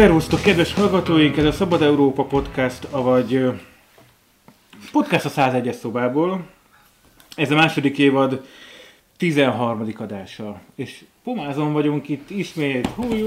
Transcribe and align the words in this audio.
Szervusztok, 0.00 0.40
kedves 0.40 0.74
hallgatóink! 0.74 1.36
Ez 1.36 1.44
a 1.44 1.52
Szabad 1.52 1.82
Európa 1.82 2.24
Podcast, 2.24 2.84
avagy 2.90 3.44
podcast 4.92 5.24
a 5.24 5.30
101-es 5.30 5.72
szobából. 5.72 6.46
Ez 7.36 7.50
a 7.50 7.54
második 7.54 7.98
évad 7.98 8.44
13. 9.16 9.92
adása. 9.98 10.60
És 10.74 11.04
pomázon 11.24 11.72
vagyunk 11.72 12.08
itt 12.08 12.30
ismét. 12.30 12.86
Hú. 12.86 13.22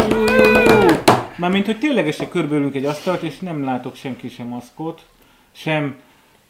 Mármint, 1.38 1.66
hogy 1.66 1.80
ténylegesen 1.80 2.30
körbelünk 2.30 2.76
egy 2.76 2.86
asztalt, 2.86 3.22
és 3.22 3.40
nem 3.40 3.64
látok 3.64 3.96
senki 3.96 4.30
sem 4.30 4.48
maszkot, 4.48 5.06
sem 5.52 5.96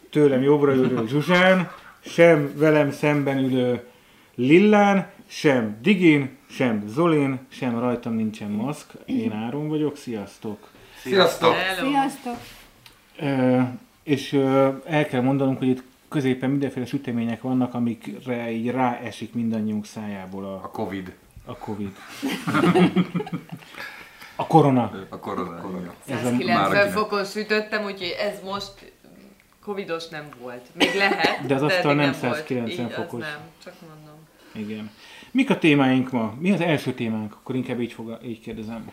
tőlem 0.09 0.41
jobbra 0.41 0.73
ülő 0.73 1.07
Zsuzsán, 1.07 1.71
sem 2.05 2.53
velem 2.55 2.91
szemben 2.91 3.37
ülő 3.37 3.83
Lillán, 4.35 5.11
sem 5.27 5.77
Digin, 5.81 6.37
sem 6.53 6.83
Zolin, 6.87 7.39
sem 7.47 7.79
rajtam 7.79 8.13
nincsen 8.13 8.49
maszk. 8.51 8.91
Én 9.05 9.31
Áron 9.31 9.67
vagyok, 9.67 9.97
sziasztok! 9.97 10.67
Sziasztok! 10.97 11.55
Sziasztok! 11.79 12.35
Ö, 13.19 13.61
és 14.03 14.33
ö, 14.33 14.69
el 14.85 15.05
kell 15.05 15.21
mondanunk, 15.21 15.57
hogy 15.57 15.67
itt 15.67 15.83
középen 16.09 16.49
mindenféle 16.49 16.85
sütemények 16.85 17.41
vannak, 17.41 17.73
amikre 17.73 18.51
így 18.51 18.69
ráesik 18.69 19.33
mindannyiunk 19.33 19.85
szájából 19.85 20.45
a, 20.45 20.53
A 20.53 20.69
Covid. 20.69 21.13
a 21.45 21.57
Covid. 21.57 21.91
A 24.35 24.47
korona. 24.47 24.91
A 25.09 25.19
korona. 25.19 25.61
korona. 25.61 25.89
A- 25.89 25.93
190 26.07 26.71
Már 26.71 26.91
fokon 26.91 27.25
sütöttem, 27.25 27.83
úgyhogy 27.83 28.15
ez 28.19 28.39
most 28.43 28.93
covidos 29.63 30.07
nem 30.07 30.25
volt. 30.41 30.61
Még 30.73 30.95
lehet, 30.95 31.45
De 31.45 31.55
az 31.55 31.61
asztal 31.61 31.91
eddig 31.91 31.95
nem 32.11 32.15
volt. 32.21 32.35
190 32.35 32.67
Így, 32.85 32.91
az 32.91 32.93
fokos. 32.93 33.21
nem, 33.21 33.37
csak 33.63 33.73
mondom. 33.81 34.15
Igen. 34.69 34.91
Mik 35.33 35.49
a 35.49 35.57
témáink 35.57 36.11
ma? 36.11 36.33
Mi 36.39 36.51
az 36.51 36.61
első 36.61 36.93
témánk? 36.93 37.33
Akkor 37.33 37.55
inkább 37.55 37.79
így, 37.79 37.93
fog, 37.93 38.19
így 38.23 38.41
kérdezem. 38.41 38.91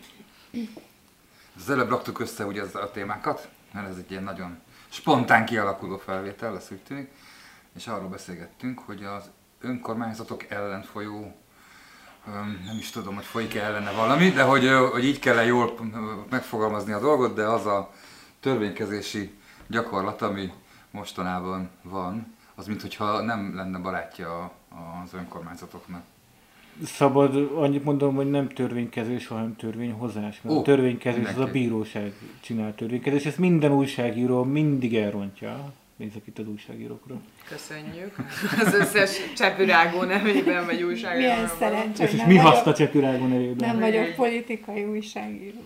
Az 1.56 1.70
előbb 1.70 1.88
raktuk 1.88 2.18
össze 2.18 2.46
ugye 2.46 2.62
a 2.62 2.90
témákat, 2.90 3.48
mert 3.72 3.88
ez 3.88 3.96
egy 3.96 4.10
ilyen 4.10 4.22
nagyon 4.22 4.58
spontán 4.88 5.44
kialakuló 5.44 5.96
felvétel, 5.96 6.52
lesz 6.52 6.70
úgy 6.70 6.78
tűnik, 6.78 7.10
és 7.76 7.86
arról 7.86 8.08
beszélgettünk, 8.08 8.78
hogy 8.78 9.04
az 9.04 9.30
önkormányzatok 9.60 10.50
ellen 10.50 10.82
folyó, 10.82 11.36
nem 12.64 12.76
is 12.78 12.90
tudom, 12.90 13.14
hogy 13.14 13.24
folyik-e 13.24 13.62
ellene 13.62 13.90
valami, 13.90 14.30
de 14.30 14.42
hogy, 14.42 14.68
hogy 14.92 15.04
így 15.04 15.18
kell 15.18 15.38
-e 15.38 15.44
jól 15.44 15.74
megfogalmazni 16.30 16.92
a 16.92 17.00
dolgot, 17.00 17.34
de 17.34 17.44
az 17.44 17.66
a 17.66 17.92
törvénykezési 18.40 19.34
gyakorlat, 19.66 20.22
ami 20.22 20.52
mostanában 20.90 21.70
van, 21.82 22.36
az 22.54 22.66
mintha 22.66 23.20
nem 23.20 23.54
lenne 23.54 23.78
barátja 23.78 24.52
az 25.04 25.14
önkormányzatoknak. 25.14 26.02
Szabad, 26.84 27.50
annyit 27.54 27.84
mondom, 27.84 28.14
hogy 28.14 28.30
nem 28.30 28.48
törvénykezés, 28.48 29.26
hanem 29.26 29.56
törvényhozás. 29.56 30.40
Mert 30.42 30.56
Ó, 30.56 30.58
a 30.58 30.62
törvénykezés 30.62 31.26
az 31.26 31.38
a 31.38 31.46
bíróság 31.46 32.12
csinál 32.40 32.74
törvénykezés. 32.74 33.26
Ezt 33.26 33.38
minden 33.38 33.72
újságíró 33.72 34.44
mindig 34.44 34.96
elrontja. 34.96 35.72
Nézzek 35.96 36.26
itt 36.26 36.38
az 36.38 36.48
újságírókra. 36.48 37.14
Köszönjük. 37.48 38.14
Az 38.66 38.74
összes 38.74 39.16
csepürágó 39.36 40.02
nevében 40.02 40.64
vagy 40.64 40.82
újságban. 40.82 41.18
Milyen 41.18 41.48
szerencsé, 41.58 42.02
Ez 42.02 42.08
hogy 42.10 42.12
is 42.12 42.18
nem 42.18 42.28
mi 42.28 42.36
haszna 42.36 42.74
Csepürágon 42.74 43.28
nevében? 43.28 43.68
Nem 43.68 43.78
vagyok 43.78 44.14
politikai 44.14 44.84
újságíró. 44.84 45.60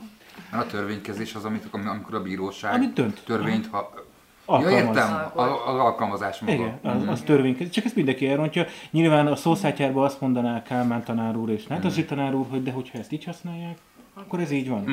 A 0.52 0.66
törvénykezés 0.66 1.34
az, 1.34 1.44
amit, 1.44 1.66
amikor 1.70 2.14
a 2.14 2.22
bíróság 2.22 2.74
Amit 2.74 2.92
dönt. 2.92 3.22
törvényt, 3.24 3.66
ha... 3.66 3.94
Ja, 4.48 4.54
Alkalmaz. 4.54 4.96
értem, 4.96 5.12
a- 5.34 5.68
az 5.68 5.78
alkalmazás 5.78 6.38
maga. 6.40 6.52
Igen, 6.52 6.78
az, 6.82 7.08
az 7.08 7.20
törvénykezés. 7.20 7.72
Csak 7.72 7.84
ezt 7.84 7.94
mindenki 7.96 8.28
elrontja. 8.28 8.64
Nyilván 8.90 9.26
a 9.26 9.36
szószátyárban 9.36 10.04
azt 10.04 10.20
mondaná 10.20 10.62
Kálmán 10.62 11.04
tanár 11.04 11.36
úr 11.36 11.50
és 11.50 11.66
Nátasi 11.66 12.04
tanár 12.04 12.34
úr, 12.34 12.46
hogy 12.50 12.62
de 12.62 12.70
hogyha 12.70 12.98
ezt 12.98 13.12
így 13.12 13.24
használják, 13.24 13.78
akkor 14.14 14.40
ez 14.40 14.50
így 14.50 14.68
van. 14.68 14.84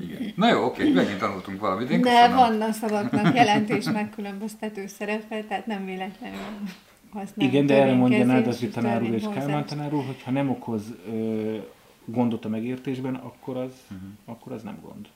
Igen. 0.00 0.32
Na 0.36 0.48
jó, 0.48 0.64
oké, 0.64 0.90
megint 0.90 1.18
tanultunk 1.18 1.60
valamit. 1.60 1.90
Én 1.90 2.00
De 2.00 2.10
köszönöm. 2.10 2.36
van 2.36 2.60
a 2.60 2.72
szavaknak 2.72 3.34
jelentés 3.34 3.84
megkülönböztető 3.84 4.86
szerepe, 4.86 5.42
tehát 5.48 5.66
nem 5.66 5.84
véletlenül 5.84 6.38
használjuk 7.12 7.54
Igen, 7.54 7.66
de 7.66 7.82
erre 7.82 7.94
mondja 7.94 8.24
Nádasi 8.24 8.68
tanár 8.68 9.02
úr 9.02 9.14
és. 9.14 9.24
Kálmán 9.34 9.66
tanár 9.66 9.92
úr, 9.94 10.04
hogy 10.06 10.22
ha 10.24 10.30
nem 10.30 10.50
okoz 10.50 10.82
ö, 11.12 11.56
gondot 12.04 12.44
a 12.44 12.48
megértésben, 12.48 13.14
akkor 13.14 13.56
az, 13.56 13.72
akkor 14.24 14.52
az 14.52 14.62
nem 14.62 14.78
gond. 14.82 15.06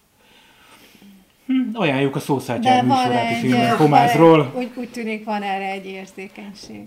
Hm, 1.46 1.68
ajánljuk 1.72 2.16
a 2.16 2.20
szószátyár 2.20 2.84
műsorát 2.84 3.30
is 3.30 3.36
egy, 3.36 3.44
innen 3.44 3.94
egy 3.94 4.48
úgy, 4.56 4.70
úgy 4.74 4.88
tűnik 4.88 5.24
van 5.24 5.42
erre 5.42 5.70
egy 5.70 5.86
érzékenység. 5.86 6.86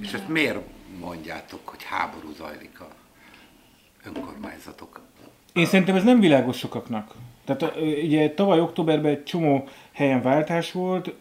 És 0.00 0.12
ezt 0.12 0.28
miért 0.28 0.58
mondjátok, 1.00 1.68
hogy 1.68 1.82
háború 1.82 2.32
zajlik 2.36 2.80
a 2.80 2.88
önkormányzatok? 4.04 5.00
Én 5.52 5.66
szerintem 5.66 5.96
ez 5.96 6.04
nem 6.04 6.20
világos 6.20 6.58
sokaknak. 6.58 7.14
Tehát 7.44 7.76
ugye 8.02 8.30
tavaly 8.30 8.60
októberben 8.60 9.10
egy 9.10 9.24
csomó 9.24 9.68
helyen 9.96 10.22
váltás 10.22 10.72
volt, 10.72 11.14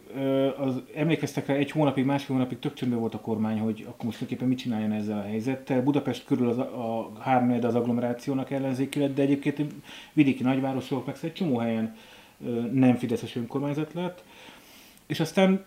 az, 0.57 0.81
emlékeztek 0.95 1.45
rá, 1.45 1.53
egy 1.53 1.71
hónapig, 1.71 2.05
másfél 2.05 2.35
hónapig 2.35 2.59
tök 2.59 2.73
csöndben 2.73 2.99
volt 2.99 3.13
a 3.13 3.19
kormány, 3.19 3.59
hogy 3.59 3.85
akkor 3.87 4.05
most 4.05 4.17
tulajdonképpen 4.17 4.47
mit 4.47 4.57
csináljon 4.57 4.91
ezzel 4.91 5.17
a 5.17 5.27
helyzettel. 5.27 5.81
Budapest 5.81 6.25
körül 6.25 6.49
az, 6.49 6.57
a, 6.57 7.11
háromnegyed 7.19 7.63
az 7.63 7.75
agglomerációnak 7.75 8.51
ellenzéki 8.51 8.99
lett, 8.99 9.15
de 9.15 9.21
egyébként 9.21 9.73
vidéki 10.13 10.43
nagyvárosok, 10.43 11.05
meg 11.05 11.15
szóval 11.15 11.29
egy 11.29 11.35
csomó 11.35 11.57
helyen 11.57 11.95
nem 12.71 12.95
fideszes 12.95 13.35
önkormányzat 13.35 13.93
lett. 13.93 14.23
És 15.05 15.19
aztán 15.19 15.65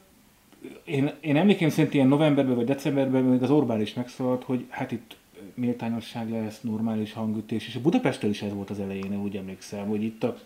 én, 0.84 1.10
én 1.20 1.36
emlékeim 1.36 1.70
szerint 1.70 1.94
ilyen 1.94 2.08
novemberben 2.08 2.54
vagy 2.54 2.66
decemberben 2.66 3.22
még 3.22 3.42
az 3.42 3.50
Orbán 3.50 3.80
is 3.80 3.94
megszólalt, 3.94 4.44
hogy 4.44 4.66
hát 4.68 4.92
itt 4.92 5.16
méltányosság 5.58 6.30
lesz, 6.30 6.60
normális 6.60 7.12
hangütés, 7.12 7.66
és 7.66 7.74
a 7.74 7.80
Budapesttel 7.80 8.30
is 8.30 8.42
ez 8.42 8.52
volt 8.52 8.70
az 8.70 8.80
elején, 8.80 9.12
én 9.12 9.20
úgy 9.22 9.36
emlékszem, 9.36 9.86
hogy 9.88 10.02
itt 10.02 10.24
a, 10.24 10.38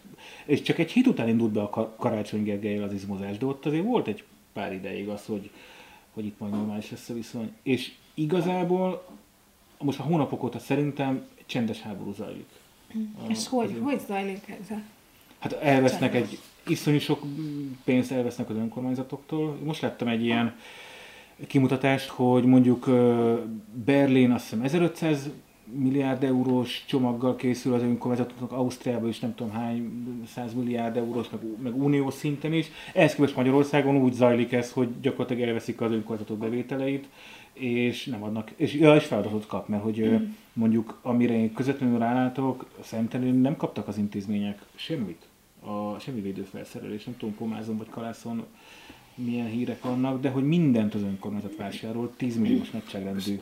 és 0.45 0.63
csak 0.63 0.79
egy 0.79 0.91
hét 0.91 1.07
után 1.07 1.29
indult 1.29 1.53
be 1.53 1.63
a 1.63 1.69
Ka- 1.71 1.97
Karácsony 1.97 2.43
Gergelyel 2.43 2.83
az 2.83 2.93
izmozás, 2.93 3.39
de 3.39 3.47
ott 3.47 3.67
azért 3.67 3.85
volt 3.85 4.07
egy 4.07 4.25
pár 4.53 4.73
ideig 4.73 5.09
az, 5.09 5.25
hogy, 5.27 5.51
hogy 6.13 6.25
itt 6.25 6.39
majd 6.39 6.53
normális 6.53 6.91
lesz 6.91 7.09
a 7.09 7.15
viszony. 7.15 7.53
És 7.63 7.93
igazából 8.15 9.05
most 9.79 9.99
a 9.99 10.03
hónapok 10.03 10.43
óta 10.43 10.59
szerintem 10.59 11.25
csendes 11.47 11.81
háború 11.81 12.13
zajlik. 12.13 12.47
A- 12.95 13.31
És 13.31 13.49
hogy, 13.49 13.65
az- 13.77 13.83
hogy 13.83 14.01
zajlik 14.07 14.57
ez. 14.61 14.77
Hát 15.39 15.53
elvesznek 15.53 16.15
egy 16.15 16.39
iszonyú 16.67 16.99
sok 16.99 17.23
pénzt 17.85 18.11
elvesznek 18.13 18.51
az 18.51 18.57
önkormányzatoktól. 18.57 19.59
Most 19.65 19.81
láttam 19.81 20.09
egy 20.09 20.25
ilyen 20.25 20.57
kimutatást, 21.47 22.09
hogy 22.09 22.45
mondjuk 22.45 22.91
Berlin 23.85 24.31
azt 24.31 24.43
hiszem 24.43 24.65
1500 24.65 25.31
milliárd 25.75 26.23
eurós 26.23 26.85
csomaggal 26.87 27.37
készül 27.37 27.75
az 27.75 27.83
önkormányzatoknak, 27.83 28.53
Ausztriában 28.53 29.09
is 29.09 29.21
nem 29.21 29.35
tudom 29.35 29.53
hány 29.53 29.91
száz 30.27 30.55
milliárd 30.55 30.97
eurós, 30.97 31.31
meg, 31.31 31.41
meg 31.63 31.83
uniós 31.83 32.15
szinten 32.15 32.53
is. 32.53 32.67
Ehhez 32.95 33.15
képest 33.15 33.37
Magyarországon 33.37 33.97
úgy 33.97 34.13
zajlik 34.13 34.53
ez, 34.53 34.73
hogy 34.73 34.89
gyakorlatilag 35.01 35.43
elveszik 35.43 35.81
az 35.81 35.93
önkormányzatok 35.93 36.39
bevételeit, 36.39 37.09
és 37.53 38.07
nem 38.07 38.23
adnak, 38.23 38.51
és, 38.57 38.75
ja, 38.75 38.95
és 38.95 39.05
feladatot 39.05 39.47
kap, 39.47 39.69
mert 39.69 39.83
hogy 39.83 40.01
ö, 40.01 40.17
mondjuk 40.53 40.99
amire 41.03 41.35
én 41.35 41.53
közvetlenül 41.53 41.99
rálátok, 41.99 42.67
szemtelenül 42.83 43.41
nem 43.41 43.57
kaptak 43.57 43.89
az 43.89 43.99
intézmények 43.99 44.63
semmit 44.75 45.27
a 45.65 45.99
semmi 45.99 46.21
védőfelszerelés, 46.21 47.05
nem 47.05 47.17
tudom, 47.17 47.35
Komázon 47.35 47.77
vagy 47.77 47.89
Kalászon 47.89 48.45
milyen 49.15 49.47
hírek 49.47 49.83
vannak, 49.83 50.21
de 50.21 50.29
hogy 50.31 50.45
mindent 50.47 50.95
az 50.95 51.03
önkormányzat 51.03 51.57
vásárol, 51.57 52.11
10 52.17 52.37
milliós 52.39 52.71
nagyságrendű. 52.71 53.41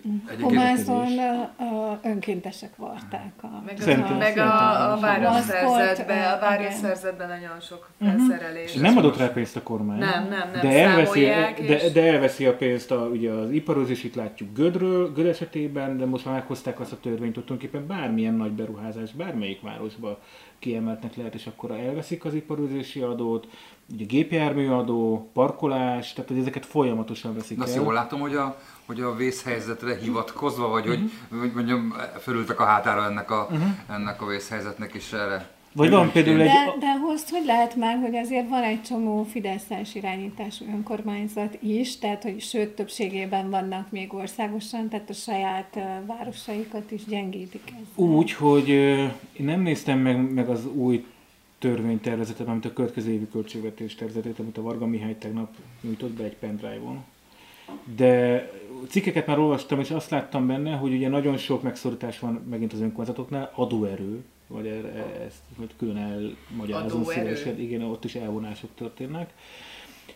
Ö, 1.58 2.08
önkéntesek 2.08 2.76
varták 2.76 3.32
a... 3.42 3.62
Meg, 3.66 3.80
Szerintem- 3.80 4.14
a, 4.14 4.18
meg 4.18 4.38
a, 4.38 4.92
a 4.92 4.98
városszerzetben, 5.00 6.32
a 6.32 6.38
városszerzetben 6.40 7.28
nagyon 7.28 7.60
sok 7.60 7.90
felszerelés. 8.00 8.74
És 8.74 8.80
nem 8.80 8.96
adott 8.96 9.16
rá 9.16 9.26
pénzt 9.26 9.56
a 9.56 9.62
kormány. 9.62 9.98
Nem, 9.98 10.28
nem, 10.28 10.50
nem, 10.52 10.60
de 10.60 10.82
elveszi, 10.88 11.20
de, 11.20 11.54
és- 11.56 11.92
de 11.92 12.12
elveszi 12.12 12.46
a 12.46 12.56
pénzt 12.56 12.90
a, 12.90 12.96
ugye 13.06 13.30
az 13.30 13.50
iparozás, 13.50 14.04
itt 14.04 14.14
látjuk 14.14 14.54
Gödről, 14.54 15.12
Göd 15.12 15.26
esetében, 15.26 15.98
de 15.98 16.04
most 16.06 16.24
már 16.24 16.34
meghozták 16.34 16.80
azt 16.80 16.92
a 16.92 17.00
törvényt, 17.00 17.34
hogy 17.34 17.44
tulajdonképpen 17.44 17.86
bármilyen 17.86 18.34
nagy 18.34 18.52
beruházás, 18.52 19.12
bármelyik 19.12 19.60
városba 19.60 20.20
kiemeltnek 20.58 21.16
lehet, 21.16 21.34
és 21.34 21.46
akkor 21.46 21.70
elveszik 21.70 22.24
az 22.24 22.34
iparozási 22.34 23.00
adót, 23.00 23.46
ugye 23.92 24.04
gépjárműadó, 24.04 25.30
parkolás, 25.32 26.12
tehát 26.12 26.30
hogy 26.30 26.38
ezeket 26.38 26.66
folyamatosan 26.66 27.34
veszik 27.34 27.60
azt 27.60 27.76
el. 27.76 27.82
jól 27.82 27.92
látom, 27.92 28.20
hogy 28.20 28.34
a, 28.34 28.60
hogy 28.86 29.00
a 29.00 29.14
vészhelyzetre 29.14 29.96
hivatkozva, 29.96 30.68
vagy 30.68 30.86
hogy, 30.86 31.10
hogy 31.40 31.52
mondjam, 31.54 31.94
fölültek 32.20 32.60
a 32.60 32.64
hátára 32.64 33.04
ennek 33.04 33.30
a, 33.30 33.48
ennek 33.88 34.22
a 34.22 34.26
vészhelyzetnek, 34.26 34.94
és 34.94 35.12
erre 35.12 35.50
Vagy 35.72 35.90
van 35.90 36.10
például 36.12 36.40
egy... 36.40 36.46
De, 36.46 36.74
de 36.78 36.86
azt 37.14 37.30
hogy 37.30 37.44
lehet 37.44 37.76
már, 37.76 37.98
hogy 37.98 38.16
azért 38.16 38.48
van 38.48 38.62
egy 38.62 38.82
csomó 38.82 39.22
Fideszes 39.22 39.94
irányítású 39.94 40.64
önkormányzat 40.64 41.58
is, 41.60 41.98
tehát 41.98 42.22
hogy 42.22 42.40
sőt 42.40 42.68
többségében 42.68 43.50
vannak 43.50 43.90
még 43.90 44.14
országosan, 44.14 44.88
tehát 44.88 45.10
a 45.10 45.12
saját 45.12 45.78
városaikat 46.06 46.90
is 46.90 47.04
gyengítik 47.04 47.62
ezzel. 47.66 48.06
Úgy, 48.06 48.32
hogy 48.32 48.68
én 48.68 49.44
nem 49.44 49.60
néztem 49.60 49.98
meg, 49.98 50.32
meg 50.32 50.48
az 50.48 50.66
új 50.66 51.04
törvénytervezetet, 51.60 52.48
amit 52.48 52.64
a 52.64 52.72
következő 52.72 53.10
évi 53.10 53.28
költségvetés 53.28 53.94
tervezetét, 53.94 54.38
amit 54.38 54.58
a 54.58 54.62
Varga 54.62 54.86
Mihály 54.86 55.16
tegnap 55.18 55.54
nyújtott 55.80 56.10
be 56.10 56.24
egy 56.24 56.36
pendrive-on. 56.36 57.04
De 57.96 58.50
cikkeket 58.88 59.26
már 59.26 59.38
olvastam, 59.38 59.80
és 59.80 59.90
azt 59.90 60.10
láttam 60.10 60.46
benne, 60.46 60.74
hogy 60.74 60.92
ugye 60.92 61.08
nagyon 61.08 61.36
sok 61.36 61.62
megszorítás 61.62 62.18
van 62.18 62.32
megint 62.50 62.72
az 62.72 62.80
önkormányzatoknál, 62.80 63.52
adóerő, 63.54 64.24
vagy 64.46 64.66
erre, 64.66 65.20
ezt 65.26 65.40
hogy 65.58 65.70
külön 65.76 65.96
elmagyarázom 65.96 67.04
szívesen, 67.04 67.60
igen, 67.60 67.82
ott 67.82 68.04
is 68.04 68.14
elvonások 68.14 68.70
történnek. 68.74 69.32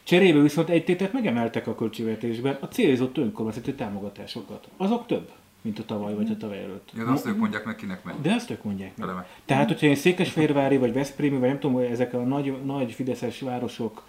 Cserébe 0.03 0.41
viszont 0.41 0.69
egy 0.69 0.85
tétet 0.85 1.13
megemeltek 1.13 1.67
a 1.67 1.75
költségvetésben, 1.75 2.59
a 2.61 2.69
célzott 2.69 3.17
önkormányzati 3.17 3.75
támogatásokat. 3.75 4.69
Azok 4.77 5.07
több, 5.07 5.31
mint 5.65 5.79
a 5.79 5.85
tavaly 5.85 6.15
vagy 6.15 6.31
a 6.31 6.37
tavaly 6.37 6.59
előtt. 6.59 6.91
Ja, 6.97 7.05
de 7.05 7.11
azt 7.11 7.27
ők 7.27 7.37
mondják 7.37 7.65
meg, 7.65 7.77
kinek 7.77 8.05
megy. 8.05 8.15
De 8.23 8.31
ezt 8.31 8.51
ők 8.51 8.63
mondják 8.63 8.97
meg. 8.97 9.09
Remek. 9.09 9.27
Tehát, 9.45 9.69
hogyha 9.69 9.87
én 9.87 9.95
Székesfehérvári, 9.95 10.77
vagy 10.77 10.93
Veszprémi, 10.93 11.39
vagy 11.39 11.49
nem 11.49 11.59
tudom, 11.59 11.77
hogy 11.77 11.85
ezek 11.85 12.15
a 12.15 12.19
nagy, 12.19 12.65
nagy 12.65 12.93
fideszes 12.93 13.41
városok, 13.41 14.03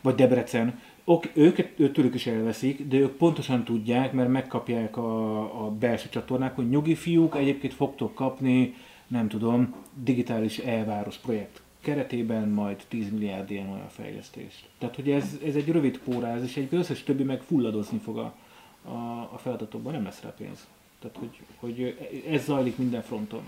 vagy 0.00 0.14
Debrecen, 0.14 0.80
ok, 1.04 1.24
őket, 1.34 1.92
tőlük 1.92 2.14
is 2.14 2.26
elveszik, 2.26 2.88
de 2.88 2.96
ők 2.96 3.16
pontosan 3.16 3.64
tudják, 3.64 4.12
mert 4.12 4.28
megkapják 4.28 4.96
a, 4.96 5.64
a 5.64 5.70
belső 5.70 6.08
csatornák, 6.08 6.54
hogy 6.54 6.68
nyugi 6.68 6.94
fiúk, 6.94 7.36
egyébként 7.36 7.74
fogtok 7.74 8.14
kapni, 8.14 8.74
nem 9.06 9.28
tudom, 9.28 9.74
digitális 9.94 10.58
e-város 10.58 11.16
projekt 11.16 11.62
keretében 11.80 12.48
majd 12.48 12.84
10 12.88 13.10
milliárd 13.10 13.50
ilyen 13.50 13.68
olyan 13.68 13.88
fejlesztést. 13.88 14.68
Tehát, 14.78 14.94
hogy 14.94 15.10
ez, 15.10 15.38
ez 15.44 15.54
egy 15.54 15.68
rövid 15.68 15.98
póráz, 15.98 16.42
és 16.42 16.56
egy 16.56 16.74
összes 16.74 17.02
többi 17.02 17.22
meg 17.22 17.42
fulladozni 17.42 17.98
fog 17.98 18.18
a, 18.18 18.34
a, 18.84 19.28
a 19.32 19.38
feladatokban, 19.38 19.92
nem 19.92 20.04
lesz 20.04 20.22
rá 20.22 20.34
pénz. 20.38 20.66
Tehát, 21.00 21.16
hogy, 21.18 21.40
hogy 21.60 21.96
ez 22.30 22.44
zajlik 22.44 22.76
minden 22.76 23.02
fronton. 23.02 23.42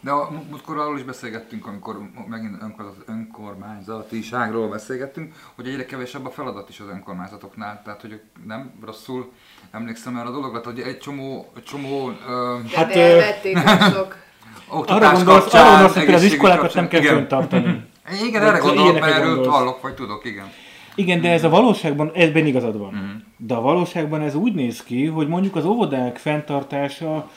De 0.00 0.10
a 0.10 0.30
múltkor 0.50 0.78
arról 0.78 0.98
is 0.98 1.04
beszélgettünk, 1.04 1.66
amikor 1.66 1.96
megint 2.28 2.62
önkormányzat, 2.62 3.08
önkormányzatiságról 3.08 4.68
beszélgettünk, 4.68 5.34
hogy 5.54 5.68
egyre 5.68 5.86
kevesebb 5.86 6.26
a 6.26 6.30
feladat 6.30 6.68
is 6.68 6.80
az 6.80 6.86
önkormányzatoknál. 6.88 7.82
Tehát, 7.84 8.00
hogy 8.00 8.20
nem 8.46 8.72
rosszul 8.84 9.32
emlékszem 9.70 10.16
erre 10.16 10.28
a 10.28 10.32
dologra, 10.32 10.60
hogy 10.64 10.80
egy 10.80 10.98
csomó, 10.98 11.52
csomó 11.64 12.12
ö, 12.28 12.58
De 12.70 12.76
Hát, 12.76 12.96
ö, 12.96 12.98
elvették 12.98 13.58
sok. 13.92 14.16
Arra 14.68 15.12
gondolsz, 15.12 15.22
kapcsán, 15.22 15.66
arra 15.66 15.70
gondolsz, 15.70 16.04
hogy 16.04 16.14
az 16.14 16.22
iskolákat 16.22 16.74
nem 16.74 16.88
kell 16.88 17.00
kapcsán. 17.00 17.18
föntartani. 17.18 17.84
Igen, 18.26 18.42
erre 18.42 18.58
gondolok, 18.58 19.00
mert 19.00 19.16
erről 19.16 19.48
hallok, 19.48 19.82
vagy 19.82 19.94
tudok, 19.94 20.24
igen. 20.24 20.52
Igen, 20.94 21.20
de 21.20 21.30
ez 21.30 21.44
a 21.44 21.48
valóságban, 21.48 22.10
ebben 22.14 22.46
igazad 22.46 22.78
van. 22.78 22.94
Mhm. 22.94 23.16
De 23.36 23.54
a 23.54 23.60
valóságban 23.60 24.20
ez 24.20 24.34
úgy 24.34 24.54
néz 24.54 24.82
ki, 24.82 25.06
hogy 25.06 25.28
mondjuk 25.28 25.56
az 25.56 25.64
óvodák 25.64 26.16
fenntartása, 26.16 27.30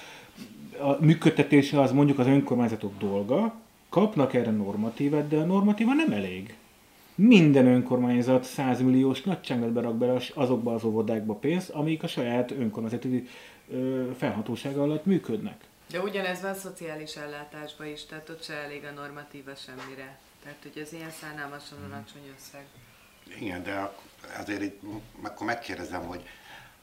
a 0.80 0.98
működtetése 1.00 1.82
az 1.82 1.92
mondjuk 1.92 2.20
az 2.20 2.28
önkormányzatok 2.28 2.98
dolga, 3.00 3.54
kapnak 3.90 4.34
erre 4.34 4.52
normatívet, 4.52 5.28
de 5.28 5.38
a 5.38 5.46
normatíva 5.46 5.94
nem 5.94 6.12
elég. 6.12 6.56
Minden 7.16 7.68
önkormányzat 7.68 8.44
100 8.44 8.82
milliós 8.82 9.22
nagyságrendben 9.22 9.84
rak 9.84 9.96
bele 9.96 10.20
azokba 10.34 10.74
az 10.74 10.84
óvodákba 10.84 11.34
pénzt, 11.34 11.70
amik 11.70 12.04
a 12.04 12.08
saját 12.08 12.52
önkormányzati 12.52 13.28
felhatósága 14.18 14.82
alatt 14.82 15.06
működnek. 15.06 15.64
De 15.92 16.02
ugyanez 16.02 16.42
van 16.42 16.54
szociális 16.54 17.16
ellátásban 17.16 17.88
is, 17.88 18.06
tehát 18.06 18.30
ott 18.30 18.44
se 18.44 18.54
elég 18.54 18.84
a 18.84 19.00
normatíva 19.00 19.52
semmire. 19.56 20.18
Tehát, 20.44 20.58
hogy 20.62 20.82
ez 20.82 20.94
ilyen 20.94 21.12
szánalmasan 21.12 21.78
alacsony 21.92 22.22
összeg. 22.38 22.66
Igen, 23.40 23.64
de 23.64 23.92
azért 24.40 24.62
itt 24.62 24.82
akkor 25.22 25.48
megkérdezem, 25.48 26.02
hogy 26.02 26.22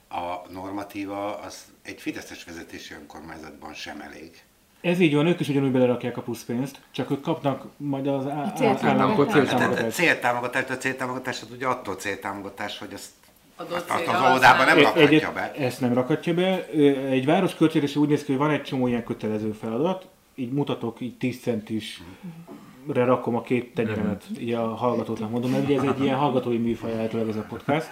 a 0.09 0.53
normatíva 0.53 1.39
az 1.39 1.65
egy 1.83 2.01
fideszes 2.01 2.45
vezetési 2.45 2.95
önkormányzatban 2.95 3.75
sem 3.75 4.01
elég. 4.01 4.43
Ez 4.81 5.01
így 5.01 5.15
van, 5.15 5.27
ők 5.27 5.41
is 5.41 5.49
ugyanúgy 5.49 5.71
belerakják 5.73 6.17
a 6.17 6.23
pluszpénzt, 6.23 6.81
csak 6.91 7.11
ők 7.11 7.21
kapnak 7.21 7.67
majd 7.77 8.07
az 8.07 8.27
á- 8.27 8.47
á- 8.47 8.57
céltámogatást. 8.57 9.49
céltámogatást. 9.49 9.97
céltámogatás, 9.97 10.71
a 10.71 10.77
céltámogatás 10.77 11.43
az 11.43 11.51
ugye 11.51 11.67
attól 11.67 11.95
céltámogatás, 11.95 12.79
hogy 12.79 12.93
azt, 12.95 13.11
Adott 13.57 13.91
azt, 13.91 14.07
az 14.07 14.31
óvodában 14.31 14.67
nem 14.67 14.79
rakhatja 14.79 15.33
be. 15.33 15.53
Ezt 15.53 15.81
nem 15.81 15.95
rakhatja 15.95 16.35
be. 16.35 16.67
Egy 17.09 17.25
város 17.25 17.55
költségvetése 17.55 17.99
úgy 17.99 18.09
néz 18.09 18.25
ki, 18.25 18.31
hogy 18.31 18.41
van 18.41 18.51
egy 18.51 18.63
csomó 18.63 18.87
ilyen 18.87 19.05
kötelező 19.05 19.53
feladat, 19.53 20.07
így 20.35 20.53
mutatok, 20.53 21.01
így 21.01 21.17
10 21.17 21.41
centis 21.41 22.03
re 22.03 22.64
rakom 22.93 23.37
a 23.37 23.43
két 23.43 23.75
tenyeremet, 23.75 24.25
így 24.41 24.53
a 24.53 24.75
hallgatóknak 24.75 25.31
mondom, 25.31 25.51
mert 25.51 25.65
ugye 25.65 25.77
ez 25.77 25.83
egy 25.83 26.03
ilyen 26.03 26.17
hallgatói 26.17 26.59
műfaj 26.59 26.93
általában 26.93 27.31
ez 27.31 27.37
a 27.37 27.47
podcast, 27.49 27.89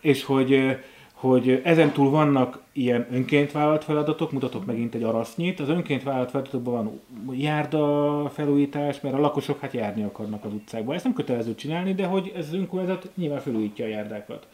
és 0.00 0.24
hogy, 0.24 0.76
hogy 1.12 1.60
ezen 1.64 1.90
túl 1.90 2.10
vannak 2.10 2.62
ilyen 2.72 3.06
önként 3.10 3.52
vállalt 3.52 3.84
feladatok, 3.84 4.32
mutatok 4.32 4.66
megint 4.66 4.94
egy 4.94 5.02
arasznyit, 5.02 5.60
az 5.60 5.68
önként 5.68 6.02
vállalt 6.02 6.30
feladatokban 6.30 7.00
van 7.24 7.36
járda 7.36 8.30
felújítás, 8.34 9.00
mert 9.00 9.14
a 9.14 9.20
lakosok 9.20 9.60
hát 9.60 9.72
járni 9.72 10.02
akarnak 10.02 10.44
az 10.44 10.52
utcákba. 10.52 10.94
Ezt 10.94 11.04
nem 11.04 11.12
kötelező 11.12 11.54
csinálni, 11.54 11.94
de 11.94 12.06
hogy 12.06 12.32
ez 12.36 12.46
az 12.46 12.54
önkormányzat 12.54 13.10
nyilván 13.14 13.40
felújítja 13.40 13.84
a 13.84 13.88
járdákat 13.88 14.46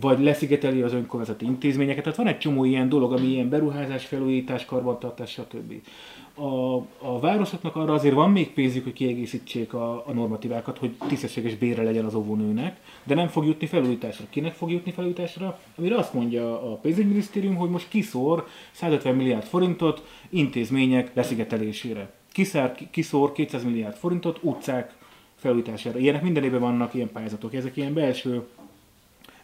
vagy 0.00 0.20
leszigeteli 0.20 0.82
az 0.82 0.92
önkormányzati 0.92 1.44
intézményeket. 1.44 2.02
Tehát 2.02 2.18
van 2.18 2.26
egy 2.26 2.38
csomó 2.38 2.64
ilyen 2.64 2.88
dolog, 2.88 3.12
ami 3.12 3.26
ilyen 3.26 3.48
beruházás, 3.48 4.06
felújítás, 4.06 4.64
karbantartás, 4.64 5.30
stb. 5.30 5.72
A, 6.34 6.76
a 6.98 7.20
városoknak 7.20 7.76
arra 7.76 7.92
azért 7.92 8.14
van 8.14 8.30
még 8.30 8.52
pénzük, 8.52 8.84
hogy 8.84 8.92
kiegészítsék 8.92 9.74
a, 9.74 10.06
a 10.06 10.12
normatívákat, 10.12 10.78
hogy 10.78 10.96
tisztességes 11.08 11.54
bérre 11.54 11.82
legyen 11.82 12.04
az 12.04 12.14
óvónőnek, 12.14 12.80
de 13.04 13.14
nem 13.14 13.28
fog 13.28 13.46
jutni 13.46 13.66
felújításra. 13.66 14.24
Kinek 14.30 14.52
fog 14.52 14.70
jutni 14.70 14.92
felújításra? 14.92 15.58
Amire 15.76 15.96
azt 15.96 16.14
mondja 16.14 16.72
a 16.72 16.76
pénzügyminisztérium, 16.76 17.54
hogy 17.54 17.70
most 17.70 17.88
kiszór 17.88 18.46
150 18.70 19.14
milliárd 19.14 19.44
forintot 19.44 20.06
intézmények 20.28 21.14
leszigetelésére. 21.14 22.12
Kiszár, 22.32 22.78
kiszór 22.90 23.32
200 23.32 23.64
milliárd 23.64 23.96
forintot 23.96 24.38
utcák 24.42 24.94
felújítására. 25.36 25.98
Ilyenek 25.98 26.22
minden 26.22 26.44
évben 26.44 26.60
vannak 26.60 26.94
ilyen 26.94 27.12
pályázatok. 27.12 27.54
Ezek 27.54 27.76
ilyen 27.76 27.94
belső 27.94 28.46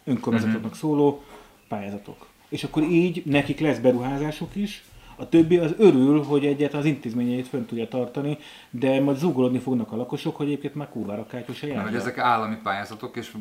önkormányzatoknak 0.03 0.75
szóló 0.75 1.23
pályázatok. 1.67 2.27
És 2.49 2.63
akkor 2.63 2.83
így 2.83 3.21
nekik 3.25 3.59
lesz 3.59 3.77
beruházásuk 3.77 4.55
is, 4.55 4.83
a 5.19 5.29
többi 5.29 5.57
az 5.57 5.73
örül, 5.77 6.23
hogy 6.23 6.45
egyet 6.45 6.73
az 6.73 6.85
intézményeit 6.85 7.47
fönn 7.47 7.65
tudja 7.65 7.87
tartani, 7.87 8.37
de 8.69 9.01
majd 9.01 9.17
zúgolódni 9.17 9.59
fognak 9.59 9.91
a 9.91 9.95
lakosok, 9.95 10.35
hogy 10.35 10.45
egyébként 10.45 10.75
már 10.75 10.89
kurvára 10.89 11.25
kátyos 11.25 11.63
a 11.63 11.67
Mert 11.67 11.81
hogy 11.81 11.91
járda. 11.91 12.09
ezek 12.09 12.17
állami 12.17 12.55
pályázatok, 12.63 13.17
és 13.17 13.31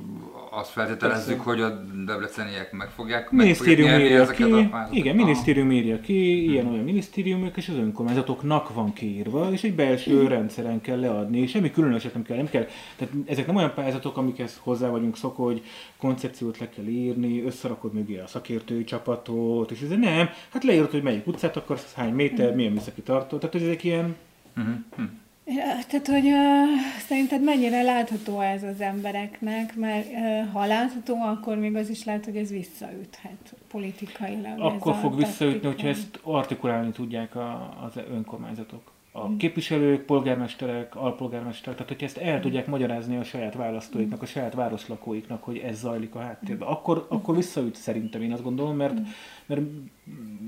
azt 0.50 0.70
feltételezzük, 0.70 1.36
Persze. 1.36 1.50
hogy 1.50 1.60
a 1.60 1.68
debreceniek 2.04 2.72
meg 2.72 2.88
fogják, 2.90 3.30
meg 3.30 3.46
fogják 3.56 3.66
Minisztérium 3.66 3.88
nyerni 3.88 4.04
írja 4.04 4.26
ki, 4.26 4.42
a 4.42 4.88
igen, 4.90 5.16
minisztérium 5.16 5.70
írja 5.70 6.00
ki, 6.00 6.50
ilyen 6.50 6.66
olyan 6.66 6.84
minisztériumok, 6.84 7.56
és 7.56 7.68
az 7.68 7.74
önkormányzatoknak 7.74 8.74
van 8.74 8.92
kiírva, 8.92 9.52
és 9.52 9.62
egy 9.62 9.74
belső 9.74 10.26
rendszeren 10.26 10.80
kell 10.80 11.00
leadni, 11.00 11.38
és 11.38 11.50
semmi 11.50 11.70
különöset 11.70 12.14
nem 12.14 12.22
kell, 12.22 12.36
nem 12.36 12.48
kell. 12.48 12.66
Tehát 12.96 13.14
ezek 13.26 13.46
nem 13.46 13.56
olyan 13.56 13.74
pályázatok, 13.74 14.16
amikhez 14.16 14.60
hozzá 14.62 14.88
vagyunk 14.88 15.16
szokva, 15.16 15.44
hogy 15.44 15.62
koncepciót 15.98 16.58
le 16.58 16.68
kell 16.68 16.86
írni, 16.86 17.42
összerakod 17.42 17.92
mögé 17.92 18.18
a 18.18 18.26
szakértői 18.26 18.84
csapatot, 18.84 19.70
és 19.70 19.80
ez 19.80 19.88
nem, 19.88 20.28
hát 20.52 20.64
leírod, 20.64 20.90
hogy 20.90 21.02
melyik 21.02 21.26
utcát 21.26 21.56
akarsz, 21.68 21.94
hány 21.94 22.12
méter, 22.12 22.54
milyen 22.54 22.72
műszaki 22.72 23.02
tartó, 23.02 23.36
tehát 23.36 23.54
hogy 23.54 23.62
ezek 23.62 23.84
ilyen 23.84 24.16
hm. 24.54 25.02
Ja, 25.50 25.64
Tehát, 25.88 26.06
hogy 26.06 26.26
uh, 26.26 26.80
szerinted 27.06 27.42
mennyire 27.42 27.82
látható 27.82 28.40
ez 28.40 28.62
az 28.62 28.80
embereknek, 28.80 29.76
mert 29.76 30.06
uh, 30.12 30.52
ha 30.52 30.66
látható, 30.66 31.14
akkor 31.22 31.56
még 31.56 31.76
az 31.76 31.88
is 31.88 32.04
lehet, 32.04 32.24
hogy 32.24 32.36
ez 32.36 32.50
visszaüthet 32.50 33.54
politikailag. 33.68 34.60
Akkor 34.60 34.94
fog 34.94 35.16
visszaütni, 35.16 35.66
hogyha 35.68 35.88
ezt 35.88 36.20
artikulálni 36.22 36.90
tudják 36.90 37.34
a, 37.36 37.78
az 37.84 38.00
önkormányzatok. 38.10 38.90
A 39.22 39.36
képviselők, 39.36 40.04
polgármesterek, 40.04 40.96
alpolgármesterek, 40.96 41.74
tehát 41.74 41.92
hogyha 41.92 42.06
ezt 42.06 42.16
el 42.16 42.40
tudják 42.40 42.66
magyarázni 42.66 43.16
a 43.16 43.24
saját 43.24 43.54
választóiknak, 43.54 44.22
a 44.22 44.26
saját 44.26 44.54
városlakóiknak, 44.54 45.42
hogy 45.44 45.58
ez 45.58 45.78
zajlik 45.78 46.14
a 46.14 46.20
háttérben, 46.20 46.68
akkor, 46.68 47.06
akkor 47.08 47.36
visszaüt 47.36 47.76
szerintem, 47.76 48.22
én 48.22 48.32
azt 48.32 48.42
gondolom, 48.42 48.76
mert, 48.76 48.98
mert 49.46 49.60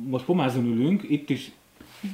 most 0.09 0.25
pomázon 0.25 0.65
ülünk, 0.65 1.03
itt 1.09 1.31
is 1.31 1.51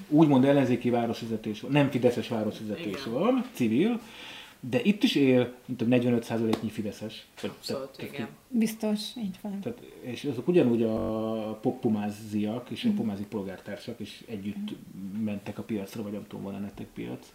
úgymond 0.08 0.44
ellenzéki 0.44 0.90
városvezetés 0.90 1.60
van, 1.60 1.70
nem 1.72 1.90
fideszes 1.90 2.28
városvezetés 2.28 3.06
Igen. 3.06 3.12
van, 3.12 3.44
civil, 3.52 4.00
de 4.70 4.82
itt 4.82 5.02
is 5.02 5.14
él, 5.14 5.54
mint 5.66 5.82
a 5.82 5.84
45%-nyi 5.84 6.68
fideszes. 6.68 7.26
Abszolút, 7.42 7.90
tehát- 7.90 8.12
igen. 8.12 8.28
Biztos, 8.48 9.00
így 9.16 9.38
van. 9.40 9.60
tehát, 9.60 9.82
és 10.00 10.24
azok 10.24 10.48
ugyanúgy 10.48 10.82
a 10.82 11.60
pomáziak 11.80 12.70
és 12.70 12.84
a 12.84 12.90
pomázi 12.96 13.24
polgártársak 13.24 14.00
is 14.00 14.22
együtt 14.28 14.74
mentek 15.24 15.58
a 15.58 15.62
piacra, 15.62 16.02
vagy 16.02 16.12
nem 16.12 16.26
tudom, 16.28 16.44
van 16.44 16.60
nektek 16.60 16.86
piac. 16.86 17.32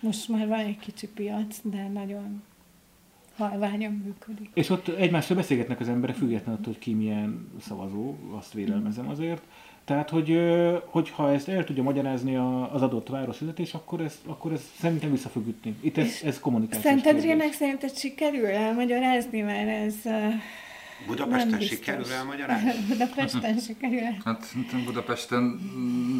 Most 0.00 0.28
már 0.28 0.48
van 0.48 0.58
egy 0.58 0.78
kicsi 0.78 1.08
piac, 1.08 1.60
de 1.62 1.88
nagyon 1.88 2.42
halványan 3.36 3.92
működik. 3.92 4.50
És 4.54 4.70
ott 4.70 4.88
egymással 4.88 5.36
beszélgetnek 5.36 5.80
az 5.80 5.88
emberek, 5.88 6.16
függetlenül 6.16 6.60
attól, 6.60 6.72
hogy 6.72 6.82
ki 6.82 6.92
milyen 6.92 7.48
szavazó, 7.60 8.14
azt 8.30 8.52
vélelmezem 8.52 9.08
azért. 9.08 9.42
Tehát, 9.86 10.10
hogy, 10.10 10.38
hogyha 10.86 11.32
ezt 11.32 11.48
el 11.48 11.64
tudja 11.64 11.82
magyarázni 11.82 12.36
a- 12.36 12.74
az 12.74 12.82
adott 12.82 13.08
városvezetés, 13.08 13.74
akkor 13.74 14.00
ez, 14.00 14.14
akkor 14.26 14.52
ez 14.52 14.60
szerintem 14.80 15.10
vissza 15.10 15.28
fog 15.28 15.46
ütni. 15.46 15.76
Itt 15.80 15.98
ez, 15.98 16.20
ez 16.24 16.40
kommunikációs 16.40 16.82
Szerinted 16.84 17.12
kérdés. 17.12 17.30
Rének 17.30 17.52
szerinted 17.52 17.96
sikerül 17.96 18.46
elmagyarázni, 18.46 19.40
mert 19.40 19.68
ez 19.68 19.94
Budapesten 21.06 21.48
nem 21.48 21.58
biztos. 21.58 21.76
sikerül 21.78 22.04
elmagyarázni? 22.18 22.70
Budapesten 22.88 23.58
sikerül 23.58 23.98
el. 23.98 24.16
Hát 24.24 24.46
Budapesten 24.84 25.42
mm, 25.42 26.18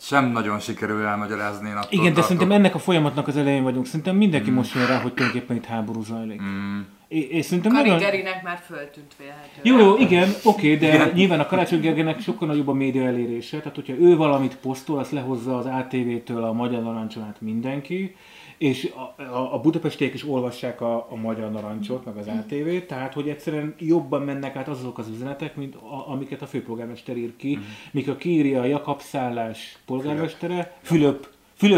sem 0.00 0.30
nagyon 0.32 0.60
sikerül 0.60 1.04
elmagyarázni. 1.04 1.68
Én 1.68 1.74
attól 1.76 1.88
Igen, 1.90 2.04
de 2.04 2.10
tartok. 2.10 2.24
szerintem 2.24 2.52
ennek 2.52 2.74
a 2.74 2.78
folyamatnak 2.78 3.28
az 3.28 3.36
elején 3.36 3.62
vagyunk. 3.62 3.86
Szerintem 3.86 4.16
mindenki 4.16 4.50
most 4.50 4.74
jön 4.74 4.86
rá, 4.86 5.00
hogy 5.00 5.12
tulajdonképpen 5.14 5.56
itt 5.56 5.64
háború 5.64 6.02
zajlik. 6.02 6.42
Mm, 6.42 6.80
És, 7.08 7.28
és 7.28 7.44
szerintem 7.44 7.72
nagyon... 7.72 7.98
Gerinek 7.98 8.42
már 8.42 8.58
föltűnt 8.66 9.16
vélhetően. 9.18 9.62
Jó, 9.62 9.78
jó, 9.78 9.96
igen, 9.98 10.28
oké, 10.44 10.76
de 10.76 11.10
nyilván 11.14 11.40
a 11.40 11.46
Karácsony 11.46 11.80
Gergelynek 11.80 12.20
sokkal 12.20 12.48
nagyobb 12.48 12.68
a 12.68 12.72
média 12.72 13.06
elérése, 13.06 13.58
tehát 13.58 13.74
hogyha 13.74 13.94
ő 13.94 14.16
valamit 14.16 14.56
posztol, 14.56 14.98
azt 14.98 15.10
lehozza 15.10 15.56
az 15.58 15.66
ATV-től 15.66 16.44
a 16.44 16.52
Magyar 16.52 16.82
Narancson 16.82 17.22
át 17.22 17.40
mindenki, 17.40 18.16
és 18.58 18.92
a, 18.94 19.22
a, 19.22 19.54
a 19.54 19.60
budapestiek 19.60 20.14
is 20.14 20.28
olvassák 20.28 20.80
a, 20.80 21.06
a 21.10 21.16
Magyar 21.16 21.50
Narancsot, 21.50 22.04
meg 22.04 22.16
az 22.16 22.26
ATV-t, 22.26 22.86
tehát 22.86 23.14
hogy 23.14 23.28
egyszerűen 23.28 23.74
jobban 23.78 24.22
mennek 24.22 24.56
át 24.56 24.68
azok 24.68 24.98
az 24.98 25.08
üzenetek, 25.08 25.56
mint 25.56 25.74
a, 25.74 26.10
amiket 26.10 26.42
a 26.42 26.46
főpolgármester 26.46 27.16
ír 27.16 27.36
ki, 27.36 27.58
mikor 27.90 28.16
kiírja 28.16 28.60
a 28.60 28.64
Jakab 28.64 29.00
szállás 29.00 29.78
polgármestere, 29.86 30.78
Fülöp 30.82 30.82
Fülöp 30.82 31.34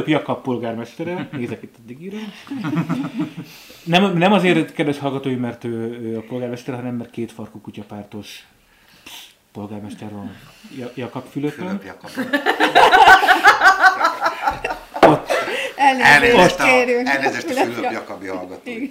Jakab 0.06 0.42
polgármestere, 0.42 1.28
nézek 1.32 1.62
itt 1.62 1.74
addig 1.82 2.02
írom. 2.02 2.32
Nem, 3.84 4.16
nem 4.16 4.32
azért, 4.32 4.72
kedves 4.72 4.98
hallgatói, 4.98 5.34
mert 5.34 5.64
ő, 5.64 5.98
ő 6.02 6.16
a 6.16 6.20
polgármester, 6.28 6.74
hanem 6.74 6.94
mert 6.94 7.10
két 7.10 7.32
farkú 7.32 7.60
kutyapártos 7.60 8.46
polgármester 9.52 10.10
van 10.10 10.36
Ja- 10.78 10.92
Jakab 10.94 11.24
Fülöpön. 11.30 11.66
Fülöp 11.66 11.84
Jakab. 11.84 12.10
Ott 15.00 15.30
Elnézést 15.76 16.60
Elnézést 16.60 16.60
a, 16.60 16.66
elnézést 17.10 17.44
a 17.46 17.48
Fülöp 17.52 17.74
Fülöp 17.74 17.92
Jakabi 17.92 18.26
hallgatói. 18.26 18.88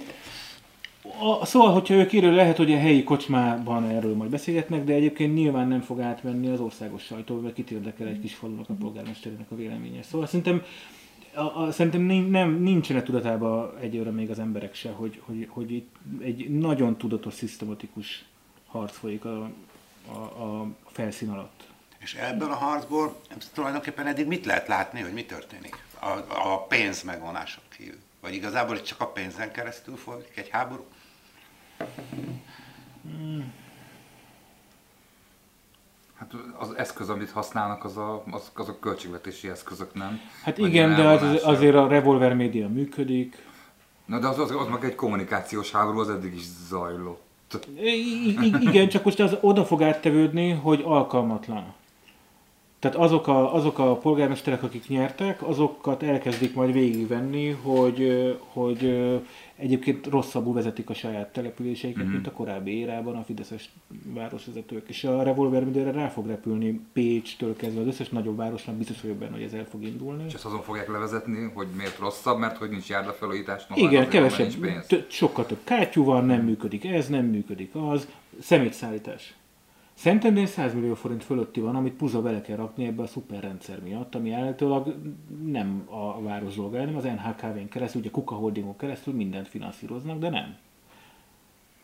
A, 1.19 1.45
szóval, 1.45 1.73
hogyha 1.73 1.93
ők 1.93 2.13
írő, 2.13 2.35
lehet, 2.35 2.57
hogy 2.57 2.73
a 2.73 2.77
helyi 2.77 3.03
kocsmában 3.03 3.89
erről 3.89 4.15
majd 4.15 4.29
beszélgetnek, 4.29 4.83
de 4.83 4.93
egyébként 4.93 5.33
nyilván 5.33 5.67
nem 5.67 5.81
fog 5.81 5.99
átmenni 5.99 6.47
az 6.47 6.59
országos 6.59 7.03
sajtó, 7.03 7.39
mert 7.39 7.53
kit 7.53 7.71
érdekel 7.71 8.07
egy 8.07 8.21
kis 8.21 8.33
falunak 8.35 8.69
a 8.69 8.73
polgármesterének 8.73 9.51
a 9.51 9.55
véleménye. 9.55 10.03
Szóval 10.03 10.27
szerintem, 10.27 10.63
a, 11.33 11.61
a, 11.61 11.71
szerintem 11.71 12.01
nem, 12.01 12.61
nincsenek 12.61 13.03
tudatában 13.03 13.73
egyőre 13.81 14.09
még 14.09 14.29
az 14.29 14.39
emberek 14.39 14.75
se, 14.75 14.91
hogy, 14.91 15.21
hogy, 15.25 15.47
hogy 15.49 15.71
itt 15.71 15.95
egy 16.21 16.49
nagyon 16.49 16.97
tudatos, 16.97 17.33
szisztematikus 17.33 18.25
harc 18.67 18.97
folyik 18.97 19.25
a, 19.25 19.49
a, 20.07 20.17
a 20.17 20.67
felszín 20.85 21.29
alatt. 21.29 21.63
És 21.99 22.13
ebből 22.13 22.51
a 22.51 22.55
harcból 22.55 23.15
tulajdonképpen 23.53 24.07
eddig 24.07 24.27
mit 24.27 24.45
lehet 24.45 24.67
látni, 24.67 25.01
hogy 25.01 25.13
mi 25.13 25.25
történik? 25.25 25.83
A, 25.99 26.09
a 26.49 26.65
pénz 26.67 27.03
megvonások 27.03 27.63
kívül. 27.77 27.99
Vagy 28.21 28.33
igazából 28.33 28.81
csak 28.81 29.01
a 29.01 29.07
pénzen 29.07 29.51
keresztül 29.51 29.95
folyik 29.95 30.31
egy 30.35 30.49
háború? 30.49 30.85
Hát 36.17 36.31
az 36.57 36.73
eszköz, 36.75 37.09
amit 37.09 37.31
használnak, 37.31 37.83
az 37.83 37.97
a, 37.97 38.23
az, 38.31 38.51
azok 38.55 38.79
költségvetési 38.79 39.49
eszközök, 39.49 39.93
nem? 39.93 40.19
Hát 40.43 40.57
Vagy 40.57 40.69
igen, 40.69 40.95
de 40.95 41.07
az, 41.07 41.43
azért 41.43 41.75
a 41.75 41.87
revolver 41.87 42.35
média 42.35 42.67
működik. 42.67 43.45
Na 44.05 44.19
de 44.19 44.27
az, 44.27 44.39
az, 44.39 44.51
az 44.51 44.67
meg 44.67 44.83
egy 44.83 44.95
kommunikációs 44.95 45.71
háború, 45.71 45.99
az 45.99 46.09
eddig 46.09 46.35
is 46.35 46.43
zajlott. 46.67 47.67
I- 47.81 48.53
igen, 48.59 48.89
csak 48.89 49.03
most 49.03 49.19
az 49.19 49.37
oda 49.41 49.65
fog 49.65 49.81
áttevődni, 49.81 50.51
hogy 50.51 50.81
alkalmatlan. 50.85 51.73
Tehát 52.79 52.97
azok 52.97 53.27
a, 53.27 53.53
azok 53.53 53.79
a 53.79 53.95
polgármesterek, 53.95 54.63
akik 54.63 54.87
nyertek, 54.87 55.47
azokat 55.47 56.03
elkezdik 56.03 56.53
majd 56.53 56.73
végigvenni, 56.73 57.49
hogy, 57.49 58.37
hogy 58.39 58.97
egyébként 59.55 60.07
rosszabbul 60.07 60.53
vezetik 60.53 60.89
a 60.89 60.93
saját 60.93 61.33
településeiket, 61.33 62.03
mm-hmm. 62.03 62.11
mint 62.11 62.27
a 62.27 62.31
korábbi 62.31 62.77
érában 62.77 63.15
a 63.15 63.23
fideszes 63.23 63.69
városvezetők. 64.13 64.89
És 64.89 65.03
a 65.03 65.23
revolver 65.23 65.63
mindenre 65.63 65.91
rá 65.91 66.07
fog 66.07 66.27
repülni 66.27 66.81
Pécstől 66.93 67.55
kezdve 67.55 67.81
az 67.81 67.87
összes 67.87 68.09
nagyobb 68.09 68.37
városnak, 68.37 68.75
biztos 68.75 69.01
vagyok 69.01 69.17
benne, 69.17 69.31
hogy 69.31 69.43
ez 69.43 69.53
el 69.53 69.65
fog 69.69 69.83
indulni. 69.83 70.23
És 70.27 70.33
ezt 70.33 70.45
azon 70.45 70.61
fogják 70.61 70.87
levezetni, 70.91 71.51
hogy 71.53 71.67
miért 71.77 71.99
rosszabb, 71.99 72.39
mert 72.39 72.57
hogy 72.57 72.69
nincs 72.69 72.89
járdafelújítás, 72.89 73.67
no, 73.67 73.75
Igen, 73.75 74.09
kevesebb, 74.09 74.47
nincs 74.47 74.57
pénz. 74.87 75.05
sokkal 75.07 75.45
több 75.45 75.63
kátyú 75.63 76.03
van, 76.03 76.25
nem 76.25 76.41
működik 76.41 76.85
ez, 76.85 77.07
nem 77.07 77.25
működik 77.25 77.71
az. 77.73 78.07
Szemétszállítás. 78.41 79.33
Szentendrén 79.97 80.45
100 80.45 80.73
millió 80.73 80.93
forint 80.93 81.23
fölötti 81.23 81.59
van, 81.59 81.75
amit 81.75 81.93
puza 81.93 82.21
bele 82.21 82.41
kell 82.41 82.55
rakni 82.55 82.85
ebbe 82.85 83.03
a 83.03 83.07
szuperrendszer 83.07 83.79
miatt, 83.81 84.15
ami 84.15 84.31
állítólag 84.31 84.95
nem 85.45 85.83
a 85.89 86.21
város 86.21 86.55
dolga, 86.55 86.77
hanem 86.77 86.95
az 86.95 87.03
NHKV-n 87.03 87.69
keresztül, 87.69 88.01
ugye 88.01 88.09
Kuka 88.09 88.35
Holdingon 88.35 88.77
keresztül 88.77 89.13
mindent 89.13 89.47
finanszíroznak, 89.47 90.19
de 90.19 90.29
nem. 90.29 90.55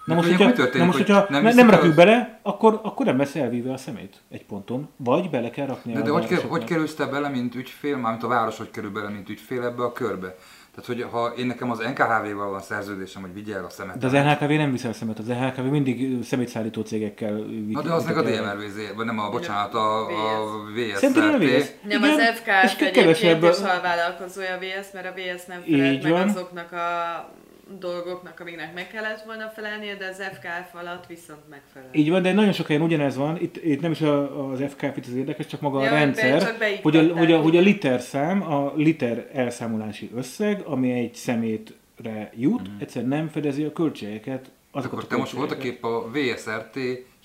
Na 0.06 0.16
most, 0.16 0.28
hogyha, 0.30 0.52
történik, 0.52 0.78
na 0.78 0.86
most, 0.86 0.98
hogy 0.98 1.08
hogyha 1.08 1.26
nem 1.30 1.56
nem, 1.56 1.70
rakjuk 1.70 1.98
el- 1.98 2.06
bele, 2.06 2.40
akkor, 2.42 2.80
akkor 2.84 3.06
nem 3.06 3.18
lesz 3.18 3.36
elvíve 3.36 3.72
a 3.74 3.78
szemét 3.78 4.22
egy 4.30 4.46
ponton. 4.46 4.88
Vagy 4.98 5.30
bele 5.30 5.50
kell 5.50 5.68
rakni 5.68 5.94
De, 5.94 6.02
de 6.02 6.10
hogy, 6.10 6.22
városoknak. 6.22 6.52
hogy 6.52 6.64
kerülsz 6.64 6.96
te 6.96 7.06
bele, 7.06 7.30
mint 7.30 7.56
ügyfél, 7.56 7.98
mármint 7.98 8.24
a 8.24 8.28
város 8.28 8.58
hogy 8.58 8.72
kerül 8.72 8.92
bele, 8.92 9.10
mint 9.10 9.30
ügyfél 9.30 9.64
ebbe 9.64 9.84
a 9.84 9.92
körbe? 9.92 10.36
Tehát, 10.76 10.86
hogy 10.86 11.12
ha 11.12 11.34
én 11.38 11.46
nekem 11.46 11.72
az 11.72 11.78
NKHV-val 11.80 12.50
van 12.50 12.62
szerződésem, 12.62 13.22
hogy 13.22 13.34
vigye 13.34 13.56
el 13.56 13.66
a 13.66 13.70
szemetet. 13.70 14.02
De 14.02 14.08
az 14.08 14.14
NHKV 14.14 14.52
nem 14.52 14.72
viszel 14.72 14.94
szemet, 14.94 15.20
az 15.20 15.26
NHKV 15.28 15.62
mindig 15.62 16.24
szemétszállító 16.24 16.82
cégekkel 16.82 17.34
Na 17.70 17.82
de 17.82 17.94
az 17.94 18.06
meg 18.06 18.18
a 18.18 18.22
DMRVZ, 18.22 18.96
vagy 18.96 19.06
nem 19.06 19.20
a, 19.20 19.30
bocsánat, 19.30 19.74
a, 19.74 20.06
a 20.06 20.48
Szerintem 20.96 21.34
a 21.34 21.38
VSZRT. 21.38 21.62
VS. 21.62 21.70
Nem 21.88 22.04
Igen, 22.04 22.20
az 22.20 22.36
FKF 22.36 22.82
egyébként 22.82 22.92
kevesebb- 22.92 23.44
és 23.44 23.58
alvállalkozója 23.58 24.54
a 24.54 24.58
VS, 24.58 24.88
mert 24.94 25.06
a 25.06 25.14
VS 25.16 25.46
nem 25.46 25.62
felelt 25.62 26.04
meg 26.04 26.14
azoknak 26.14 26.72
a 26.72 27.42
dolgoknak, 27.80 28.40
amiknek 28.40 28.74
meg 28.74 28.88
kellett 28.88 29.22
volna 29.22 29.50
felelnie, 29.56 29.96
de 29.96 30.06
az 30.06 30.22
FKF 30.34 30.74
alatt 30.74 31.06
viszont 31.08 31.50
megfelel. 31.50 31.90
Így 31.92 32.10
van, 32.10 32.22
de 32.22 32.34
nagyon 32.34 32.52
sok 32.52 32.68
helyen 32.68 32.82
ugyanez 32.82 33.16
van, 33.16 33.42
itt, 33.42 33.64
itt 33.64 33.82
nem 33.82 33.92
is 33.92 34.02
a, 34.02 34.50
az 34.52 34.64
FKF 34.68 34.98
itt 34.98 35.06
az 35.06 35.16
érdekes, 35.16 35.46
csak 35.46 35.62
maga 35.62 35.84
Ja, 35.84 35.92
a 35.92 35.94
rendszer, 35.94 36.56
hogy 36.82 36.98
a, 36.98 37.18
hogy, 37.18 37.32
a, 37.32 37.42
hogy 37.42 37.58
a 37.58 37.62
literszám, 37.62 38.52
a 38.52 38.74
liter 38.76 39.30
elszámolási 39.34 40.12
összeg, 40.16 40.62
ami 40.62 40.92
egy 40.92 41.14
szemétre 41.14 42.32
jut, 42.36 42.70
mm. 42.70 42.80
egyszer 42.80 43.08
nem 43.08 43.28
fedezi 43.28 43.64
a 43.64 43.72
költségeket, 43.72 44.52
azokat 44.72 45.00
Akkor 45.00 45.04
a 45.04 45.08
te 45.08 45.18
most 45.18 45.32
voltak 45.32 45.64
épp 45.64 45.84
a 45.84 46.10
VSRT 46.12 46.80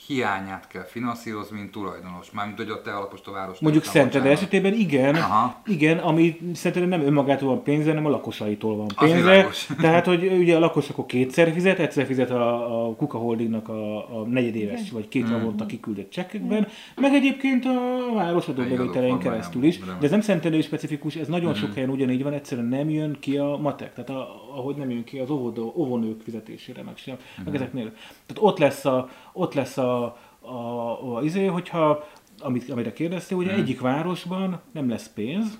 hiányát 0.08 0.66
kell 0.66 0.84
finanszírozni, 0.84 1.58
mint 1.58 1.70
tulajdonos. 1.70 2.30
Mármint, 2.30 2.58
hogy 2.58 2.70
a 2.70 2.82
te 2.82 2.90
alapost 2.90 3.26
a 3.26 3.32
város. 3.32 3.58
Mondjuk 3.58 3.84
Szentendre 3.84 4.30
esetében 4.30 4.72
igen, 4.72 5.14
Aha. 5.14 5.62
igen, 5.66 5.98
ami 5.98 6.38
szerintem 6.54 6.88
nem 6.88 7.06
önmagától 7.06 7.48
van 7.48 7.62
pénze, 7.62 7.88
hanem 7.88 8.06
a 8.06 8.08
lakosaitól 8.08 8.76
van 8.76 8.86
pénze. 8.98 9.48
Tehát, 9.80 10.06
hogy 10.06 10.26
ugye 10.26 10.56
a 10.56 10.58
lakos 10.58 10.88
akkor 10.88 11.06
kétszer 11.06 11.52
fizet, 11.52 11.78
egyszer 11.78 12.06
fizet 12.06 12.30
a, 12.30 12.86
a 12.86 12.94
Kuka 12.94 13.18
Holdingnak 13.18 13.68
a, 13.68 13.96
a 14.20 14.24
negyedéves 14.26 14.90
vagy 14.90 15.08
két 15.08 15.28
havonta 15.28 15.66
kiküldött 15.66 16.10
csekkekben, 16.10 16.68
meg 16.96 17.14
egyébként 17.14 17.64
a 17.64 18.12
város 18.14 18.48
adóbevételein 18.48 19.18
keresztül 19.18 19.64
is. 19.64 19.78
De 19.78 19.94
ez 20.00 20.10
nem 20.10 20.20
Szentendrei 20.20 20.62
specifikus, 20.62 21.14
ez 21.14 21.28
nagyon 21.28 21.54
sok 21.54 21.74
helyen 21.74 21.90
ugyanígy 21.90 22.22
van, 22.22 22.32
egyszerűen 22.32 22.66
nem 22.66 22.90
jön 22.90 23.16
ki 23.20 23.36
a 23.36 23.58
matek, 23.62 23.94
tehát 23.94 24.10
a, 24.10 24.47
ahogy 24.58 24.76
nem 24.76 24.90
jön 24.90 25.04
ki 25.04 25.18
az 25.18 25.30
óvodó, 25.30 25.72
óvonők 25.76 26.20
fizetésére, 26.20 26.82
meg 26.82 26.96
sem, 26.96 27.16
meg 27.44 27.54
ezeknél. 27.54 27.92
Tehát 28.26 28.38
ott 28.38 28.58
lesz 28.58 28.84
a, 28.84 29.08
ott 29.32 29.54
lesz 29.54 29.76
a, 29.76 30.04
a, 30.40 30.48
a, 30.48 31.16
a 31.16 31.22
izé, 31.22 31.46
hogyha, 31.46 32.04
amit, 32.38 32.70
amire 32.70 32.92
kérdeztél, 32.92 33.36
hogy 33.36 33.48
egyik 33.48 33.80
városban 33.80 34.60
nem 34.72 34.88
lesz 34.88 35.08
pénz, 35.08 35.58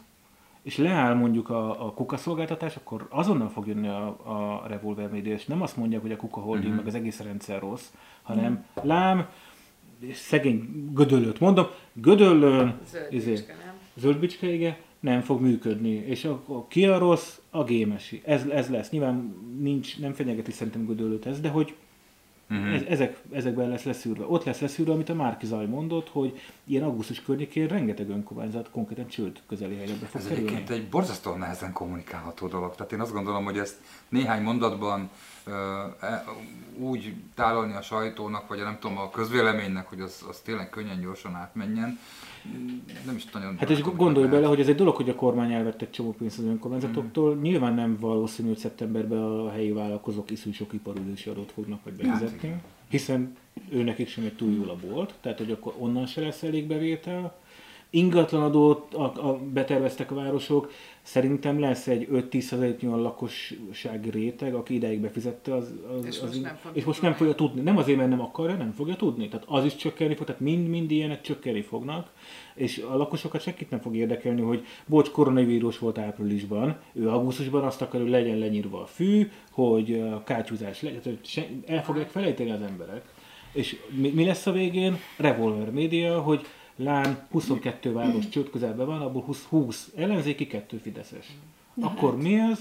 és 0.62 0.76
leáll 0.76 1.14
mondjuk 1.14 1.50
a, 1.50 1.86
a 1.86 1.92
kuka 1.92 2.16
szolgáltatás, 2.16 2.76
akkor 2.76 3.06
azonnal 3.10 3.48
fog 3.48 3.66
jönni 3.66 3.88
a, 3.88 4.06
a 4.06 4.66
revolver 4.66 5.10
média, 5.10 5.32
és 5.32 5.46
nem 5.46 5.62
azt 5.62 5.76
mondják, 5.76 6.00
hogy 6.00 6.12
a 6.12 6.16
kuka 6.16 6.40
holding, 6.40 6.74
meg 6.74 6.86
az 6.86 6.94
egész 6.94 7.20
rendszer 7.20 7.60
rossz, 7.60 7.86
hanem 8.22 8.64
lám, 8.82 9.26
és 10.00 10.16
szegény 10.16 10.90
gödöllőt 10.92 11.40
mondom, 11.40 11.66
gödöllőn, 11.92 12.78
Zöld 12.90 13.12
izé, 13.12 13.30
bicske, 13.30 13.56
nem? 13.64 13.74
zöldbicske, 13.94 14.52
igen, 14.52 14.76
nem 15.00 15.20
fog 15.20 15.40
működni. 15.40 15.90
És 15.94 16.24
akkor 16.24 16.64
ki 16.68 16.86
a 16.86 16.98
rossz? 16.98 17.36
A 17.50 17.64
gémesi. 17.64 18.22
Ez, 18.24 18.44
ez 18.44 18.68
lesz. 18.68 18.90
Nyilván 18.90 19.34
nincs, 19.60 19.98
nem 19.98 20.12
fenyegeti 20.12 20.50
szerintem 20.52 20.86
gödöllőt 20.86 21.26
ez, 21.26 21.40
de 21.40 21.48
hogy 21.48 21.74
Mhm. 22.50 22.66
ez, 22.66 22.82
ezek, 22.88 23.18
ezekben 23.32 23.68
lesz 23.68 23.82
leszűrve. 23.82 24.24
Ott 24.26 24.44
lesz 24.44 24.60
leszűrve, 24.60 24.92
amit 24.92 25.08
a 25.08 25.14
Márki 25.14 25.46
Zaj 25.46 25.66
mondott, 25.66 26.08
hogy 26.08 26.40
ilyen 26.64 26.82
augusztus 26.82 27.22
környékén 27.22 27.66
rengeteg 27.68 28.08
önkormányzat 28.08 28.70
konkrétan 28.70 29.06
csőd 29.08 29.40
közeli 29.48 29.76
helyzetbe 29.76 30.06
fog 30.06 30.20
Ez 30.20 30.26
kerülni. 30.26 30.46
egyébként 30.48 30.70
egy 30.78 30.88
borzasztóan 30.88 31.38
nehezen 31.38 31.72
kommunikálható 31.72 32.46
dolog. 32.48 32.74
Tehát 32.74 32.92
én 32.92 33.00
azt 33.00 33.12
gondolom, 33.12 33.44
hogy 33.44 33.58
ezt 33.58 33.76
néhány 34.08 34.42
mondatban 34.42 35.10
e, 36.00 36.24
úgy 36.78 37.14
tálalni 37.34 37.74
a 37.74 37.82
sajtónak, 37.82 38.48
vagy 38.48 38.60
a 38.60 38.64
nem 38.64 38.78
tudom, 38.80 38.98
a 38.98 39.10
közvéleménynek, 39.10 39.86
hogy 39.88 40.00
az, 40.00 40.24
az 40.28 40.38
tényleg 40.38 40.70
könnyen, 40.70 41.00
gyorsan 41.00 41.34
átmenjen. 41.34 41.98
Nem 43.06 43.16
is 43.16 43.30
nagyon... 43.30 43.56
Hát 43.58 43.70
és 43.70 43.80
gondolj 43.80 44.28
bele, 44.28 44.46
hogy 44.46 44.60
ez 44.60 44.68
egy 44.68 44.74
dolog, 44.74 44.96
hogy 44.96 45.08
a 45.08 45.14
kormány 45.14 45.52
elvette 45.52 45.84
egy 45.84 45.90
csomó 45.90 46.12
pénzt 46.12 46.38
az 46.38 46.44
önkormányzatoktól. 46.44 47.32
Hmm. 47.32 47.40
Nyilván 47.40 47.74
nem 47.74 47.96
valószínű, 48.00 48.48
hogy 48.48 48.58
szeptemberben 48.58 49.18
a 49.18 49.50
helyi 49.50 49.72
vállalkozók 49.72 50.30
iszonyú 50.30 50.54
sok 50.54 50.72
iparülési 50.72 51.30
adót 51.30 51.52
fognak 51.52 51.84
majd 51.84 51.96
bevezetni, 51.96 52.60
hiszen 52.88 53.36
ő 53.70 53.82
nekik 53.82 54.08
sem 54.08 54.24
egy 54.24 54.36
túl 54.36 54.52
jó 54.52 54.70
a 54.70 54.76
bolt, 54.86 55.14
tehát 55.20 55.38
hogy 55.38 55.50
akkor 55.50 55.74
onnan 55.78 56.06
se 56.06 56.20
lesz 56.20 56.42
elég 56.42 56.66
bevétel. 56.66 57.38
Ingatlanadót 57.90 58.94
a, 58.94 59.28
a, 59.28 59.38
beterveztek 59.52 60.10
a 60.10 60.14
városok, 60.14 60.70
szerintem 61.02 61.60
lesz 61.60 61.86
egy 61.86 62.08
5-10 62.12 62.84
olyan 62.84 63.00
lakossági 63.00 64.10
réteg, 64.10 64.54
aki 64.54 64.74
ideig 64.74 65.00
befizette, 65.00 65.54
az, 65.54 65.74
az, 65.98 66.04
És 66.04 66.16
az, 66.16 66.22
most 66.22 66.34
az 66.34 66.40
nem 66.40 66.58
és 66.72 66.84
most 66.84 67.02
nem 67.02 67.12
fogja 67.12 67.34
tudni. 67.34 67.60
Nem 67.60 67.76
azért, 67.76 67.98
mert 67.98 68.10
nem 68.10 68.20
akarja, 68.20 68.56
nem 68.56 68.72
fogja 68.72 68.96
tudni. 68.96 69.28
Tehát 69.28 69.46
az 69.48 69.64
is 69.64 69.76
csökkenni 69.76 70.14
fog, 70.14 70.26
tehát 70.26 70.40
mind-mind 70.40 70.90
ilyenek 70.90 71.20
csökkenni 71.20 71.62
fognak, 71.62 72.10
és 72.54 72.84
a 72.90 72.96
lakosokat 72.96 73.40
senkit 73.40 73.70
nem 73.70 73.80
fog 73.80 73.96
érdekelni, 73.96 74.40
hogy 74.40 74.64
bocs, 74.86 75.10
koronavírus 75.10 75.78
volt 75.78 75.98
áprilisban, 75.98 76.76
ő 76.92 77.08
augusztusban 77.08 77.64
azt 77.64 77.82
akar, 77.82 78.00
hogy 78.00 78.10
legyen 78.10 78.38
lenyírva 78.38 78.82
a 78.82 78.86
fű, 78.86 79.30
hogy 79.50 80.04
kátyúzás 80.24 80.82
legyen, 80.82 81.00
tehát 81.00 81.26
se- 81.26 81.48
el 81.66 81.84
fogják 81.84 82.08
felejteni 82.08 82.50
az 82.50 82.62
emberek. 82.62 83.02
És 83.52 83.76
mi, 83.90 84.08
mi 84.08 84.24
lesz 84.24 84.46
a 84.46 84.52
végén? 84.52 84.98
Revolver 85.16 85.70
média, 85.70 86.20
hogy 86.20 86.46
lán 86.78 87.26
22 87.30 87.92
város 87.92 88.28
csőd 88.28 88.50
közelben 88.50 88.86
van, 88.86 89.00
abból 89.00 89.22
20, 89.22 89.44
20 89.44 89.92
ellenzéki, 89.96 90.46
2 90.46 90.78
fideszes. 90.78 91.26
Akkor 91.80 92.16
mi 92.16 92.40
az? 92.40 92.60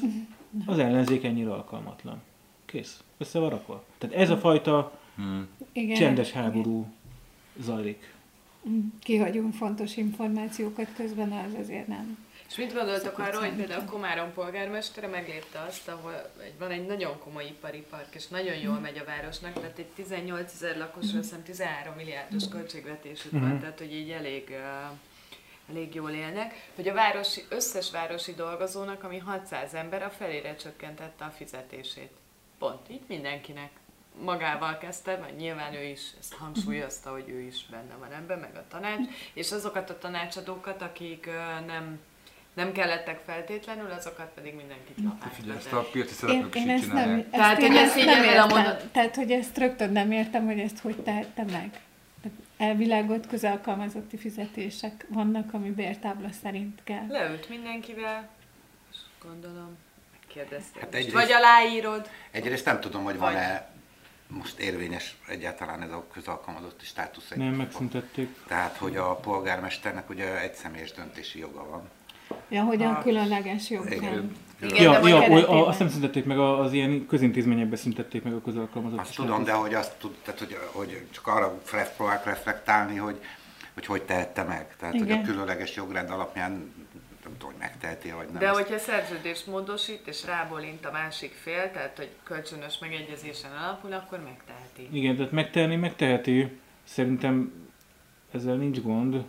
Az 0.65 0.79
ellenzék 0.79 1.23
ennyire 1.23 1.53
alkalmatlan. 1.53 2.21
Kész. 2.65 3.03
Össze 3.17 3.39
van 3.39 3.49
rakva. 3.49 3.83
Tehát 3.97 4.15
ez 4.15 4.29
a 4.29 4.37
fajta 4.37 4.99
Igen, 5.71 5.95
csendes 5.95 6.31
háború 6.31 6.85
zajlik. 7.59 8.13
Kihagyunk 8.99 9.53
fontos 9.53 9.97
információkat 9.97 10.87
közben, 10.95 11.31
az 11.31 11.53
azért 11.61 11.87
nem. 11.87 12.17
És 12.47 12.55
mit 12.55 12.73
gondoltok 12.73 13.19
arról, 13.19 13.41
hogy 13.41 13.55
például 13.55 13.85
Komárom 13.85 14.33
polgármestere 14.33 15.07
meglépte 15.07 15.59
azt, 15.59 15.87
ahol 15.87 16.31
van 16.59 16.71
egy 16.71 16.85
nagyon 16.85 17.19
komoly 17.19 17.45
ipari 17.45 17.85
park, 17.89 18.15
és 18.15 18.27
nagyon 18.27 18.53
Mhm. 18.55 18.63
jól 18.65 18.79
megy 18.79 18.97
a 18.97 19.03
városnak, 19.03 19.53
tehát 19.53 19.77
egy 19.77 19.85
18 19.95 20.53
ezer 20.53 20.77
lakosra, 20.77 21.19
azt 21.19 21.27
hiszem 21.29 21.43
13 21.43 21.93
milliárdos 21.95 22.43
Mhm. 22.43 22.51
költségvetésük 22.57 23.31
van, 23.31 23.59
tehát 23.59 23.77
hogy 23.77 23.93
így 23.93 24.09
elég, 24.11 24.55
elég 25.69 25.95
jól 25.95 26.11
élnek, 26.11 26.69
hogy 26.75 26.87
a 26.87 26.93
városi, 26.93 27.43
összes 27.49 27.91
városi 27.91 28.33
dolgozónak, 28.33 29.03
ami 29.03 29.17
600 29.17 29.73
ember, 29.73 30.03
a 30.03 30.09
felére 30.09 30.55
csökkentette 30.55 31.25
a 31.25 31.29
fizetését. 31.29 32.11
Pont, 32.59 32.89
így 32.89 33.03
mindenkinek 33.07 33.69
magával 34.21 34.77
kezdte, 34.77 35.15
vagy 35.15 35.35
nyilván 35.35 35.73
ő 35.73 35.83
is 35.83 36.01
ezt 36.19 36.33
hangsúlyozta, 36.33 37.11
hogy 37.11 37.29
ő 37.29 37.39
is 37.39 37.65
benne 37.69 37.95
van 37.99 38.11
ebben, 38.13 38.39
meg 38.39 38.55
a 38.55 38.65
tanács, 38.67 39.07
és 39.33 39.51
azokat 39.51 39.89
a 39.89 39.97
tanácsadókat, 39.97 40.81
akik 40.81 41.29
nem, 41.65 41.99
nem 42.57 42.71
kellettek 42.71 43.19
feltétlenül, 43.25 43.91
azokat 43.91 44.31
pedig 44.35 44.55
mindenkit 44.55 44.97
Figyelj, 45.33 45.57
ezt 45.57 45.73
a 45.73 45.81
piaci 45.91 46.09
Én, 46.09 46.15
szereplők 46.15 46.55
is 46.55 46.61
én 46.61 46.67
így 46.69 46.73
ezt 46.73 46.87
nem, 46.93 46.97
csinálják. 47.03 47.25
ezt 47.25 47.31
Tehát 47.31 47.59
én 47.61 47.71
én 47.71 47.77
ezt 47.77 47.95
ezt 47.95 48.05
nem 48.05 48.23
értem. 48.23 48.47
mondod- 48.47 48.85
Tehát, 48.91 49.15
hogy 49.15 49.31
ezt 49.31 49.57
rögtön 49.57 49.91
nem 49.91 50.11
értem, 50.11 50.45
hogy 50.45 50.59
ezt 50.59 50.79
hogy 50.79 50.95
tehette 51.03 51.43
meg. 51.51 51.79
Elvileg 52.57 53.09
ott 53.09 53.27
közalkalmazotti 53.27 54.17
fizetések 54.17 55.05
vannak, 55.09 55.53
ami 55.53 55.69
bértábla 55.69 56.27
szerint 56.41 56.83
kell. 56.83 57.05
Leült 57.09 57.49
mindenkivel, 57.49 58.29
és 58.91 58.97
gondolom, 59.23 59.77
megkérdezték. 60.19 60.81
Hát 60.81 60.93
egyrészt- 60.95 61.13
vagy 61.15 61.31
aláírod, 61.31 62.09
Egyrészt 62.31 62.65
nem 62.65 62.79
tudom, 62.79 63.03
hogy 63.03 63.17
Vagy- 63.17 63.33
van-e 63.33 63.69
most 64.27 64.59
érvényes 64.59 65.15
egyáltalán 65.27 65.81
ez 65.81 65.91
a 65.91 66.07
közalkalmazotti 66.13 66.85
státusz. 66.85 67.31
egy- 67.31 67.37
Nem, 67.37 67.53
megszüntették. 67.53 68.35
Tehát, 68.47 68.77
hogy 68.77 68.95
a 68.97 69.15
polgármesternek 69.15 70.09
ugye 70.09 70.41
egy 70.41 70.53
személyes 70.53 70.91
döntési 70.91 71.39
joga 71.39 71.69
van. 71.69 71.89
Ja, 72.49 72.63
hogyan 72.63 72.93
Ah. 72.93 73.01
különleges 73.03 73.69
jog 73.69 73.91
Igen. 73.91 74.31
ja, 74.61 74.99
de 74.99 75.09
ja, 75.09 75.29
oly- 75.29 75.43
a, 75.43 75.67
azt 75.67 75.79
nem 75.79 75.89
szüntették 75.89 76.25
meg, 76.25 76.39
a- 76.39 76.59
az 76.59 76.73
ilyen 76.73 77.05
közintézményekben 77.07 77.77
szüntették 77.77 78.23
meg 78.23 78.33
a 78.33 78.41
közalkalmazott. 78.41 78.99
Azt 78.99 79.15
tudom, 79.15 79.43
de 79.43 79.51
hogy 79.51 79.73
azt 79.73 79.93
tud, 79.99 80.15
tehát, 80.23 80.39
hogy, 80.39 80.57
hogy 80.71 81.01
csak 81.11 81.27
arra 81.27 81.59
próbálok 81.97 82.25
reflektálni, 82.25 82.95
hogy, 82.97 83.19
hogy 83.73 83.85
hogy 83.85 84.01
tehette 84.01 84.43
meg. 84.43 84.75
Tehát, 84.79 84.93
hogy 84.95 85.03
Igen. 85.07 85.19
a 85.19 85.25
különleges 85.25 85.75
jogrend 85.75 86.09
alapján 86.09 86.51
nem 87.23 87.37
tudom, 87.37 87.51
hogy 87.51 87.59
megteheti 87.59 88.11
vagy 88.11 88.25
nem. 88.27 88.39
de 88.39 88.47
Ezt- 88.47 88.55
hogyha 88.59 88.77
szerződést 88.77 89.47
módosít, 89.47 90.01
és 90.07 90.25
rábólint 90.25 90.85
a 90.85 90.91
másik 90.91 91.33
fél, 91.43 91.71
tehát 91.71 91.97
hogy 91.97 92.09
kölcsönös 92.23 92.77
megegyezésen 92.79 93.51
alapul, 93.63 93.93
akkor 93.93 94.19
megteheti. 94.23 94.97
Igen, 94.97 95.15
tehát 95.15 95.31
megtehetni, 95.31 95.75
megteheti. 95.75 96.59
Szerintem 96.83 97.51
ezzel 98.31 98.55
nincs 98.55 98.81
gond. 98.81 99.23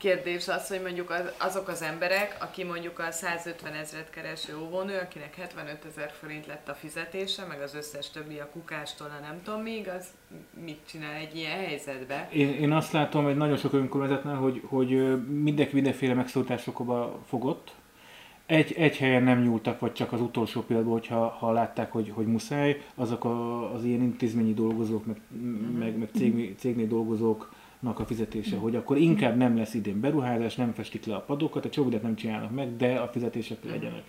Kérdés 0.00 0.48
az, 0.48 0.68
hogy 0.68 0.80
mondjuk 0.82 1.10
az, 1.10 1.32
azok 1.38 1.68
az 1.68 1.82
emberek, 1.82 2.36
aki 2.40 2.64
mondjuk 2.64 2.98
a 2.98 3.10
150 3.10 3.72
ezret 3.72 4.10
kereső 4.10 4.56
óvónő, 4.62 4.98
akinek 4.98 5.34
75 5.34 5.84
ezer 5.84 6.12
forint 6.20 6.46
lett 6.46 6.68
a 6.68 6.74
fizetése, 6.74 7.44
meg 7.48 7.60
az 7.60 7.74
összes 7.74 8.10
többi 8.10 8.38
a 8.38 8.48
kukástól 8.52 9.06
a 9.06 9.20
nem 9.20 9.40
tudom 9.42 9.60
még, 9.60 9.88
az 9.88 10.06
mit 10.64 10.78
csinál 10.90 11.14
egy 11.14 11.36
ilyen 11.36 11.58
helyzetben? 11.58 12.28
Én, 12.32 12.48
én 12.48 12.72
azt 12.72 12.92
látom 12.92 13.26
egy 13.26 13.36
nagyon 13.36 13.56
sok 13.56 13.72
önkormányzatnál, 13.72 14.36
hogy, 14.36 14.62
hogy 14.64 14.88
mindenki 15.28 15.74
mindenféle 15.74 16.14
megszólításokba 16.14 17.20
fogott. 17.26 17.74
Egy, 18.46 18.72
egy 18.72 18.96
helyen 18.96 19.22
nem 19.22 19.42
nyúltak, 19.42 19.80
vagy 19.80 19.92
csak 19.92 20.12
az 20.12 20.20
utolsó 20.20 20.60
pillanatban, 20.60 20.98
hogyha 20.98 21.28
ha 21.28 21.52
látták, 21.52 21.92
hogy, 21.92 22.10
hogy 22.14 22.26
muszáj, 22.26 22.82
azok 22.94 23.24
a, 23.24 23.72
az 23.74 23.84
ilyen 23.84 24.02
intézményi 24.02 24.54
dolgozók, 24.54 25.06
meg, 25.06 25.16
meg, 25.78 25.98
meg 25.98 26.08
cég, 26.14 26.54
cégnél 26.58 26.86
dolgozóknak 26.86 27.58
a 27.82 28.06
fizetése, 28.06 28.56
hogy 28.56 28.76
akkor 28.76 28.96
inkább 28.96 29.36
nem 29.36 29.56
lesz 29.56 29.74
idén 29.74 30.00
beruházás, 30.00 30.54
nem 30.54 30.72
festik 30.72 31.04
le 31.04 31.14
a 31.14 31.20
padokat, 31.20 31.64
a 31.64 31.68
csomódát 31.70 32.02
nem 32.02 32.14
csinálnak 32.14 32.50
meg, 32.50 32.76
de 32.76 32.98
a 32.98 33.08
fizetések 33.08 33.64
legyenek. 33.64 34.02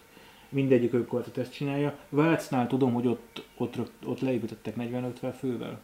Mindegyik 0.49 0.93
önkormányzat 0.93 1.37
ezt 1.37 1.53
csinálja. 1.53 1.97
Vácnál 2.09 2.67
tudom, 2.67 2.93
hogy 2.93 3.07
ott, 3.07 3.45
ott, 3.57 3.75
ott 4.05 4.19
leépítettek 4.19 4.75
40-50 4.77 5.33
fővel. 5.39 5.79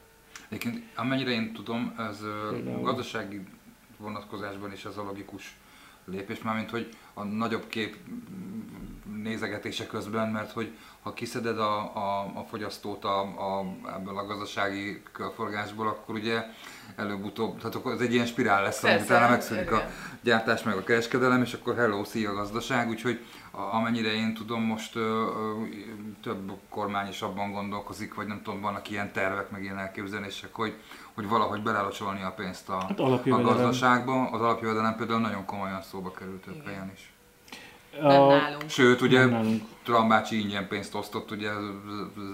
Egyébként 0.50 0.84
amennyire 0.95 1.30
én 1.32 1.54
tudom, 1.54 1.93
ez 1.97 2.19
Például. 2.50 2.82
gazdasági 2.82 3.41
vonatkozásban 3.97 4.71
is 4.71 4.86
az 4.86 4.97
a 4.97 5.04
logikus 5.04 5.58
lépés, 6.06 6.41
mármint 6.41 6.69
hogy 6.69 6.89
a 7.13 7.23
nagyobb 7.23 7.67
kép 7.67 7.95
nézegetése 9.24 9.88
közben, 9.88 10.30
mert 10.30 10.52
hogy 10.52 10.72
ha 11.04 11.13
kiszeded 11.13 11.60
a, 11.60 11.78
a, 11.96 12.20
a 12.36 12.46
fogyasztót 12.50 13.04
a, 13.04 13.20
a, 13.22 13.65
ebből 13.96 14.17
a 14.17 14.26
gazdasági 14.26 15.02
körforgásból, 15.12 15.88
akkor 15.88 16.15
ugye 16.15 16.43
előbb-utóbb, 16.96 17.58
tehát 17.58 17.76
akkor 17.76 17.91
ez 17.91 18.00
egy 18.00 18.13
ilyen 18.13 18.26
spirál 18.26 18.63
lesz, 18.63 18.84
ami 18.84 18.93
Persze, 18.93 19.13
utána 19.13 19.30
megszűnik 19.30 19.72
a 19.72 19.82
gyártás 20.22 20.63
meg 20.63 20.76
a 20.78 20.84
kereskedelem, 20.84 21.41
és 21.41 21.54
akkor 21.54 21.76
hello, 21.76 22.04
szia 22.04 22.30
a 22.30 22.34
gazdaság, 22.34 22.89
úgyhogy 22.89 23.26
amennyire 23.52 24.13
én 24.13 24.34
tudom, 24.34 24.62
most 24.62 24.96
ö, 24.96 25.00
ö, 25.00 25.63
több 26.24 26.52
kormány 26.70 27.08
is 27.08 27.22
abban 27.22 27.52
gondolkozik, 27.52 28.13
vagy 28.13 28.28
nem 28.28 28.41
tudom, 28.43 28.62
vannak 28.62 28.89
ilyen 28.89 29.12
tervek, 29.12 29.50
meg 29.50 29.63
ilyen 29.63 29.78
elképzelések, 29.78 30.56
hogy, 30.56 30.74
hogy 31.13 31.28
valahogy 31.28 31.63
belelocsolni 31.63 32.22
a 32.24 32.32
pénzt 32.32 32.70
a, 32.70 32.82
Hát 32.88 33.00
a 33.00 33.04
alapjövedelem. 33.04 33.56
gazdaságba. 33.56 34.30
Az 34.30 34.41
alapjövedelem 34.41 34.96
például 34.96 35.20
nagyon 35.20 35.46
komolyan 35.46 35.82
szóba 35.82 36.12
került 36.12 36.41
több 36.41 36.65
helyen 36.65 36.91
is. 36.93 37.12
Nem 38.01 38.27
nálunk. 38.27 38.69
Sőt, 38.69 39.01
ugye 39.01 39.19
Nem 39.19 39.29
nálunk. 39.29 39.62
Trump 39.83 40.10
bácsi 40.10 40.39
ingyen 40.39 40.67
pénzt 40.67 40.95
osztott 40.95 41.31
ugye 41.31 41.49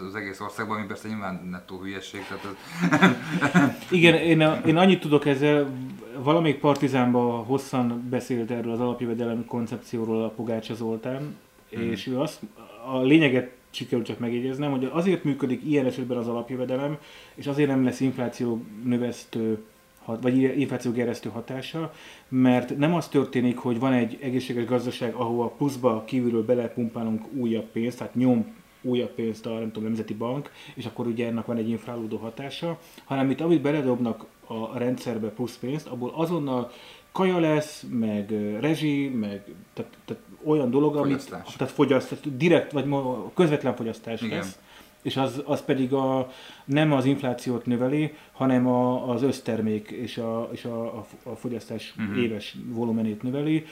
az, 0.07 0.15
egész 0.15 0.39
országban, 0.39 0.77
ami 0.77 0.87
persze 0.87 1.07
nyilván 1.07 1.47
nettó 1.51 1.79
hülyeség, 1.79 2.21
tehát 2.27 2.45
ez, 2.45 3.69
Igen, 3.97 4.13
én, 4.15 4.41
én 4.65 4.77
annyit 4.77 4.99
tudok 4.99 5.25
ezzel, 5.25 5.69
valamelyik 6.17 6.59
partizánban 6.59 7.45
hosszan 7.45 8.07
beszélt 8.09 8.51
erről 8.51 8.71
az 8.71 8.79
alapjövedelem 8.79 9.45
koncepcióról 9.45 10.23
a 10.23 10.29
Pogácsa 10.29 10.73
Zoltán, 10.73 11.35
és 11.69 12.07
ő 12.07 12.19
azt, 12.19 12.39
a 12.85 13.01
lényeget 13.01 13.51
sikerült 13.69 14.07
csak 14.07 14.19
megjegyeznem, 14.19 14.71
hogy 14.71 14.89
azért 14.91 15.23
működik 15.23 15.61
ilyen 15.65 15.85
esetben 15.85 16.17
az 16.17 16.27
alapjövedelem, 16.27 16.97
és 17.35 17.47
azért 17.47 17.69
nem 17.69 17.83
lesz 17.83 17.99
infláció 17.99 18.63
növesztő 18.83 19.63
vagy 20.05 20.59
infláció 20.59 20.91
geresztő 20.91 21.29
hatása, 21.29 21.93
mert 22.27 22.77
nem 22.77 22.93
az 22.93 23.07
történik, 23.07 23.57
hogy 23.57 23.79
van 23.79 23.93
egy 23.93 24.17
egészséges 24.21 24.65
gazdaság, 24.65 25.13
ahova 25.13 25.47
pluszba 25.47 26.03
kívülről 26.05 26.45
belepumpálunk 26.45 27.25
újabb 27.33 27.65
pénzt, 27.65 27.97
tehát 27.97 28.15
nyom 28.15 28.61
újabb 28.81 29.11
pénzt 29.11 29.45
a 29.45 29.49
nem 29.49 29.71
tudom, 29.71 29.83
Nemzeti 29.83 30.13
Bank, 30.13 30.51
és 30.73 30.85
akkor 30.85 31.07
ugye 31.07 31.27
ennek 31.27 31.45
van 31.45 31.57
egy 31.57 31.69
infrálódó 31.69 32.17
hatása, 32.17 32.79
hanem 33.03 33.29
itt 33.29 33.41
amit 33.41 33.61
beledobnak 33.61 34.25
a 34.47 34.77
rendszerbe 34.77 35.27
plusz 35.27 35.57
pénzt, 35.57 35.87
abból 35.87 36.11
azonnal 36.15 36.71
kaja 37.11 37.39
lesz, 37.39 37.85
meg 37.89 38.31
rezsi, 38.59 39.07
meg 39.07 39.43
tehát, 39.73 39.91
tehát 40.05 40.23
olyan 40.43 40.69
dolog, 40.69 40.95
amit, 40.95 41.21
Fogyasztás. 41.21 41.55
tehát 41.55 41.73
fogyasztás, 41.73 42.19
direkt 42.23 42.71
vagy 42.71 42.85
közvetlen 43.33 43.75
fogyasztás 43.75 44.21
Igen. 44.21 44.37
lesz. 44.37 44.59
És 45.03 45.17
az, 45.17 45.41
az 45.45 45.63
pedig 45.63 45.93
a, 45.93 46.31
nem 46.65 46.91
az 46.91 47.05
inflációt 47.05 47.65
növeli, 47.65 48.13
hanem 48.31 48.67
a, 48.67 49.09
az 49.09 49.21
össztermék 49.21 49.89
és 49.89 50.17
a, 50.17 50.49
és 50.51 50.65
a, 50.65 50.97
a, 50.97 51.05
a 51.23 51.35
fogyasztás 51.35 51.93
Mhm. 51.95 52.07
uh-huh. 52.07 52.23
éves 52.23 52.55
volumenét 52.65 53.21
növeli, 53.21 53.65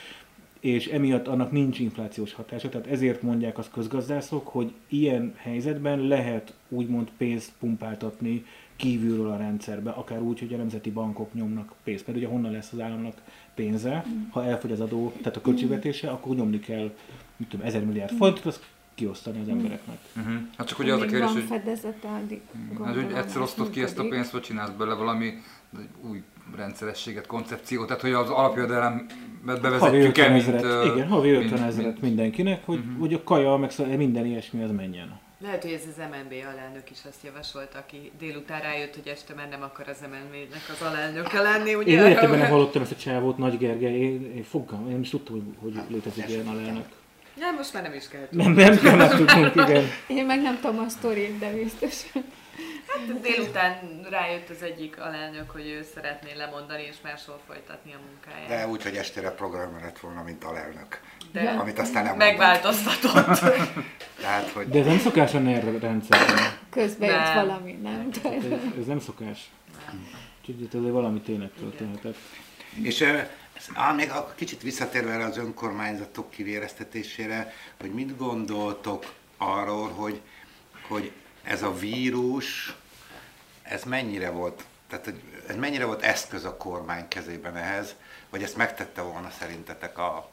és 0.59 0.87
emiatt 0.87 1.27
annak 1.27 1.51
nincs 1.51 1.79
inflációs 1.79 2.33
hatása. 2.33 2.69
Tehát 2.69 2.87
ezért 2.87 3.21
mondják 3.21 3.57
az 3.57 3.69
közgazdászok, 3.73 4.47
hogy 4.47 4.71
ilyen 4.87 5.33
helyzetben 5.37 5.99
lehet 5.99 6.53
úgymond 6.69 7.11
pénzt 7.17 7.51
pumpáltatni 7.59 8.45
kívülről 8.75 9.29
a 9.29 9.37
rendszerbe, 9.37 9.89
akár 9.89 10.21
úgy, 10.21 10.39
hogy 10.39 10.53
a 10.53 10.57
nemzeti 10.57 10.91
bankok 10.91 11.33
nyomnak 11.33 11.73
pénzt. 11.83 12.07
Mert 12.07 12.17
ugye 12.17 12.27
honnan 12.27 12.51
lesz 12.51 12.71
az 12.71 12.79
államnak 12.79 13.21
pénze, 13.55 14.05
ha 14.29 14.45
elfogy 14.45 14.71
az 14.71 14.79
adó, 14.79 15.13
tehát 15.17 15.35
a 15.37 15.41
költségvetése, 15.41 16.09
akkor 16.09 16.35
nyomni 16.35 16.59
kell, 16.59 16.91
mit 17.37 17.49
tudom, 17.49 17.65
ezer 17.65 17.85
milliárd 17.85 18.11
forintot, 18.11 18.45
azt 18.45 18.65
kiosztani 19.01 19.41
az 19.41 19.47
embereknek. 19.47 19.97
uh-huh. 20.17 20.33
hát 20.57 20.67
csak 20.67 20.79
ugye 20.79 20.93
az 20.93 21.01
a 21.01 21.05
kérdés, 21.05 21.31
hogy 21.31 21.43
fedezete, 21.43 22.07
addig 22.07 22.41
Hát, 22.83 22.93
hogy 22.93 23.03
egyszer 23.03 23.41
ez 23.41 23.47
osztod 23.47 23.69
ki 23.69 23.81
ezt 23.81 23.99
a 23.99 24.07
pénzt, 24.07 24.31
vagy 24.31 24.41
csinálsz 24.41 24.69
bele 24.77 24.93
valami 24.93 25.33
új 26.09 26.23
rendszerességet, 26.55 27.27
koncepciót, 27.27 27.87
tehát 27.87 28.01
hogy 28.01 28.11
az 28.11 28.29
alapjövedelem 28.29 29.05
Havi 29.45 29.59
bevezetjük 29.59 30.07
50 30.07 30.25
el, 30.25 30.83
mint... 30.83 30.95
igen, 30.95 31.07
havi 31.07 31.29
50 31.29 31.51
mint- 31.51 31.67
ezeret 31.67 32.01
mindenkinek, 32.01 32.65
hogy, 32.65 32.83
hogy 32.99 33.13
a 33.13 33.23
kaja, 33.23 33.55
meg 33.55 33.97
minden 33.97 34.25
ilyesmi 34.25 34.63
az 34.63 34.71
menjen. 34.71 35.19
Lehet, 35.39 35.61
hogy 35.63 35.71
ez 35.71 35.81
az 35.87 35.97
MNB 35.97 36.33
alelnök 36.53 36.91
is 36.91 36.99
azt 37.07 37.23
javasolta, 37.23 37.77
aki 37.77 38.11
délután 38.19 38.61
rájött, 38.61 38.95
hogy 38.95 39.07
este 39.07 39.33
már 39.33 39.49
nem 39.49 39.61
akar 39.61 39.87
az 39.87 39.99
MNB-nek 40.01 40.65
az 40.69 40.87
alelnöke 40.87 41.41
lenni, 41.41 41.75
ugye? 41.75 41.91
Én 41.91 41.99
életemben 41.99 42.39
nem 42.39 42.49
hallottam 42.49 42.81
ezt 42.81 42.91
a 42.91 42.95
csávót, 42.95 43.37
Nagy 43.37 43.57
Gergely, 43.57 43.99
én, 43.99 44.31
én 44.35 44.43
fogalmam, 44.43 44.85
én 44.85 44.91
nem 44.91 45.01
is 45.01 45.09
tudtam, 45.09 45.35
hogy, 45.35 45.73
hogy 45.73 45.83
létezik 45.89 46.29
ilyen 46.29 46.47
alelnök. 46.47 46.85
Nem, 47.33 47.55
most 47.55 47.73
már 47.73 47.83
nem 47.83 47.93
is 47.93 48.07
kell 48.07 48.27
Nem, 48.29 48.51
nem 48.51 48.79
kell 48.79 48.95
már 48.95 49.09
tudnunk, 49.09 49.55
igen. 49.55 49.83
Én 50.17 50.25
meg 50.25 50.41
nem 50.41 50.59
tudom 50.61 50.79
a 50.79 50.89
sztorit, 50.89 51.39
de 51.39 51.53
biztos. 51.53 52.01
Hát 52.87 53.21
Délután 53.21 54.01
rájött 54.09 54.49
az 54.49 54.61
egyik 54.61 54.99
alelnök, 54.99 55.49
hogy 55.49 55.67
ő 55.67 55.85
szeretné 55.93 56.33
lemondani 56.35 56.81
és 56.81 56.95
máshol 57.03 57.39
folytatni 57.47 57.93
a 57.93 57.97
munkáját. 58.09 58.47
De 58.47 58.67
úgy, 58.67 58.83
hogy 58.83 58.95
estére 58.95 59.29
programra 59.29 59.79
lett 59.81 59.99
volna, 59.99 60.23
mint 60.23 60.43
alelnök. 60.43 60.99
De 61.31 61.49
Amit 61.49 61.79
aztán 61.79 62.03
nem 62.03 62.17
megváltoztatott. 62.17 63.39
Tehát, 64.21 64.49
hogy 64.49 64.69
De 64.69 64.79
ez 64.79 64.85
nem 64.85 64.99
szokás 64.99 65.33
a 65.33 65.39
NER 65.39 65.79
rendszerben. 65.79 66.57
Közben 66.69 67.09
jött 67.09 67.33
Nem. 67.33 67.45
valami, 67.45 67.71
nem? 67.71 68.09
Ez, 68.23 68.43
ez 68.79 68.85
nem 68.85 68.99
szokás. 68.99 69.49
Úgyhogy 70.39 70.61
itt 70.61 70.73
azért 70.73 70.93
valami 70.93 71.21
tényleg 71.21 71.49
történhetett. 71.59 72.17
És 72.81 73.03
á, 73.73 73.91
még 73.91 74.09
a 74.09 74.33
kicsit 74.35 74.61
visszatérve 74.61 75.11
erre 75.11 75.25
az 75.25 75.37
önkormányzatok 75.37 76.29
kivéreztetésére, 76.29 77.53
hogy 77.79 77.93
mit 77.93 78.17
gondoltok 78.17 79.13
arról, 79.37 79.89
hogy, 79.89 80.21
hogy 80.87 81.11
ez 81.43 81.63
a 81.63 81.73
vírus, 81.73 82.75
ez 83.61 83.83
mennyire 83.83 84.29
volt, 84.29 84.63
tehát 84.87 85.13
ez 85.47 85.55
mennyire 85.55 85.85
volt 85.85 86.01
eszköz 86.01 86.43
a 86.43 86.57
kormány 86.57 87.07
kezében 87.07 87.55
ehhez, 87.55 87.95
vagy 88.29 88.43
ezt 88.43 88.55
megtette 88.55 89.01
volna 89.01 89.29
szerintetek 89.39 89.97
a, 89.97 90.30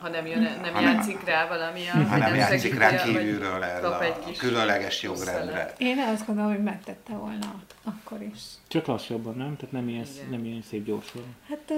Ha 0.00 0.08
nem, 0.08 0.26
jön, 0.26 0.40
nem 0.40 0.72
Ha 0.74 0.80
nem- 0.80 0.82
játszik 0.94 1.24
rá 1.24 1.46
valami, 1.48 1.80
a, 1.94 2.08
ha 2.08 2.16
nem 2.16 2.34
játszik 2.34 2.78
rá 2.78 3.02
kívülről 3.02 3.62
ez 3.64 3.84
a 3.84 3.98
különleges 4.38 5.02
jogrendre. 5.02 5.72
Én 5.78 5.98
azt 5.98 6.26
gondolom, 6.26 6.50
hogy 6.50 6.62
megtette 6.62 7.12
volna 7.12 7.62
akkor 7.84 8.22
is. 8.22 8.40
Csak 8.68 8.86
lassabban, 8.86 9.34
nem? 9.36 9.56
Tehát 9.56 9.72
nem 9.72 9.88
ilyen, 9.88 10.06
Igen. 10.16 10.30
nem 10.30 10.44
ilyen 10.44 10.62
szép 10.62 10.84
gyorsan. 10.84 11.22
Hát 11.48 11.72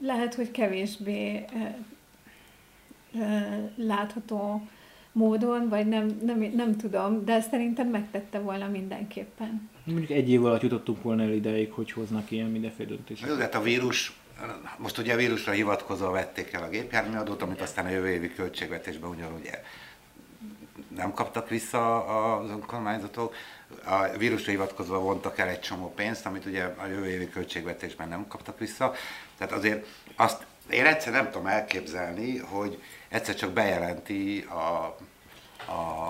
lehet, 0.00 0.34
hogy 0.34 0.50
kevésbé 0.50 1.44
látható 3.76 4.66
módon, 5.12 5.68
vagy 5.68 5.86
nem, 5.88 6.18
nem, 6.24 6.52
nem 6.56 6.76
tudom, 6.76 7.24
de 7.24 7.40
szerintem 7.40 7.88
megtette 7.88 8.38
volna 8.38 8.68
mindenképpen. 8.68 9.70
Mondjuk 9.84 10.10
egy 10.10 10.30
év 10.30 10.44
alatt 10.44 10.62
jutottunk 10.62 11.02
volna 11.02 11.22
el 11.22 11.32
ideig, 11.32 11.72
hogy 11.72 11.92
hoznak 11.92 12.30
ilyen 12.30 12.50
mindenféle 12.50 12.88
Jó, 12.90 12.94
döntéseket. 12.96 13.36
de 13.36 13.42
hát 13.42 13.54
a 13.54 13.62
vírus, 13.62 14.12
most 14.76 14.98
ugye 14.98 15.12
a 15.12 15.16
vírusra 15.16 15.52
hivatkozva 15.52 16.10
vették 16.10 16.52
el 16.52 16.62
a 16.62 16.68
gépjárműadót, 16.68 17.42
amit 17.42 17.60
aztán 17.60 17.86
a 17.86 17.88
jövő 17.88 18.08
évi 18.08 18.32
költségvetésben 18.32 19.10
ugyanúgy 19.10 19.50
nem 20.96 21.12
kaptak 21.12 21.48
vissza 21.48 22.06
az 22.36 22.50
önkormányzatok. 22.50 23.34
A 23.84 24.16
vírusra 24.16 24.50
hivatkozva 24.50 24.98
vontak 24.98 25.38
el 25.38 25.48
egy 25.48 25.60
csomó 25.60 25.92
pénzt, 25.92 26.26
amit 26.26 26.46
ugye 26.46 26.64
a 26.64 26.86
jövő 26.86 27.08
évi 27.08 27.28
költségvetésben 27.28 28.08
nem 28.08 28.26
kaptak 28.28 28.58
vissza. 28.58 28.92
Tehát 29.38 29.52
azért 29.52 29.86
azt 30.16 30.46
én 30.70 30.86
egyszer 30.86 31.12
nem 31.12 31.30
tudom 31.30 31.46
elképzelni, 31.46 32.38
hogy 32.38 32.82
egyszer 33.08 33.34
csak 33.34 33.50
bejelenti 33.50 34.46
a, 34.48 34.96
a, 35.72 36.08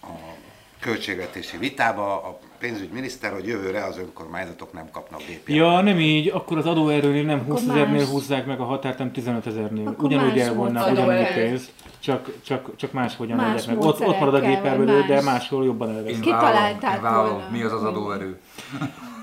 a 0.00 0.36
költségvetési 0.80 1.56
vitába 1.56 2.22
a 2.22 2.38
pénzügyminiszter, 2.58 3.32
hogy 3.32 3.46
jövőre 3.46 3.84
az 3.84 3.98
önkormányzatok 3.98 4.72
nem 4.72 4.88
kapnak 4.92 5.18
gépjárművet. 5.18 5.72
Ja, 5.74 5.80
nem 5.80 6.00
így, 6.00 6.28
akkor 6.28 6.58
az 6.58 6.66
adóerőnél 6.66 7.24
nem 7.24 7.38
Akkor 7.38 7.52
20 7.52 7.68
ezernél 7.68 8.06
húzzák 8.06 8.46
meg 8.46 8.60
a 8.60 8.64
határt, 8.64 8.96
hanem 8.96 9.12
15 9.12 9.46
ezernél. 9.46 9.94
Ugyanúgy 9.98 10.32
ugyanannyi 10.32 10.78
Adóerő. 10.78 11.34
pénzt, 11.34 11.72
csak, 11.98 12.30
csak, 12.44 12.76
csak 12.76 12.92
máshogyan 12.92 13.36
Más 13.36 13.46
adják 13.46 13.66
meg. 13.66 13.86
Ott, 13.86 14.00
ott 14.00 14.18
marad 14.18 14.34
a 14.34 14.40
gépjármű, 14.40 14.84
de 14.84 15.14
más. 15.14 15.24
máshol 15.24 15.64
jobban 15.64 15.90
elveszik. 15.90 16.20
Kitalálták 16.20 17.00
vállalom. 17.00 17.32
volna. 17.32 17.48
Mi 17.50 17.62
az 17.62 17.72
az 17.72 17.84
adóerő? 17.84 18.38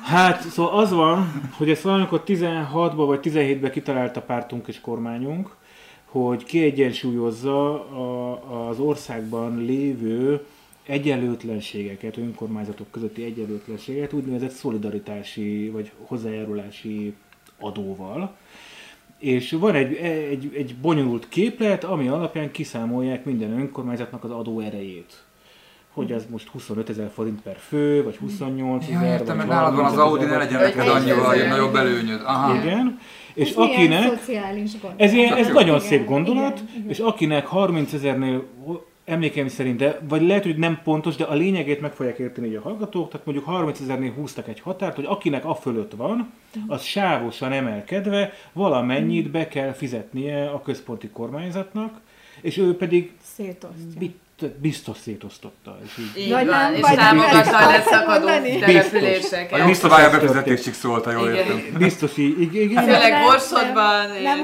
Hát, 0.04 0.42
szóval 0.42 0.80
az 0.80 0.92
van, 0.92 1.42
hogy 1.58 1.70
ezt 1.70 1.82
valamikor 1.82 2.24
16-ban 2.26 3.04
vagy 3.08 3.20
17-ben 3.24 3.72
kitalálta 3.72 4.22
pártunk 4.22 4.68
és 4.68 4.82
kormányunk, 4.82 5.56
hogy 6.06 6.44
kiegyensúlyozza 6.44 7.74
a, 7.74 8.70
az 8.70 8.80
országban 8.80 9.58
lévő 9.58 10.46
egyenlőtlenségeket, 10.86 12.18
önkormányzatok 12.18 12.92
közötti 12.92 13.24
egyenlőtlenséget 13.24 14.14
úgynevezett 14.14 14.50
szolidaritási 14.52 15.70
vagy 15.70 15.92
hozzájárulási 15.98 17.14
adóval. 17.60 18.36
És 19.20 19.52
van 19.52 19.76
egy, 19.76 19.94
egy, 19.96 20.52
egy 20.56 20.76
bonyolult 20.82 21.30
képlet, 21.30 21.84
ami 21.84 22.08
alapján 22.08 22.52
kiszámolják 22.52 23.26
minden 23.26 23.52
önkormányzatnak 23.52 24.24
az 24.24 24.32
adó 24.32 24.60
erejét. 24.60 25.24
Hogy 25.94 26.12
az 26.12 26.26
most 26.30 26.48
25 26.48 26.90
ezer 26.90 27.10
forint 27.14 27.42
per 27.42 27.56
fő, 27.58 28.04
vagy 28.04 28.16
28 28.16 28.88
Ja, 28.88 28.98
ezer, 28.98 29.12
értem, 29.12 29.26
vagy 29.26 29.36
mert 29.36 29.50
nálad 29.50 29.76
van 29.76 29.86
az 29.86 29.94
30 29.96 30.12
Audi, 30.12 30.26
ne 30.26 30.38
legyen 30.38 30.62
neked 30.62 30.88
annyival 30.88 31.34
egy 31.34 31.48
nagyobb 31.48 31.76
előnyöd. 31.76 32.22
Aha. 32.26 32.56
Igen. 32.56 33.00
És 33.34 33.50
Ez 33.50 33.56
akinek, 33.56 34.18
szociális 34.18 34.72
gondolat. 34.72 35.02
ez, 35.02 35.14
ilyen, 35.14 35.36
ez 35.36 35.48
nagyon 35.48 35.76
Igen, 35.76 35.88
szép 35.88 36.06
gondolat, 36.06 36.60
igen, 36.60 36.76
igen. 36.76 36.90
és 36.90 37.00
akinek 37.00 37.46
30 37.46 37.94
ezernél 37.94 38.44
emlékeim 39.06 39.48
szerint, 39.48 39.78
de, 39.78 40.00
vagy 40.08 40.22
lehet, 40.22 40.44
hogy 40.44 40.58
nem 40.58 40.82
pontos, 40.84 41.16
de 41.16 41.24
a 41.24 41.34
lényegét 41.34 41.82
meg 41.82 41.94
fogják 41.94 42.18
érteni 42.18 42.48
így 42.48 42.56
a 42.56 42.62
hallgatók, 42.62 43.10
tehát 43.10 43.26
mondjuk 43.26 43.48
30 43.48 43.80
ezernél 43.80 44.14
húztak 44.14 44.48
egy 44.48 44.60
határt, 44.60 44.96
hogy 44.96 45.06
akinek 45.08 45.46
a 45.46 45.56
fölött 45.56 45.92
van, 45.92 46.34
az 46.68 46.82
sávosan 46.82 47.52
emelkedve 47.52 48.34
valamennyit 48.54 49.32
be 49.32 49.48
kell 49.48 49.72
fizetnie 49.72 50.50
a 50.50 50.62
központi 50.62 51.10
kormányzatnak, 51.10 52.02
és 52.42 52.58
ő 52.58 52.76
pedig 52.76 53.12
Szétosztja. 53.22 54.00
Biztos 54.62 54.98
szétosztotta. 54.98 55.78
És 55.86 55.98
így. 55.98 56.24
Így 56.24 56.32
Vagy 56.32 56.46
van, 56.46 56.58
nem, 56.58 56.74
és 56.74 56.82
vagy 56.82 56.96
támogatta 56.96 57.58
a 57.58 57.70
leszakadó? 57.70 58.28
A 58.28 58.42
településeket. 58.60 59.66
nyugszabálya 59.66 60.06
ez 60.06 60.12
befizetésig 60.12 60.74
szólt, 60.74 61.04
ha 61.04 61.12
jól 61.12 61.30
Igen. 61.30 61.36
értem. 61.46 61.78
Biztos 61.78 62.18
így, 62.18 62.42
így- 62.42 62.56
igen. 62.56 62.84
Főleg 62.84 63.24
Borsodban, 63.24 64.08
Nem, 64.24 64.24
nem 64.24 64.42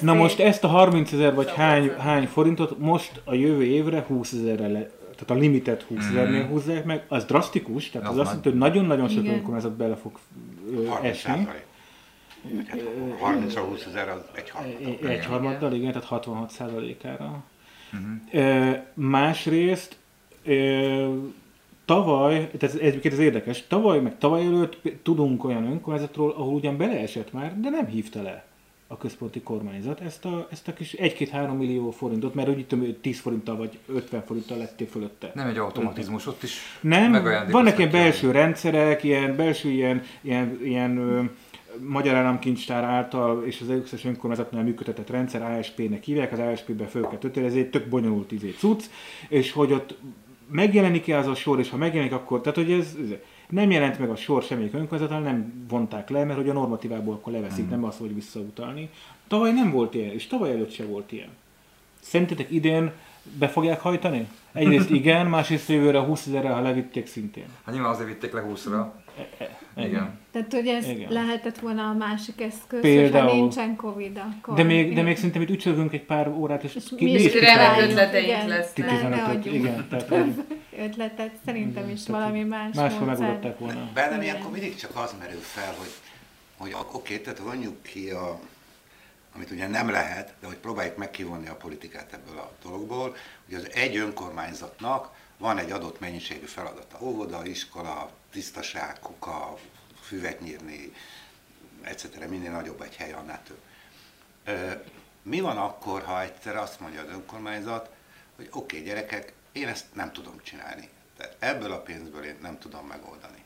Na 0.00 0.14
most 0.14 0.40
ezt 0.40 0.64
a 0.64 0.68
30 0.68 1.12
ezer 1.12 1.34
vagy 1.34 1.52
hány, 1.56 1.92
hány 1.98 2.26
forintot 2.26 2.78
most 2.78 3.20
a 3.24 3.34
jövő 3.34 3.64
évre 3.64 4.04
20 4.08 4.32
ezerre 4.32 4.66
le, 4.68 4.80
tehát 5.00 5.30
a 5.30 5.34
limitet 5.34 5.82
20 5.82 6.06
ezernél 6.10 6.46
húzzák 6.46 6.84
meg, 6.84 7.04
az 7.08 7.24
drasztikus, 7.24 7.90
tehát 7.90 8.08
az, 8.08 8.12
Az 8.18 8.18
azt 8.20 8.34
nagy. 8.34 8.44
jelenti, 8.44 8.48
hogy 8.48 8.58
nagyon-nagyon 8.72 9.08
sok 9.08 9.26
önkormányzat 9.34 9.72
bele 9.72 9.96
fog 9.96 10.18
ö, 10.72 10.84
30 10.86 11.16
esni. 11.16 11.30
százalék. 11.30 11.64
30 13.20 13.54
20 13.56 13.84
ezer 13.84 14.08
az 14.08 14.20
egy 14.32 14.50
harmad. 14.50 14.74
Egy, 14.80 15.04
egy 15.10 15.24
harmaddal, 15.26 15.72
igen, 15.72 15.92
tehát 15.92 16.08
66 16.08 16.50
százalékára. 16.50 17.42
Ö, 18.32 18.70
Másrészt 18.94 19.96
tavaly, 21.84 22.34
tehát 22.34 22.62
ez, 22.62 22.74
egyébként 22.74 23.14
ez 23.14 23.20
érdekes, 23.20 23.66
tavaly 23.66 24.00
meg 24.00 24.18
tavaly 24.18 24.44
előtt 24.44 24.80
tudunk 25.02 25.44
olyan 25.44 25.64
önkormányzatról, 25.64 26.30
ahol 26.30 26.54
ugyan 26.54 26.76
beleesett 26.76 27.32
már, 27.32 27.60
de 27.60 27.70
nem 27.70 27.86
hívta 27.86 28.22
le 28.22 28.44
a 28.88 28.96
központi 28.96 29.40
kormányzat 29.40 30.00
ezt 30.00 30.24
a, 30.24 30.48
ezt 30.50 30.68
a 30.68 30.72
kis 30.72 30.94
1-2-3 30.98 31.56
millió 31.56 31.90
forintot, 31.90 32.34
mert 32.34 32.48
úgy 32.48 32.66
tudom, 32.66 32.84
hogy 32.84 32.96
10 32.96 33.20
forinttal 33.20 33.56
vagy 33.56 33.78
50 33.86 34.22
forinttal 34.26 34.58
lettél 34.58 34.86
fölötte. 34.86 35.30
Nem 35.34 35.46
egy 35.46 35.56
automatizmus, 35.56 36.26
ott 36.26 36.42
is 36.42 36.58
Nem, 36.80 37.12
vannak 37.50 37.78
ilyen 37.78 37.90
belső 37.90 38.30
rendszerek, 38.30 39.02
ilyen 39.02 39.36
belső 39.36 39.68
ilyen, 39.68 40.02
ilyen, 40.20 40.58
ilyen 40.62 41.30
Magyar 41.80 42.14
Államkincstár 42.14 42.84
által 42.84 43.44
és 43.44 43.60
az 43.60 43.68
összes 43.68 44.04
önkormányzatnál 44.04 44.62
működtetett 44.62 45.10
rendszer 45.10 45.42
ASP-nek 45.42 46.04
hívják, 46.04 46.32
az 46.32 46.38
ASP-ben 46.38 46.88
föl 46.88 47.02
kell 47.02 47.18
tölteni, 47.18 47.46
ez 47.46 47.54
egy 47.54 47.70
tök 47.70 47.88
bonyolult 47.88 48.32
izé 48.32 48.54
cucc, 48.58 48.84
és 49.28 49.52
hogy 49.52 49.72
ott 49.72 49.98
megjelenik-e 50.50 51.18
az 51.18 51.26
a 51.26 51.34
sor, 51.34 51.58
és 51.58 51.70
ha 51.70 51.76
megjelenik, 51.76 52.12
akkor, 52.12 52.40
tehát 52.40 52.58
hogy 52.58 52.72
ez, 52.72 52.96
ez 53.02 53.08
nem 53.48 53.70
jelent 53.70 53.98
meg 53.98 54.10
a 54.10 54.16
sor 54.16 54.42
semmelyik 54.42 54.74
önkormányzatnál, 54.74 55.20
nem 55.20 55.66
vonták 55.68 56.08
le, 56.08 56.24
mert 56.24 56.38
hogy 56.38 56.48
a 56.48 56.52
normatívából 56.52 57.14
akkor 57.14 57.32
leveszik, 57.32 57.70
nem 57.70 57.84
az, 57.84 57.96
hogy 57.96 58.14
visszautalni. 58.14 58.90
Tavaly 59.28 59.52
nem 59.52 59.70
volt 59.70 59.94
ilyen, 59.94 60.12
és 60.12 60.26
tavaly 60.26 60.50
előtt 60.50 60.72
se 60.72 60.84
volt 60.84 61.12
ilyen. 61.12 61.28
Szerintetek 62.00 62.50
idén 62.50 62.92
be 63.38 63.48
fogják 63.48 63.80
hajtani? 63.80 64.28
Egyrészt 64.52 64.90
igen, 64.90 65.26
másrészt 65.26 65.68
jövőre 65.68 65.98
20 66.00 66.26
ezerre, 66.26 66.48
ha 66.48 66.60
levitték 66.60 67.06
szintén. 67.06 67.46
Hát 67.64 67.74
nyilván 67.74 67.92
azért 67.92 68.08
vitték 68.08 68.32
le 68.32 68.44
20-ra. 68.48 68.86
Igen. 69.76 70.18
Tehát, 70.32 70.52
hogy 70.52 70.66
ez 70.66 70.88
Igen. 70.88 71.12
lehetett 71.12 71.58
volna 71.58 71.88
a 71.88 71.92
másik 71.92 72.40
eszköz, 72.40 72.80
Például. 72.80 73.24
hogyha 73.24 73.36
nincsen 73.36 73.76
Covid, 73.76 74.20
akkor... 74.38 74.54
De 74.54 74.62
még, 74.62 74.84
de 74.84 74.90
igen. 74.90 75.04
még 75.04 75.16
szerintem 75.16 75.42
itt 75.42 75.50
ücsörgünk 75.50 75.92
egy 75.92 76.04
pár 76.04 76.28
órát, 76.28 76.64
és, 76.64 76.74
És 76.74 76.84
ki, 76.96 77.04
mi 77.04 77.10
is 77.10 77.24
is 77.24 77.32
remek 77.40 77.82
ötleteink 77.82 78.26
Igen, 78.26 78.48
lesznek. 78.48 78.86
ne- 78.86 78.92
ne 78.92 78.98
15 78.98 79.36
adjunk 79.36 79.56
igen, 79.56 79.86
tehát 79.90 80.26
ötletet, 80.78 81.30
szerintem 81.44 81.88
is 81.88 82.02
Tehát, 82.02 82.20
valami 82.20 82.44
más 82.44 82.74
máshol 82.74 83.06
megoldották 83.06 83.58
volna. 83.58 83.90
Bennem 83.94 84.10
Igen. 84.10 84.22
ilyenkor 84.22 84.50
mindig 84.50 84.74
csak 84.76 84.90
az 84.94 85.14
merül 85.18 85.40
fel, 85.40 85.74
hogy, 85.78 85.90
hogy 86.56 86.72
oké, 86.72 86.96
okay, 86.96 87.20
tehát 87.20 87.38
vonjuk 87.38 87.82
ki 87.82 88.10
a, 88.10 88.40
amit 89.36 89.50
ugye 89.50 89.66
nem 89.66 89.88
lehet, 89.88 90.34
de 90.40 90.46
hogy 90.46 90.56
próbáljuk 90.56 90.96
meg 90.96 91.10
kivonni 91.10 91.48
a 91.48 91.56
politikát 91.56 92.12
ebből 92.12 92.38
a 92.38 92.52
dologból, 92.62 93.16
hogy 93.44 93.54
az 93.54 93.70
egy 93.72 93.96
önkormányzatnak 93.96 95.14
van 95.38 95.58
egy 95.58 95.70
adott 95.70 96.00
mennyiségű 96.00 96.46
feladata. 96.46 96.98
Óvoda, 97.00 97.46
iskola, 97.46 98.10
tisztaság, 98.30 98.98
kuka, 99.00 99.58
füvet 100.00 100.40
nyírni, 100.40 100.92
etc. 101.82 102.28
Minél 102.28 102.50
nagyobb 102.50 102.80
egy 102.80 102.96
hely, 102.96 103.12
annál 103.12 103.42
több. 103.42 103.60
Mi 105.22 105.40
van 105.40 105.56
akkor, 105.56 106.02
ha 106.02 106.22
egyszer 106.22 106.56
azt 106.56 106.80
mondja 106.80 107.00
az 107.00 107.08
önkormányzat, 107.08 107.90
hogy 108.36 108.48
oké, 108.50 108.76
okay, 108.76 108.88
gyerekek, 108.88 109.32
én 109.52 109.68
ezt 109.68 109.86
nem 109.94 110.12
tudom 110.12 110.40
csinálni. 110.42 110.88
Tehát 111.16 111.36
ebből 111.38 111.72
a 111.72 111.80
pénzből 111.80 112.24
én 112.24 112.36
nem 112.42 112.58
tudom 112.58 112.86
megoldani. 112.86 113.44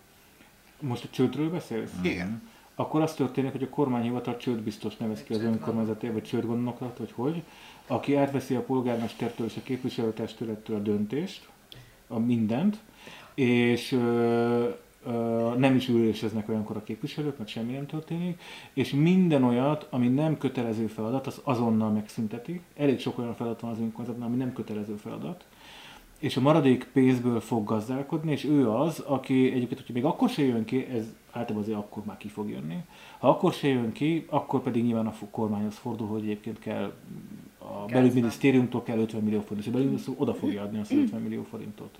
Most 0.81 1.05
a 1.05 1.09
csődről 1.11 1.51
beszélsz? 1.51 1.91
Igen. 2.03 2.50
Akkor 2.81 3.03
az 3.03 3.15
történik, 3.15 3.53
hogy 3.53 3.63
a 3.63 3.69
kormányhivatal 3.69 4.37
csődbiztos 4.37 4.97
nevez 4.97 5.23
ki 5.23 5.35
az 5.35 5.43
önkormányzati, 5.43 6.09
vagy 6.09 6.23
csődgondonokat, 6.23 6.99
vagy 6.99 7.13
hogy, 7.13 7.43
aki 7.87 8.15
átveszi 8.15 8.55
a 8.55 8.63
polgármestertől 8.63 9.47
és 9.47 9.57
a 9.57 9.63
képviselőtestülettől 9.63 10.77
a 10.77 10.81
döntést, 10.81 11.49
a 12.09 12.19
mindent, 12.19 12.79
és 13.35 13.93
ö, 13.93 14.69
ö, 15.07 15.55
nem 15.57 15.75
is 15.75 15.89
üléseznek 15.89 16.49
olyankor 16.49 16.77
a 16.77 16.83
képviselők, 16.83 17.39
mert 17.39 17.51
semmi 17.51 17.73
nem 17.73 17.87
történik, 17.87 18.41
és 18.73 18.91
minden 18.91 19.45
olyat, 19.45 19.87
ami 19.91 20.09
nem 20.09 20.39
kötelező 20.39 20.87
feladat, 20.87 21.27
az 21.27 21.41
azonnal 21.45 21.91
megszünteti. 21.91 22.61
Elég 22.77 23.01
sok 23.01 23.19
olyan 23.19 23.35
feladat 23.35 23.61
van 23.61 23.71
az 23.71 23.79
önkormányzatnál, 23.79 24.29
ami 24.29 24.37
nem 24.37 24.53
kötelező 24.53 24.95
feladat 24.95 25.45
és 26.21 26.37
a 26.37 26.41
maradék 26.41 26.89
pénzből 26.93 27.41
fog 27.41 27.65
gazdálkodni, 27.65 28.33
és 28.33 28.45
ő 28.45 28.71
az, 28.71 28.99
aki 28.99 29.47
egyébként, 29.47 29.81
hogyha 29.81 29.93
még 29.93 30.05
akkor 30.05 30.29
se 30.29 30.43
jön 30.43 30.65
ki, 30.65 30.87
ez 30.87 31.05
általában 31.33 31.63
azért 31.63 31.79
akkor 31.79 32.03
már 32.05 32.17
ki 32.17 32.29
fog 32.29 32.51
jönni. 32.51 32.77
Ha 33.19 33.29
akkor 33.29 33.53
se 33.53 33.69
jön 33.69 33.93
ki, 33.93 34.27
akkor 34.29 34.61
pedig 34.61 34.85
nyilván 34.85 35.07
a 35.07 35.15
kormányhoz 35.31 35.75
fordul, 35.75 36.07
hogy 36.07 36.23
egyébként 36.23 36.59
kell 36.59 36.93
a 37.59 37.85
belügyminisztériumtól 37.85 38.83
kell 38.83 38.99
50 38.99 39.23
millió 39.23 39.41
forint, 39.41 39.61
és 39.61 39.67
a 39.67 39.71
belügyminisztérium 39.71 40.23
oda 40.23 40.35
fogja 40.35 40.63
adni 40.63 40.81
azt 40.81 40.93
50 40.93 41.21
millió 41.21 41.43
forintot. 41.43 41.99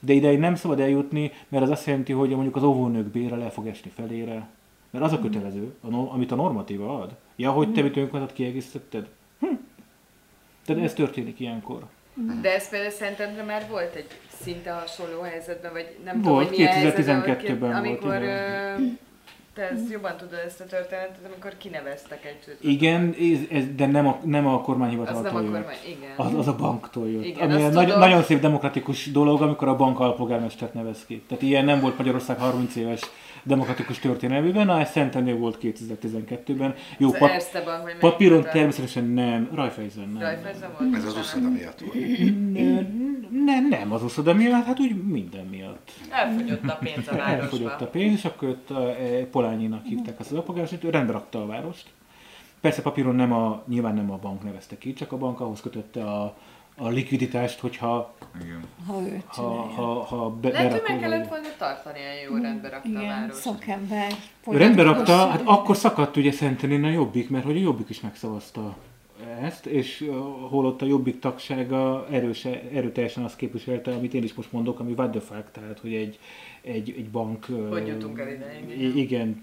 De 0.00 0.12
ideig 0.12 0.38
nem 0.38 0.54
szabad 0.54 0.80
eljutni, 0.80 1.30
mert 1.48 1.64
az 1.64 1.70
azt 1.70 1.86
jelenti, 1.86 2.12
hogy 2.12 2.30
mondjuk 2.30 2.56
az 2.56 2.62
óvónők 2.62 3.06
bére 3.06 3.36
le 3.36 3.50
fog 3.50 3.66
esni 3.66 3.90
felére, 3.90 4.48
mert 4.90 5.04
az 5.04 5.12
a 5.12 5.18
kötelező, 5.18 5.74
a 5.80 5.88
no- 5.88 6.10
amit 6.12 6.32
a 6.32 6.34
normatíva 6.34 7.00
ad. 7.00 7.16
Ja, 7.36 7.50
hogy 7.50 7.72
te 7.72 7.82
mit 7.82 7.96
önkormányzat 7.96 8.36
kiegészítetted? 8.36 9.08
Hm. 9.38 9.46
Tehát 10.64 10.82
ez 10.82 10.94
történik 10.94 11.40
ilyenkor. 11.40 11.86
De 12.14 12.54
ez 12.54 12.68
például 12.68 12.90
Szentendre 12.90 13.42
már 13.42 13.66
volt 13.70 13.94
egy 13.94 14.06
szinte 14.42 14.70
hasonló 14.70 15.20
helyzetben, 15.20 15.72
vagy 15.72 15.96
nem 16.04 16.22
Volt, 16.22 16.24
tudom, 16.24 16.48
hogy 16.48 16.56
milyen 16.56 16.72
helyzetben, 16.72 17.22
2012-ben 17.26 17.58
volt, 17.58 17.74
amikor 17.74 18.16
igen. 18.22 18.80
ö, 18.80 18.84
te 19.54 19.68
ezt 19.70 19.90
jobban 19.90 20.16
tudod 20.16 20.38
ezt 20.46 20.60
a 20.60 20.64
történetet, 20.64 21.18
amikor 21.32 21.56
kineveztek 21.58 22.24
egy 22.24 22.40
csődbe. 22.44 22.68
Igen, 22.68 23.14
ez, 23.20 23.58
ez, 23.58 23.64
de 23.76 23.86
nem 23.86 24.06
a, 24.06 24.18
nem 24.24 24.46
a 24.46 24.54
Az 24.58 24.64
kormányhivataltól 24.64 25.22
nem 25.22 25.36
a 25.36 25.40
jött. 25.40 25.52
kormány, 25.52 25.76
igen. 25.86 26.10
Az, 26.16 26.34
az 26.38 26.48
a 26.48 26.56
banktól 26.56 27.08
jött. 27.08 27.24
Igen, 27.24 27.50
ami 27.50 27.62
nagy, 27.62 27.84
tudom. 27.86 27.98
nagyon 27.98 28.22
szép 28.22 28.40
demokratikus 28.40 29.10
dolog, 29.10 29.42
amikor 29.42 29.68
a 29.68 29.76
bank 29.76 30.00
alpolgármestert 30.00 30.74
nevez 30.74 31.04
ki. 31.06 31.22
Tehát 31.28 31.42
ilyen 31.42 31.64
nem 31.64 31.80
volt 31.80 31.96
Magyarország 31.98 32.38
30 32.38 32.76
éves 32.76 33.00
demokratikus 33.42 33.98
történelmében, 33.98 34.66
na 34.66 34.80
ez 34.80 34.90
Szentendő 34.90 35.34
volt 35.36 35.58
2012-ben. 35.62 36.74
Jó, 36.98 37.08
Az 37.12 37.18
pap, 37.18 37.30
melyik 37.84 37.98
papíron 37.98 38.42
a- 38.42 38.48
természetesen 38.48 39.04
nem, 39.04 39.48
Rajfejzen 39.54 40.08
nem. 40.08 40.20
Rajfezen 40.22 40.70
volt? 40.78 40.94
Ez 40.94 41.04
az 41.04 41.16
uszoda 41.16 41.48
miatt 41.48 41.80
volt. 41.80 41.94
Nem, 43.44 43.68
nem 43.68 43.92
az 43.92 44.02
uszoda 44.02 44.34
miatt, 44.34 44.64
hát 44.64 44.80
úgy 44.80 45.04
minden 45.04 45.46
miatt. 45.46 45.90
Elfogyott 46.10 46.68
a 46.68 46.78
pénz 46.82 47.08
a 47.08 47.18
Elfogyott 47.18 47.60
a 47.66 47.68
városba. 47.68 47.86
pénz, 47.86 48.12
és 48.18 48.24
akkor 48.24 48.48
ott 48.48 48.70
a, 48.70 48.88
e, 48.88 49.24
Polányinak 49.30 49.84
hívták 49.86 50.20
azt 50.20 50.30
az 50.30 50.36
alpolgármestert, 50.36 50.84
ő 50.84 50.90
rendbe 50.90 51.12
rakta 51.12 51.42
a 51.42 51.46
várost. 51.46 51.86
Persze 52.60 52.82
papíron 52.82 53.14
nem 53.14 53.32
a, 53.32 53.62
nyilván 53.68 53.94
nem 53.94 54.10
a 54.10 54.16
bank 54.16 54.42
nevezte 54.44 54.78
ki, 54.78 54.92
csak 54.92 55.12
a 55.12 55.16
bank 55.16 55.40
ahhoz 55.40 55.60
kötötte 55.60 56.04
a, 56.04 56.36
a 56.76 56.88
likviditást, 56.88 57.60
hogyha 57.60 58.14
Igen. 58.42 58.64
Ha 58.86 59.00
ő 59.00 59.22
ha, 59.26 59.42
ha, 59.42 60.04
ha 60.04 60.30
be, 60.30 60.48
Lehet, 60.48 60.70
hogy 60.72 60.80
berakod, 60.80 61.00
meg 61.00 61.10
kellett 61.10 61.28
volna 61.28 61.48
tartani, 61.58 61.98
ilyen 61.98 62.30
jó 62.30 62.42
rendbe 62.42 62.68
rakta 62.68 62.88
a 62.88 62.92
Igen, 63.02 63.06
város. 63.20 63.36
szakember. 63.36 64.12
Rendbe 64.46 64.82
rakta, 64.82 65.16
hát 65.28 65.42
akkor 65.44 65.76
szakadt 65.76 66.16
ugye 66.16 66.32
Szentendén 66.32 66.84
a 66.84 66.88
Jobbik, 66.88 67.30
mert 67.30 67.44
hogy 67.44 67.56
a 67.56 67.60
Jobbik 67.60 67.88
is 67.88 68.00
megszavazta 68.00 68.76
ezt, 69.40 69.66
és 69.66 70.10
holott 70.48 70.82
a 70.82 70.86
Jobbik 70.86 71.18
tagsága 71.18 72.06
erős, 72.10 72.44
erőteljesen 72.72 73.24
azt 73.24 73.36
képviselte, 73.36 73.92
amit 73.94 74.14
én 74.14 74.22
is 74.22 74.34
most 74.34 74.52
mondok, 74.52 74.80
ami 74.80 74.92
what 74.92 75.10
the 75.10 75.20
fuck, 75.20 75.50
tehát 75.52 75.78
hogy 75.78 75.94
egy, 75.94 76.18
egy, 76.62 76.94
egy 76.96 77.10
bank... 77.10 77.46
Hogy 77.70 77.86
jutunk 77.86 78.18
el 78.18 78.28
ideig, 78.28 78.96
Igen, 78.96 79.42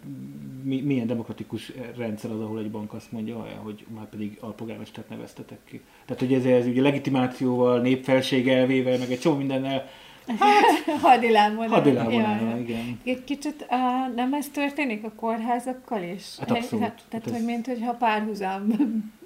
mi, 0.63 0.81
milyen 0.81 1.07
demokratikus 1.07 1.71
rendszer 1.97 2.31
az, 2.31 2.39
ahol 2.39 2.59
egy 2.59 2.71
bank 2.71 2.93
azt 2.93 3.11
mondja, 3.11 3.35
hogy 3.63 3.85
már 3.95 4.09
pedig 4.09 4.37
alpolgármestert 4.39 5.09
neveztetek 5.09 5.59
ki. 5.65 5.81
Tehát, 6.05 6.21
hogy 6.21 6.33
ez, 6.33 6.45
ez 6.45 6.65
ugye 6.65 6.81
legitimációval, 6.81 7.81
népfelség 7.81 8.47
elvével, 8.49 8.97
meg 8.97 9.11
egy 9.11 9.19
csomó 9.19 9.37
mindennel 9.37 9.85
Hadilámon. 11.01 11.67
hadilábon 11.69 12.13
ja. 12.13 12.57
igen. 12.59 12.99
Egy 13.03 13.23
kicsit 13.23 13.67
uh, 13.69 14.15
nem 14.15 14.33
ez 14.33 14.49
történik 14.49 15.03
a 15.03 15.11
kórházakkal 15.15 16.03
is? 16.03 16.35
Hát 16.39 16.51
abszolút. 16.51 16.83
Hát, 16.85 16.93
tehát, 17.09 17.25
Hát 17.25 17.25
ez- 17.25 17.31
hogy 17.31 17.45
mint 17.45 17.65
hogyha 17.67 17.93
párhuzam 17.93 18.67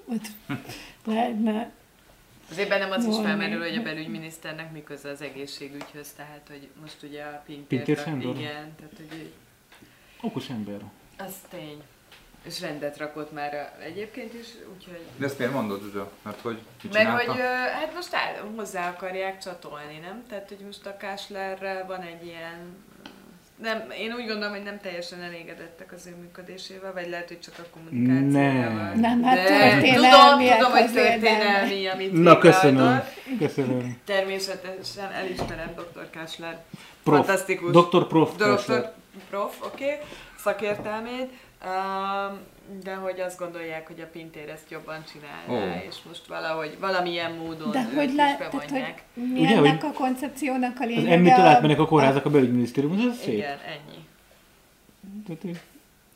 ott 0.04 0.26
lehetne. 1.04 1.70
Azért 2.50 2.68
bennem 2.68 2.90
az 2.90 3.04
is 3.04 3.14
Jól 3.14 3.22
felmerül, 3.22 3.60
hogy 3.60 3.76
a 3.76 3.82
belügyminiszternek 3.82 4.72
mi 4.72 4.82
köze 4.82 5.08
az 5.08 5.22
egészségügyhöz, 5.22 6.12
tehát 6.12 6.46
hogy 6.48 6.68
most 6.80 7.02
ugye 7.02 7.22
a 7.22 7.42
Pintér... 7.46 7.66
Pintér 7.66 8.04
Sándor? 8.04 8.36
Igen, 8.36 8.74
tehát 8.76 8.92
hogy 8.96 9.32
Okos 10.20 10.50
ember. 10.50 10.80
az 11.18 11.34
tény. 11.48 11.82
És 12.42 12.60
rendet 12.60 12.96
rakott 12.98 13.32
már 13.32 13.78
egyébként 13.82 14.34
is, 14.34 14.46
úgyhogy... 14.76 15.00
De 15.16 15.24
ezt 15.24 15.38
miért 15.38 15.52
mondod, 15.52 15.82
Zsuzsa? 15.82 16.10
Mert 16.22 16.40
hogy 16.40 16.60
Mert 16.92 17.22
hogy 17.22 17.38
hát 17.72 17.94
most 17.94 18.14
áll, 18.14 18.52
hozzá 18.56 18.88
akarják 18.88 19.38
csatolni, 19.38 19.98
nem? 19.98 20.24
Tehát, 20.28 20.48
hogy 20.48 20.58
most 20.66 20.86
a 20.86 20.96
Káslerrel 20.96 21.86
van 21.86 22.00
egy 22.00 22.26
ilyen... 22.26 22.76
Nem, 23.62 23.90
én 23.98 24.12
úgy 24.12 24.26
gondolom, 24.26 24.50
hogy 24.50 24.62
nem 24.62 24.80
teljesen 24.80 25.22
elégedettek 25.22 25.92
az 25.92 26.06
ő 26.06 26.14
működésével, 26.20 26.92
vagy 26.92 27.08
lehet, 27.08 27.28
hogy 27.28 27.40
csak 27.40 27.54
a 27.58 27.62
kommunikációval. 27.72 28.92
Nem. 28.92 29.00
Nem, 29.00 29.22
hát 29.22 29.36
De 29.36 29.42
történelmiek 29.42 30.56
Tudom, 30.56 30.70
tudom, 30.70 30.72
hogy 30.72 30.92
történelmi, 30.92 31.86
amit 31.86 32.12
Na, 32.12 32.38
köszönöm. 32.38 32.74
végrehajtott. 32.74 33.38
Köszönöm. 33.38 34.00
Természetesen 34.04 35.12
elismerem 35.12 35.74
dr. 35.74 36.10
Kásler. 36.10 36.62
Prof. 37.02 37.16
Fantasztikus. 37.16 37.70
Dr. 37.72 38.06
Prof. 38.06 38.36
Kessler. 38.36 38.92
prof, 39.30 39.56
oké, 39.64 39.84
okay, 39.84 39.96
szakértelmét, 40.38 41.30
um, 41.64 42.38
de 42.84 42.94
hogy 42.94 43.20
azt 43.20 43.38
gondolják, 43.38 43.86
hogy 43.86 44.00
a 44.00 44.06
Pintér 44.12 44.48
ezt 44.48 44.70
jobban 44.70 45.04
csinálná, 45.12 45.64
Ó. 45.82 45.86
és 45.88 45.96
most 46.08 46.26
valahogy, 46.26 46.76
valamilyen 46.80 47.32
módon 47.32 47.70
De 47.70 47.82
hogy 47.94 48.14
lehet, 48.14 48.38
tehát, 48.38 48.52
hogy 48.70 48.84
mi 49.14 49.40
Ugye, 49.40 49.56
ennek 49.56 49.80
hogy 49.82 49.90
a 49.90 49.96
koncepciónak 49.98 50.76
a 50.80 50.82
Az 50.82 50.88
lényege? 50.88 51.12
emmitől 51.12 51.44
a- 51.44 51.48
átmennek 51.48 51.78
a 51.78 51.86
kórházak 51.86 52.24
a 52.24 52.30
belügyminisztériumhoz, 52.30 53.06
ez 53.06 53.18
szép. 53.18 53.34
Igen, 53.34 53.58
ennyi. 53.58 54.06
Tehát, 55.26 55.56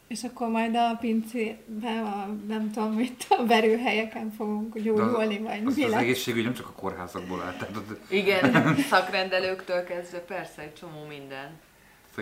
És 0.06 0.22
akkor 0.24 0.48
majd 0.48 0.74
a 0.76 0.96
pincében, 1.00 2.04
a, 2.04 2.26
nem 2.48 2.70
tudom 2.70 2.92
mit, 2.92 3.26
a 3.28 3.46
verőhelyeken 3.46 4.30
fogunk 4.36 4.78
gyógyulni, 4.78 5.38
vagy 5.38 5.60
az, 5.64 5.76
mi 5.76 5.84
az 5.84 5.90
lesz. 5.90 6.00
egészségügy 6.00 6.44
nem 6.44 6.54
csak 6.54 6.66
a 6.66 6.72
kórházakból 6.80 7.42
áll. 7.42 7.52
Tehát 7.52 7.76
az, 7.76 7.96
Igen, 8.08 8.76
szakrendelőktől 8.90 9.84
kezdve 9.84 10.18
persze 10.18 10.62
egy 10.62 10.74
csomó 10.74 11.04
minden, 11.08 11.50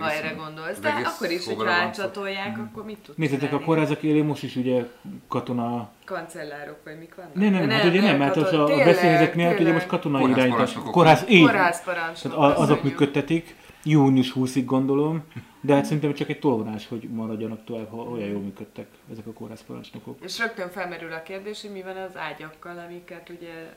ha 0.02 0.12
erre 0.12 0.30
gondolsz. 0.30 0.78
De 0.78 0.88
akkor 1.04 1.30
is, 1.30 1.46
hogyha 1.46 1.70
átcsatolják, 1.70 2.59
akkor 2.59 2.85
mit 2.85 2.98
tudsz 2.98 3.16
Nézzétek, 3.16 3.52
a 3.52 3.61
kórházak 3.61 4.02
élén 4.02 4.24
most 4.24 4.42
is 4.42 4.56
ugye 4.56 4.85
katona... 5.28 5.88
Kancellárok, 6.04 6.78
vagy 6.85 6.98
mik 6.98 7.14
vannak? 7.14 7.35
Nem, 7.35 7.52
nem, 7.52 7.70
hát 7.70 7.85
ugye 7.85 8.00
nem, 8.00 8.16
mert 8.18 8.37
az 8.37 8.42
katon- 8.42 8.70
a, 8.70 9.30
a 9.30 9.30
miatt 9.35 9.61
ugye 9.61 9.72
most 9.72 9.87
katonai 9.87 10.30
irányítás. 10.30 10.72
Kórház, 10.90 11.24
így. 11.28 11.46
Tehát 11.46 12.59
azok 12.59 12.82
működtetik, 12.82 13.54
június 13.87 14.32
20-ig 14.35 14.62
gondolom, 14.64 15.24
de 15.61 15.74
hát 15.74 15.85
szerintem 15.85 16.14
csak 16.14 16.28
egy 16.28 16.38
tolvonás, 16.38 16.88
hogy 16.88 17.09
maradjanak 17.11 17.64
tovább, 17.64 17.90
ha 17.90 17.96
olyan 17.96 18.28
jól 18.28 18.40
működtek 18.40 18.87
ezek 19.12 19.26
a 19.26 19.32
kórházparancsnokok. 19.32 20.18
És 20.24 20.38
rögtön 20.38 20.70
felmerül 20.70 21.12
a 21.12 21.22
kérdés, 21.22 21.61
hogy 21.61 21.70
mi 21.70 21.82
van 21.82 21.96
az 21.96 22.16
ágyakkal, 22.16 22.78
amiket 22.87 23.28
ugye 23.28 23.72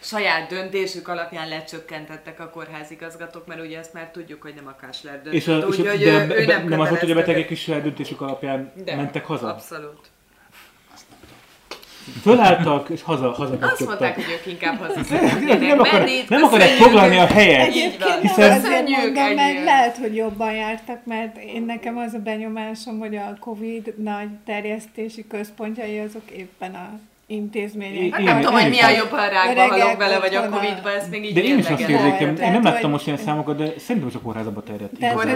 saját 0.00 0.48
döntésük 0.48 1.08
alapján 1.08 1.48
lecsökkentettek 1.48 2.40
a 2.40 2.50
kórházigazgatók, 2.50 3.46
mert 3.46 3.60
ugye 3.60 3.78
ezt 3.78 3.92
már 3.92 4.10
tudjuk, 4.10 4.42
hogy 4.42 4.54
nem 4.54 4.66
a 4.66 4.76
Kásler 4.80 5.14
döntött, 5.14 5.32
És, 5.32 5.48
a, 5.48 5.58
és 5.58 5.64
úgyhogy 5.64 5.86
a, 5.86 5.92
ő, 5.92 6.26
de, 6.26 6.40
ő 6.40 6.46
be, 6.46 6.56
nem 6.56 6.68
nem 6.68 6.80
az 6.80 6.88
volt, 6.88 7.00
hogy 7.00 7.10
a 7.10 7.14
betegek 7.14 7.50
is 7.50 7.60
saját 7.60 7.82
döntésük 7.82 8.20
alapján 8.20 8.72
De, 8.84 8.96
mentek 8.96 9.24
haza? 9.24 9.48
Abszolút. 9.48 10.10
Fölálltak, 12.22 12.88
és 12.88 13.02
haza, 13.02 13.30
haza 13.30 13.58
Azt 13.60 13.86
mondták, 13.86 14.14
hogy 14.14 14.24
ők 14.38 14.46
inkább 14.52 14.78
haza 14.78 14.94
nem, 14.94 15.04
szeretnének 15.04 15.80
akar, 15.80 16.00
menni. 16.00 16.24
nem 16.28 16.42
akarják 16.42 16.68
foglalni 16.70 17.16
a 17.16 17.26
helyet. 17.26 17.66
Egyébként 17.66 18.20
Hiszen- 18.20 18.48
nem 18.48 18.58
azért 18.64 18.88
mondom, 18.88 19.34
mert 19.34 19.64
lehet, 19.64 19.96
hogy 19.96 20.16
jobban 20.16 20.52
jártak, 20.52 21.04
mert 21.04 21.36
én 21.36 21.62
nekem 21.62 21.98
az 21.98 22.14
a 22.14 22.18
benyomásom, 22.18 22.98
hogy 22.98 23.16
a 23.16 23.36
Covid 23.40 23.94
nagy 24.02 24.28
terjesztési 24.44 25.26
központjai 25.26 25.98
azok 25.98 26.30
éppen 26.30 26.74
a 26.74 26.98
intézmények. 27.26 28.10
Hát 28.10 28.20
Én- 28.20 28.26
nem 28.26 28.40
tudom, 28.40 28.56
én 28.56 28.62
hogy 28.62 28.70
mi 28.70 28.80
a 28.80 28.88
jobb, 28.88 29.08
ha 29.08 29.16
a 29.16 29.28
rákba 29.28 29.50
Öregek 29.50 29.80
halok 29.80 29.98
bele, 29.98 30.18
vagy 30.18 30.34
a 30.34 30.42
a- 30.42 30.48
Covid-ba, 30.48 30.90
ezt 30.90 31.10
még 31.10 31.24
így 31.24 31.34
De 31.34 31.42
én 31.42 31.58
is 31.58 31.68
azt 31.68 31.80
érzékem, 31.80 32.36
én 32.36 32.50
nem 32.52 32.62
láttam 32.62 32.90
most 32.90 33.06
ilyen 33.06 33.18
számokat, 33.18 33.56
de 33.56 33.72
szerintem 33.78 34.10
csak 34.10 34.22
kórházba 34.22 34.62
terjedt. 34.62 34.98
Én, 34.98 35.08
a, 35.08 35.32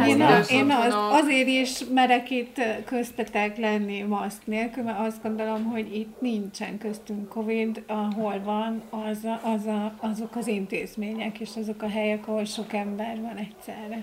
én 0.48 0.70
az, 0.70 0.84
otthonok. 0.86 1.12
azért 1.12 1.48
is 1.48 1.78
merek 1.94 2.30
itt 2.30 2.60
köztetek 2.84 3.56
lenni 3.58 4.00
maszk 4.02 4.46
nélkül, 4.46 4.82
mert 4.82 4.98
azt 5.06 5.22
gondolom, 5.22 5.64
hogy 5.64 5.96
itt 5.96 6.20
nincsen 6.20 6.78
köztünk 6.78 7.28
Covid, 7.28 7.82
ahol 7.86 8.40
van 8.44 8.82
az 8.90 9.24
a, 9.24 9.40
az 9.48 9.66
a, 9.66 9.94
azok 10.00 10.36
az 10.36 10.46
intézmények, 10.46 11.38
és 11.40 11.50
azok 11.60 11.82
a 11.82 11.88
helyek, 11.88 12.28
ahol 12.28 12.44
sok 12.44 12.72
ember 12.72 13.20
van 13.20 13.36
egyszerre. 13.36 14.02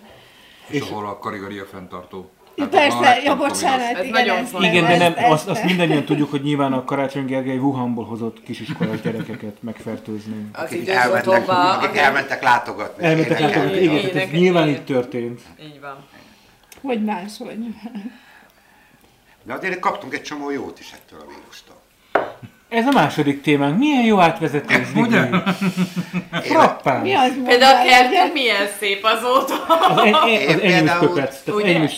És 0.68 0.82
ahol 0.82 1.06
a 1.06 1.18
karigaria 1.18 1.66
fenntartó 1.66 2.30
Hát 2.60 2.70
Persze, 2.70 2.98
van, 2.98 3.22
ja, 3.24 3.36
bocsánat, 3.36 3.90
igen, 4.04 4.10
nagyon 4.10 4.38
ezt. 4.38 4.54
Igen, 4.60 4.84
de 4.84 4.98
nem, 4.98 5.14
ezt- 5.16 5.28
azt, 5.32 5.48
azt 5.48 5.64
mindannyian 5.64 6.04
tudjuk, 6.06 6.30
hogy 6.32 6.42
nyilván 6.42 6.74
a 6.74 6.84
Karácsony 6.84 7.26
Gergely 7.26 7.58
Wuhanból 7.58 8.06
hozott 8.06 8.44
kisiskolás 8.44 9.02
gyerekeket 9.02 9.56
megfertőzni. 9.64 10.50
Akik 10.54 10.90
elmentek, 10.90 11.48
akik 11.50 11.98
elmentek 11.98 12.44
látogatni. 12.44 13.04
Elmentek 13.06 13.40
látogatni, 13.40 13.78
igen, 13.82 14.12
tehát 14.12 14.16
ez 14.28 14.30
nyilván 14.40 14.68
így 14.68 14.84
történt. 14.84 15.42
Így 15.62 15.80
van. 15.82 15.96
Hogy 16.82 17.04
máshogy. 17.04 17.58
De 19.44 19.54
azért 19.54 19.80
kaptunk 19.80 20.14
egy 20.14 20.22
csomó 20.22 20.50
jót 20.52 20.80
is 20.80 20.92
ettől 20.92 21.20
a 21.20 21.26
vírustól. 21.28 21.76
Ez 22.70 22.86
a 22.86 22.92
második 22.92 23.42
témánk. 23.42 23.78
Milyen 23.78 24.04
jó 24.06 24.20
átvezetés, 24.20 24.88
Ugye? 24.96 25.30
Frappán. 26.32 27.02
Mi 27.02 27.14
az 27.14 27.32
Például 27.46 27.76
a 27.88 27.90
kertünk 27.90 28.34
milyen 28.34 28.68
szép 28.80 29.04
azóta. 29.04 29.66
Az, 29.90 29.98
egy, 30.06 30.16
egy, 30.34 30.50
az 30.50 30.60
például- 30.60 31.14
tökec. 31.14 31.44
Tehát 31.44 31.60
Ugye? 31.62 31.70
enyém 31.70 31.84
is 31.84 31.96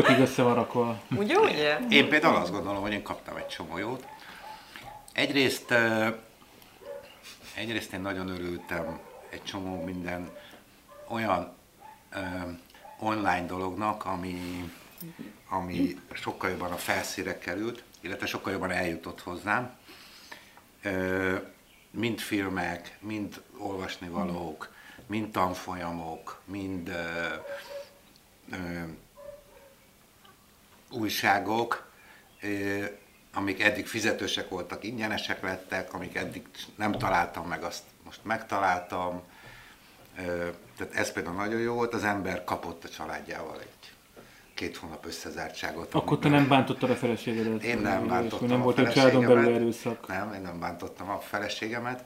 tökig 0.00 0.18
össze 0.18 0.42
van 0.42 0.54
rakva. 0.54 1.00
Ugye, 1.16 1.38
ugye? 1.38 1.78
én 1.88 2.08
például 2.08 2.36
azt 2.36 2.50
gondolom, 2.50 2.82
hogy 2.82 2.92
én 2.92 3.02
kaptam 3.02 3.36
egy 3.36 3.46
csomó 3.46 3.78
jót. 3.78 4.06
Egyrészt, 5.12 5.74
egyrészt 7.54 7.92
én 7.92 8.00
nagyon 8.00 8.28
örültem 8.28 8.98
egy 9.28 9.42
csomó 9.42 9.84
minden 9.84 10.30
olyan 11.08 11.52
eh, 12.08 12.44
online 12.98 13.46
dolognak, 13.46 14.04
ami, 14.04 14.64
ami 15.48 15.96
sokkal 16.12 16.50
jobban 16.50 16.72
a 16.72 16.76
felszíre 16.76 17.38
került, 17.38 17.82
illetve 18.00 18.26
sokkal 18.26 18.52
jobban 18.52 18.70
eljutott 18.70 19.20
hozzám. 19.20 19.76
Ö, 20.82 21.36
mind 21.90 22.18
filmek, 22.18 22.98
mind 23.00 23.42
olvasni 23.58 24.08
valók, 24.08 24.72
mind 25.06 25.30
tanfolyamok, 25.30 26.40
mind 26.44 26.88
ö, 26.88 27.34
ö, 28.52 28.82
újságok, 30.90 31.90
amik 33.34 33.62
eddig 33.62 33.86
fizetősek 33.86 34.48
voltak, 34.48 34.84
ingyenesek 34.84 35.42
lettek, 35.42 35.94
amik 35.94 36.14
eddig 36.14 36.46
nem 36.76 36.92
találtam 36.92 37.46
meg, 37.48 37.62
azt 37.62 37.82
most 38.04 38.20
megtaláltam. 38.22 39.22
Tehát 40.76 40.94
ez 40.94 41.12
például 41.12 41.36
nagyon 41.36 41.60
jó 41.60 41.74
volt, 41.74 41.94
az 41.94 42.04
ember 42.04 42.44
kapott 42.44 42.84
a 42.84 42.88
családjával 42.88 43.60
egy 43.60 43.92
két 44.54 44.76
hónap 44.76 45.06
összezártságot. 45.06 45.94
Akkor 45.94 46.18
te 46.18 46.28
nem 46.28 46.48
bántottad 46.48 46.90
a 46.90 46.94
feleségedet? 46.94 47.62
én 47.62 47.78
nem 47.78 48.06
bántottam 48.06 48.48
Nem 48.48 48.60
a 48.60 48.64
volt 48.64 48.78
egy 48.78 48.92
családon 48.92 49.26
belül 49.26 49.54
erőszak. 49.54 50.06
Nem, 50.06 50.32
én 50.32 50.40
nem 50.40 50.60
bántottam 50.60 51.10
a 51.10 51.18
feleségemet. 51.18 52.04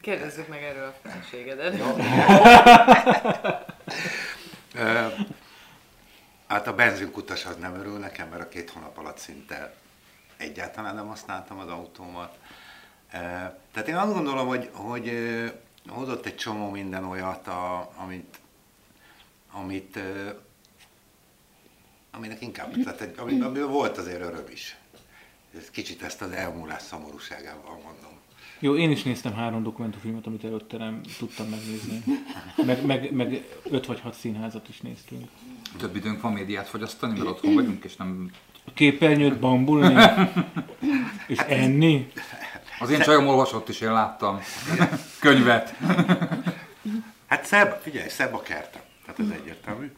Kérdezzük 0.00 0.48
meg 0.48 0.62
erről 0.62 0.84
a 0.84 0.94
feleségedet. 1.08 1.82
Hát 6.46 6.66
a 6.66 6.74
benzinkutas 6.74 7.44
az 7.44 7.56
nem 7.56 7.74
örül 7.74 7.98
nekem, 7.98 8.28
mert 8.28 8.42
a 8.42 8.48
két 8.48 8.70
hónap 8.70 8.98
alatt 8.98 9.18
szinte 9.18 9.74
egyáltalán 10.36 10.94
nem 10.94 11.06
használtam 11.08 11.58
az 11.58 11.68
autómat. 11.68 12.38
Ö, 13.12 13.16
Tehát 13.72 13.88
én 13.88 13.96
azt 13.96 14.12
gondolom, 14.12 14.46
hogy, 14.46 14.70
hogy 14.72 15.08
ö, 15.08 15.46
hozott 15.88 16.26
egy 16.26 16.36
csomó 16.36 16.70
minden 16.70 17.04
olyat, 17.04 17.46
a, 17.46 17.92
amit, 17.96 18.38
amit 19.52 19.96
ö, 19.96 20.30
aminek 22.10 22.40
inkább, 22.40 22.82
tehát 22.82 23.00
egy, 23.00 23.18
ami, 23.18 23.40
amiből 23.40 23.68
volt 23.68 23.98
azért 23.98 24.20
öröm 24.20 24.44
is. 24.50 24.76
Ez 25.58 25.70
kicsit 25.70 26.02
ezt 26.02 26.22
az 26.22 26.30
elmúlás 26.30 26.82
szomorúságával 26.82 27.80
mondom. 27.84 28.15
Jó, 28.58 28.76
én 28.76 28.90
is 28.90 29.02
néztem 29.02 29.34
három 29.34 29.62
dokumentumfilmet, 29.62 30.26
amit 30.26 30.44
előtte 30.44 30.76
nem 30.76 31.00
tudtam 31.18 31.46
megnézni. 31.48 32.02
Meg, 32.66 32.86
meg, 32.86 33.12
meg 33.12 33.44
öt 33.70 33.86
vagy 33.86 34.00
hat 34.00 34.14
színházat 34.14 34.68
is 34.68 34.80
néztünk. 34.80 35.28
Több 35.78 35.96
időnk 35.96 36.20
van 36.20 36.32
médiát 36.32 36.68
fogyasztani, 36.68 37.18
mert 37.18 37.30
otthon 37.30 37.54
vagyunk, 37.54 37.84
és 37.84 37.96
nem... 37.96 38.30
A 38.64 38.70
képernyőt 38.74 39.38
bambulni, 39.38 39.94
és 41.26 41.38
enni. 41.38 42.12
Az 42.78 42.90
én 42.90 43.00
csajom 43.00 43.26
olvasott 43.26 43.68
is, 43.68 43.80
én 43.80 43.92
láttam 43.92 44.40
könyvet. 45.20 45.74
Hát 47.26 47.44
szebb, 47.44 47.80
figyelj, 47.82 48.08
szebb 48.08 48.34
a 48.34 48.42
kertem. 48.42 48.82
Tehát 49.04 49.20
ez 49.20 49.40
egyértelmű. 49.40 49.92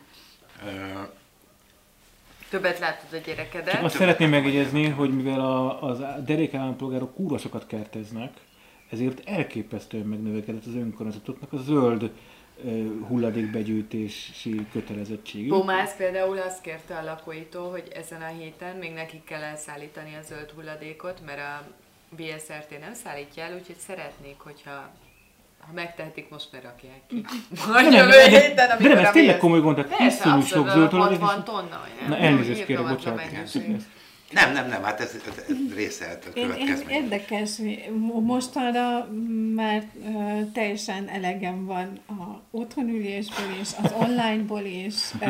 Többet 2.51 2.79
látod 2.79 3.07
a 3.13 3.15
Csak 3.15 3.25
gyerekedet. 3.25 3.83
azt 3.83 3.97
szeretném 3.97 4.31
megjegyezni, 4.31 4.89
hogy 4.89 5.11
mivel 5.11 5.41
a, 5.41 5.83
az 5.83 5.99
derék 6.25 6.55
állampolgárok 6.55 7.15
kúra 7.15 7.39
sokat 7.39 7.67
kerteznek, 7.67 8.33
ezért 8.91 9.29
elképesztően 9.29 10.05
megnövekedett 10.07 10.67
az 10.67 10.75
önkormányzatoknak 10.75 11.53
a 11.53 11.57
zöld 11.57 12.11
hulladékbegyűjtési 13.09 14.67
kötelezettségük. 14.73 15.49
Pomász 15.49 15.97
például 15.97 16.39
azt 16.39 16.61
kérte 16.61 16.95
a 16.97 17.05
lakóitól, 17.05 17.71
hogy 17.71 17.89
ezen 17.95 18.23
a 18.23 18.27
héten 18.39 18.77
még 18.77 18.93
nekik 18.93 19.25
kell 19.25 19.43
elszállítani 19.43 20.15
a 20.21 20.23
zöld 20.23 20.51
hulladékot, 20.55 21.21
mert 21.27 21.39
a 21.39 21.63
BSRT 22.17 22.81
nem 22.81 22.95
szállítja 22.95 23.43
el, 23.43 23.55
úgyhogy 23.55 23.77
szeretnék, 23.87 24.37
hogyha 24.39 24.91
ha 25.61 25.73
megtehetik, 25.75 26.29
most 26.31 26.49
ne 26.53 26.61
rakják 26.61 27.01
ki. 27.07 27.25
Majd 27.73 27.85
De 27.85 27.91
nem, 27.91 27.93
jövő 27.93 28.11
de- 28.11 28.29
héten, 28.29 28.55
de 28.55 28.63
amikor 28.63 28.95
nem, 28.95 29.05
ez 29.05 29.11
tényleg 29.13 29.39
komoly 29.39 29.61
gond, 29.61 29.77
tehát 29.77 30.01
iszonyú 30.13 30.41
sok 30.41 30.69
zöld 30.71 30.91
hulladék. 30.91 31.19
60 31.21 31.39
és- 31.39 31.45
tonna, 31.45 31.87
nem? 32.01 32.09
Na 32.09 32.17
elnézést 32.17 32.65
kérek, 32.65 32.89
bocsánat. 32.89 33.21
Nem, 34.31 34.53
nem, 34.53 34.69
nem, 34.69 34.83
hát 34.83 35.01
ez, 35.01 35.17
ez, 35.49 35.57
része 35.75 36.19
én 36.35 36.43
következmény. 36.43 36.97
érdekes, 37.03 37.57
hogy 37.57 37.91
mo- 37.99 38.25
mostanra 38.25 39.09
már 39.55 39.83
teljesen 40.53 41.09
elegem 41.09 41.65
van 41.67 41.99
a 42.07 42.41
otthonülésből 42.51 43.47
és 43.61 43.69
az 43.83 43.95
onlineból 44.01 44.65
is. 44.65 44.95
Ö, 45.21 45.27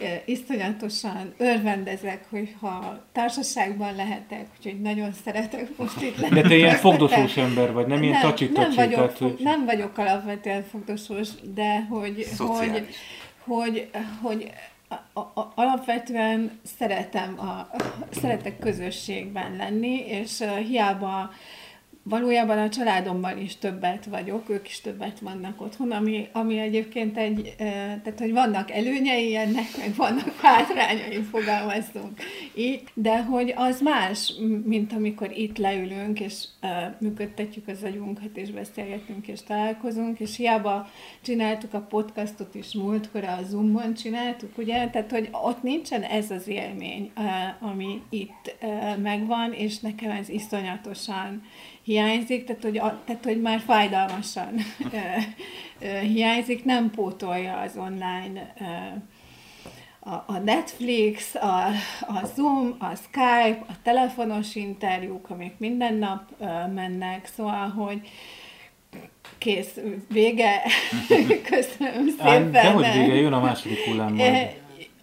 ö, 0.00 0.06
iszonyatosan 0.24 1.34
örvendezek, 1.36 2.24
hogyha 2.30 3.04
társaságban 3.12 3.96
lehetek, 3.96 4.46
úgyhogy 4.58 4.80
nagyon 4.80 5.12
szeretek 5.24 5.76
most 5.76 6.02
itt 6.02 6.16
lenni. 6.16 6.40
De 6.40 6.48
te 6.48 6.56
ilyen 6.56 6.76
fogdosós 6.76 7.36
ember 7.36 7.72
vagy, 7.72 7.86
nem 7.86 8.02
ilyen 8.02 8.20
tacsi 8.20 8.50
nem, 8.54 8.72
vagyok, 8.74 8.94
tehát, 8.94 9.18
hogy... 9.18 9.36
nem 9.38 9.64
vagyok 9.64 9.98
alapvetően 9.98 10.64
fogdosós, 10.70 11.28
de 11.54 11.80
hogy, 11.80 12.14
hogy, 12.14 12.24
Szociális. 12.24 12.96
hogy, 13.44 13.88
hogy 14.22 14.50
alapvetően 15.54 16.60
szeretem 16.76 17.38
a, 17.38 17.70
szeretek 18.10 18.58
közösségben 18.58 19.56
lenni, 19.56 20.06
és 20.06 20.44
hiába 20.66 21.30
valójában 22.02 22.58
a 22.58 22.68
családomban 22.68 23.38
is 23.38 23.56
többet 23.56 24.04
vagyok, 24.04 24.48
ők 24.48 24.68
is 24.68 24.80
többet 24.80 25.20
vannak 25.20 25.60
otthon, 25.60 25.90
ami, 25.90 26.28
ami 26.32 26.58
egyébként 26.58 27.16
egy, 27.16 27.54
tehát 27.56 28.18
hogy 28.18 28.32
vannak 28.32 28.70
előnyei 28.70 29.36
ennek, 29.36 29.76
meg 29.78 29.94
vannak 29.96 30.34
hátrányai, 30.40 31.22
fogalmazunk 31.22 32.20
így, 32.54 32.82
de 32.94 33.22
hogy 33.22 33.52
az 33.56 33.80
más, 33.80 34.32
mint 34.64 34.92
amikor 34.92 35.30
itt 35.34 35.58
leülünk, 35.58 36.20
és 36.20 36.44
uh, 36.62 36.70
működtetjük 37.00 37.68
az 37.68 37.82
agyunkat, 37.82 38.36
és 38.36 38.50
beszélgetünk, 38.50 39.28
és 39.28 39.42
találkozunk, 39.42 40.20
és 40.20 40.36
hiába 40.36 40.88
csináltuk 41.22 41.74
a 41.74 41.80
podcastot 41.80 42.54
is 42.54 42.74
múltkor, 42.74 43.24
a 43.24 43.38
Zoomon 43.48 43.94
csináltuk, 43.94 44.58
ugye, 44.58 44.88
tehát 44.88 45.10
hogy 45.10 45.28
ott 45.32 45.62
nincsen 45.62 46.02
ez 46.02 46.30
az 46.30 46.48
élmény, 46.48 47.12
ami 47.60 48.02
itt 48.10 48.56
megvan, 49.02 49.52
és 49.52 49.78
nekem 49.78 50.10
ez 50.10 50.28
iszonyatosan 50.28 51.42
hiányzik, 51.90 52.44
tehát 52.44 52.62
hogy, 52.62 52.78
a, 52.78 53.00
tehát, 53.04 53.24
hogy 53.24 53.40
már 53.40 53.60
fájdalmasan 53.60 54.54
hiányzik, 56.14 56.64
nem 56.64 56.90
pótolja 56.90 57.60
az 57.60 57.76
online 57.76 58.54
a, 60.26 60.38
Netflix, 60.38 61.34
a, 61.34 61.66
a 62.00 62.26
Zoom, 62.34 62.76
a 62.78 62.94
Skype, 62.94 63.64
a 63.68 63.72
telefonos 63.82 64.54
interjúk, 64.54 65.30
amik 65.30 65.54
minden 65.58 65.94
nap 65.94 66.22
mennek, 66.74 67.30
szóval, 67.36 67.68
hogy 67.68 68.00
kész, 69.38 69.78
vége, 70.08 70.62
köszönöm 71.50 72.14
Á, 72.18 72.32
szépen. 72.32 72.50
de 72.50 72.70
hogy 72.70 72.86
vége, 72.92 73.14
jön 73.14 73.32
a 73.32 73.40
második 73.40 73.84
hullám 73.84 74.14
majd. 74.14 74.59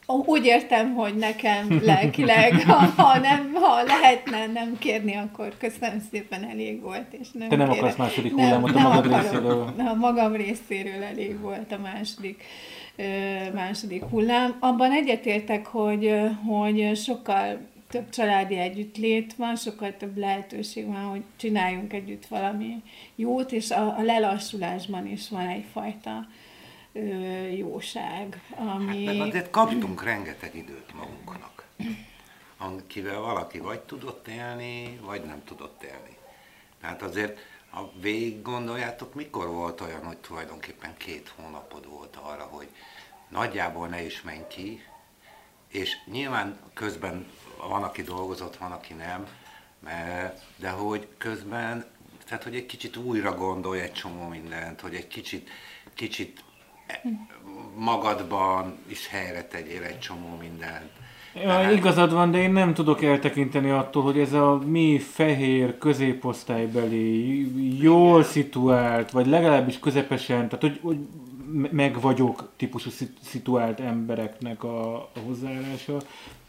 Úgy 0.07 0.45
értem, 0.45 0.93
hogy 0.93 1.15
nekem 1.15 1.79
lelkileg, 1.83 2.61
ha, 2.67 2.73
ha, 3.03 3.19
nem, 3.19 3.53
ha 3.53 3.83
lehetne 3.83 4.47
nem 4.47 4.77
kérni, 4.79 5.15
akkor 5.15 5.53
köszönöm 5.57 6.01
szépen, 6.11 6.43
elég 6.49 6.81
volt. 6.81 7.13
És 7.13 7.27
nem 7.31 7.49
Te 7.49 7.55
nem 7.55 7.67
kérek. 7.67 7.81
akarsz 7.83 7.97
második 7.97 8.35
Nem, 8.35 8.45
hullámot 8.45 8.69
a 8.69 8.73
nem 8.73 8.83
magad 8.83 9.05
akarok. 9.05 9.21
részéről? 9.21 9.73
A 9.87 9.93
magam 9.93 10.35
részéről 10.35 11.03
elég 11.03 11.39
volt 11.39 11.71
a 11.71 11.77
második, 11.77 12.43
második 13.53 14.03
hullám. 14.03 14.55
Abban 14.59 14.91
egyetértek, 14.91 15.65
hogy, 15.65 16.13
hogy 16.45 16.97
sokkal 16.97 17.57
több 17.89 18.09
családi 18.09 18.55
együttlét 18.57 19.33
van, 19.35 19.55
sokkal 19.55 19.97
több 19.97 20.17
lehetőség 20.17 20.85
van, 20.85 21.03
hogy 21.03 21.23
csináljunk 21.35 21.93
együtt 21.93 22.25
valami 22.25 22.75
jót, 23.15 23.51
és 23.51 23.71
a, 23.71 23.97
a 23.97 24.01
lelassulásban 24.01 25.07
is 25.07 25.29
van 25.29 25.47
egyfajta 25.47 26.27
jóság, 27.57 28.41
ami... 28.55 29.05
Hát 29.05 29.15
meg 29.15 29.27
azért 29.27 29.49
kaptunk 29.49 30.03
rengeteg 30.03 30.55
időt 30.55 30.93
magunknak, 30.93 31.67
akivel 32.57 33.19
valaki 33.19 33.59
vagy 33.59 33.79
tudott 33.79 34.27
élni, 34.27 34.99
vagy 35.01 35.25
nem 35.25 35.43
tudott 35.43 35.83
élni. 35.83 36.17
Tehát 36.81 37.01
azért, 37.01 37.39
ha 37.69 37.91
végig 38.01 38.41
gondoljátok, 38.41 39.13
mikor 39.13 39.47
volt 39.47 39.81
olyan, 39.81 40.05
hogy 40.05 40.17
tulajdonképpen 40.17 40.97
két 40.97 41.33
hónapod 41.35 41.89
volt 41.89 42.15
arra, 42.15 42.43
hogy 42.43 42.67
nagyjából 43.29 43.87
ne 43.87 44.01
is 44.01 44.21
menj 44.21 44.47
ki, 44.47 44.83
és 45.67 45.95
nyilván 46.05 46.59
közben 46.73 47.27
van, 47.57 47.83
aki 47.83 48.01
dolgozott, 48.01 48.57
van, 48.57 48.71
aki 48.71 48.93
nem, 48.93 49.27
de 50.55 50.69
hogy 50.69 51.07
közben, 51.17 51.85
tehát 52.25 52.43
hogy 52.43 52.55
egy 52.55 52.65
kicsit 52.65 52.97
újra 52.97 53.35
gondolj 53.35 53.79
egy 53.79 53.93
csomó 53.93 54.27
mindent, 54.27 54.81
hogy 54.81 54.95
egy 54.95 55.07
kicsit, 55.07 55.49
kicsit 55.93 56.43
magadban 57.77 58.77
is 58.87 59.07
helyre 59.07 59.43
tegyél 59.43 59.83
egy 59.83 59.99
csomó 59.99 60.37
mindent. 60.39 60.91
Ja, 61.43 61.71
igazad 61.71 62.13
van, 62.13 62.31
de 62.31 62.37
én 62.37 62.51
nem 62.51 62.73
tudok 62.73 63.03
eltekinteni 63.03 63.69
attól, 63.69 64.03
hogy 64.03 64.19
ez 64.19 64.33
a 64.33 64.61
mi 64.65 64.99
fehér 64.99 65.77
középosztálybeli, 65.77 67.81
jól 67.81 68.23
szituált, 68.23 69.11
vagy 69.11 69.27
legalábbis 69.27 69.79
közepesen, 69.79 70.49
tehát 70.49 70.61
hogy, 70.61 70.79
hogy 70.81 70.97
meg 71.71 72.01
vagyok 72.01 72.51
típusú 72.55 72.89
szituált 73.21 73.79
embereknek 73.79 74.63
a, 74.63 74.95
a 74.95 75.19
hozzáállása. 75.25 75.97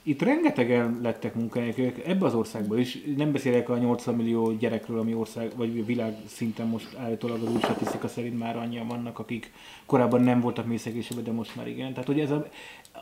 Itt 0.02 0.22
rengetegen 0.22 0.98
lettek 1.02 1.34
munkahelyek 1.34 2.06
ebbe 2.06 2.26
az 2.26 2.34
országban 2.34 2.78
is. 2.78 2.98
Nem 3.16 3.32
beszélek 3.32 3.68
a 3.68 3.76
80 3.78 4.14
millió 4.14 4.52
gyerekről, 4.52 4.98
ami 4.98 5.14
ország, 5.14 5.52
vagy 5.56 5.86
világ 5.86 6.16
szinten 6.26 6.66
most 6.66 6.96
állítólag 6.96 7.42
az 7.42 7.52
új 7.52 7.60
statisztika 7.60 8.08
szerint 8.08 8.38
már 8.38 8.56
annyian 8.56 8.86
vannak, 8.86 9.18
akik 9.18 9.52
korábban 9.86 10.22
nem 10.22 10.40
voltak 10.40 10.66
mélyszegésében, 10.66 11.24
de 11.24 11.32
most 11.32 11.56
már 11.56 11.68
igen. 11.68 11.92
Tehát, 11.92 12.06
hogy 12.06 12.20
ez 12.20 12.30
a, 12.30 12.46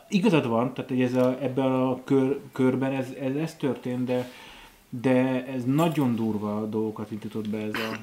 igazad 0.09 0.47
van, 0.47 0.73
tehát 0.73 0.89
hogy 0.89 1.01
ez 1.01 1.13
a, 1.13 1.37
ebben 1.41 1.71
a 1.71 2.03
kör, 2.03 2.39
körben 2.51 2.91
ez, 2.91 3.07
ez, 3.21 3.35
ez 3.35 3.55
történt, 3.55 4.05
de, 4.05 4.29
de 4.89 5.45
ez 5.45 5.63
nagyon 5.65 6.15
durva 6.15 6.65
dolgokat 6.65 7.11
indított 7.11 7.49
be 7.49 7.57
ez 7.57 7.73
a, 7.73 7.99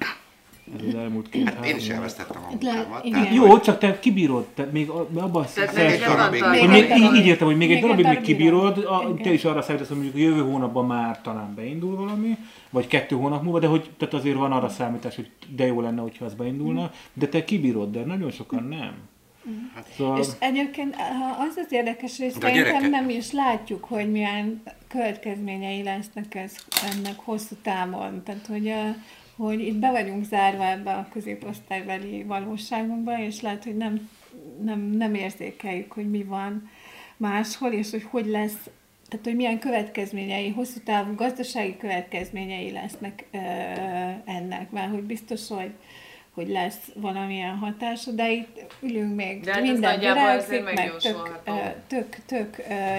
ez 0.79 0.87
az 0.89 0.95
elmúlt 0.95 1.29
két 1.29 1.49
hát 1.49 1.67
én 1.67 1.77
is 1.77 1.89
elvesztettem 1.89 2.43
a 2.45 2.49
munkámat. 2.51 3.09
Le, 3.11 3.33
Jó, 3.33 3.61
csak 3.61 3.79
te 3.79 3.99
kibírod, 3.99 4.47
te 4.55 4.69
még 4.73 4.89
abban 5.15 5.47
szeretném. 5.47 6.31
Még, 6.51 6.69
még, 6.69 6.91
így, 6.97 7.15
így 7.15 7.27
értem, 7.27 7.47
hogy 7.47 7.57
még 7.57 7.73
egy 7.73 7.81
darabig 7.81 8.07
még 8.07 8.21
kibírod, 8.21 8.79
a, 8.79 9.15
te 9.23 9.33
is 9.33 9.45
arra 9.45 9.63
számítasz, 9.63 9.89
hogy 9.89 9.97
mondjuk 9.97 10.23
jövő 10.23 10.41
hónapban 10.41 10.87
már 10.87 11.21
talán 11.21 11.55
beindul 11.55 11.97
valami, 11.97 12.37
vagy 12.71 12.87
kettő 12.87 13.17
hónap 13.17 13.43
múlva, 13.43 13.59
de 13.59 13.67
hogy 13.67 13.91
tehát 13.97 14.15
azért 14.15 14.37
van 14.37 14.53
arra 14.53 14.69
számítás, 14.69 15.15
hogy 15.15 15.31
de 15.57 15.67
jó 15.67 15.81
lenne, 15.81 16.01
hogyha 16.01 16.25
az 16.25 16.35
beindulna, 16.35 16.91
de 17.13 17.29
te 17.29 17.45
kibírod, 17.45 17.91
de 17.91 18.05
nagyon 18.05 18.31
sokan 18.31 18.65
nem. 18.65 18.95
Hát, 19.75 19.87
szóval... 19.97 20.19
És 20.19 20.27
egyébként 20.39 20.97
az 21.49 21.57
az 21.57 21.73
érdekes, 21.73 22.19
hogy 22.19 22.31
szerintem 22.41 22.91
nem 22.91 23.09
is 23.09 23.33
látjuk, 23.33 23.85
hogy 23.85 24.11
milyen 24.11 24.63
következményei 24.89 25.83
lesznek 25.83 26.35
ez, 26.35 26.53
ennek 26.93 27.17
hosszú 27.17 27.55
távon. 27.63 28.23
Tehát, 28.23 28.47
hogy, 28.47 28.69
a, 28.69 28.95
hogy 29.37 29.61
itt 29.61 29.77
be 29.77 29.91
vagyunk 29.91 30.25
zárva 30.25 30.67
ebbe 30.67 30.93
a 30.93 31.09
középosztálybeli 31.13 32.23
valóságunkba, 32.23 33.19
és 33.19 33.41
lehet, 33.41 33.65
hogy 33.65 33.77
nem, 33.77 34.11
nem, 34.63 34.81
nem 34.81 35.15
érzékeljük, 35.15 35.93
hogy 35.93 36.11
mi 36.11 36.23
van 36.23 36.71
máshol, 37.17 37.73
és 37.73 37.91
hogy 37.91 38.07
hogy 38.11 38.27
lesz, 38.27 38.71
tehát 39.09 39.25
hogy 39.25 39.37
milyen 39.37 39.59
következményei, 39.59 40.51
hosszú 40.51 40.81
távú 40.85 41.15
gazdasági 41.15 41.77
következményei 41.77 42.71
lesznek 42.71 43.25
ö, 43.31 43.39
ennek, 44.25 44.71
mert 44.71 44.91
hogy 44.91 45.03
biztos, 45.03 45.49
hogy 45.49 45.71
hogy 46.35 46.49
lesz 46.49 46.91
valamilyen 46.95 47.57
hatása, 47.57 48.11
de 48.11 48.33
itt 48.33 48.65
ülünk 48.81 49.15
még, 49.15 49.41
de 49.41 49.53
hát 49.53 49.63
minden 49.63 49.99
virágzik, 49.99 50.65
meg 50.65 50.93
tök, 50.97 51.41
tök, 51.87 52.17
tök, 52.27 52.57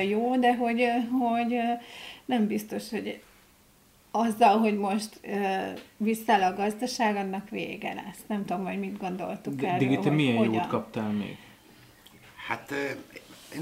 jó, 0.10 0.36
de 0.36 0.56
hogy, 0.56 0.86
hogy 1.20 1.60
nem 2.26 2.48
biztos, 2.48 2.90
hogy 2.90 3.22
azzal, 4.16 4.58
hogy 4.58 4.78
most 4.78 5.20
visszáll 5.98 6.42
a 6.42 6.56
gazdaság, 6.56 7.16
annak 7.16 7.50
vége 7.50 7.94
lesz. 7.94 8.20
Nem 8.28 8.46
tudom, 8.46 8.66
hogy 8.66 8.80
mit 8.80 8.98
gondoltuk 8.98 9.64
erről. 9.64 9.78
Digi, 9.78 10.00
te 10.00 10.10
milyen 10.10 10.38
hogyan? 10.38 10.54
jót 10.54 10.68
kaptál 10.68 11.10
még? 11.12 11.38
Hát 12.48 12.74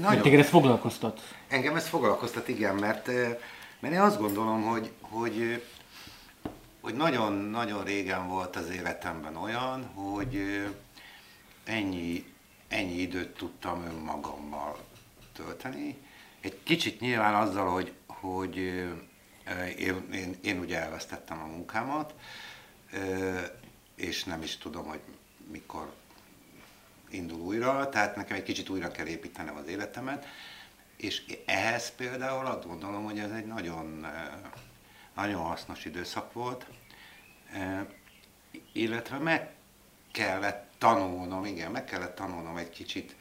nagyon... 0.00 0.22
Téged 0.22 0.38
ez 0.38 0.48
foglalkoztat? 0.48 1.20
Engem 1.48 1.76
ez 1.76 1.88
foglalkoztat, 1.88 2.48
igen, 2.48 2.74
mert, 2.74 3.06
mert 3.80 3.94
én 3.94 4.00
azt 4.00 4.20
gondolom, 4.20 4.62
hogy, 4.62 4.90
hogy 5.00 5.62
hogy 6.84 6.94
nagyon-nagyon 6.94 7.84
régen 7.84 8.28
volt 8.28 8.56
az 8.56 8.70
életemben 8.70 9.36
olyan, 9.36 9.84
hogy 9.94 10.64
ennyi, 11.64 12.24
ennyi 12.68 13.00
időt 13.00 13.36
tudtam 13.36 13.84
önmagammal 13.84 14.78
tölteni. 15.32 15.96
Egy 16.40 16.58
kicsit 16.62 17.00
nyilván 17.00 17.34
azzal, 17.34 17.70
hogy, 17.70 17.92
hogy 18.06 18.84
én, 19.78 20.08
én, 20.12 20.38
én 20.42 20.58
ugye 20.58 20.80
elvesztettem 20.80 21.42
a 21.42 21.46
munkámat, 21.46 22.14
és 23.94 24.24
nem 24.24 24.42
is 24.42 24.56
tudom, 24.56 24.86
hogy 24.86 25.00
mikor 25.50 25.94
indul 27.10 27.40
újra, 27.40 27.88
tehát 27.88 28.16
nekem 28.16 28.36
egy 28.36 28.42
kicsit 28.42 28.68
újra 28.68 28.90
kell 28.90 29.06
építenem 29.06 29.56
az 29.56 29.66
életemet, 29.66 30.26
és 30.96 31.22
ehhez 31.46 31.90
például 31.94 32.46
azt 32.46 32.66
gondolom, 32.66 33.04
hogy 33.04 33.18
ez 33.18 33.30
egy 33.30 33.46
nagyon 33.46 34.06
nagyon 35.14 35.42
hasznos 35.42 35.84
időszak 35.84 36.32
volt, 36.32 36.66
illetve 38.72 39.18
meg 39.18 39.54
kellett 40.12 40.72
tanulnom, 40.78 41.44
igen, 41.44 41.70
meg 41.70 41.84
kellett 41.84 42.14
tanulnom 42.14 42.56
egy 42.56 42.70
kicsit 42.70 43.16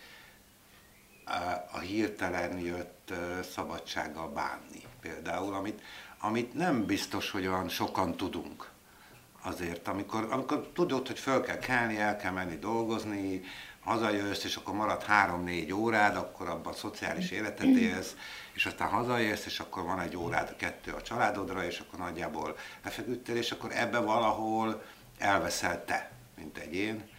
a 1.72 1.80
hirtelen 1.80 2.60
jött 2.60 3.14
szabadsággal 3.52 4.30
bánni 4.30 4.82
például, 5.02 5.54
amit, 5.54 5.82
amit 6.26 6.54
nem 6.54 6.86
biztos, 6.86 7.32
hogy 7.32 7.48
olyan 7.48 7.70
sokan 7.70 8.18
tudunk 8.18 8.72
azért, 9.42 9.88
amikor, 9.88 10.28
amikor 10.32 10.70
tudod, 10.74 11.08
hogy 11.08 11.20
föl 11.20 11.42
kell 11.42 11.58
kelni, 11.58 11.98
el 11.98 12.18
kell 12.18 12.32
menni 12.32 12.56
dolgozni, 12.56 13.42
hazajössz, 13.80 14.44
és 14.44 14.56
akkor 14.56 14.74
marad 14.74 15.04
három-négy 15.04 15.74
órád, 15.74 16.16
akkor 16.16 16.50
abban 16.50 16.74
a 16.74 16.76
szociális 16.76 17.32
életet 17.32 17.66
élsz, 17.66 18.16
és 18.54 18.66
aztán 18.66 18.90
hazaérsz, 18.90 19.46
és 19.46 19.60
akkor 19.60 19.84
van 19.84 20.00
egy 20.00 20.18
órád, 20.18 20.56
kettő 20.56 20.92
a 20.92 21.02
családodra, 21.02 21.66
és 21.66 21.80
akkor 21.80 22.00
nagyjából 22.00 22.58
lefeküdtél, 22.84 23.36
és 23.36 23.52
akkor 23.52 23.72
ebbe 23.74 24.00
valahol 24.00 24.84
elveszel 25.18 25.86
te, 25.86 26.12
mint 26.38 26.58
egyén. 26.58 27.10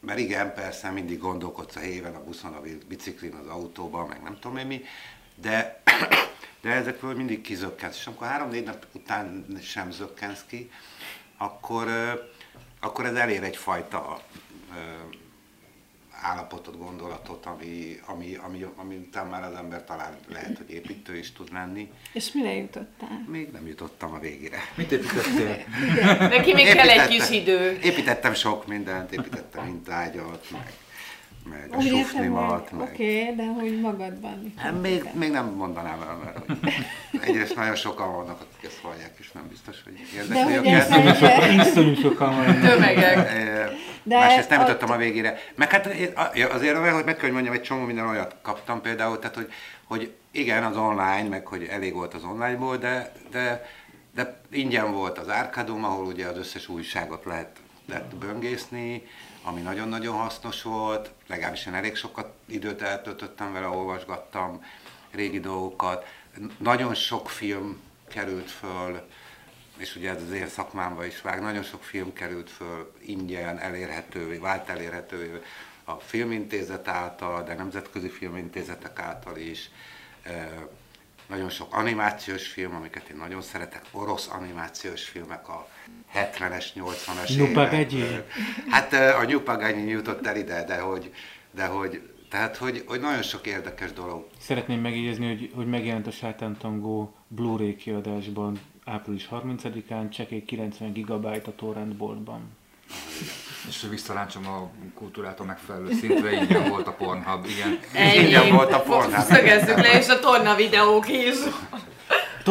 Mert 0.00 0.18
igen, 0.18 0.54
persze 0.54 0.90
mindig 0.90 1.18
gondolkodsz 1.18 1.76
a 1.76 1.80
héven, 1.80 2.14
a 2.14 2.24
buszon, 2.24 2.54
a 2.54 2.60
biciklin, 2.88 3.34
az 3.34 3.46
autóban, 3.46 4.08
meg 4.08 4.22
nem 4.22 4.38
tudom 4.40 4.56
én 4.56 4.66
mi, 4.66 4.82
de, 5.40 5.82
de 6.62 6.70
ezekről 6.70 7.14
mindig 7.14 7.40
kizökkensz. 7.40 7.96
És 7.96 8.06
amikor 8.06 8.26
három-négy 8.26 8.64
nap 8.64 8.86
után 8.92 9.46
sem 9.62 9.90
zökkensz 9.90 10.44
ki, 10.46 10.70
akkor, 11.36 11.88
akkor 12.80 13.06
ez 13.06 13.14
elér 13.14 13.42
egyfajta 13.42 14.20
állapotot, 16.22 16.78
gondolatot, 16.78 17.46
ami, 17.46 18.00
ami, 18.06 18.34
ami, 18.34 18.66
ami 18.76 18.96
után 18.96 19.26
már 19.26 19.42
az 19.42 19.54
ember 19.54 19.84
talán 19.84 20.16
lehet, 20.28 20.56
hogy 20.56 20.70
építő 20.70 21.16
is 21.16 21.32
tud 21.32 21.52
lenni. 21.52 21.90
És 22.12 22.32
mire 22.32 22.54
jutottál? 22.54 23.24
Még 23.26 23.50
nem 23.50 23.66
jutottam 23.66 24.12
a 24.12 24.18
végére. 24.18 24.58
Mit 24.74 24.92
építettél? 24.92 25.64
Neki 26.28 26.52
még 26.52 26.72
kell 26.72 26.88
egy 26.88 27.08
kis 27.08 27.30
idő. 27.30 27.78
Építettem 27.82 28.34
sok 28.34 28.66
mindent, 28.66 29.12
építettem 29.12 29.64
mintágyat, 29.70 30.50
meg 30.50 30.72
meg 31.50 31.68
a 31.70 31.80
sufnimat. 31.80 32.72
Meg... 32.72 32.80
Oké, 32.80 33.22
okay, 33.22 33.34
de 33.34 33.46
hogy 33.46 33.80
magadban. 33.80 34.52
Hát 34.56 34.80
még, 34.80 35.02
még 35.12 35.30
nem 35.30 35.46
mondanám 35.46 36.00
el, 36.00 36.16
mert 36.24 36.46
hogy 36.46 37.20
egyrészt 37.20 37.56
nagyon 37.56 37.74
sokan 37.74 38.12
vannak, 38.12 38.40
akik 38.40 38.70
ezt 38.70 38.80
hallják, 38.82 39.14
és 39.18 39.32
nem 39.32 39.48
biztos, 39.48 39.82
hogy 39.84 39.92
érdekli 40.16 40.56
őket. 40.56 41.66
Iszonyú 41.66 41.94
sokan 41.94 42.36
vannak. 42.36 42.60
Tömegek. 42.60 43.32
De 44.02 44.18
Másrészt 44.18 44.50
nem 44.50 44.60
jutottam 44.60 44.90
a 44.90 44.96
végére. 44.96 45.38
Meg 45.54 45.70
hát 45.70 45.86
azért 46.50 46.76
olyan, 46.76 46.94
hogy 46.94 47.04
meg 47.04 47.14
kell, 47.14 47.24
hogy 47.24 47.32
mondjam, 47.32 47.54
egy 47.54 47.62
csomó 47.62 47.84
minden 47.84 48.08
olyat 48.08 48.36
kaptam 48.42 48.80
például, 48.80 49.18
tehát 49.18 49.34
hogy, 49.34 49.52
hogy 49.84 50.12
igen, 50.30 50.64
az 50.64 50.76
online, 50.76 51.28
meg 51.28 51.46
hogy 51.46 51.64
elég 51.70 51.94
volt 51.94 52.14
az 52.14 52.24
onlineból, 52.24 52.76
de, 52.76 53.12
de, 53.30 53.66
de 54.14 54.40
ingyen 54.50 54.92
volt 54.92 55.18
az 55.18 55.28
Árkadum, 55.28 55.84
ahol 55.84 56.04
ugye 56.06 56.26
az 56.26 56.38
összes 56.38 56.68
újságot 56.68 57.24
lehet, 57.24 57.56
lehet 57.86 58.16
böngészni, 58.16 59.02
ami 59.48 59.60
nagyon-nagyon 59.60 60.16
hasznos 60.16 60.62
volt, 60.62 61.10
legalábbis 61.26 61.66
én 61.66 61.74
elég 61.74 61.96
sokat 61.96 62.34
időt 62.46 62.82
eltöltöttem 62.82 63.52
vele, 63.52 63.66
olvasgattam 63.66 64.64
régi 65.10 65.40
dolgokat. 65.40 66.06
Nagyon 66.58 66.94
sok 66.94 67.28
film 67.28 67.80
került 68.08 68.50
föl, 68.50 69.08
és 69.76 69.96
ugye 69.96 70.10
ez 70.10 70.22
az 70.22 70.32
én 70.32 70.48
szakmámba 70.48 71.04
is 71.04 71.20
vág, 71.20 71.40
nagyon 71.40 71.62
sok 71.62 71.82
film 71.82 72.12
került 72.12 72.50
föl 72.50 72.92
ingyen, 73.00 73.58
elérhetővé, 73.58 74.36
vált 74.36 74.68
elérhetővé 74.68 75.42
a 75.84 75.92
filmintézet 75.92 76.88
által, 76.88 77.42
de 77.42 77.54
nemzetközi 77.54 78.08
filmintézetek 78.08 78.98
által 78.98 79.36
is. 79.36 79.70
Nagyon 81.26 81.48
sok 81.48 81.74
animációs 81.74 82.48
film, 82.48 82.74
amiket 82.74 83.08
én 83.08 83.16
nagyon 83.16 83.42
szeretek, 83.42 83.84
orosz 83.90 84.28
animációs 84.28 85.04
filmek 85.04 85.48
a 85.48 85.68
70-es, 86.14 86.64
80-as 86.74 87.36
Nyupagagyi? 87.36 88.04
Hát 88.68 88.92
a 88.92 89.24
Nyupagagyi 89.24 89.88
jutott 89.88 90.26
el 90.26 90.36
ide, 90.36 90.64
de 90.64 90.78
hogy, 90.78 91.12
de 91.50 91.66
hogy 91.66 92.00
tehát, 92.30 92.56
hogy, 92.56 92.84
hogy 92.86 93.00
nagyon 93.00 93.22
sok 93.22 93.46
érdekes 93.46 93.92
dolog. 93.92 94.26
Szeretném 94.40 94.80
megjegyezni, 94.80 95.26
hogy, 95.26 95.50
hogy 95.54 95.66
megjelent 95.66 96.06
a 96.06 96.10
Sátántangó 96.10 97.14
Blu-ray 97.28 97.76
kiadásban 97.76 98.60
április 98.84 99.28
30-án, 99.30 100.10
csekély 100.10 100.44
90 100.44 100.92
GB 100.92 101.24
a 101.24 101.54
torrent 101.56 101.96
boltban. 101.96 102.40
És 103.68 103.80
hogy 103.80 103.90
visszaráncsom 103.90 104.46
a 104.46 104.70
kultúrától 104.94 105.46
megfelelő 105.46 105.92
szintre, 105.92 106.32
ingyen 106.32 106.68
volt 106.68 106.86
a 106.86 106.92
Pornhub, 106.92 107.46
igen. 107.46 107.78
Ennyi. 107.92 108.26
Igen, 108.26 108.54
volt 108.54 108.72
a 108.72 108.80
pornhub. 108.80 109.24
Szögezzük 109.24 109.76
le, 109.76 109.98
és 109.98 110.08
a 110.08 110.18
torna 110.18 110.54
videók 110.54 111.08
is. 111.08 111.36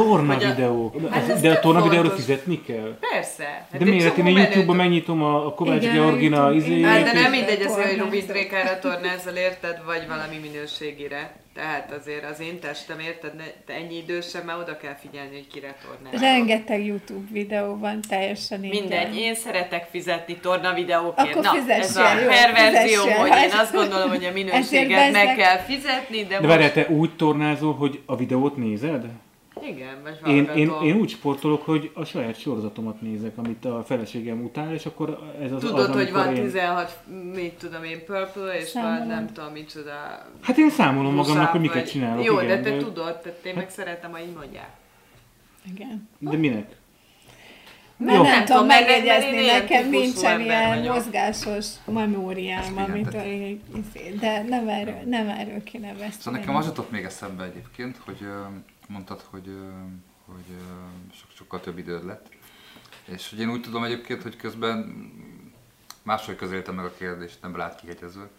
Torna 0.04 0.34
Hogy 0.34 0.44
a- 0.44 0.48
videó. 0.48 0.94
Hát 1.12 1.30
ez 1.30 1.42
de 1.42 1.52
a 1.52 1.60
torna 1.60 1.82
videóra 1.82 2.10
fizetni 2.10 2.62
kell? 2.64 2.98
Persze. 3.14 3.44
Hát 3.72 3.78
De 3.80 3.86
miért? 3.86 4.18
Én 4.18 4.26
a 4.26 4.30
YouTube-ban 4.30 4.76
menő- 4.76 4.90
megnyitom 4.90 5.24
a, 5.24 5.46
a 5.46 5.54
Kovács 5.54 5.82
Igen, 5.84 5.94
Georgina 5.96 6.50
YouTube- 6.52 6.68
izé. 6.78 6.82
Hát 6.82 7.04
de 7.04 7.14
nem 7.14 7.32
mindegy 7.32 7.62
az, 7.62 7.76
hogy. 7.76 7.98
Rubit 7.98 8.32
Békára 8.32 8.80
tornázol, 8.80 9.34
érted, 9.34 9.82
vagy 9.86 10.08
valami 10.08 10.38
minőségire. 10.42 11.36
Tehát 11.56 11.92
azért 12.00 12.30
az 12.32 12.40
én 12.40 12.60
testem, 12.60 13.00
érted, 13.00 13.36
ne, 13.36 13.44
te 13.66 13.74
ennyi 13.74 13.98
idősen 13.98 14.46
már 14.46 14.58
oda 14.58 14.78
kell 14.78 14.96
figyelni, 15.02 15.30
hogy 15.36 15.48
kire 15.54 15.76
tornázol. 15.86 16.20
Rengeteg 16.30 16.86
YouTube 16.86 17.28
videó 17.32 17.78
van, 17.78 18.00
teljesen 18.10 18.64
ingyen. 18.64 18.80
Mindegy, 18.82 19.16
én 19.18 19.36
szeretek 19.36 19.88
fizetni 19.92 20.36
torna 20.42 20.74
videókért. 20.74 21.30
Akkor 21.36 21.44
Na, 21.44 21.74
ez 21.74 21.96
a 21.96 22.20
jó, 22.22 22.28
perverzió, 22.28 23.02
hogy 23.02 23.30
én 23.30 23.52
azt 23.62 23.74
gondolom, 23.74 24.10
hogy 24.10 24.26
a 24.26 24.32
minőséget 24.32 25.12
meg 25.12 25.36
kell 25.36 25.58
fizetni, 25.58 26.22
de, 26.22 26.28
De 26.28 26.36
most... 26.36 26.48
várjál, 26.50 26.72
te 26.72 26.88
úgy 26.90 27.16
tornázol, 27.16 27.74
hogy 27.76 28.00
a 28.06 28.16
videót 28.16 28.56
nézed? 28.58 29.04
Igen, 29.62 29.98
vagy 30.04 30.20
Én, 30.34 30.46
én, 30.56 30.72
én 30.84 30.96
úgy 30.96 31.10
sportolok, 31.10 31.66
hogy 31.66 31.92
a 31.94 32.06
saját 32.06 32.40
sorozatomat 32.40 33.02
nézek, 33.02 33.38
amit 33.38 33.66
a 33.66 33.84
feleségem 33.84 34.44
utál, 34.44 34.74
és 34.74 34.86
akkor 34.86 35.34
ez 35.42 35.52
az 35.52 35.62
Tudod, 35.62 35.90
az, 35.90 35.96
hogy 35.96 36.12
van 36.12 36.36
én... 36.36 36.44
16, 36.44 36.98
mit 37.34 37.54
tudom 37.54 37.84
én, 37.84 38.06
Purple, 38.06 38.58
és 38.60 38.74
van 38.74 38.84
Számolod. 38.84 39.08
nem 39.08 39.34
tudom 39.34 39.52
micsoda. 39.52 40.26
Hát 40.42 40.58
én 40.58 40.70
számolom 40.70 41.14
magamnak, 41.14 41.36
Muszáv, 41.38 41.52
hogy 41.52 41.62
miket 41.62 41.76
vagy- 41.76 41.86
csinálok. 41.92 42.24
Jó, 42.26 42.40
igen, 42.42 42.62
de 42.64 42.72
te 42.72 42.78
tudod, 42.78 43.18
tehát 43.20 43.46
én 43.46 43.54
meg 43.56 43.70
szeretem, 43.70 44.12
ha 44.12 44.20
így 44.20 44.34
mondják. 44.36 44.70
Igen. 45.74 46.10
De 46.18 46.38
minek? 46.38 46.76
Mert 48.00 48.16
Jó. 48.18 48.22
nem, 48.24 48.32
Nem 48.32 48.46
tudom 48.46 48.58
tudom, 48.62 48.66
meg- 48.68 48.88
megjegyezni, 48.88 49.38
én 49.38 49.46
nekem 49.60 49.90
nincsen 49.90 50.40
ilyen 50.42 50.78
vagyok. 50.78 50.94
mozgásos 50.94 51.66
memóriám, 51.86 52.62
figyeltek. 52.64 53.26
így- 53.28 53.62
izé- 53.76 54.20
de 54.20 54.44
nem 54.44 54.68
erről, 54.68 55.00
nem 55.06 55.30
erről 55.30 55.64
kéne 55.64 55.88
beszélni. 55.92 56.14
Szóval 56.20 56.40
nekem 56.40 56.56
az 56.56 56.66
jutott 56.66 56.92
még 56.92 57.04
eszembe 57.04 57.44
egyébként, 57.44 57.98
hogy 58.06 58.18
mondtad, 58.88 59.22
hogy, 59.22 59.58
hogy 60.26 60.56
sok, 61.14 61.30
sokkal 61.34 61.60
több 61.60 61.78
időd 61.78 62.06
lett. 62.06 62.30
És 63.06 63.30
hogy 63.30 63.40
én 63.40 63.50
úgy 63.50 63.62
tudom 63.62 63.84
egyébként, 63.84 64.22
hogy 64.22 64.36
közben 64.36 65.06
máshogy 66.04 66.36
közelítem 66.36 66.76
meg 66.76 66.86
a 66.86 66.94
kérdést, 66.98 67.42
nem 67.42 67.56
rád 67.56 67.76
kihegyezve. 67.76 68.30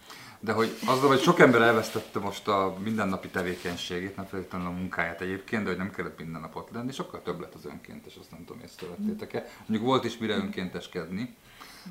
De 0.41 0.53
hogy 0.53 0.77
azzal, 0.87 1.09
hogy 1.09 1.21
sok 1.21 1.39
ember 1.39 1.61
elvesztette 1.61 2.19
most 2.19 2.49
a 2.49 2.77
mindennapi 2.83 3.29
tevékenységét, 3.29 4.17
nem 4.17 4.27
feltétlenül 4.27 4.67
a 4.67 4.71
munkáját 4.71 5.21
egyébként, 5.21 5.63
de 5.63 5.69
hogy 5.69 5.79
nem 5.79 5.91
kellett 5.91 6.19
minden 6.19 6.41
nap 6.41 6.57
ott 6.57 6.71
lenni, 6.71 6.93
sokkal 6.93 7.23
több 7.23 7.41
lett 7.41 7.55
az 7.55 7.67
önkéntes, 7.67 8.17
azt 8.17 8.31
nem 8.31 8.45
tudom, 8.45 8.63
ezt 8.63 8.81
vettétek-e. 8.81 9.47
Mondjuk 9.59 9.83
volt 9.83 10.05
is 10.05 10.19
mire 10.19 10.35
önkénteskedni, 10.35 11.37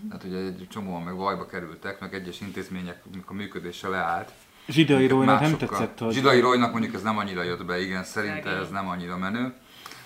tehát 0.10 0.24
ugye 0.24 0.38
egy 0.38 0.68
csomóan 0.70 1.02
meg 1.02 1.16
bajba 1.16 1.46
kerültek, 1.46 2.00
meg 2.00 2.14
egyes 2.14 2.42
intézmények, 2.42 3.04
a 3.26 3.34
működése 3.34 3.88
leállt, 3.88 4.32
Zsidai 4.68 5.08
Rólynak 5.08 5.40
nem 5.40 5.58
tetszett, 5.58 6.00
hogy... 6.00 6.14
Zsidai 6.14 6.40
Roynak 6.40 6.72
mondjuk 6.72 6.94
ez 6.94 7.02
nem 7.02 7.18
annyira 7.18 7.44
jött 7.44 7.66
be, 7.66 7.80
igen, 7.82 8.04
szerinte 8.04 8.50
ez 8.50 8.70
nem 8.70 8.88
annyira 8.88 9.18
menő, 9.18 9.54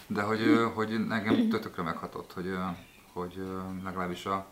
de 0.08 0.22
hogy, 0.22 0.40
hogy 0.74 1.08
nekem 1.08 1.50
tötökre 1.50 1.84
meghatott, 1.84 2.34
hogy, 2.34 2.58
hogy 3.14 3.34
legalábbis 3.84 4.26
a, 4.26 4.46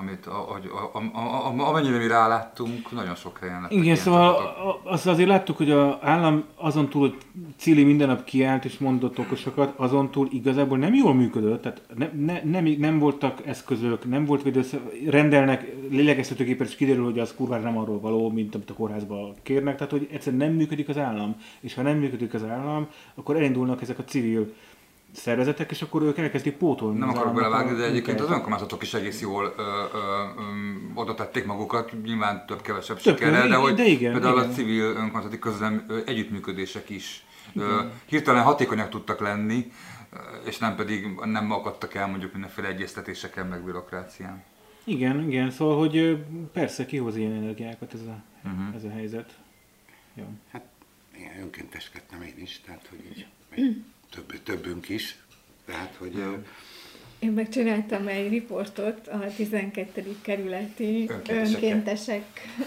amit, 0.00 0.26
a, 0.26 0.50
a, 0.50 0.60
a, 0.92 1.18
a, 1.18 1.46
a, 1.60 1.68
amennyire 1.68 1.98
mi 1.98 2.06
ráláttunk, 2.06 2.92
nagyon 2.92 3.14
sok 3.14 3.38
helyen 3.38 3.60
lettek 3.60 3.76
Igen, 3.78 3.96
szóval 3.96 4.34
csapatok. 4.34 4.84
a- 4.84 4.90
azt 4.92 5.06
azért 5.06 5.28
láttuk, 5.28 5.56
hogy 5.56 5.70
az 5.70 5.94
állam 6.00 6.44
azon 6.56 6.88
túl, 6.88 7.00
hogy 7.08 7.16
Cili 7.56 7.84
minden 7.84 8.08
nap 8.08 8.24
kiállt 8.24 8.64
és 8.64 8.78
mondott 8.78 9.18
okosokat, 9.18 9.72
azon 9.76 10.10
túl 10.10 10.28
igazából 10.30 10.78
nem 10.78 10.94
jól 10.94 11.14
működött, 11.14 11.62
tehát 11.62 11.82
ne, 11.96 12.10
ne, 12.24 12.40
nem, 12.42 12.64
nem 12.78 12.98
voltak 12.98 13.46
eszközök, 13.46 14.08
nem 14.08 14.24
volt 14.24 14.42
védősz, 14.42 14.74
rendelnek 15.08 15.72
lélegeztetőgépet, 15.90 16.68
és 16.68 16.76
kiderül, 16.76 17.04
hogy 17.04 17.18
az 17.18 17.34
kurvára 17.36 17.62
nem 17.62 17.78
arról 17.78 18.00
való, 18.00 18.30
mint 18.30 18.54
amit 18.54 18.70
a 18.70 18.74
kórházba 18.74 19.34
kérnek, 19.42 19.76
tehát 19.76 19.92
hogy 19.92 20.08
egyszerűen 20.12 20.46
nem 20.46 20.56
működik 20.56 20.88
az 20.88 20.98
állam, 20.98 21.36
és 21.60 21.74
ha 21.74 21.82
nem 21.82 21.96
működik 21.96 22.34
az 22.34 22.44
állam, 22.44 22.86
akkor 23.14 23.36
elindulnak 23.36 23.82
ezek 23.82 23.98
a 23.98 24.04
civil 24.04 24.52
szervezetek, 25.12 25.70
és 25.70 25.82
akkor 25.82 26.02
ők 26.02 26.18
elkezdik 26.18 26.56
pótolni. 26.56 26.98
Nem 26.98 27.08
akarok 27.08 27.34
belevágni, 27.34 27.76
de 27.76 27.84
egyébként 27.84 28.20
az 28.20 28.30
önkormányzatok 28.30 28.82
is 28.82 28.94
egész 28.94 29.20
jól 29.20 29.54
ö, 29.56 29.62
ö, 29.62 29.96
ö, 29.96 30.42
oda 30.94 31.14
tették 31.14 31.44
magukat, 31.46 31.92
nyilván 32.04 32.46
több-kevesebb 32.46 33.00
Több, 33.00 33.16
sikerrel, 33.18 33.48
de 33.48 33.54
hogy 33.54 33.74
de 33.74 33.84
igen, 33.84 34.12
például 34.12 34.38
igen. 34.38 34.50
a 34.50 34.52
civil 34.52 34.84
önkormányzati 34.84 35.38
közlem 35.38 35.86
együttműködések 36.06 36.88
is 36.90 37.24
ö, 37.54 37.80
hirtelen 38.06 38.42
hatékonyak 38.42 38.88
tudtak 38.88 39.20
lenni, 39.20 39.72
és 40.44 40.58
nem 40.58 40.76
pedig 40.76 41.06
nem 41.24 41.52
akadtak 41.52 41.94
el 41.94 42.06
mondjuk 42.06 42.32
mindenféle 42.32 42.68
egyeztetéseken, 42.68 43.46
meg 43.46 43.62
bürokrácián. 43.64 44.42
Igen, 44.84 45.28
igen, 45.28 45.50
szóval, 45.50 45.78
hogy 45.78 46.24
persze 46.52 46.86
kihoz 46.86 47.16
ilyen 47.16 47.32
energiákat 47.32 47.94
ez 47.94 48.00
a, 48.00 48.22
Mhm. 48.48 48.74
ez 48.76 48.84
a 48.84 48.90
helyzet. 48.90 49.34
Jó. 50.14 50.24
Hát 50.52 50.64
igen, 51.16 51.40
önkénteskedtem 51.40 52.22
én 52.22 52.34
is, 52.42 52.60
tehát 52.66 52.86
hogy 52.90 52.98
így 53.16 53.26
több, 54.10 54.42
többünk 54.42 54.88
is. 54.88 55.16
Tehát, 55.66 55.94
hogy 55.98 56.16
ö, 56.16 56.34
Én 57.18 57.32
megcsináltam 57.32 58.06
egy 58.06 58.28
riportot 58.28 59.08
a 59.08 59.26
12. 59.36 60.16
kerületi 60.22 61.10
önkéntesek 61.28 62.24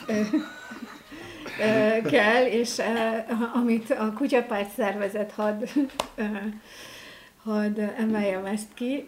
ö, 0.07 0.21
ö, 1.59 2.01
kell, 2.09 2.45
és 2.45 2.81
amit 3.53 3.89
a 3.89 4.13
kutyapárt 4.13 4.69
szervezet 4.69 5.31
had, 5.31 5.69
ö, 6.15 6.23
hadd 7.43 7.79
emeljem 7.79 8.45
ezt 8.45 8.73
ki, 8.73 9.05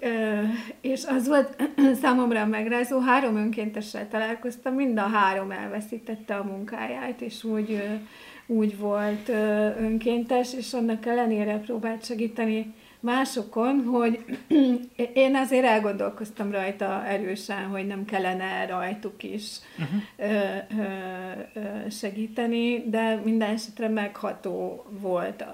és 0.81 1.03
az 1.05 1.27
volt 1.27 1.63
számomra 2.01 2.45
megrázó, 2.45 2.99
három 2.99 3.35
önkéntessel 3.35 4.07
találkoztam, 4.07 4.73
mind 4.73 4.97
a 4.97 5.07
három 5.07 5.51
elveszítette 5.51 6.35
a 6.35 6.43
munkáját, 6.43 7.21
és 7.21 7.43
úgy, 7.43 7.83
úgy 8.53 8.77
volt 8.77 9.29
önkéntes, 9.79 10.53
és 10.53 10.73
annak 10.73 11.05
ellenére 11.05 11.59
próbált 11.59 12.05
segíteni 12.05 12.73
másokon, 13.03 13.83
hogy 13.83 14.25
én 15.13 15.35
azért 15.35 15.65
elgondolkoztam 15.65 16.51
rajta 16.51 17.05
erősen, 17.05 17.65
hogy 17.65 17.87
nem 17.87 18.05
kellene 18.05 18.65
rajtuk 18.65 19.23
is 19.23 19.59
uh-huh. 19.79 20.01
segíteni, 21.89 22.83
de 22.89 23.21
minden 23.23 23.49
esetre 23.49 23.87
megható 23.87 24.85
volt 24.89 25.45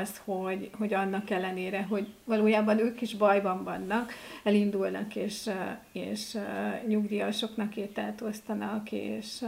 az, 0.00 0.20
hogy, 0.24 0.70
hogy 0.78 0.94
annak 0.94 1.30
ellenére, 1.30 1.82
hogy 1.82 2.06
valójában 2.24 2.78
ők 2.78 3.00
is 3.00 3.14
bajban 3.14 3.64
vannak, 3.64 4.12
elindulnak 4.44 5.16
és, 5.16 5.50
és 5.92 6.38
nyugdíjasoknak 6.86 7.76
ételt 7.76 8.20
osztanak, 8.20 8.92
és 8.92 9.44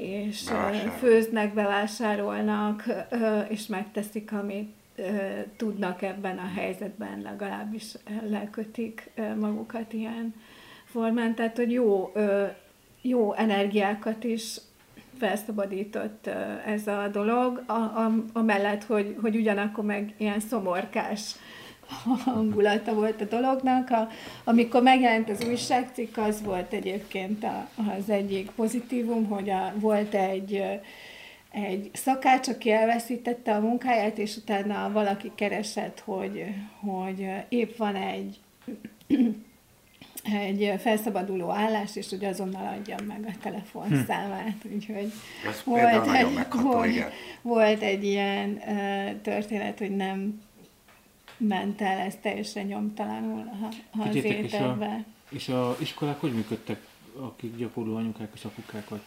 és 0.00 0.46
ö, 0.46 0.52
Bevásárolnak. 0.52 0.98
főznek, 0.98 1.54
bevásárolnak, 1.54 2.84
és 3.48 3.66
megteszik, 3.66 4.32
amit 4.32 4.74
tudnak 5.56 6.02
ebben 6.02 6.38
a 6.38 6.50
helyzetben, 6.54 7.20
legalábbis 7.22 7.94
lekötik 8.28 9.10
magukat 9.38 9.92
ilyen 9.92 10.34
formán. 10.84 11.34
Tehát, 11.34 11.56
hogy 11.56 11.72
jó, 11.72 12.12
jó 13.02 13.34
energiákat 13.34 14.24
is 14.24 14.56
felszabadított 15.18 16.26
ez 16.66 16.86
a 16.86 17.08
dolog, 17.12 17.64
a, 17.66 18.10
amellett, 18.32 18.84
hogy, 18.84 19.16
hogy 19.20 19.36
ugyanakkor 19.36 19.84
meg 19.84 20.14
ilyen 20.16 20.40
szomorkás 20.40 21.34
hangulata 22.24 22.94
volt 22.94 23.20
a 23.20 23.24
dolognak. 23.24 23.90
A, 23.90 24.08
amikor 24.44 24.82
megjelent 24.82 25.30
az 25.30 25.44
újságcikk, 25.44 26.16
az 26.16 26.42
volt 26.42 26.72
egyébként 26.72 27.44
a, 27.44 27.68
az 27.98 28.10
egyik 28.10 28.50
pozitívum, 28.50 29.26
hogy 29.26 29.50
a, 29.50 29.72
volt 29.76 30.14
egy 30.14 30.62
egy 31.50 31.90
szakács, 31.92 32.48
aki 32.48 32.70
elveszítette 32.70 33.54
a 33.54 33.60
munkáját, 33.60 34.18
és 34.18 34.36
utána 34.36 34.90
valaki 34.92 35.32
keresett, 35.34 36.02
hogy, 36.04 36.44
hogy 36.80 37.26
épp 37.48 37.76
van 37.76 37.94
egy 37.94 38.38
egy 40.22 40.74
felszabaduló 40.78 41.50
állás, 41.50 41.96
és 41.96 42.08
hogy 42.08 42.24
azonnal 42.24 42.76
adjam 42.78 43.06
meg 43.06 43.24
a 43.26 43.38
telefonszámát. 43.42 44.56
Úgyhogy 44.74 45.12
Ez 45.48 45.62
például 45.62 46.04
nagyon 46.04 46.32
megható, 46.32 46.68
volt, 46.68 46.86
igen. 46.86 47.10
volt 47.42 47.82
egy 47.82 48.04
ilyen 48.04 48.62
uh, 48.66 49.20
történet, 49.22 49.78
hogy 49.78 49.96
nem 49.96 50.40
ment 51.40 51.80
el 51.80 51.98
ez 51.98 52.14
teljesen 52.22 52.66
nyomtalanul 52.66 53.50
a, 53.62 53.66
az 53.66 54.06
Figyeljetek, 54.06 54.44
és 54.44 54.52
a, 54.52 54.56
ételbe. 54.56 55.04
és 55.28 55.48
a 55.48 55.76
iskolák 55.80 56.20
hogy 56.20 56.32
működtek, 56.34 56.86
akik 57.18 57.56
gyakorló 57.56 57.96
anyukák 57.96 58.30
és 58.34 58.44
apukák, 58.44 58.88
vagy 58.88 59.00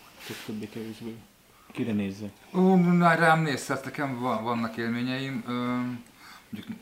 többé-kevésbé? 0.46 1.16
Kire 1.72 1.92
nézze? 1.92 2.32
Ó, 2.54 2.76
na, 2.76 3.16
rám 3.16 3.42
nézhetsz, 3.42 3.84
nekem 3.84 4.20
van, 4.20 4.44
vannak 4.44 4.78
élményeim. 4.78 5.44
Ö, 5.48 5.52
mondjuk, 6.50 6.78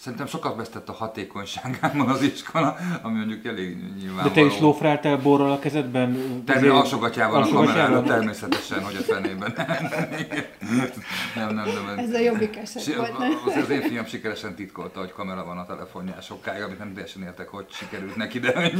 Szerintem 0.00 0.26
sokat 0.26 0.56
vesztett 0.56 0.88
a 0.88 0.92
hatékonyságában 0.92 2.08
az 2.08 2.22
iskola, 2.22 2.76
ami 3.02 3.16
mondjuk 3.16 3.44
elég 3.46 3.76
nyilvánvaló. 3.98 4.28
De 4.28 4.34
te 4.34 4.40
is 4.40 4.58
lófráltál 4.60 5.16
borral 5.16 5.50
a 5.50 5.58
kezedben? 5.58 6.42
Termé 6.44 6.68
alsogatjával 6.68 7.42
a 7.42 7.78
előtt 7.78 8.06
természetesen, 8.06 8.84
hogy 8.84 8.96
a 8.96 9.12
fenében. 9.12 9.52
nem, 11.34 11.54
nem, 11.54 11.54
nem. 11.54 11.98
Ez 11.98 12.12
a 12.12 12.18
jobbik 12.18 12.56
eset 12.56 12.82
Si- 12.82 12.94
volt, 12.94 13.18
nem? 13.18 13.32
Az, 13.46 13.56
az 13.56 13.70
én 13.70 13.80
fiam 13.80 14.06
sikeresen 14.06 14.54
titkolta, 14.54 15.00
hogy 15.00 15.12
kamera 15.12 15.44
van 15.44 15.58
a 15.58 15.66
telefonján 15.66 16.20
sokáig, 16.20 16.62
amit 16.62 16.78
nem 16.78 16.92
teljesen 16.92 17.22
értek, 17.22 17.48
hogy 17.48 17.66
sikerült 17.70 18.16
neki, 18.16 18.38
de 18.38 18.70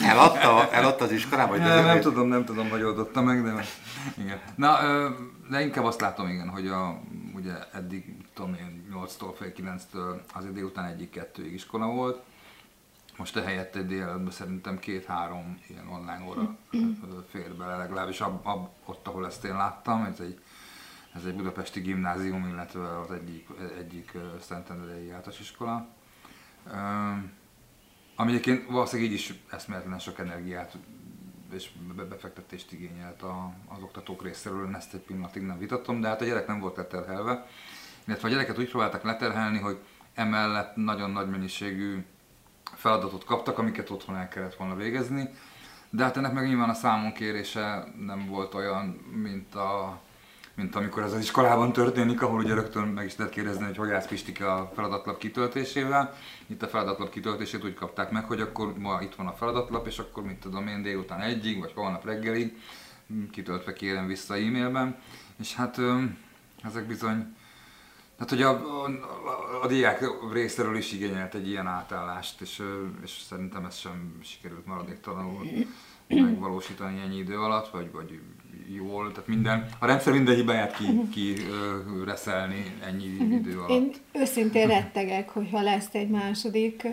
Eladta, 0.00 0.68
eladta 0.72 1.04
az 1.04 1.12
iskolában? 1.12 1.58
Vagy 1.58 1.66
nem, 1.66 1.84
nem 1.84 2.00
tudom, 2.00 2.28
nem 2.28 2.44
tudom, 2.44 2.70
hogy 2.70 2.82
oldotta 2.82 3.22
meg, 3.22 3.42
de 3.42 3.64
igen. 4.18 4.38
Na, 4.56 4.78
de 5.50 5.60
inkább 5.60 5.84
azt 5.84 6.00
látom, 6.00 6.28
igen, 6.28 6.48
hogy 6.48 6.66
a, 6.66 7.00
ugye 7.38 7.70
eddig, 7.72 8.16
tudom 8.34 8.54
én, 8.54 8.88
8-tól 8.92 9.34
fél 9.36 9.52
9-től 9.56 10.20
azért 10.34 10.52
délután 10.52 10.84
egyik-kettőig 10.84 11.52
iskola 11.52 11.86
volt. 11.86 12.22
Most 13.16 13.36
ehelyett 13.36 13.76
egy 13.76 13.86
délelőttben 13.86 14.32
szerintem 14.32 14.78
két-három 14.78 15.60
ilyen 15.68 15.88
online 15.88 16.24
óra 16.28 16.56
ö, 16.70 16.78
fér 17.28 17.54
bele, 17.54 17.76
legalábbis 17.76 18.20
ab, 18.20 18.46
ab, 18.46 18.68
ott, 18.84 19.06
ahol 19.06 19.26
ezt 19.26 19.44
én 19.44 19.56
láttam. 19.56 20.04
Ez 20.04 20.20
egy, 20.20 20.40
ez 21.14 21.24
egy 21.24 21.34
budapesti 21.34 21.80
gimnázium, 21.80 22.48
illetve 22.48 22.98
az 22.98 23.10
egyik, 23.10 23.48
egyik 23.78 24.12
Szentendrei 24.40 25.10
általános 25.10 25.40
iskola. 25.40 25.88
Ami 28.16 28.30
egyébként 28.30 28.70
valószínűleg 28.70 29.10
így 29.10 29.18
is 29.18 29.34
eszméletlen 29.50 29.98
sok 29.98 30.18
energiát 30.18 30.76
és 31.52 31.70
be- 31.96 32.04
befektetést 32.04 32.72
igényelt 32.72 33.22
a, 33.22 33.52
az 33.68 33.82
oktatók 33.82 34.22
részéről, 34.22 34.66
én 34.66 34.74
ezt 34.74 34.94
egy 34.94 35.00
pillanatig 35.00 35.42
nem 35.42 35.58
vitatom, 35.58 36.00
de 36.00 36.08
hát 36.08 36.20
a 36.20 36.24
gyerek 36.24 36.46
nem 36.46 36.60
volt 36.60 36.76
leterhelve, 36.76 37.46
illetve 38.04 38.28
a 38.28 38.30
gyereket 38.30 38.58
úgy 38.58 38.70
próbáltak 38.70 39.02
leterhelni, 39.02 39.58
hogy 39.58 39.78
emellett 40.14 40.76
nagyon 40.76 41.10
nagy 41.10 41.28
mennyiségű 41.28 42.04
feladatot 42.74 43.24
kaptak, 43.24 43.58
amiket 43.58 43.90
otthon 43.90 44.16
el 44.16 44.28
kellett 44.28 44.54
volna 44.54 44.74
végezni, 44.74 45.30
de 45.90 46.02
hát 46.02 46.16
ennek 46.16 46.32
meg 46.32 46.46
nyilván 46.46 46.68
a 46.68 46.74
számonkérése 46.74 47.84
nem 47.98 48.26
volt 48.26 48.54
olyan, 48.54 48.86
mint 49.12 49.54
a 49.54 50.00
mint 50.58 50.76
amikor 50.76 51.02
ez 51.02 51.12
az 51.12 51.20
iskolában 51.20 51.72
történik, 51.72 52.22
ahol 52.22 52.40
ugye 52.40 52.54
rögtön 52.54 52.88
meg 52.88 53.04
is 53.06 53.16
lehet 53.16 53.32
kérdezni, 53.32 53.64
hogy 53.64 53.76
hogy 53.76 53.90
állsz 53.90 54.06
Pistike 54.06 54.52
a 54.52 54.72
feladatlap 54.74 55.18
kitöltésével. 55.18 56.14
Itt 56.46 56.62
a 56.62 56.68
feladatlap 56.68 57.10
kitöltését 57.10 57.64
úgy 57.64 57.74
kapták 57.74 58.10
meg, 58.10 58.24
hogy 58.24 58.40
akkor 58.40 58.78
ma 58.78 58.98
itt 59.02 59.14
van 59.14 59.26
a 59.26 59.32
feladatlap, 59.32 59.86
és 59.86 59.98
akkor 59.98 60.22
mit 60.22 60.36
tudom 60.36 60.66
én 60.66 60.82
délután 60.82 61.20
egyig, 61.20 61.58
vagy 61.58 61.72
holnap 61.74 62.04
reggelig 62.04 62.56
mm, 63.12 63.24
kitöltve 63.30 63.72
kérem 63.72 64.06
vissza 64.06 64.34
e-mailben. 64.34 64.96
És 65.38 65.54
hát 65.54 65.80
ezek 66.62 66.86
bizony, 66.86 67.36
hát 68.18 68.30
hogy 68.30 68.42
a, 68.42 68.50
a, 68.50 68.84
a, 68.84 69.62
a 69.62 69.66
diák 69.66 70.04
részéről 70.32 70.76
is 70.76 70.92
igényelt 70.92 71.34
egy 71.34 71.48
ilyen 71.48 71.66
átállást, 71.66 72.40
és, 72.40 72.62
és 73.02 73.10
szerintem 73.28 73.64
ez 73.64 73.76
sem 73.76 74.18
sikerült 74.22 74.66
maradéktalanul 74.66 75.46
megvalósítani 76.08 77.00
ennyi 77.00 77.16
idő 77.16 77.38
alatt, 77.38 77.68
vagy, 77.70 77.92
vagy 77.92 78.20
jól, 78.74 79.10
tehát 79.12 79.28
minden, 79.28 79.66
a 79.78 79.86
rendszer 79.86 80.12
minden 80.12 80.34
hibáját 80.34 80.76
ki, 80.76 81.08
ki 81.12 81.34
ö, 81.50 82.04
reszelni 82.04 82.64
ennyi 82.86 83.04
idő 83.04 83.58
alatt. 83.58 83.70
Én 83.70 83.90
őszintén 84.12 84.66
rettegek, 84.66 85.28
hogy 85.28 85.48
ha 85.50 85.62
lesz 85.62 85.94
egy 85.94 86.08
második 86.08 86.86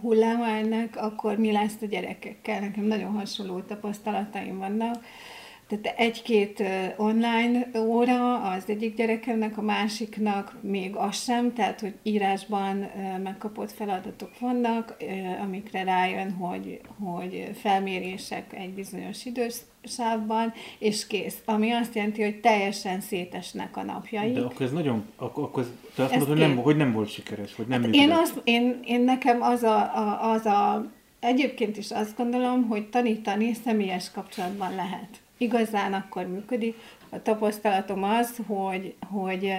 hulláma 0.00 0.46
ennek, 0.46 0.96
akkor 0.96 1.36
mi 1.36 1.52
lesz 1.52 1.76
a 1.80 1.86
gyerekekkel. 1.86 2.60
Nekem 2.60 2.84
nagyon 2.84 3.12
hasonló 3.12 3.60
tapasztalataim 3.60 4.58
vannak. 4.58 5.04
Tehát 5.80 5.98
egy-két 5.98 6.62
online 6.96 7.70
óra 7.78 8.42
az 8.42 8.64
egyik 8.66 8.96
gyerekemnek, 8.96 9.58
a 9.58 9.62
másiknak 9.62 10.56
még 10.60 10.96
az 10.96 11.22
sem, 11.22 11.52
tehát 11.52 11.80
hogy 11.80 11.94
írásban 12.02 12.90
megkapott 13.22 13.72
feladatok 13.72 14.38
vannak, 14.38 14.96
amikre 15.42 15.82
rájön, 15.84 16.32
hogy, 16.32 16.80
hogy 17.04 17.50
felmérések 17.54 18.52
egy 18.52 18.70
bizonyos 18.70 19.24
idősávban, 19.24 20.52
és 20.78 21.06
kész. 21.06 21.36
Ami 21.44 21.70
azt 21.70 21.94
jelenti, 21.94 22.22
hogy 22.22 22.40
teljesen 22.40 23.00
szétesnek 23.00 23.76
a 23.76 23.82
napjai. 23.82 24.32
De 24.32 24.40
akkor 24.40 24.62
ez 24.66 24.72
nagyon, 24.72 25.04
akkor, 25.16 25.44
akkor 25.44 25.66
te 25.94 26.02
azt 26.02 26.12
Ez 26.12 26.18
mondod, 26.18 26.38
hogy 26.38 26.48
nem, 26.48 26.56
hogy 26.56 26.76
nem 26.76 26.92
volt 26.92 27.08
sikeres, 27.08 27.54
hogy 27.54 27.66
nem 27.66 27.82
Hát 27.82 27.90
működött. 27.90 28.10
én, 28.10 28.16
azt, 28.16 28.40
én, 28.44 28.80
én 28.84 29.00
nekem 29.00 29.42
az 29.42 29.62
a, 29.62 29.76
a, 29.76 30.30
az 30.30 30.46
a, 30.46 30.90
egyébként 31.20 31.76
is 31.76 31.90
azt 31.90 32.16
gondolom, 32.16 32.68
hogy 32.68 32.88
tanítani 32.88 33.54
személyes 33.64 34.10
kapcsolatban 34.10 34.74
lehet. 34.74 35.20
Igazán 35.42 35.92
akkor 35.92 36.26
működik. 36.26 36.76
A 37.10 37.22
tapasztalatom 37.22 38.02
az, 38.02 38.36
hogy, 38.46 38.94
hogy, 39.10 39.54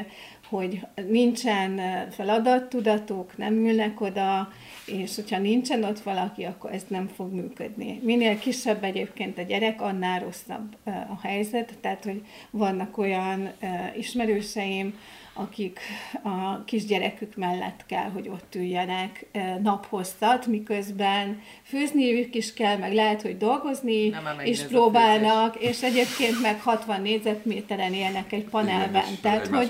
hogy 0.50 0.86
nincsen 1.08 1.82
feladattudatuk, 2.12 3.38
nem 3.38 3.54
ülnek 3.54 4.02
oda, 4.02 4.50
és 4.86 5.16
hogyha 5.16 5.38
nincsen 5.38 5.84
ott 5.84 6.00
valaki, 6.00 6.44
akkor 6.44 6.72
ez 6.72 6.86
nem 6.88 7.08
fog 7.08 7.34
működni. 7.34 8.00
Minél 8.04 8.40
kisebb 8.40 8.84
egyébként 8.84 9.38
a 9.38 9.42
gyerek, 9.42 9.82
annál 9.82 10.20
rosszabb 10.20 10.76
a 10.86 11.20
helyzet. 11.22 11.74
Tehát, 11.82 12.04
hogy 12.04 12.26
vannak 12.50 12.98
olyan 12.98 13.52
ismerőseim, 13.98 14.98
akik 15.34 15.80
a 16.24 16.64
kisgyerekük 16.64 17.36
mellett 17.36 17.86
kell, 17.86 18.10
hogy 18.10 18.28
ott 18.28 18.56
üljenek 18.56 19.26
naphosszat, 19.62 20.48
miközben 20.48 21.42
főzniük 21.64 22.36
is 22.36 22.54
kell, 22.54 22.78
meg 22.78 22.94
lehet, 22.94 23.22
hogy 23.22 23.38
dolgozni 23.38 24.10
Nem, 24.10 24.26
a 24.26 24.68
próbálnak, 24.68 25.56
és 25.56 25.84
egyébként 25.84 26.42
meg 26.42 26.62
60 26.62 27.02
négyzetméteren 27.02 27.94
élnek 27.94 28.32
egy 28.32 28.44
panelben. 28.44 29.04
és 29.12 29.20
Tehát, 29.22 29.48
hogy, 29.48 29.70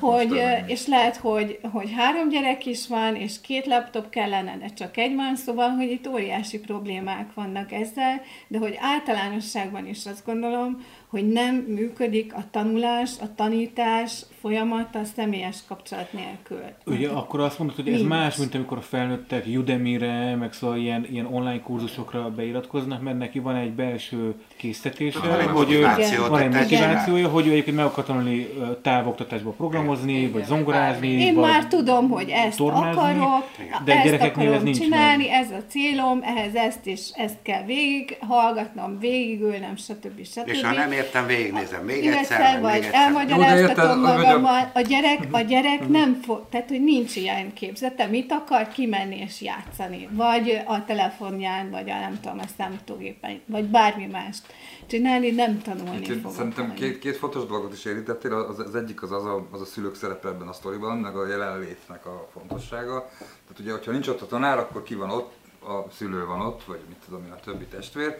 hogy, 0.00 0.42
és 0.66 0.86
lehet, 0.86 1.16
hogy, 1.16 1.58
hogy 1.72 1.92
három 1.96 2.28
gyerek 2.28 2.66
is 2.66 2.86
van, 2.86 3.16
és 3.16 3.40
két 3.40 3.66
laptop 3.66 4.10
kellene, 4.10 4.56
de 4.56 4.68
csak 4.68 4.96
egy 4.96 5.14
van, 5.14 5.36
szóval, 5.36 5.68
hogy 5.68 5.90
itt 5.90 6.08
óriási 6.08 6.58
problémák 6.58 7.34
vannak 7.34 7.72
ezzel, 7.72 8.22
de 8.48 8.58
hogy 8.58 8.78
általánosságban 8.80 9.86
is 9.86 10.06
azt 10.06 10.24
gondolom, 10.24 10.84
hogy 11.08 11.28
nem 11.28 11.54
működik 11.54 12.34
a 12.34 12.44
tanulás, 12.50 13.10
a 13.20 13.34
tanítás 13.34 14.24
folyamata 14.40 15.04
személyes 15.16 15.56
kapcsolat 15.68 16.12
nélkül. 16.12 16.60
Ugye 16.86 17.08
akkor 17.08 17.40
azt 17.40 17.58
mondod, 17.58 17.76
hogy 17.76 17.88
ez 17.88 17.94
Nincs. 17.94 18.08
más, 18.08 18.36
mint 18.36 18.54
amikor 18.54 18.78
a 18.78 18.80
felnőttek 18.80 19.44
Udemy-re, 19.46 20.36
meg 20.36 20.52
szóval 20.52 20.76
ilyen, 20.76 21.06
ilyen 21.10 21.26
online 21.26 21.60
kurzusokra 21.60 22.30
beiratkoznak, 22.30 23.02
mert 23.02 23.18
neki 23.18 23.38
van 23.38 23.56
egy 23.56 23.70
belső 23.70 24.34
egy 24.62 25.46
hogy 25.46 25.72
ő, 25.72 25.86
van 26.28 26.40
egy 26.40 26.54
motivációja, 26.54 27.28
hogy 27.28 27.46
ő 27.46 27.50
egyébként 27.50 27.76
meg 27.76 27.84
akar 27.84 28.04
tanulni 28.04 28.48
távoktatásba 28.82 29.50
programozni, 29.50 30.30
vagy 30.30 30.44
zongorázni, 30.44 31.08
Én 31.08 31.34
vagy 31.34 31.50
már 31.50 31.66
tudom, 31.66 32.08
hogy 32.08 32.28
ezt 32.28 32.56
tornázni, 32.56 33.00
akarok, 33.00 33.44
de 33.84 33.94
ezt 33.94 34.04
gyerekeknél 34.04 34.46
ez 34.46 34.50
akarom 34.50 34.64
nincs 34.64 34.78
csinálni, 34.78 35.30
ez 35.30 35.50
a 35.50 35.62
célom, 35.68 36.20
ehhez 36.22 36.54
ezt 36.54 36.86
és 36.86 37.10
ezt 37.14 37.36
kell 37.42 37.64
végig 37.64 38.16
hallgatnom, 38.20 38.98
végigülnem, 38.98 39.76
stb. 39.76 40.24
stb. 40.24 40.48
És 40.48 40.62
ha 40.62 40.72
nem 40.72 40.92
értem, 40.98 41.26
végignézem 41.26 41.84
még 41.84 42.04
Még 42.04 42.12
egyszer, 42.12 42.38
meg 42.40 42.52
még 42.52 42.62
vagy 42.62 42.74
egyszer. 42.74 42.94
elmagyaráztatom 42.94 44.00
Jó, 44.00 44.06
magammal. 44.06 44.70
A 44.74 44.80
gyerek, 44.80 45.18
a 45.30 45.40
gyerek 45.40 45.88
nem 45.88 46.20
fog, 46.22 46.46
tehát 46.50 46.68
hogy 46.68 46.82
nincs 46.82 47.16
ilyen 47.16 47.52
képzete, 47.52 48.06
mit 48.06 48.32
akar 48.32 48.68
kimenni 48.68 49.16
és 49.16 49.40
játszani, 49.42 50.08
vagy 50.12 50.62
a 50.66 50.84
telefonján, 50.84 51.70
vagy 51.70 51.90
a 51.90 51.98
nem 51.98 52.20
tudom, 52.22 52.38
a 52.38 52.46
számítógépen, 52.58 53.40
vagy 53.46 53.64
bármi 53.64 54.06
mást 54.06 54.42
csinálni, 54.86 55.30
nem 55.30 55.62
tanulni 55.62 55.98
Úgyhogy 55.98 56.20
fog. 56.22 56.32
Szerintem 56.32 56.74
két, 56.74 56.98
két 56.98 57.16
fontos 57.16 57.46
dolgot 57.46 57.72
is 57.72 57.84
érintettél, 57.84 58.32
az, 58.32 58.58
az 58.58 58.74
egyik 58.74 59.02
az 59.02 59.12
az 59.12 59.24
a, 59.24 59.46
az 59.50 59.60
a 59.60 59.64
szülők 59.64 59.94
szerepe 59.94 60.28
ebben 60.28 60.48
a 60.48 60.52
sztoriban, 60.52 60.98
meg 60.98 61.16
a 61.16 61.26
jelenlétnek 61.26 62.06
a 62.06 62.28
fontossága. 62.32 63.08
Tehát 63.18 63.60
ugye, 63.60 63.70
hogyha 63.70 63.92
nincs 63.92 64.08
ott 64.08 64.20
a 64.20 64.26
tanár, 64.26 64.58
akkor 64.58 64.82
ki 64.82 64.94
van 64.94 65.10
ott, 65.10 65.32
a 65.60 65.90
szülő 65.90 66.26
van 66.26 66.40
ott, 66.40 66.64
vagy 66.64 66.80
mit 66.88 66.98
tudom 67.04 67.24
én, 67.24 67.32
a 67.32 67.40
többi 67.44 67.64
testvér. 67.64 68.18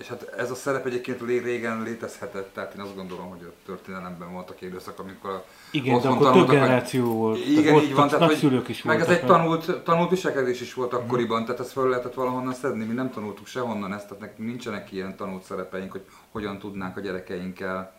És 0.00 0.08
hát 0.08 0.22
ez 0.36 0.50
a 0.50 0.54
szerep 0.54 0.86
egyébként 0.86 1.20
régen 1.20 1.82
létezhetett, 1.82 2.54
tehát 2.54 2.74
én 2.74 2.80
azt 2.80 2.96
gondolom, 2.96 3.28
hogy 3.28 3.42
a 3.42 3.52
történelemben 3.66 4.32
voltak 4.32 4.60
időszak, 4.60 4.98
amikor 4.98 5.30
a 5.30 5.44
Igen, 5.70 6.00
de 6.00 6.08
akkor 6.08 6.32
több 6.32 6.48
generáció 6.48 7.04
volt. 7.04 7.46
Igen, 7.46 7.74
így 7.74 7.94
van, 7.94 8.08
tehát 8.08 8.40
hogy, 8.40 8.68
is 8.68 8.82
meg 8.82 9.00
ez 9.00 9.08
egy 9.08 9.24
tanult, 9.24 9.82
tanult 9.82 10.10
viselkedés 10.10 10.60
is 10.60 10.74
volt 10.74 10.92
akkoriban, 10.92 11.44
tehát 11.44 11.60
ezt 11.60 11.72
föl 11.72 11.88
lehetett 11.88 12.14
valahonnan 12.14 12.54
szedni, 12.54 12.84
mi 12.84 12.94
nem 12.94 13.10
tanultuk 13.10 13.46
sehonnan 13.46 13.92
ezt, 13.92 14.06
tehát 14.08 14.20
nekünk 14.20 14.48
nincsenek 14.48 14.92
ilyen 14.92 15.16
tanult 15.16 15.42
szerepeink, 15.42 15.92
hogy 15.92 16.04
hogyan 16.30 16.58
tudnánk 16.58 16.96
a 16.96 17.00
gyerekeinkkel 17.00 17.98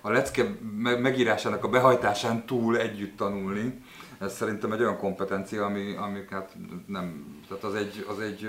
a 0.00 0.10
lecke 0.10 0.56
me- 0.76 1.00
megírásának 1.00 1.64
a 1.64 1.68
behajtásán 1.68 2.46
túl 2.46 2.78
együtt 2.78 3.16
tanulni. 3.16 3.82
Ez 4.24 4.34
szerintem 4.34 4.72
egy 4.72 4.80
olyan 4.80 4.98
kompetencia, 4.98 5.64
ami, 5.64 5.94
ami 5.96 6.18
hát 6.30 6.56
nem, 6.86 7.36
tehát 7.48 7.64
az 7.64 7.74
egy, 7.74 8.06
az 8.08 8.20
egy 8.20 8.48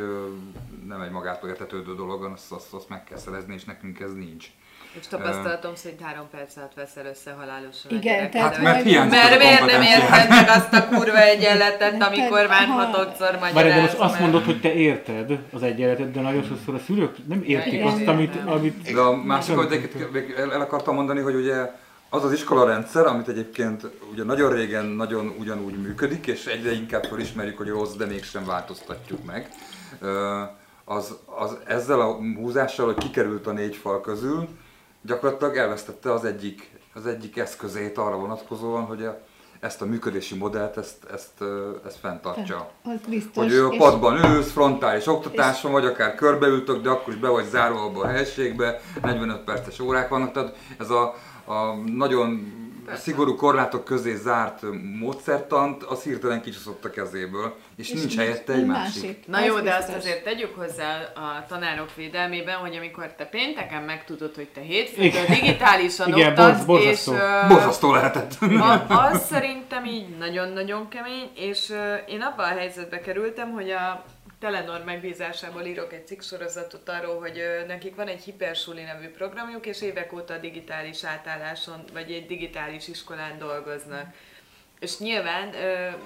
nem 0.88 1.02
egy 1.02 1.12
magától 1.12 1.50
értetődő 1.50 1.96
dolog, 1.96 2.24
azt, 2.24 2.52
azt, 2.52 2.74
azt 2.74 2.90
meg 2.90 3.04
kell 3.04 3.18
szerezni, 3.18 3.54
és 3.54 3.64
nekünk 3.64 4.00
ez 4.00 4.14
nincs. 4.14 4.48
És 5.00 5.08
tapasztalatom 5.08 5.76
szerint 5.76 6.02
három 6.02 6.28
perc 6.32 6.58
alatt 6.58 6.74
veszel 6.74 7.06
össze 7.06 7.32
halálosan 7.32 7.92
Igen, 7.92 8.32
tehát 8.32 8.56
Hát 8.56 8.64
mert 8.64 9.10
Mert 9.10 9.36
a 9.36 9.38
miért 9.38 9.66
nem 9.66 9.82
érted 9.82 10.30
meg 10.30 10.48
azt 10.48 10.74
a 10.74 10.88
kurva 10.88 11.22
egyenletet, 11.22 12.02
amikor 12.02 12.48
már 12.48 12.68
Ha- 12.68 12.86
hatodszor 12.86 13.38
Várj, 13.54 13.70
de 13.70 13.82
most 13.82 13.94
azt 13.98 14.20
mondod, 14.20 14.44
hogy 14.44 14.62
te 14.62 14.74
érted 14.74 15.40
az 15.52 15.64
egyenletet, 15.64 16.12
de 16.12 16.22
nagyon 16.22 16.44
sokszor 16.44 16.74
a 16.74 16.80
szülők 16.80 17.28
nem 17.28 17.44
értik 17.46 17.86
azt, 17.86 18.08
amit, 18.08 18.36
amit 18.46 18.94
De 18.94 19.00
a 19.00 19.16
másik, 19.16 19.56
el, 20.38 20.54
el 20.54 20.62
akartam 20.62 20.96
mondani, 20.96 21.20
hogy 21.20 21.36
ugye 21.36 21.72
az 22.16 22.24
az 22.24 22.32
iskolarendszer, 22.32 23.06
amit 23.06 23.28
egyébként 23.28 23.88
ugye 24.12 24.24
nagyon 24.24 24.54
régen 24.54 24.86
nagyon 24.86 25.36
ugyanúgy 25.40 25.82
működik, 25.82 26.28
és 26.28 26.46
egyre 26.46 26.72
inkább 26.72 27.04
felismerjük, 27.04 27.58
hogy 27.58 27.68
rossz, 27.68 27.94
de 27.94 28.06
mégsem 28.06 28.46
változtatjuk 28.46 29.26
meg, 29.26 29.50
az, 30.86 31.18
az 31.26 31.58
ezzel 31.66 32.00
a 32.00 32.14
húzással, 32.36 32.86
hogy 32.86 32.98
kikerült 32.98 33.48
a 33.48 33.52
négy 33.52 33.76
fal 33.76 34.02
közül, 34.02 34.48
gyakorlatilag 35.02 35.58
elvesztette 35.58 36.14
az 36.14 36.26
egyik, 36.26 36.70
az 36.94 37.06
egyik 37.06 37.38
eszközét 37.38 37.98
arra 37.98 38.16
vonatkozóan, 38.16 38.84
hogy 38.84 39.04
a, 39.04 39.22
ezt 39.60 39.82
a 39.82 39.86
működési 39.86 40.36
modellt, 40.36 40.78
ezt, 40.78 41.06
ezt, 41.14 41.44
ezt 41.86 41.98
fenntartsa. 42.00 42.70
Az 42.84 43.00
biztos. 43.10 43.44
Hogy 43.44 43.54
ő 43.54 43.66
a 43.66 43.76
padban 43.78 44.36
ülsz, 44.36 44.52
frontális 44.52 45.08
oktatáson, 45.08 45.72
vagy 45.72 45.86
akár 45.86 46.16
körbeültök, 46.16 46.82
de 46.82 46.90
akkor 46.90 47.14
is 47.14 47.20
be 47.20 47.28
vagy 47.28 47.46
zárva 47.46 47.82
abba 47.82 48.02
a 48.02 48.08
helységbe, 48.08 48.82
45 49.02 49.40
perces 49.40 49.80
órák 49.80 50.10
vannak, 50.10 50.32
tehát 50.32 50.56
ez 50.80 50.90
a, 50.90 51.16
a 51.46 51.74
nagyon 51.74 52.54
szigorú 52.94 53.36
korlátok 53.36 53.84
közé 53.84 54.16
zárt 54.16 54.62
módszertant, 55.00 55.84
az 55.84 56.04
hirtelen 56.04 56.42
kicsúszott 56.42 56.86
a 56.86 56.90
kezéből, 56.90 57.56
és, 57.76 57.92
és 57.92 58.00
nincs 58.00 58.18
helyette 58.18 58.54
egy 58.54 58.66
másik. 58.66 59.02
másik. 59.02 59.28
Na 59.28 59.40
jó, 59.40 59.60
de 59.60 59.76
azt 59.76 59.96
azért 59.96 60.24
tegyük 60.24 60.56
hozzá 60.56 61.12
a 61.16 61.46
tanárok 61.48 61.96
védelmében, 61.96 62.56
hogy 62.56 62.76
amikor 62.76 63.14
te 63.18 63.26
pénteken 63.26 63.84
megtudod, 63.84 64.36
hogy 64.36 64.48
te 64.48 64.62
hétfőn 64.62 65.12
digitálisan 65.28 66.08
Igen, 66.08 66.30
oktasz, 66.30 66.66
borz, 66.66 66.84
és... 66.84 67.06
Borzasztó 67.48 67.94
lehetett. 67.94 68.38
A, 68.42 68.86
az 68.88 69.26
szerintem 69.26 69.86
így 69.86 70.18
nagyon-nagyon 70.18 70.88
kemény, 70.88 71.30
és 71.36 71.74
én 72.08 72.22
abban 72.22 72.52
a 72.52 72.58
helyzetbe 72.58 73.00
kerültem, 73.00 73.52
hogy 73.52 73.70
a 73.72 74.06
Telenor 74.40 74.84
megbízásából 74.84 75.62
írok 75.62 75.94
egy 75.94 76.08
cikksorozatot 76.08 76.90
arról, 76.90 77.20
hogy 77.20 77.64
nekik 77.68 77.96
van 77.96 78.08
egy 78.08 78.24
Hipersuli 78.24 78.84
nevű 78.84 79.10
programjuk, 79.10 79.66
és 79.66 79.82
évek 79.82 80.14
óta 80.14 80.38
digitális 80.38 81.04
átálláson, 81.04 81.84
vagy 81.94 82.12
egy 82.12 82.26
digitális 82.26 82.88
iskolán 82.88 83.38
dolgoznak. 83.38 84.14
És 84.80 84.98
nyilván, 84.98 85.52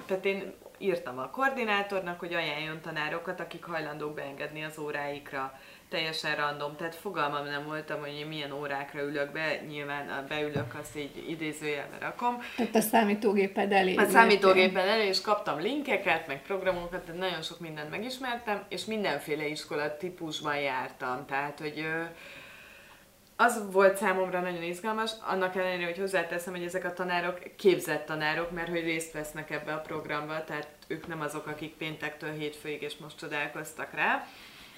tehát 0.06 0.24
én 0.24 0.52
írtam 0.78 1.18
a 1.18 1.30
koordinátornak, 1.30 2.18
hogy 2.18 2.34
ajánljon 2.34 2.80
tanárokat, 2.80 3.40
akik 3.40 3.64
hajlandók 3.64 4.14
beengedni 4.14 4.64
az 4.64 4.78
óráikra 4.78 5.60
teljesen 5.90 6.36
random, 6.36 6.76
tehát 6.76 6.94
fogalmam 6.94 7.44
nem 7.44 7.64
voltam, 7.66 8.00
hogy 8.00 8.14
én 8.18 8.26
milyen 8.26 8.52
órákra 8.52 9.02
ülök 9.02 9.32
be, 9.32 9.60
nyilván 9.68 10.24
beülök, 10.28 10.74
azt 10.80 10.96
így 10.96 11.24
idézőjelbe 11.28 11.98
rakom. 12.00 12.38
Tehát 12.56 12.74
a 12.74 12.80
számítógéped 12.80 13.72
elé. 13.72 13.94
A 13.94 14.08
számítógéped 14.08 14.86
elé, 14.86 15.06
és 15.06 15.20
kaptam 15.20 15.60
linkeket, 15.60 16.26
meg 16.26 16.42
programokat, 16.42 17.00
tehát 17.02 17.20
nagyon 17.20 17.42
sok 17.42 17.60
mindent 17.60 17.90
megismertem, 17.90 18.64
és 18.68 18.84
mindenféle 18.84 19.46
iskola 19.46 19.96
típusban 19.96 20.56
jártam, 20.56 21.26
tehát 21.26 21.58
hogy 21.58 21.86
az 23.36 23.72
volt 23.72 23.96
számomra 23.96 24.40
nagyon 24.40 24.62
izgalmas, 24.62 25.10
annak 25.26 25.56
ellenére, 25.56 25.84
hogy 25.84 25.98
hozzáteszem, 25.98 26.52
hogy 26.52 26.64
ezek 26.64 26.84
a 26.84 26.92
tanárok 26.92 27.38
képzett 27.56 28.06
tanárok, 28.06 28.50
mert 28.50 28.68
hogy 28.68 28.82
részt 28.82 29.12
vesznek 29.12 29.50
ebbe 29.50 29.72
a 29.72 29.80
programba, 29.80 30.44
tehát 30.44 30.68
ők 30.86 31.06
nem 31.06 31.20
azok, 31.20 31.46
akik 31.46 31.74
péntektől 31.74 32.32
hétfőig 32.32 32.82
és 32.82 32.96
most 32.96 33.18
csodálkoztak 33.18 33.94
rá. 33.94 34.26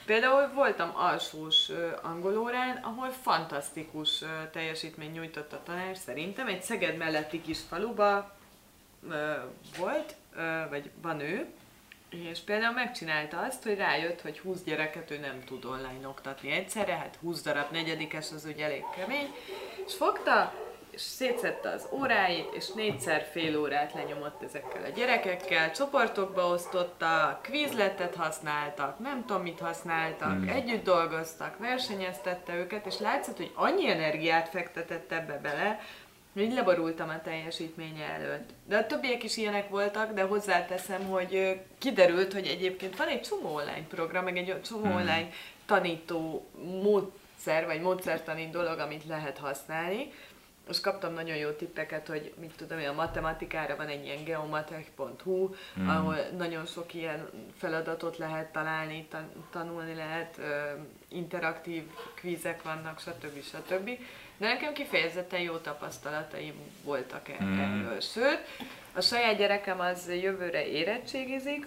Például 0.06 0.52
voltam 0.54 0.92
alsós 0.96 1.70
angolórán, 2.02 2.76
ahol 2.76 3.10
fantasztikus 3.10 4.24
teljesítmény 4.52 5.10
nyújtott 5.10 5.52
a 5.52 5.62
tanár 5.62 5.96
szerintem. 5.96 6.46
Egy 6.46 6.62
Szeged 6.62 6.96
melletti 6.96 7.40
kis 7.42 7.58
faluba 7.68 8.36
volt, 9.78 10.14
vagy 10.70 10.90
van 11.02 11.20
ő, 11.20 11.46
és 12.10 12.38
például 12.38 12.74
megcsinálta 12.74 13.38
azt, 13.38 13.62
hogy 13.62 13.76
rájött, 13.76 14.20
hogy 14.20 14.38
20 14.38 14.62
gyereket 14.62 15.10
ő 15.10 15.18
nem 15.18 15.44
tud 15.44 15.64
online 15.64 16.08
oktatni 16.08 16.50
egyszerre, 16.50 16.94
hát 16.94 17.18
20 17.20 17.42
darab 17.42 17.70
negyedikes 17.70 18.30
az 18.32 18.44
ugye 18.44 18.64
elég 18.64 18.84
kemény, 18.96 19.34
és 19.86 19.94
fogta, 19.94 20.54
és 20.92 21.00
szétszette 21.00 21.68
az 21.68 21.88
óráit, 21.90 22.48
és 22.52 22.68
négyszer 22.68 23.28
fél 23.30 23.58
órát 23.58 23.92
lenyomott 23.92 24.42
ezekkel 24.42 24.84
a 24.84 24.88
gyerekekkel, 24.88 25.70
csoportokba 25.70 26.46
osztotta, 26.46 27.40
kvízletet 27.42 28.14
használtak, 28.14 28.98
nem 28.98 29.24
tudom 29.26 29.42
mit 29.42 29.60
használtak, 29.60 30.32
hmm. 30.32 30.48
együtt 30.48 30.84
dolgoztak, 30.84 31.58
versenyeztette 31.58 32.54
őket, 32.54 32.86
és 32.86 32.98
látszott, 32.98 33.36
hogy 33.36 33.50
annyi 33.54 33.88
energiát 33.88 34.48
fektetett 34.48 35.12
ebbe 35.12 35.38
bele, 35.38 35.80
hogy 36.32 36.52
leborultam 36.52 37.08
a 37.08 37.22
teljesítménye 37.22 38.04
előtt. 38.04 38.50
De 38.64 38.76
a 38.76 38.86
többiek 38.86 39.22
is 39.22 39.36
ilyenek 39.36 39.68
voltak, 39.68 40.12
de 40.12 40.22
hozzáteszem, 40.22 41.04
hogy 41.04 41.60
kiderült, 41.78 42.32
hogy 42.32 42.46
egyébként 42.46 42.96
van 42.96 43.08
egy 43.08 43.20
csomó 43.22 43.54
online 43.54 43.86
program, 43.88 44.24
meg 44.24 44.36
egy 44.36 44.62
csomó 44.62 44.82
hmm. 44.82 44.94
online 44.94 45.28
tanító 45.66 46.46
módszer, 46.82 47.66
vagy 47.66 47.80
módszertani 47.80 48.48
dolog, 48.50 48.78
amit 48.78 49.06
lehet 49.06 49.38
használni, 49.38 50.12
most 50.66 50.82
kaptam 50.82 51.12
nagyon 51.12 51.36
jó 51.36 51.50
tippeket, 51.50 52.06
hogy 52.06 52.32
mit 52.40 52.52
tudom 52.56 52.78
én, 52.78 52.88
a 52.88 52.92
matematikára 52.92 53.76
van 53.76 53.88
egy 53.88 54.04
ilyen 54.04 54.24
geomatek.hu, 54.24 55.54
mm. 55.80 55.88
ahol 55.88 56.16
nagyon 56.36 56.66
sok 56.66 56.94
ilyen 56.94 57.28
feladatot 57.58 58.16
lehet 58.16 58.52
találni, 58.52 59.06
tan- 59.10 59.32
tanulni 59.50 59.94
lehet, 59.94 60.38
ö, 60.38 60.70
interaktív 61.08 61.82
kvízek 62.14 62.62
vannak, 62.62 63.00
stb. 63.00 63.42
stb. 63.42 63.90
De 64.36 64.48
nekem 64.48 64.72
kifejezetten 64.72 65.40
jó 65.40 65.56
tapasztalataim 65.56 66.54
voltak 66.84 67.28
e- 67.28 67.44
mm. 67.44 67.58
erről. 67.58 68.00
Sőt, 68.00 68.40
a 68.94 69.00
saját 69.00 69.36
gyerekem 69.36 69.80
az 69.80 70.08
jövőre 70.08 70.66
érettségizik, 70.66 71.66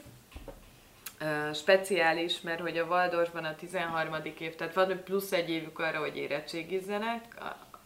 speciális, 1.54 2.42
mert 2.42 2.60
hogy 2.60 2.78
a 2.78 2.88
Valdorfban 2.88 3.44
a 3.44 3.56
13. 3.56 4.16
év, 4.40 4.56
tehát 4.56 4.74
van 4.74 5.02
plusz 5.04 5.32
egy 5.32 5.50
évük 5.50 5.80
arra, 5.80 6.00
hogy 6.00 6.18
érettségizzenek, 6.18 7.24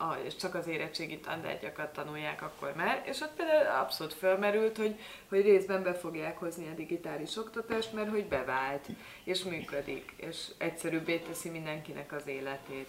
ah, 0.01 0.17
és 0.25 0.35
csak 0.35 0.55
az 0.55 0.67
érettségi 0.67 1.19
tandárgyakat 1.19 1.93
tanulják 1.93 2.41
akkor 2.41 2.73
már, 2.75 3.01
és 3.05 3.21
ott 3.21 3.35
például 3.35 3.81
abszolút 3.81 4.13
felmerült, 4.13 4.77
hogy, 4.77 4.99
hogy 5.29 5.41
részben 5.41 5.83
be 5.83 5.93
fogják 5.93 6.37
hozni 6.37 6.67
a 6.67 6.75
digitális 6.75 7.37
oktatást, 7.37 7.93
mert 7.93 8.09
hogy 8.09 8.25
bevált, 8.25 8.87
és 9.23 9.43
működik, 9.43 10.13
és 10.15 10.47
egyszerűbbé 10.57 11.17
teszi 11.17 11.49
mindenkinek 11.49 12.11
az 12.11 12.27
életét. 12.27 12.87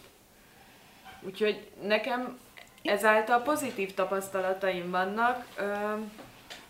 Úgyhogy 1.20 1.70
nekem 1.82 2.38
ezáltal 2.82 3.42
pozitív 3.42 3.94
tapasztalataim 3.94 4.90
vannak, 4.90 5.46
ö, 5.56 5.94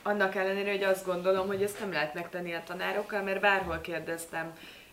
annak 0.02 0.34
ellenére, 0.34 0.70
hogy 0.70 0.82
azt 0.82 1.06
gondolom, 1.06 1.46
hogy 1.46 1.62
ezt 1.62 1.80
nem 1.80 1.92
lehet 1.92 2.14
megtenni 2.14 2.52
a 2.52 2.62
tanárokkal, 2.64 3.22
mert 3.22 3.40
bárhol 3.40 3.80
kérdeztem 3.80 4.52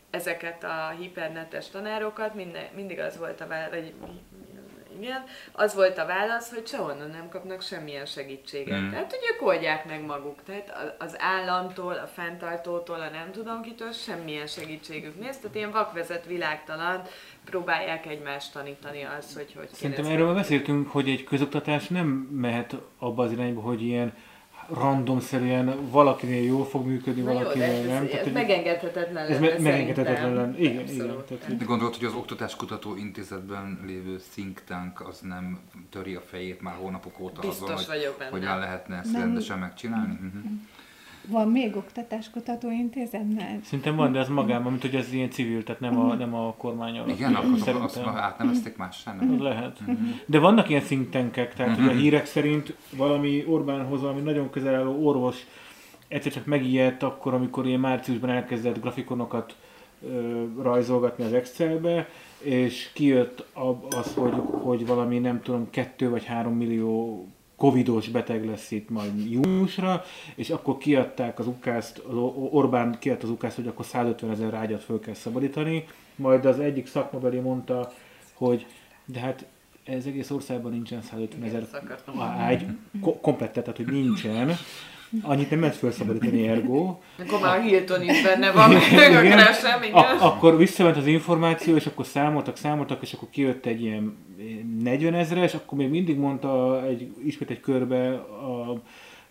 ezeket 0.09 0.63
a 0.63 0.95
hipernetes 0.99 1.69
tanárokat, 1.69 2.33
minden, 2.33 2.65
mindig 2.75 2.99
az 2.99 3.17
volt 3.17 3.41
a 3.41 3.47
vagy 3.47 3.93
igen, 5.01 5.23
az 5.51 5.75
volt 5.75 5.97
a 5.97 6.05
válasz, 6.05 6.53
hogy 6.53 6.67
sehonnan 6.67 7.09
nem 7.09 7.29
kapnak 7.29 7.61
semmilyen 7.61 8.05
segítséget. 8.05 8.79
Mm. 8.79 8.89
Tehát, 8.89 9.09
hogy 9.09 9.19
ők 9.33 9.47
oldják 9.47 9.85
meg 9.85 10.05
maguk. 10.05 10.43
Tehát 10.45 10.95
az 10.99 11.15
államtól, 11.19 11.93
a 11.93 12.07
fenntartótól, 12.07 12.95
a 12.95 13.09
nem 13.09 13.31
tudom 13.31 13.61
kitől 13.61 13.91
semmilyen 13.91 14.47
segítségük 14.47 15.19
néz. 15.19 15.37
Tehát 15.37 15.55
ilyen 15.55 15.71
vakvezet 15.71 16.25
világtalan 16.25 17.01
próbálják 17.45 18.05
egymást 18.05 18.53
tanítani 18.53 19.03
az, 19.17 19.35
hogy 19.35 19.53
hogy 19.57 19.67
Szerintem 19.71 20.05
erről 20.05 20.33
beszéltünk, 20.33 20.89
hogy 20.89 21.09
egy 21.09 21.23
közoktatás 21.23 21.87
nem 21.87 22.07
mehet 22.31 22.75
abba 22.99 23.23
az 23.23 23.31
irányba, 23.31 23.61
hogy 23.61 23.81
ilyen 23.81 24.13
randomszerűen 24.73 25.89
valakinél 25.91 26.43
jól 26.43 26.65
fog 26.65 26.85
működni, 26.85 27.21
Na 27.21 27.33
valakinél 27.33 27.67
jó, 27.81 27.91
nem. 27.91 28.03
Ez, 28.03 28.09
tehát, 28.09 28.25
ez 28.27 28.33
megengedhetetlen 28.33 29.27
Ez 29.27 29.39
me- 29.39 29.59
megengedhetetlen 29.59 30.55
Igen, 30.57 30.87
igen. 30.87 31.05
Tehát, 31.27 31.65
Gondolod, 31.65 31.95
hogy 31.95 32.05
az 32.05 32.13
Oktatáskutató 32.13 32.95
Intézetben 32.95 33.79
lévő 33.85 34.19
think 34.33 34.61
tank 34.67 35.07
az 35.07 35.19
nem 35.19 35.59
töri 35.89 36.15
a 36.15 36.21
fejét 36.21 36.61
már 36.61 36.75
hónapok 36.75 37.19
óta 37.19 37.41
Biztos 37.41 37.69
azon, 37.69 37.85
hogy 37.85 38.29
hogyan 38.29 38.59
lehetne 38.59 38.97
ezt 38.97 39.11
nem. 39.11 39.21
rendesen 39.21 39.59
megcsinálni? 39.59 40.13
Uh-huh. 40.13 40.51
Van 41.29 41.49
még 41.49 41.75
oktatáskutató 41.75 42.71
intézetnél? 42.71 43.59
Szerintem 43.63 43.95
van, 43.95 44.11
de 44.11 44.19
ez 44.19 44.29
magában, 44.29 44.71
mint 44.71 44.81
hogy 44.81 44.95
ez 44.95 45.13
ilyen 45.13 45.29
civil, 45.29 45.63
tehát 45.63 45.81
nem 45.81 45.99
a, 45.99 46.03
mhm. 46.03 46.17
nem 46.17 46.33
a 46.33 46.53
kormány 46.53 46.97
alatt. 46.97 47.09
Igen, 47.09 47.35
akkor 47.35 47.51
azt, 47.53 47.97
azt 47.97 47.97
átnevezték 47.97 48.77
más 48.77 48.97
sem. 48.97 49.41
Lehet. 49.41 49.79
Uh-huh. 49.79 49.97
De 50.25 50.39
vannak 50.39 50.69
ilyen 50.69 50.81
think 50.81 51.09
tankek, 51.09 51.53
tehát 51.53 51.75
hogy 51.75 51.87
a 51.87 51.91
mhm. 51.91 52.01
hírek 52.01 52.25
szerint 52.25 52.75
valami 52.97 53.43
Orbánhoz, 53.47 54.01
valami 54.01 54.21
nagyon 54.21 54.49
közel 54.49 54.75
álló 54.75 55.05
orvos 55.05 55.45
egyszer 56.07 56.31
csak 56.31 56.45
megijedt 56.45 57.03
akkor, 57.03 57.33
amikor 57.33 57.65
ilyen 57.65 57.79
márciusban 57.79 58.29
elkezdett 58.29 58.81
grafikonokat 58.81 59.55
ö, 60.01 60.43
rajzolgatni 60.61 61.23
az 61.23 61.33
Excelbe, 61.33 62.09
és 62.39 62.89
kijött 62.93 63.45
az, 63.89 64.13
hogy, 64.13 64.33
hogy 64.51 64.85
valami 64.85 65.19
nem 65.19 65.41
tudom, 65.41 65.69
kettő 65.69 66.09
vagy 66.09 66.25
három 66.25 66.53
millió 66.53 67.27
covidos 67.57 68.07
beteg 68.07 68.45
lesz 68.45 68.71
itt 68.71 68.89
majd 68.89 69.31
júniusra, 69.31 70.03
és 70.35 70.49
akkor 70.49 70.77
kiadták 70.77 71.39
az 71.39 71.47
ukázt, 71.47 72.01
Orbán 72.49 72.95
kiadta 72.99 73.25
az 73.25 73.31
ukázt, 73.31 73.55
hogy 73.55 73.67
akkor 73.67 73.85
150 73.85 74.31
ezer 74.31 74.49
rágyat 74.49 74.83
föl 74.83 74.99
kell 74.99 75.13
szabadítani, 75.13 75.85
majd 76.15 76.45
az 76.45 76.59
egyik 76.59 76.87
szakmabeli 76.87 77.39
mondta, 77.39 77.93
hogy 78.33 78.65
de 79.05 79.19
hát 79.19 79.45
ez 79.83 80.05
egész 80.05 80.29
országban 80.29 80.71
nincsen 80.71 81.01
150 81.01 81.43
ezer 81.43 81.67
ágy, 82.19 82.65
komplettet, 83.21 83.63
tehát 83.63 83.77
hogy 83.77 83.91
nincsen, 83.91 84.57
annyit 85.21 85.49
nem 85.49 85.59
lehet 85.59 85.75
felszabadítani 85.75 86.47
ergo. 86.47 86.97
Akkor 87.19 87.39
már 87.41 87.61
Hilton 87.61 88.01
is 88.01 88.21
benne 88.21 88.51
van, 88.51 88.69
meg 88.69 88.81
Igen. 89.83 89.91
A- 89.93 90.25
akkor 90.25 90.57
visszament 90.57 90.97
az 90.97 91.05
információ, 91.07 91.75
és 91.75 91.85
akkor 91.85 92.05
számoltak, 92.05 92.57
számoltak, 92.57 93.01
és 93.01 93.13
akkor 93.13 93.29
kijött 93.29 93.65
egy 93.65 93.81
ilyen 93.81 94.17
40 94.79 95.13
ezres, 95.13 95.53
akkor 95.53 95.77
még 95.77 95.89
mindig 95.89 96.17
mondta 96.17 96.83
egy, 96.87 97.11
ismét 97.25 97.49
egy 97.49 97.59
körbe 97.59 98.09
a, 98.13 98.81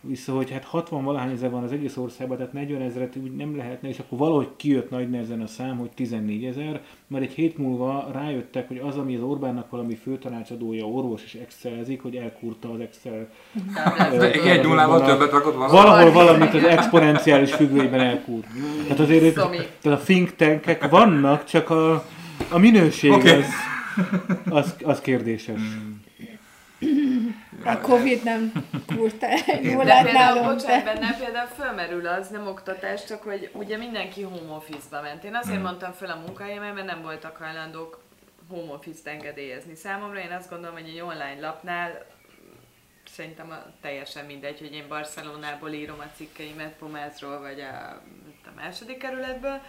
vissza, 0.06 0.32
hogy 0.32 0.50
hát 0.50 0.64
60 0.64 1.04
valahány 1.04 1.32
ezer 1.32 1.50
van 1.50 1.62
az 1.62 1.72
egész 1.72 1.96
országban, 1.96 2.36
tehát 2.36 2.52
40 2.52 2.82
ezeret 2.82 3.16
úgy 3.16 3.34
nem 3.34 3.56
lehetne, 3.56 3.88
és 3.88 3.98
akkor 3.98 4.18
valahogy 4.18 4.48
kijött 4.56 4.90
nagy 4.90 5.10
nehezen 5.10 5.40
a 5.40 5.46
szám, 5.46 5.76
hogy 5.76 5.90
14 5.94 6.44
ezer, 6.44 6.80
mert 7.06 7.24
egy 7.24 7.32
hét 7.32 7.58
múlva 7.58 8.10
rájöttek, 8.12 8.68
hogy 8.68 8.78
az, 8.84 8.96
ami 8.96 9.16
az 9.16 9.22
Orbánnak 9.22 9.70
valami 9.70 9.94
főtanácsadója, 9.94 10.84
orvos 10.84 11.24
és 11.24 11.34
excelzik, 11.34 12.02
hogy 12.02 12.14
elkurta 12.14 12.70
az 12.70 12.80
Excel 12.80 13.28
De 14.18 14.32
egy 14.32 14.62
nullával 14.62 15.04
többet 15.04 15.30
rakott 15.30 15.54
valahol. 15.54 15.82
Valahol 15.82 16.12
valamit 16.12 16.54
az 16.54 16.64
exponenciális 16.64 17.52
függvényben 17.52 18.00
elkúr. 18.00 18.44
Tehát 18.82 19.00
azért 19.00 19.34
tehát 19.34 20.00
a 20.00 20.02
think 20.04 20.34
tankek 20.36 20.88
vannak, 20.88 21.44
csak 21.44 21.70
a, 21.70 22.04
a 22.50 22.58
minőség 22.58 23.12
Oké. 23.12 23.30
az, 23.30 23.44
az, 24.50 24.74
az 24.84 25.00
kérdéses. 25.00 25.60
A 27.66 27.80
Covid 27.80 28.22
nem 28.22 28.52
kurta 28.86 29.26
De 29.84 30.02
például, 30.02 30.54
bocsánat, 30.54 30.84
benne 30.84 31.16
például 31.18 31.48
fölmerül 31.48 32.06
az, 32.06 32.28
nem 32.28 32.46
oktatás, 32.46 33.04
csak 33.04 33.22
hogy 33.22 33.50
ugye 33.52 33.76
mindenki 33.76 34.22
home 34.22 34.52
office-ba 34.54 35.00
ment. 35.02 35.24
Én 35.24 35.34
azért 35.34 35.62
mondtam 35.62 35.92
föl 35.92 36.10
a 36.10 36.16
munkahelyemen, 36.26 36.74
mert 36.74 36.86
nem 36.86 37.02
voltak 37.02 37.36
hajlandók 37.36 38.00
home 38.48 38.72
office-t 38.72 39.06
engedélyezni. 39.06 39.74
Számomra 39.74 40.18
én 40.18 40.30
azt 40.30 40.50
gondolom, 40.50 40.74
hogy 40.74 40.88
egy 40.88 41.00
online 41.00 41.40
lapnál 41.40 42.06
szerintem 43.10 43.50
a, 43.50 43.62
teljesen 43.80 44.24
mindegy, 44.24 44.58
hogy 44.58 44.72
én 44.72 44.88
Barcelonából 44.88 45.70
írom 45.70 45.98
a 45.98 46.10
cikkeimet, 46.16 46.72
Pomázról, 46.78 47.40
vagy 47.40 47.60
a, 47.60 48.00
a 48.46 48.50
második 48.56 48.98
kerületből. 48.98 49.60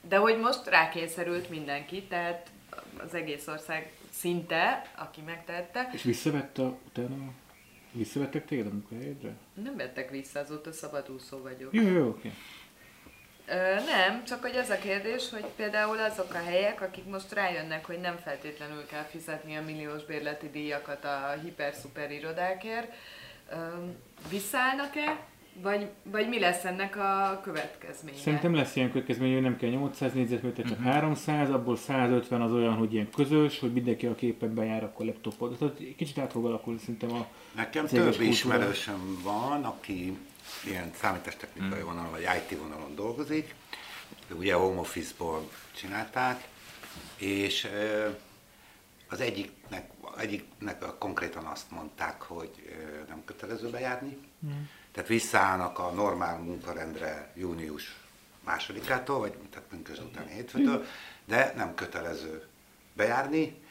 De 0.00 0.16
hogy 0.16 0.38
most 0.38 0.66
rákényszerült 0.66 1.50
mindenki, 1.50 2.02
tehát 2.02 2.46
az 3.04 3.14
egész 3.14 3.46
ország 3.46 3.92
szinte, 4.20 4.82
aki 4.96 5.20
megtette, 5.20 5.90
És 5.92 6.02
visszavette 6.02 6.62
utána, 6.62 7.32
visszavettek 7.92 8.44
téged 8.44 8.66
a 8.66 8.70
munkahelyedre? 8.70 9.32
nem 9.54 9.76
vettek 9.76 10.10
vissza, 10.10 10.38
azóta 10.40 10.72
szabadúszó 10.72 11.38
vagyok. 11.38 11.74
Jó, 11.74 11.88
jó, 11.88 12.08
oké. 12.08 12.32
Ö, 13.48 13.74
nem, 13.74 14.24
csak 14.24 14.42
hogy 14.42 14.56
az 14.56 14.68
a 14.70 14.78
kérdés, 14.78 15.30
hogy 15.30 15.44
például 15.56 15.98
azok 15.98 16.34
a 16.34 16.42
helyek, 16.44 16.80
akik 16.80 17.04
most 17.04 17.32
rájönnek, 17.32 17.84
hogy 17.84 17.98
nem 18.00 18.16
feltétlenül 18.16 18.86
kell 18.86 19.02
fizetni 19.02 19.56
a 19.56 19.62
milliós 19.62 20.04
bérleti 20.04 20.50
díjakat 20.50 21.04
a 21.04 21.34
hiper-szuper 21.42 22.10
irodákért, 22.10 22.92
ö, 23.50 23.56
visszállnak-e, 24.30 25.26
vagy, 25.62 25.88
vagy 26.02 26.28
mi 26.28 26.38
lesz 26.38 26.64
ennek 26.64 26.96
a 26.96 27.40
következménye? 27.42 28.16
Szerintem 28.16 28.54
lesz 28.54 28.76
ilyen 28.76 28.90
következmény, 28.90 29.32
hogy 29.32 29.42
nem 29.42 29.56
kell 29.56 29.70
800 29.70 30.12
négyzetméter, 30.12 30.64
csak 30.64 30.82
300, 30.82 31.50
abból 31.50 31.76
150 31.76 32.40
az 32.40 32.52
olyan, 32.52 32.74
hogy 32.74 32.92
ilyen 32.92 33.10
közös, 33.10 33.58
hogy 33.58 33.72
mindenki 33.72 34.06
a 34.06 34.14
képekben 34.14 34.64
jár, 34.64 34.84
akkor 34.84 35.06
laptopot. 35.06 35.58
Tehát 35.58 35.76
kicsit 35.96 36.18
át 36.18 36.32
fog 36.32 36.44
alakulni 36.46 36.78
szerintem 36.78 37.12
a 37.12 37.26
Nekem 37.54 37.86
több 37.86 38.20
ismerősöm 38.20 39.20
van, 39.22 39.64
aki 39.64 40.18
ilyen 40.66 40.90
számítástechnikai 40.94 41.82
vonalon 41.82 42.10
vagy 42.10 42.22
IT 42.50 42.58
vonalon 42.58 42.94
dolgozik, 42.94 43.54
de 44.28 44.34
ugye 44.34 44.54
home 44.54 44.80
office-ból 44.80 45.50
csinálták, 45.76 46.48
és 47.16 47.68
az 49.08 49.20
egyiknek, 49.20 49.90
egyiknek 50.18 50.84
a- 50.84 50.96
konkrétan 50.98 51.44
azt 51.44 51.70
mondták, 51.70 52.22
hogy 52.22 52.50
nem 53.08 53.22
kötelező 53.24 53.70
bejárni, 53.70 54.16
tehát 54.96 55.10
visszaállnak 55.10 55.78
a 55.78 55.90
normál 55.90 56.38
munkarendre 56.38 57.30
június 57.34 57.96
másodikától, 58.44 59.18
vagy 59.18 59.32
tehát 59.50 59.68
pünkösd 59.68 60.02
utáni 60.02 60.32
hétfőtől, 60.32 60.84
de 61.24 61.52
nem 61.56 61.74
kötelező 61.74 62.46
bejárni. 62.92 63.62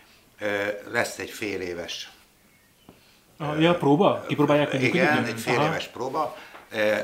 Lesz 0.88 1.20
egy 1.20 1.30
fél 1.30 1.62
éves 1.62 2.12
Ah, 3.38 3.62
ja, 3.62 3.76
próba? 3.76 4.24
Kipróbálják, 4.28 4.74
igen, 4.74 5.14
működik? 5.14 5.34
egy 5.36 5.42
fél 5.42 5.58
Aha. 5.58 5.68
éves 5.68 5.88
próba, 5.88 6.36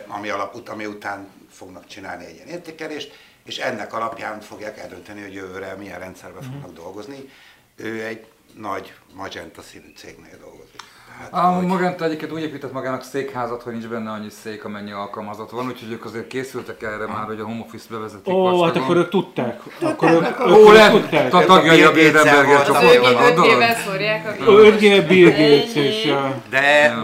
ami, 0.07 0.29
alap, 0.29 0.69
ami 0.69 0.85
után 0.85 1.27
fognak 1.51 1.87
csinálni 1.87 2.25
egy 2.25 2.35
ilyen 2.35 2.47
értékelést, 2.47 3.13
és 3.43 3.57
ennek 3.57 3.93
alapján 3.93 4.41
fogják 4.41 4.77
eldönteni, 4.77 5.21
hogy 5.21 5.33
jövőre 5.33 5.75
milyen 5.75 5.99
rendszerben 5.99 6.43
fognak 6.43 6.73
dolgozni. 6.73 7.29
Ő 7.75 8.05
egy 8.05 8.25
nagy 8.55 8.93
Magenta 9.13 9.61
színű 9.61 9.93
cégnél 9.95 10.37
dolgozik. 10.39 10.81
Tehát, 11.17 11.45
A 11.45 11.47
hogy- 11.49 11.65
Magenta 11.65 12.05
egyébként 12.05 12.31
úgy 12.31 12.41
épített 12.41 12.71
magának 12.71 13.03
székházat, 13.03 13.61
hogy 13.63 13.73
nincs 13.73 13.87
benne 13.87 14.11
annyi 14.11 14.29
szék, 14.29 14.65
amennyi 14.65 14.91
alkalmazott 14.91 15.49
van, 15.49 15.65
úgyhogy 15.67 15.91
ők 15.91 16.05
azért 16.05 16.27
készültek 16.27 16.81
erre 16.81 17.05
már, 17.07 17.25
hogy 17.25 17.39
a 17.39 17.43
home 17.45 17.59
office 17.67 17.85
bevezetik. 17.89 18.33
Ó, 18.33 18.63
hát 18.63 18.75
akkor 18.75 18.95
ők 18.97 19.09
tudták. 19.09 19.61
Akkor 19.81 20.11
ők, 20.11 20.39
Ó, 20.39 20.59
ők 20.59 20.73
lehet, 20.73 20.91
tudták. 20.91 21.33
a 21.33 21.45
tagjai 21.45 21.83
a 21.83 21.91
Az 21.91 22.65
csoportban, 22.65 23.13
gondolod? 23.13 23.37
ötkével 23.37 23.75
szórják 23.75 24.39
a 24.41 24.43
5G 24.51 25.05
Bill 25.07 25.29
Gates 25.29 25.75
és 25.75 26.05
a... 26.05 26.41
De, 26.49 26.95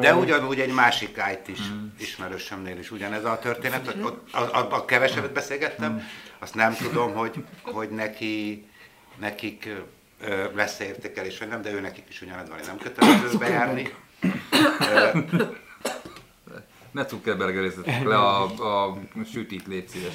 de 0.00 0.14
ugyanúgy 0.14 0.60
egy 0.60 0.72
másik 0.74 1.20
IT 1.32 1.48
is 1.48 1.60
ismerősömnél 2.00 2.78
is. 2.78 2.90
Ugyanez 2.90 3.24
a 3.24 3.38
történet, 3.38 3.86
hogy 3.86 4.02
ott, 4.04 4.28
a, 4.72 4.84
kevesebbet 4.84 5.32
beszélgettem, 5.32 6.02
azt 6.38 6.54
nem 6.54 6.74
tudom, 6.74 7.14
hogy, 7.14 7.44
hogy 7.62 7.88
neki, 7.88 8.66
nekik 9.20 9.68
lesz-e 10.54 10.84
értékelés, 10.84 11.38
vagy 11.38 11.48
nem, 11.48 11.62
de 11.62 11.72
ő 11.72 11.80
nekik 11.80 12.04
is 12.08 12.22
ugyanez 12.22 12.48
van, 12.48 12.58
hogy 12.58 12.66
nem 12.66 12.78
kötelező 12.78 13.38
bejárni. 13.38 13.94
Ne 16.90 17.06
Zuckerbergerizzetek 17.08 18.02
le 18.04 18.16
a, 18.16 18.42
a 18.42 18.98
sütit, 19.32 19.66
légy 19.66 19.88
szíves. 19.88 20.14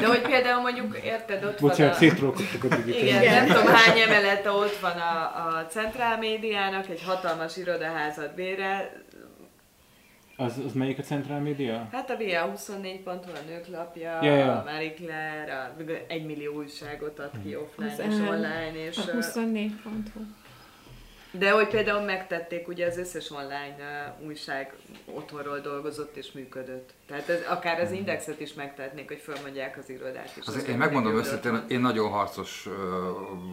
De 0.00 0.06
hogy 0.06 0.20
például 0.20 0.60
mondjuk, 0.60 0.98
érted, 1.04 1.44
ott 1.44 1.60
Bocsánat, 1.60 1.98
van 1.98 2.34
a... 2.36 2.88
Igen, 2.88 3.46
nem 3.46 3.46
tudom 3.46 3.74
hány 3.74 3.98
emelete 3.98 4.50
ott 4.50 4.76
van 4.76 4.96
a, 4.98 5.46
a 5.46 5.66
Centrál 5.66 6.18
Médiának, 6.18 6.88
egy 6.88 7.02
hatalmas 7.02 7.56
irodaházat 7.56 8.34
bérel. 8.34 8.90
Az, 10.36 10.58
az 10.66 10.72
melyik 10.72 10.98
a 10.98 11.02
Central 11.02 11.40
Media? 11.40 11.88
Hát 11.92 12.10
a 12.10 12.16
VA24.hu 12.16 13.30
a 13.30 13.48
nők 13.48 13.66
lapja, 13.66 14.22
Ja, 14.22 14.34
ja. 14.36 14.52
a 14.60 14.64
Marie 14.64 14.92
Claire, 14.94 15.72
a, 15.78 15.82
egy 16.08 16.26
millió 16.26 16.54
újságot 16.54 17.18
ad 17.18 17.30
ki 17.42 17.56
offline 17.56 17.92
Az 17.92 17.98
és 17.98 18.14
online, 18.28 18.72
és, 18.86 18.98
A 18.98 19.02
ö, 19.06 19.18
24.hu. 19.20 20.20
de 21.30 21.50
hogy 21.50 21.68
például 21.68 22.04
megtették, 22.04 22.68
ugye 22.68 22.86
az 22.86 22.98
összes 22.98 23.30
online 23.30 23.76
ö, 23.78 24.26
újság 24.26 24.72
otthonról 25.04 25.58
dolgozott 25.58 26.16
és 26.16 26.32
működött. 26.32 26.90
Tehát 27.08 27.28
ez, 27.28 27.38
akár 27.48 27.80
az 27.80 27.92
indexet 27.92 28.40
is 28.40 28.54
megtehetnék, 28.54 29.08
hogy 29.08 29.20
fölmondják 29.24 29.78
az 29.78 29.90
irodát 29.90 30.32
is. 30.36 30.46
Azért 30.46 30.62
Az 30.62 30.68
én 30.68 30.76
megmondom 30.76 31.16
őszintén, 31.16 31.50
hogy 31.50 31.70
én 31.70 31.80
nagyon 31.80 32.10
harcos 32.10 32.66
uh, 32.66 32.72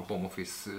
home 0.08 0.26
office 0.26 0.70
uh, 0.70 0.76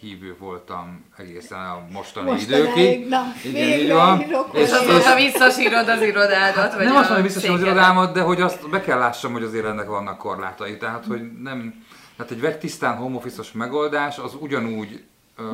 hívő 0.00 0.36
voltam 0.38 1.04
egészen 1.16 1.58
a 1.58 1.86
mostani 1.92 2.30
Mostanáig, 2.30 2.64
időkig. 2.64 3.08
na, 3.08 3.22
Igen, 3.44 3.78
így 3.78 3.92
van. 3.92 4.20
És 4.52 4.70
azóta 4.70 5.14
visszasírod 5.14 5.88
az 5.88 6.02
irodádat, 6.02 6.74
vagy 6.74 6.84
nem 6.84 6.96
azt 6.96 7.08
mondom, 7.08 7.26
hogy 7.26 7.32
biztos 7.32 7.48
az 7.48 7.60
irodámat, 7.60 8.12
de 8.12 8.20
hogy 8.20 8.40
azt 8.40 8.70
be 8.70 8.80
kell 8.80 8.98
lássam, 8.98 9.32
hogy 9.32 9.42
azért 9.42 9.66
ennek 9.66 9.86
vannak 9.86 10.18
korlátai. 10.18 10.76
Tehát, 10.76 11.04
hogy 11.04 11.32
nem, 11.42 11.84
tehát 12.16 12.32
egy 12.32 12.40
vegytisztán 12.40 12.96
home 12.96 13.20
megoldás 13.52 14.18
az 14.18 14.34
ugyanúgy 14.40 15.04
uh, 15.38 15.44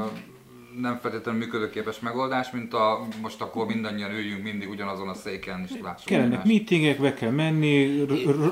nem 0.80 0.98
feltétlenül 1.02 1.40
működőképes 1.40 2.00
megoldás, 2.00 2.50
mint 2.50 2.74
a 2.74 3.06
most 3.22 3.40
akkor 3.40 3.66
mindannyian 3.66 4.10
üljünk 4.10 4.42
mindig 4.42 4.68
ugyanazon 4.68 5.08
a 5.08 5.14
széken 5.14 5.66
és 5.68 5.74
lássuk. 5.82 6.06
Kellenek 6.06 6.30
egymást. 6.32 6.46
meetingek, 6.46 7.00
be 7.00 7.14
kell 7.14 7.30
menni, 7.30 8.04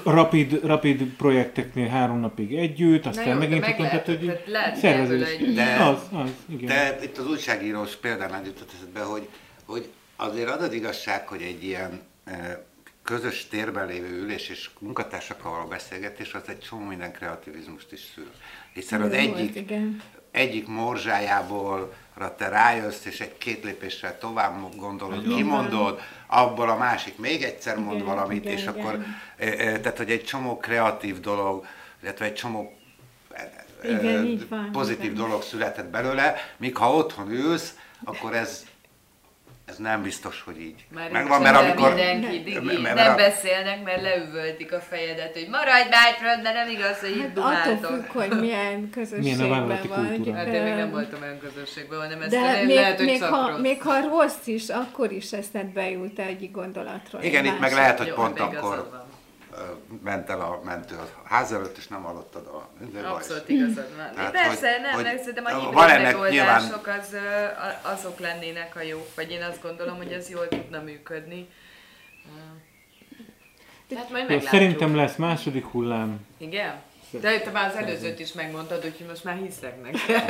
rapid, 0.05 0.65
rapid 0.65 1.03
projekteknél 1.03 1.89
három 1.89 2.19
napig 2.21 2.55
együtt, 2.55 3.07
aztán 3.07 3.27
jó, 3.27 3.33
de 3.33 3.39
megint 3.39 3.61
meg 3.61 3.79
lehet- 3.79 4.07
hogy 4.07 4.41
lehet 4.47 4.77
szervezés. 4.77 5.29
egy- 5.29 5.55
De- 5.55 5.77
Az, 5.85 5.99
az, 6.13 6.31
igen. 6.49 6.67
De 6.67 6.99
itt 7.03 7.19
az 7.19 7.27
újságírós 7.29 7.97
példánál 7.97 8.43
jutott 8.45 8.71
eszedbe, 8.77 9.01
hogy, 9.01 9.29
hogy 9.65 9.89
azért 10.17 10.49
az 10.51 10.63
az 10.63 10.73
igazság, 10.73 11.29
hogy 11.29 11.43
egy 11.43 11.65
ilyen 11.65 12.01
eh, 12.25 12.57
közös 13.05 13.47
térben 13.47 13.87
lévő 13.87 14.21
ülés 14.23 14.49
és 14.49 14.71
munkatársakkal 14.79 15.51
való 15.53 15.67
beszélgetés, 15.69 16.35
az 16.35 16.43
egy 16.47 16.59
csomó 16.61 16.85
minden 16.85 17.13
kreativizmust 17.13 17.93
is 17.93 18.01
szül. 18.15 18.31
Hiszen 18.75 19.01
az 19.01 19.13
Jó 19.15 19.21
volt, 19.27 19.39
egyik, 19.39 19.57
igen. 19.57 20.01
egyik 20.31 20.67
morzsájából 20.69 21.93
te 22.37 22.49
rájössz, 22.49 23.05
és 23.05 23.21
egy 23.21 23.39
két 23.39 23.65
lépéssel 23.65 24.19
tovább 24.19 24.77
gondolod, 24.77 25.35
kimondod, 25.35 26.01
abból 26.27 26.69
a 26.69 26.77
másik 26.77 27.19
még 27.19 27.43
egyszer 27.43 27.77
mond 27.77 27.95
Igen, 27.95 28.07
valamit, 28.07 28.45
igen, 28.45 28.57
és 28.57 28.63
igen. 28.63 28.75
akkor, 28.75 29.05
eh, 29.37 29.49
eh, 29.49 29.79
tehát 29.79 29.97
hogy 29.97 30.11
egy 30.11 30.25
csomó 30.25 30.57
kreatív 30.57 31.21
dolog, 31.21 31.67
illetve 32.03 32.25
egy 32.25 32.35
csomó 32.35 32.79
eh, 33.33 33.99
Igen, 33.99 34.49
pozitív 34.73 35.17
van. 35.17 35.27
dolog 35.27 35.43
született 35.43 35.91
belőle, 35.91 36.35
míg 36.57 36.77
ha 36.77 36.95
otthon 36.95 37.31
ülsz, 37.31 37.77
akkor 38.05 38.35
ez 38.35 38.67
ez 39.65 39.77
nem 39.77 40.03
biztos, 40.03 40.43
hogy 40.45 40.61
így 40.61 40.85
Már 40.95 41.11
megvan, 41.11 41.43
mert 41.43 41.57
amikor... 41.57 41.95
mindenki 41.95 42.43
digi, 42.43 42.59
mert- 42.59 42.83
mert 42.83 42.95
nem 42.95 43.13
a- 43.13 43.17
beszélnek, 43.17 43.83
mert 43.85 44.03
leüvöltik 44.03 44.73
a 44.73 44.81
fejedet, 44.81 45.33
hogy 45.33 45.49
maradj 45.51 45.89
bátrad, 45.91 46.43
mert 46.43 46.55
nem 46.55 46.69
igaz, 46.69 46.99
hogy 47.01 47.17
itt 47.17 47.39
Hát 47.43 47.67
attól 47.67 47.91
függ, 47.91 48.07
hogy 48.07 48.41
milyen 48.41 48.91
közösségben 48.97 49.49
vállalati 49.49 49.89
vagy. 49.89 50.07
kultúra. 50.07 50.37
Hát 50.37 50.47
én 50.47 50.63
még 50.63 50.75
nem 50.75 50.91
voltam 50.91 51.23
olyan 51.23 51.39
közösségben, 51.39 51.99
hanem 52.01 52.21
ezt 52.21 52.31
De 52.31 52.41
le- 52.41 52.63
még, 52.63 52.75
lehet, 52.77 52.97
hogy 52.97 53.07
még, 53.07 53.23
ha, 53.23 53.49
rossz. 53.51 53.61
még 53.61 53.83
ha 53.83 54.01
rossz 54.01 54.47
is, 54.47 54.69
akkor 54.69 55.13
is 55.13 55.33
eszedbe 55.33 55.91
jut 55.91 56.19
egy 56.19 56.51
gondolatról. 56.51 57.23
Igen, 57.23 57.45
itt 57.45 57.59
meg 57.61 57.73
lehet, 57.73 57.99
hogy 57.99 58.07
Jó, 58.07 58.15
pont 58.15 58.39
hát 58.39 58.55
akkor 58.57 58.89
van. 58.91 59.02
Ment 60.03 60.31
el 60.31 60.41
a 60.41 60.61
mentő 60.65 60.95
a 60.95 61.09
ház 61.25 61.53
előtt, 61.53 61.77
és 61.77 61.89
nem 61.89 62.03
hallottad 62.03 62.47
a... 62.47 62.69
Abszolút 63.15 63.49
igazad 63.49 63.97
van. 63.97 64.15
Tehát, 64.15 64.33
Persze, 64.33 64.73
hogy- 64.73 64.81
nem, 64.83 64.93
hogy 64.93 65.19
szerintem 65.19 65.45
a 65.45 65.51
van 65.51 65.61
hibrid 65.61 65.89
ennek 65.89 66.13
megoldások 66.13 66.87
az, 66.87 67.13
ö, 67.13 67.19
a- 67.45 67.81
azok 67.93 68.19
lennének 68.19 68.77
a 68.77 68.83
jók, 68.83 69.15
vagy 69.15 69.31
én 69.31 69.43
azt 69.43 69.63
gondolom, 69.63 69.97
hogy 69.97 70.13
ez 70.13 70.31
jól 70.31 70.49
tudna 70.49 70.81
működni. 70.83 71.49
Ö, 72.27 73.95
Hát 73.97 74.11
majd 74.11 74.23
Jó, 74.23 74.29
meglátjuk. 74.29 74.51
Szerintem 74.51 74.97
lesz 74.97 75.17
második 75.17 75.65
hullám, 75.67 76.27
Igen? 76.39 76.75
De 77.11 77.41
te 77.41 77.51
már 77.51 77.69
az 77.71 77.77
előzőt 77.77 78.19
is 78.21 78.33
megmondtad, 78.33 78.85
úgyhogy 78.85 79.07
most 79.07 79.25
már 79.25 79.37
hiszek 79.37 79.83
neked. 79.83 80.23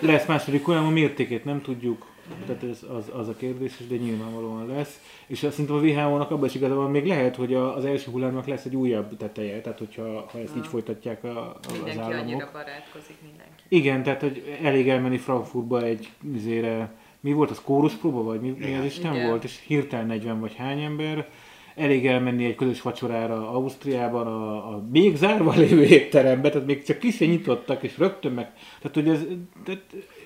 lesz 0.00 0.26
második 0.26 0.64
hullám, 0.64 0.86
a 0.86 0.90
mértékét 0.90 1.44
nem 1.44 1.62
tudjuk, 1.62 2.06
tehát 2.46 2.62
ez 2.62 2.82
az, 2.96 3.10
az 3.14 3.28
a 3.28 3.34
kérdés, 3.36 3.76
de 3.88 3.96
nyilvánvalóan 3.96 4.66
lesz. 4.66 5.00
És 5.26 5.42
azt 5.42 5.52
szerintem 5.52 5.76
a 5.76 5.80
WHO-nak 5.80 6.30
abban 6.30 6.44
is 6.48 6.54
igaza 6.54 6.74
van, 6.74 6.90
még 6.90 7.06
lehet, 7.06 7.36
hogy 7.36 7.54
az 7.54 7.84
első 7.84 8.10
hullámnak 8.10 8.46
lesz 8.46 8.64
egy 8.64 8.76
újabb 8.76 9.16
teteje, 9.16 9.60
tehát 9.60 9.78
hogyha 9.78 10.28
ha 10.32 10.38
ezt 10.38 10.56
így 10.56 10.66
folytatják 10.66 11.24
a, 11.24 11.28
a, 11.28 11.58
az 11.68 11.72
Mindenki 11.72 11.98
államok. 12.00 12.20
annyira 12.22 12.50
barátkozik 12.52 13.16
mindenki. 13.22 13.62
Igen, 13.68 14.02
tehát 14.02 14.20
hogy 14.20 14.58
elég 14.62 14.88
elmenni 14.88 15.18
Frankfurtba 15.18 15.82
egy 15.82 16.08
izére, 16.34 16.92
mi 17.20 17.32
volt 17.32 17.50
az 17.50 17.60
kóruspróba, 17.60 18.22
vagy 18.22 18.40
mi, 18.40 18.56
mi 18.58 18.74
az. 18.74 18.84
Isten 18.84 19.14
Igen. 19.14 19.28
volt, 19.28 19.44
és 19.44 19.62
hirtelen 19.66 20.06
40 20.06 20.40
vagy 20.40 20.54
hány 20.54 20.80
ember, 20.80 21.28
elég 21.74 22.06
elmenni 22.06 22.44
egy 22.44 22.54
közös 22.54 22.82
vacsorára 22.82 23.50
Ausztriában, 23.50 24.26
a, 24.26 24.68
a 24.74 24.84
még 24.92 25.16
zárva 25.16 25.54
lévő 25.54 25.84
étterembe, 25.84 26.50
tehát 26.50 26.66
még 26.66 26.82
csak 26.82 26.98
kis 26.98 27.18
nyitottak, 27.18 27.82
és 27.82 27.98
rögtön 27.98 28.32
meg, 28.32 28.52
tehát 28.80 28.96
hogy 28.96 29.08
ez, 29.08 29.24
tehát 29.64 29.82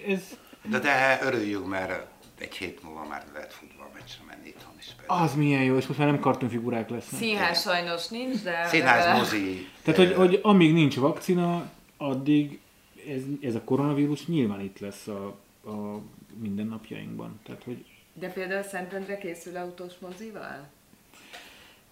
ez 0.09 0.39
De, 0.63 0.79
de 0.79 1.19
örüljünk, 1.23 1.69
mert 1.69 2.07
egy 2.39 2.55
hét 2.55 2.83
múlva 2.83 3.07
már 3.09 3.25
lehet 3.33 3.53
futballmeccsre 3.53 4.25
menni 4.27 4.49
itthon 4.49 4.75
is. 4.79 4.87
például. 4.97 5.23
az 5.23 5.35
milyen 5.35 5.63
jó, 5.63 5.77
és 5.77 5.87
most 5.87 5.99
már 5.99 6.09
nem 6.09 6.21
kartonfigurák 6.21 6.89
lesznek. 6.89 7.21
Színház 7.21 7.61
sajnos 7.61 8.09
nincs, 8.09 8.43
de... 8.43 8.67
Színház, 8.67 9.19
mozi. 9.19 9.69
Tehát, 9.83 10.01
hogy, 10.01 10.15
hogy 10.15 10.41
amíg 10.43 10.73
nincs 10.73 10.97
vakcina, 10.97 11.71
addig 11.97 12.61
ez, 13.09 13.23
ez 13.43 13.55
a 13.55 13.63
koronavírus 13.65 14.27
nyilván 14.27 14.61
itt 14.61 14.79
lesz 14.79 15.07
a, 15.07 15.27
a 15.71 16.01
mindennapjainkban. 16.41 17.41
Tehát, 17.45 17.63
hogy 17.63 17.85
De 18.15 18.29
például 18.29 18.63
Szentendre 18.63 19.19
készül 19.19 19.57
autós 19.57 19.93
mozival? 20.01 20.69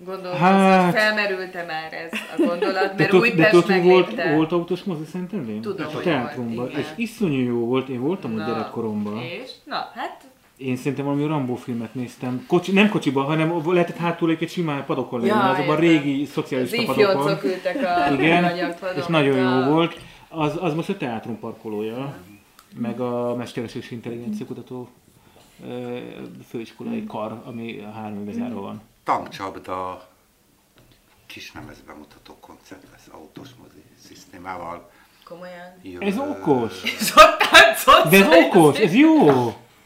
Gondolom, 0.05 0.37
Hát- 0.39 0.83
hát... 0.83 0.95
felmerült-e 0.95 1.65
már 1.65 1.93
ez 1.93 2.19
a 2.39 2.43
gondolat, 2.47 2.99
mert 2.99 3.11
tud- 3.11 3.35
de 3.35 3.49
tudod, 3.51 3.71
hogy 3.71 3.83
volt, 3.83 4.23
volt 4.35 4.53
autós 4.53 4.83
mozi 4.83 5.05
Szentendrén? 5.05 5.61
Tudom, 5.61 5.87
a 5.87 5.91
hogy 5.91 6.03
teátrumban, 6.03 6.55
volt, 6.55 6.71
igen. 6.71 6.81
és 6.81 6.87
iszonyú 6.97 7.41
jó 7.41 7.67
volt, 7.67 7.89
én 7.89 8.01
voltam 8.01 8.33
ott 8.33 8.39
Na, 8.39 8.47
gyerekkoromban. 8.47 9.19
És? 9.23 9.51
Na, 9.65 9.77
hát 9.95 10.25
Én 10.57 10.77
szerintem 10.77 11.05
valami 11.05 11.27
Rambó 11.27 11.55
filmet 11.55 11.95
néztem. 11.95 12.45
Kocsi, 12.49 12.73
nem 12.73 12.89
kocsiban, 12.89 13.25
hanem 13.25 13.73
lehetett 13.73 13.97
hátul 13.97 14.31
egy 14.41 14.49
simán 14.49 14.85
padokon 14.85 15.21
lenni, 15.21 15.31
Ja, 15.33 15.49
azokban 15.51 15.77
a 15.77 15.79
régi 15.79 16.23
az 16.23 16.29
szocialista 16.29 16.85
padokon. 16.85 17.39
ültek 17.45 17.77
a 18.09 18.13
Igen, 18.13 18.45
és 18.97 19.07
nagyon 19.07 19.37
jó 19.37 19.73
volt. 19.73 20.01
Az, 20.29 20.57
az 20.61 20.75
most 20.75 20.89
a 20.89 20.97
teátrum 20.97 21.39
parkolója, 21.39 22.15
meg 22.77 23.01
a 23.01 23.35
Mesterséges 23.37 23.85
és 23.85 23.91
Intelligencia 23.91 24.47
Kutató 24.47 24.89
főiskolai 26.49 27.05
kar, 27.07 27.43
ami 27.45 27.79
a 27.79 27.91
három 27.91 28.21
éve 28.23 28.33
zárva 28.33 28.61
van. 28.61 28.81
Tankcsapda 29.05 30.09
kis 31.27 31.53
lemez 31.55 31.77
bemutató 31.87 32.37
koncert 32.41 32.83
lesz 32.93 33.07
autós 33.11 33.49
mozi 33.63 33.85
szisztémával. 34.07 34.91
Komolyan. 35.25 35.73
Jövő- 35.83 36.07
Ez 36.07 36.19
okos! 36.19 36.83
És 36.83 37.13
ott 37.17 37.39
táncolsz. 37.51 38.09
De 38.11 38.17
ez 38.17 38.45
okos, 38.45 38.79
ez 38.79 38.95
jó! 38.95 39.27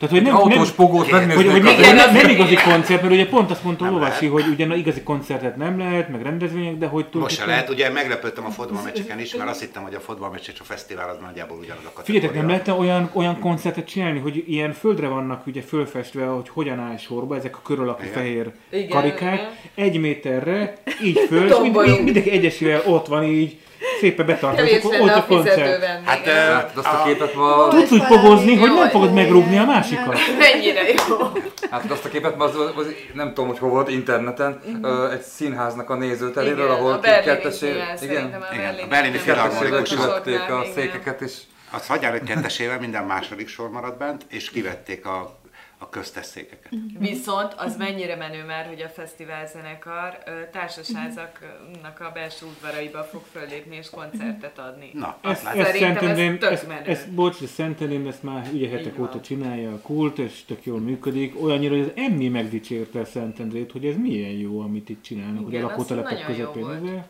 Tehát, 0.08 0.24
hogy 0.24 0.32
nem, 0.32 0.42
Autós 0.42 0.66
nem, 0.66 0.76
pogót 0.76 1.10
hogy, 1.10 1.34
hogy 1.34 1.62
megnéznék 1.62 1.86
nem, 1.86 1.96
nem, 1.96 2.12
nem, 2.14 2.28
igazi 2.28 2.54
koncert, 2.54 3.02
mert 3.02 3.14
ugye 3.14 3.26
pont 3.26 3.50
azt 3.50 3.64
mondta 3.64 3.84
Lovasi, 3.84 4.28
lehet. 4.28 4.44
hogy 4.44 4.52
ugye 4.52 4.66
na, 4.66 4.74
igazi 4.74 5.02
koncertet 5.02 5.56
nem 5.56 5.78
lehet, 5.78 6.08
meg 6.08 6.22
rendezvények, 6.22 6.78
de 6.78 6.86
hogy 6.86 7.06
Most 7.12 7.36
se 7.36 7.46
lehet, 7.46 7.70
ugye 7.70 7.90
meglepődtem 7.90 8.44
a 8.44 8.50
fotballmeccseken 8.50 9.20
is, 9.20 9.34
mert 9.34 9.50
azt 9.50 9.60
hittem, 9.60 9.82
hogy 9.82 9.94
a 9.94 10.00
fotballmeccs 10.00 10.48
és 10.52 10.60
a 10.60 10.64
fesztivál 10.64 11.08
az 11.08 11.16
nagyjából 11.20 11.58
ugyanaz 11.58 11.84
a 11.84 11.92
kategória. 11.94 12.04
Figyeljetek, 12.04 12.36
nem 12.36 12.48
lehetne 12.48 12.72
olyan, 12.72 13.10
olyan 13.12 13.38
koncertet 13.38 13.86
csinálni, 13.86 14.18
hogy 14.18 14.44
ilyen 14.46 14.72
földre 14.72 15.06
vannak 15.06 15.46
ugye 15.46 15.62
fölfestve, 15.62 16.24
hogy 16.24 16.48
hogyan 16.48 16.78
áll 16.78 16.96
sorba 16.96 17.36
ezek 17.36 17.56
a 17.56 17.60
kör 17.62 17.80
alakú 17.80 18.02
Igen. 18.02 18.12
fehér 18.12 18.52
karikák, 18.88 19.40
egy 19.74 20.00
méterre, 20.00 20.74
így 21.04 21.18
föl, 21.28 21.46
és 21.46 22.00
mindenki 22.04 22.30
egyesével 22.30 22.82
ott 22.86 23.06
van 23.06 23.24
így, 23.24 23.58
szépen 24.00 24.26
lenne 24.26 25.00
ott 25.02 25.08
a 25.10 25.24
koncert. 25.26 25.84
Hát, 26.04 26.26
Hát, 26.26 26.76
azt 26.76 26.86
a 26.86 27.02
képet 27.06 27.34
ma... 27.34 27.68
Tudsz 27.68 27.90
úgy 27.90 28.06
pogozni, 28.06 28.56
hogy 28.56 28.72
nem 28.74 28.88
fogod 28.88 29.12
megrúgni 29.12 29.58
a 29.58 29.64
másikat. 29.64 30.18
mennyire 30.38 30.80
jó. 31.08 31.16
Hát 31.70 31.90
azt 31.90 32.04
a 32.04 32.08
képet 32.08 32.36
ma 32.36 32.44
az, 32.44 32.56
az, 32.76 32.86
nem 33.14 33.28
tudom, 33.28 33.46
hogy 33.46 33.58
hol 33.58 33.68
volt 33.70 33.88
interneten, 33.88 34.60
ö, 34.82 35.10
egy 35.10 35.22
színháznak 35.22 35.90
a 35.90 35.94
nézőteréről, 35.96 36.70
ahol 36.70 36.92
a 36.92 37.00
kettesé- 37.00 37.82
Igen, 38.02 38.44
a 38.84 38.86
berlini 38.88 39.16
Filharmonikusok 39.18 39.98
kivették 40.22 40.50
a 40.50 40.64
székeket, 40.74 41.20
és 41.20 41.32
azt 41.70 41.86
hagyjál, 41.86 42.10
hogy 42.10 42.22
kettesével 42.22 42.78
minden 42.80 43.04
második 43.04 43.48
sor 43.48 43.70
maradt 43.70 43.98
bent, 43.98 44.22
és 44.30 44.50
kivették 44.50 45.06
a, 45.06 45.38
a 45.84 45.88
köztes 45.88 46.26
székeket. 46.26 46.72
Viszont 46.98 47.54
az 47.56 47.76
mennyire 47.76 48.16
menő 48.16 48.44
már, 48.44 48.66
hogy 48.66 48.80
a 48.82 48.88
fesztivál 48.88 49.46
zenekar 49.46 50.18
ö, 50.26 50.30
társasházaknak 50.52 52.00
a 52.00 52.10
belső 52.14 52.46
udvaraiba 52.46 53.02
fog 53.02 53.22
föllépni 53.32 53.76
és 53.76 53.90
koncertet 53.90 54.58
adni. 54.58 54.90
Na, 54.92 55.18
Ezt, 55.22 55.46
azt 55.46 55.62
Szerintem 55.62 56.08
ezt 56.08 56.18
ez 56.18 56.38
tök 56.38 56.50
ezt, 56.50 56.68
menő. 56.68 56.86
ezt, 56.86 57.10
bocs, 57.10 57.42
ezt 57.42 57.52
Szentendrén 57.52 58.06
ezt 58.06 58.22
már 58.22 58.48
ugye 58.52 58.68
hetek 58.68 58.98
óta 58.98 59.20
csinálja 59.20 59.72
a 59.72 59.78
kult, 59.78 60.18
és 60.18 60.44
tök 60.44 60.64
jól 60.64 60.80
működik. 60.80 61.42
Olyannyira, 61.42 61.76
hogy 61.76 61.84
az 61.84 61.92
Emmy 61.94 62.28
megdicsérte 62.28 63.04
Szentendrét, 63.04 63.72
hogy 63.72 63.86
ez 63.86 63.96
milyen 63.96 64.30
jó, 64.30 64.60
amit 64.60 64.88
itt 64.88 65.02
csinálnak, 65.02 65.46
ugye 65.46 65.58
a 65.58 65.62
lakótelepek 65.62 66.24
közepén. 66.26 67.04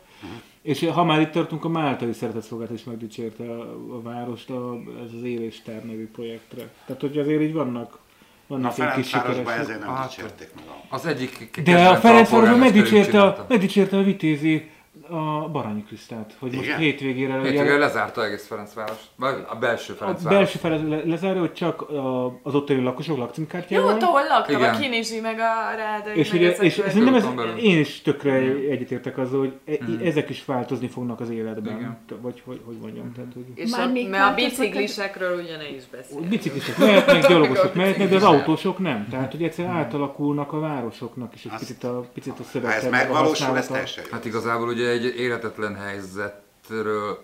És 0.61 0.89
ha 0.93 1.03
már 1.03 1.21
itt 1.21 1.31
tartunk, 1.31 1.65
a 1.65 1.69
Máltai 1.69 2.13
Szeretetszolgálat 2.13 2.73
is 2.73 2.83
megdicsérte 2.83 3.43
a, 3.43 3.61
a 3.95 4.01
várost 4.01 4.49
a, 4.49 4.79
ez 5.03 5.13
az 5.17 5.23
Éléstár 5.23 5.85
nevű 5.85 6.07
projektre. 6.07 6.69
Tehát, 6.85 7.01
hogy 7.01 7.17
azért 7.17 7.41
így 7.41 7.53
vannak, 7.53 7.97
Na, 7.97 8.04
vannak 8.47 8.77
ilyen 8.77 8.93
kis 8.95 9.07
sikeresek. 9.07 9.49
ezért 9.59 9.79
nem 9.79 9.95
Hát, 9.95 10.07
dicsérték 10.09 10.49
meg 10.55 10.63
a... 10.67 10.95
az 10.95 11.05
egyik 11.05 11.61
De 11.63 11.87
a 11.87 11.95
Ferencvárosban 11.95 12.59
megdicsérte, 12.59 13.21
a, 13.23 13.45
megdicsérte 13.49 13.97
a 13.97 14.03
Vitézi 14.03 14.69
a 15.09 15.49
Baranyi 15.51 15.83
Krisztát, 15.83 16.35
hogy 16.39 16.51
most 16.51 16.63
Igen? 16.65 16.77
hétvégére... 16.77 17.39
ugye- 17.39 17.49
Hétvégén 17.49 17.79
lezárta 17.79 18.25
egész 18.25 18.47
Ferencváros. 18.47 18.97
Vagy 19.15 19.33
a 19.47 19.55
belső 19.55 19.93
A 19.93 19.95
Ferencváros. 19.95 20.37
belső 20.37 20.59
fel 20.59 20.87
le, 20.87 21.01
lezárja, 21.05 21.39
hogy 21.39 21.53
csak 21.53 21.81
a, 21.81 22.25
az 22.43 22.55
ottani 22.55 22.83
lakosok 22.83 23.15
Jó, 23.17 23.21
lakcímkártyával. 23.21 23.93
ott 23.93 24.01
ahol 24.01 24.21
laktam, 24.29 24.55
Igen. 24.61 24.73
a 24.75 24.79
Kinizsi, 24.79 25.19
meg 25.19 25.39
a 25.39 25.75
Rádai, 25.75 26.17
és 26.17 26.31
meg 26.31 26.41
ugye, 26.41 26.51
és 26.51 26.73
szerintem 26.87 27.15
ez, 27.15 27.25
én 27.61 27.79
is 27.79 28.01
tökre 28.01 28.33
egyetértek 28.69 29.17
azzal, 29.17 29.39
hogy 29.39 29.53
e, 29.65 29.83
Hmm. 29.85 29.99
ezek 30.03 30.29
is 30.29 30.45
változni 30.45 30.87
fognak 30.87 31.19
az 31.19 31.29
életben. 31.29 31.77
Igen. 31.77 31.97
Vagy 32.21 32.41
hogy, 32.45 32.61
hogy 32.65 32.75
mondjam, 32.81 33.11
tehát, 33.13 33.33
hogy 33.33 33.43
És 33.55 33.71
Már 33.71 33.87
a, 33.87 33.91
még 33.91 34.09
mert 34.09 34.23
a 34.23 34.27
a- 34.27 34.33
biciklisekről 34.33 35.39
ugye 35.41 35.57
ne 35.57 35.69
is 35.69 35.83
beszélünk. 35.91 36.27
biciklisek 36.27 36.77
mehetnek, 36.77 37.27
gyalogosok 37.27 37.63
Meg 37.63 37.73
a 37.73 37.77
mehetnek, 37.77 38.09
de 38.09 38.15
az 38.15 38.23
autósok 38.23 38.77
nem. 38.79 39.07
Tehát, 39.09 39.31
hogy 39.31 39.43
egyszerűen 39.43 39.73
átalakulnak 39.73 40.53
a 40.53 40.59
városoknak 40.59 41.33
is 41.35 41.45
egy 41.45 41.51
picit 41.59 41.83
a, 41.83 42.05
picit 42.13 42.33
a 42.39 42.59
Ha 42.59 42.73
ez 42.73 42.85
a 42.85 42.89
megvalósul, 42.89 43.57
ez 43.57 43.67
teljesen 43.67 44.03
jó. 44.05 44.09
Hát 44.11 44.25
igazából 44.25 44.67
ugye 44.67 44.93
egy 45.03 45.19
életetlen 45.19 45.75
helyzetről 45.75 47.23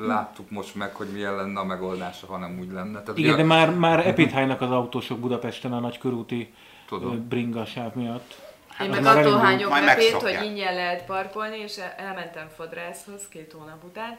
láttuk 0.00 0.50
most 0.50 0.74
meg, 0.74 0.94
hogy 0.94 1.08
milyen 1.08 1.34
lenne 1.36 1.60
a 1.60 1.64
megoldása, 1.64 2.26
ha 2.26 2.36
nem 2.38 2.58
úgy 2.60 2.72
lenne. 2.72 3.00
Tehát 3.02 3.18
Igen, 3.18 3.32
ugye, 3.32 3.42
de 3.42 3.48
már, 3.48 3.74
már 3.74 4.06
epithánynak 4.06 4.60
az 4.60 4.70
autósok 4.70 5.18
Budapesten 5.18 5.72
a 5.72 5.80
nagy 5.80 5.98
körúti 5.98 6.54
Tudom. 6.88 7.12
ö, 7.12 7.16
bringa 7.16 7.64
sáv 7.64 7.94
miatt. 7.94 8.48
Én 8.82 8.90
az 8.90 8.96
meg 8.96 9.04
attól 9.06 9.18
elindult. 9.18 9.42
hányok 9.42 9.78
repét, 9.78 10.12
hogy 10.12 10.38
ingyen 10.44 10.74
lehet 10.74 11.04
parkolni, 11.04 11.58
és 11.58 11.76
el- 11.76 11.94
elmentem 11.96 12.48
fodrászhoz 12.56 13.28
két 13.28 13.52
hónap 13.52 13.84
után, 13.84 14.18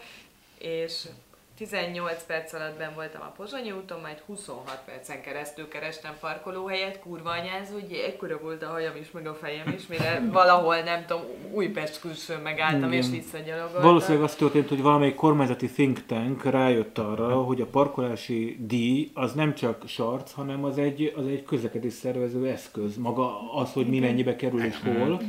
és 0.57 1.05
18 1.61 2.23
perc 2.27 2.53
alatt 2.53 2.77
ben 2.77 2.91
voltam 2.95 3.21
a 3.21 3.31
Pozsonyi 3.37 3.71
úton, 3.71 3.99
majd 3.99 4.23
26 4.25 4.81
percen 4.85 5.21
keresztül 5.21 5.67
kerestem 5.67 6.13
parkolóhelyet, 6.19 6.99
kurva 6.99 7.29
anyázó, 7.29 7.73
hogy 7.73 8.03
ekkora 8.07 8.39
volt 8.41 8.63
a 8.63 8.67
hajam 8.67 8.95
is, 8.95 9.11
meg 9.11 9.27
a 9.27 9.33
fejem 9.33 9.73
is, 9.77 9.87
mire 9.87 10.23
valahol, 10.39 10.81
nem 10.81 11.05
tudom, 11.05 11.21
Újpest 11.51 11.99
külsőn 11.99 12.39
megálltam, 12.39 12.91
és 12.91 13.07
Igen. 13.07 13.19
visszagyalogoltam. 13.19 13.81
Valószínűleg 13.81 14.23
az 14.23 14.35
történt, 14.35 14.69
hogy 14.69 14.81
valamelyik 14.81 15.15
kormányzati 15.15 15.67
think 15.67 16.05
tank 16.05 16.43
rájött 16.43 16.97
arra, 16.97 17.41
hogy 17.41 17.61
a 17.61 17.65
parkolási 17.65 18.57
díj 18.59 19.11
az 19.13 19.33
nem 19.33 19.55
csak 19.55 19.83
sarc, 19.87 20.31
hanem 20.31 20.63
az 20.63 20.77
egy, 20.77 21.13
az 21.15 21.27
egy 21.27 21.43
közlekedés 21.43 21.93
szervező 21.93 22.47
eszköz. 22.47 22.97
Maga 22.97 23.53
az, 23.53 23.73
hogy 23.73 23.87
mi 23.87 23.99
mennyibe 23.99 24.35
kerül 24.35 24.63
és 24.63 24.75
hol. 24.83 25.21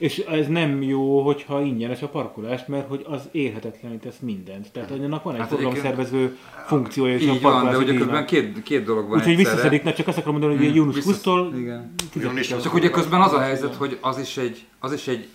És 0.00 0.18
ez 0.18 0.46
nem 0.46 0.82
jó, 0.82 1.22
hogyha 1.22 1.60
ingyenes 1.62 2.02
a 2.02 2.08
parkolás, 2.08 2.60
mert 2.66 2.88
hogy 2.88 3.04
az 3.08 3.22
érhetetlenít 3.30 4.00
tesz 4.00 4.18
mindent. 4.20 4.72
Tehát 4.72 4.90
annak 4.90 5.22
van 5.22 5.34
egy 5.34 5.40
Hát 5.40 5.48
forgalomszervező 5.48 6.38
funkciója 6.66 7.14
is 7.14 7.28
a 7.28 7.32
Így 7.32 7.42
van, 7.42 7.70
de 7.70 7.76
ugye 7.76 7.94
közben 7.98 8.26
két, 8.26 8.62
két 8.62 8.84
dolog 8.84 9.08
van 9.08 9.18
Úgyhogy 9.18 9.36
visszaszedik, 9.36 9.82
ne 9.82 9.92
csak 9.92 10.06
azt 10.06 10.18
akarom 10.18 10.38
mondani, 10.38 10.56
hogy 10.56 10.66
Hmm, 10.66 10.76
június 10.76 10.94
visszasz- 10.94 11.24
20-tól 11.24 11.56
igen. 11.56 11.94
Június 12.14 12.46
Csak 12.46 12.74
ugye 12.74 12.90
közben 12.90 13.20
az 13.20 13.32
a 13.32 13.40
helyzet, 13.40 13.74
hogy 13.74 13.98
az 14.00 14.18
is 14.18 14.36
egy, 14.36 14.64
az 14.78 14.92
is 14.92 15.08
egy 15.08 15.28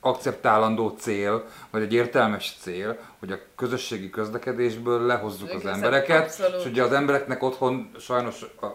akceptálandó 0.00 0.94
cél, 0.98 1.44
vagy 1.70 1.82
egy 1.82 1.92
értelmes 1.92 2.56
cél, 2.60 2.98
hogy 3.18 3.32
a 3.32 3.38
közösségi 3.56 4.10
közlekedésből 4.10 5.06
lehozzuk 5.06 5.50
az 5.54 5.66
embereket, 5.66 6.24
abszolút. 6.24 6.60
és 6.60 6.70
ugye 6.70 6.82
az 6.82 6.92
embereknek 6.92 7.42
otthon 7.42 7.90
sajnos 7.98 8.42
a, 8.60 8.66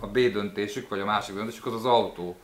a 0.00 0.06
B 0.06 0.18
döntésük, 0.18 0.88
vagy 0.88 1.00
a 1.00 1.04
másik 1.04 1.34
döntésük 1.34 1.66
az 1.66 1.74
az 1.74 1.84
autó. 1.84 2.36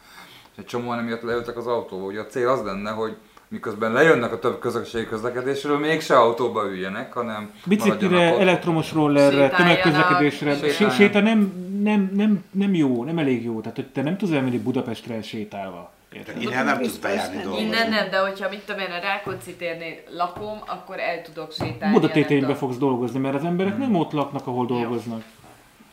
És 0.57 0.63
egy 0.63 0.69
csomóan 0.69 0.99
emiatt 0.99 1.23
leültek 1.23 1.57
az 1.57 1.67
autóba. 1.67 2.05
Ugye 2.05 2.21
a 2.21 2.27
cél 2.27 2.49
az 2.49 2.63
lenne, 2.65 2.91
hogy 2.91 3.17
miközben 3.49 3.93
lejönnek 3.93 4.33
a 4.33 4.39
több 4.39 4.59
közösségi 4.59 5.07
közlekedésről, 5.07 5.79
mégse 5.79 6.19
autóba 6.19 6.65
üljenek, 6.65 7.13
hanem 7.13 7.51
Biciklire, 7.67 8.39
elektromos 8.39 8.93
rollerre, 8.93 9.49
tömegközlekedésre. 9.49 10.51
sétáljanak. 10.55 10.77
Sé- 10.77 10.93
Séta 10.93 11.21
nem, 11.21 11.39
nem, 11.83 12.11
nem, 12.15 12.45
nem 12.51 12.75
jó, 12.75 13.05
nem 13.05 13.19
elég 13.19 13.45
jó. 13.45 13.61
Tehát, 13.61 13.77
hogy 13.77 13.87
te 13.87 14.03
nem 14.03 14.17
tudsz 14.17 14.33
elmenni 14.33 14.59
Budapestre 14.59 15.23
sétálva. 15.23 15.91
Érted? 16.13 16.43
Innen 16.43 16.65
nem 16.65 16.79
tudsz 16.81 16.97
bejárni 16.97 17.43
dolgozni. 17.43 17.67
Innen 17.67 17.89
nem, 17.89 18.11
de 18.11 18.19
hogyha 18.19 18.49
mit 18.49 18.61
tudom 18.61 18.81
én, 18.81 18.91
a 18.91 18.99
Rákóczi 19.03 19.55
térnél 19.55 19.95
lakom, 20.17 20.59
akkor 20.67 20.99
el 20.99 21.23
tudok 21.23 21.53
sétálni. 21.53 21.95
Buda 21.95 22.07
a 22.07 22.11
téténybe 22.11 22.47
nem 22.47 22.57
fogsz 22.57 22.77
dolgozni, 22.77 23.19
mert 23.19 23.35
az 23.35 23.45
emberek 23.45 23.73
Hmm. 23.73 23.83
nem 23.83 23.95
ott 23.95 24.13
laknak, 24.13 24.47
ahol 24.47 24.67
dolgoznak. 24.67 25.23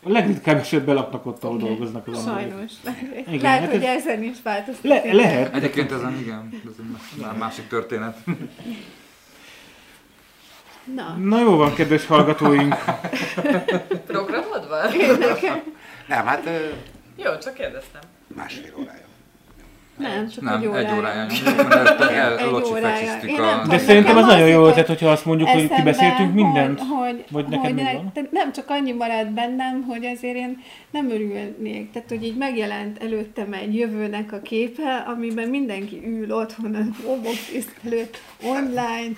A 0.04 0.10
legritkább 0.10 0.58
esetben 0.58 0.96
laknak 0.96 1.26
ott, 1.26 1.44
ahol 1.44 1.58
dolgoznak 1.58 2.08
az. 2.08 2.24
Sajnos. 2.24 2.72
Igen, 3.28 3.42
Lehet, 3.42 3.60
hát 3.62 3.72
hogy 3.72 3.84
ez- 3.84 3.96
ezen 4.06 4.24
is 4.24 4.38
változtatik. 4.44 4.90
Le, 5.04 5.14
lehet. 5.14 5.56
Egyébként 5.56 5.92
ezen 5.92 6.18
igen, 6.20 6.62
ez 6.66 7.22
már 7.22 7.38
másik 7.38 7.68
történet. 7.68 8.18
Na, 10.96 11.16
Na 11.18 11.40
jó 11.42 11.56
van, 11.56 11.74
kedves 11.74 12.06
hallgatóink. 12.06 12.76
Programod 14.08 14.68
van? 14.70 14.94
érdekel. 14.94 15.64
Nem, 16.08 16.26
hát 16.26 16.46
ö, 16.46 16.68
Jó, 17.16 17.38
csak 17.38 17.54
kérdeztem. 17.54 18.02
másfél 18.36 18.74
órája. 18.80 19.06
Nem, 19.98 20.30
csak 20.30 20.44
Nem, 20.44 20.60
egy 20.62 20.68
órája. 20.68 20.88
egy 20.88 20.98
órája 20.98 21.26
nyomjuk, 21.26 21.68
mert 21.68 22.02
el, 22.12 22.38
Egy 22.38 23.40
a... 23.40 23.68
De 23.68 23.78
szerintem 23.78 24.18
az 24.18 24.26
nagyon 24.26 24.48
jó 24.48 24.66
ötlet, 24.66 24.88
hogyha 24.88 25.10
azt 25.10 25.26
mondjuk, 25.26 25.50
hogy 25.50 25.70
kibeszéltünk 25.70 26.34
mindent. 26.34 26.80
Hogy, 26.80 27.24
Vagy 27.32 27.46
neked 27.46 27.66
hogy 27.66 27.74
mi 27.74 27.82
ne- 27.82 27.94
van? 27.94 28.12
nem 28.32 28.52
csak 28.52 28.70
annyi 28.70 28.92
maradt 28.92 29.32
bennem, 29.34 29.84
hogy 29.88 30.06
azért 30.06 30.36
én 30.36 30.62
nem 30.92 31.10
örülnék. 31.10 31.92
Tehát, 31.92 32.10
hogy 32.10 32.24
így 32.24 32.36
megjelent 32.38 33.04
előttem 33.04 33.54
egy 33.54 33.76
jövőnek 33.76 34.32
a 34.32 34.40
képe, 34.42 35.06
amiben 35.08 35.48
mindenki 35.48 36.02
ül 36.06 36.32
otthon 36.32 36.76
a 36.76 37.06
home 37.06 37.28
office 37.30 37.70
előtt, 37.86 38.18
online. 38.44 39.14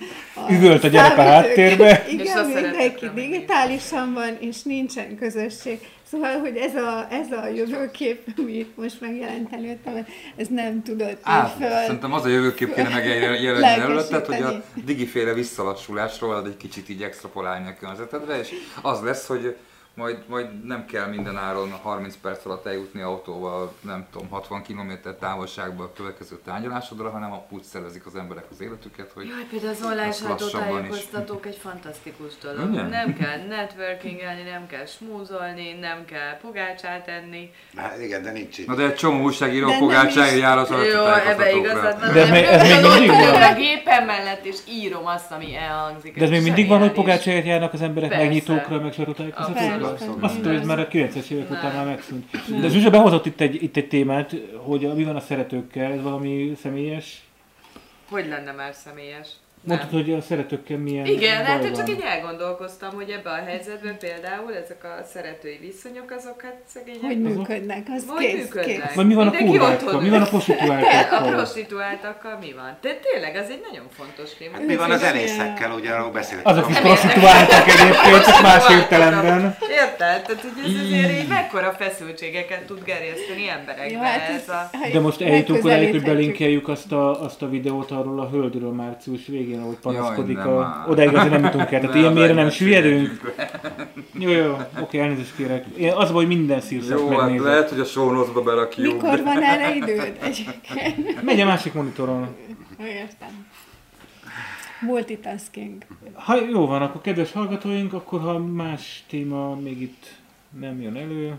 Üvölt 0.49 0.83
a 0.83 0.87
gyerek 0.87 1.17
a 1.17 1.21
háttérbe. 1.23 2.03
És 2.07 2.13
Igen, 2.13 2.25
szeretett 2.25 2.61
mindenki 2.63 3.09
digitálisan 3.13 4.13
van, 4.13 4.37
és 4.39 4.61
nincsen 4.63 5.15
közösség. 5.17 5.79
Szóval, 6.11 6.39
hogy 6.39 6.55
ez 6.55 6.75
a, 6.75 7.07
ez 7.09 7.31
a 7.31 7.47
jövőkép, 7.47 8.27
ami 8.37 8.73
most 8.75 9.01
megjelent 9.01 9.53
előttem, 9.53 10.05
ez 10.35 10.47
nem 10.47 10.83
tudott 10.83 11.19
Á, 11.21 11.45
föl. 11.45 11.69
szerintem 11.69 12.13
az 12.13 12.25
a 12.25 12.27
jövőkép 12.27 12.73
kéne 12.73 12.89
megjelenni 12.89 13.65
előtted, 13.65 14.25
hogy 14.25 14.41
a 14.41 14.63
digiféle 14.83 15.33
visszalassulásról 15.33 16.45
egy 16.45 16.57
kicsit 16.57 16.89
így 16.89 17.03
extrapolálni 17.03 17.67
a 17.67 17.75
környezetedre, 17.79 18.39
és 18.39 18.49
az 18.81 19.01
lesz, 19.01 19.27
hogy 19.27 19.55
majd, 19.95 20.17
majd 20.27 20.65
nem 20.65 20.85
kell 20.85 21.07
minden 21.07 21.37
áron 21.37 21.71
30 21.71 22.15
perc 22.21 22.45
alatt 22.45 22.65
eljutni 22.65 23.01
autóval, 23.01 23.73
nem 23.81 24.05
tudom, 24.11 24.27
60 24.29 24.63
km 24.63 24.91
távolságba 25.19 25.83
a 25.83 25.91
következő 25.95 26.39
tárgyalásodra, 26.45 27.09
hanem 27.09 27.33
úgy 27.49 27.63
szervezik 27.63 28.05
az 28.05 28.15
emberek 28.15 28.43
az 28.51 28.61
életüket, 28.61 29.11
hogy 29.13 29.27
Jaj, 29.27 29.45
például 29.49 29.71
az 29.71 29.83
online 29.85 30.07
is. 30.07 30.15
sajtótájékoztatók 30.15 31.45
egy 31.45 31.55
fantasztikus 31.61 32.33
dolog. 32.41 32.69
Ugye? 32.69 32.81
Nem 32.81 33.13
kell 33.17 33.37
networkingelni, 33.47 34.41
nem 34.41 34.67
kell 34.67 34.85
smúzolni, 34.85 35.73
nem 35.79 36.05
kell 36.05 36.37
pogácsát 36.41 37.07
enni. 37.07 37.51
Hát 37.75 38.01
igen, 38.01 38.23
de 38.23 38.31
nincs 38.31 38.57
itt. 38.57 38.67
Na 38.67 38.75
de 38.75 38.83
egy 38.83 38.95
csomó 38.95 39.23
újságíró 39.23 39.69
is- 39.69 40.37
jár 40.37 40.57
az 40.57 40.69
Jó, 40.69 41.05
ebbe 41.31 41.51
igazad 41.55 41.99
van. 41.99 42.13
De 42.13 42.21
ez 42.21 42.29
még- 42.29 42.43
ez 42.43 42.61
mindig 42.61 43.09
van? 43.09 43.41
a 43.41 43.53
gépem 43.53 44.05
mellett, 44.05 44.45
és 44.45 44.57
írom 44.69 45.05
azt, 45.05 45.31
ami 45.31 45.55
elhangzik. 45.55 46.17
De 46.17 46.23
ez 46.23 46.29
még 46.29 46.41
mindig 46.43 46.67
van, 46.67 46.79
hogy 46.79 46.91
pogácsáért 46.91 47.45
járnak 47.45 47.73
az 47.73 47.81
emberek 47.81 48.09
megnyitókra, 48.09 48.79
meg 48.79 48.93
sajtótájékoztatókra? 48.93 49.84
Azt 50.19 50.45
ez 50.45 50.65
már 50.65 50.79
a 50.79 50.87
90-es 50.87 51.29
évek 51.29 51.49
után 51.49 51.75
már 51.75 51.85
megszűnt. 51.85 52.29
De 52.61 52.69
Zsuzsa 52.69 52.89
behozott 52.89 53.25
itt 53.25 53.39
egy, 53.39 53.63
itt 53.63 53.77
egy 53.77 53.87
témát, 53.87 54.35
hogy 54.55 54.85
a, 54.85 54.93
mi 54.93 55.03
van 55.03 55.15
a 55.15 55.19
szeretőkkel, 55.19 55.91
ez 55.91 56.01
valami 56.01 56.53
személyes? 56.61 57.23
Hogy 58.09 58.27
lenne 58.27 58.51
már 58.51 58.73
személyes? 58.73 59.27
Mondtad, 59.65 59.89
hogy 59.89 60.13
a 60.13 60.21
szeretőkkel 60.21 60.77
milyen 60.77 61.05
Igen, 61.05 61.37
baj 61.37 61.45
hát 61.45 61.61
van. 61.61 61.73
csak 61.73 61.89
így 61.89 62.01
elgondolkoztam, 62.05 62.93
hogy 62.93 63.09
ebben 63.09 63.33
a 63.33 63.43
helyzetben 63.45 63.97
például 63.97 64.53
ezek 64.63 64.83
a 64.83 65.03
szeretői 65.13 65.57
viszonyok, 65.61 66.11
azok 66.17 66.41
hát 66.41 66.55
szegények. 66.65 67.01
Hogy 67.01 67.21
működnek, 67.21 67.87
az 67.95 68.03
Hogy 68.07 68.25
kész, 68.25 68.33
működnek? 68.41 68.85
kész. 68.85 68.95
Vagy 68.95 69.07
mi 69.07 69.13
van 69.13 69.27
a 69.27 69.29
Mindenki 69.29 69.57
kurvákkal? 69.57 69.85
otthon 69.87 70.03
Mi 70.03 70.09
van 70.09 70.21
a 70.21 70.25
ül. 70.25 70.27
A 70.35 70.37
prostituáltakkal? 70.37 71.31
prostituáltakkal 71.31 72.37
mi 72.39 72.53
van? 72.53 72.77
De 72.81 72.99
tényleg, 73.07 73.35
ez 73.35 73.49
egy 73.49 73.61
nagyon 73.69 73.85
fontos 73.89 74.29
téma. 74.37 74.53
Hát 74.53 74.65
mi 74.65 74.75
van 74.75 74.91
a 74.91 74.97
zenészekkel, 74.97 75.71
ugye 75.71 75.91
arról 75.91 76.11
beszéltünk. 76.11 76.47
Azok 76.47 76.69
is 76.69 76.77
prostituáltak 76.79 77.67
egyébként, 77.67 78.23
csak 78.25 78.41
más 78.41 78.69
értelemben. 78.69 79.57
Érted? 79.69 80.21
Tehát, 80.25 80.41
hogy 80.41 80.63
ez 80.65 80.85
azért 80.85 81.11
így 81.21 81.27
mekkora 81.27 81.71
feszültségeket 81.71 82.65
tud 82.65 82.83
gerjeszteni 82.83 83.49
emberekbe 83.49 83.91
Ja, 83.91 83.99
hát 84.03 84.29
ez 84.29 84.49
a... 84.49 84.69
De 84.91 84.99
most 84.99 85.21
eljutunk 85.21 85.63
odáig, 85.65 85.89
hogy 85.91 86.01
belinkeljük 86.03 86.67
azt 86.67 86.91
a, 86.91 87.23
azt 87.23 87.41
a 87.41 87.49
videót 87.49 87.91
arról 87.91 88.19
a 88.19 88.29
hölgyről 88.29 88.71
március 88.71 89.25
végén, 89.27 89.54
ahogy 89.59 89.75
panaszkodik. 89.81 90.37
nem 90.37 90.47
A, 90.47 90.59
már. 90.59 90.89
odáig 90.89 91.15
azért 91.15 91.29
nem 91.31 91.43
jutunk 91.43 91.71
el. 91.71 91.79
Tehát 91.81 91.95
ilyen 91.95 92.13
mélyre 92.13 92.27
meg 92.27 92.35
nem 92.35 92.45
ne 92.45 92.51
süllyedünk. 92.51 93.33
Jó, 94.19 94.29
jó, 94.29 94.57
oké, 94.81 94.99
elnézést 94.99 95.35
kérek. 95.35 95.65
Én 95.77 95.91
az, 95.91 96.09
hogy 96.09 96.27
minden 96.27 96.61
szírszak 96.61 96.99
Jó, 96.99 97.09
hát 97.09 97.17
megnézem. 97.19 97.45
lehet, 97.45 97.69
hogy 97.69 97.79
a 97.79 97.83
show 97.85 98.11
notes-ba 98.11 98.41
berakjuk. 98.41 98.93
Mikor 98.93 99.23
van 99.23 99.43
erre 99.43 99.75
időd? 99.75 100.17
Egyébként. 100.21 101.23
Megy 101.23 101.39
a 101.39 101.45
másik 101.45 101.73
monitoron. 101.73 102.27
Értem. 102.79 103.45
Multitasking. 104.81 105.83
Ha 106.13 106.35
jó 106.51 106.65
van, 106.67 106.81
akkor 106.81 107.01
kedves 107.01 107.31
hallgatóink, 107.31 107.93
akkor 107.93 108.19
ha 108.21 108.37
más 108.39 109.03
téma 109.09 109.55
még 109.55 109.81
itt 109.81 110.05
nem 110.59 110.81
jön 110.81 110.95
elő, 110.95 111.33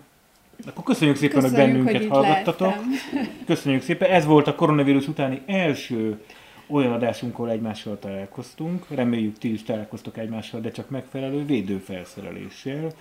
akkor 0.67 0.85
köszönjük 0.85 1.17
szépen, 1.17 1.41
hogy 1.41 1.51
Köszönjük, 1.51 1.73
bennünket 1.85 2.01
hogy 2.03 2.11
hallgattatok. 2.11 2.61
lehettem. 2.69 3.29
Köszönjük 3.47 3.83
szépen. 3.83 4.11
Ez 4.11 4.25
volt 4.25 4.47
a 4.47 4.55
koronavírus 4.55 5.09
utáni 5.09 5.43
első 5.47 6.21
olyan 6.67 6.93
adásunk, 6.93 7.35
ahol 7.35 7.51
egymással 7.51 7.99
találkoztunk. 7.99 8.87
Reméljük 8.89 9.39
ti 9.39 9.53
is 9.53 9.63
találkoztok 9.63 10.19
egymással, 10.19 10.61
de 10.61 10.71
csak 10.71 10.91
megfelelő 10.91 11.45
védőfelszereléssel, 11.45 12.93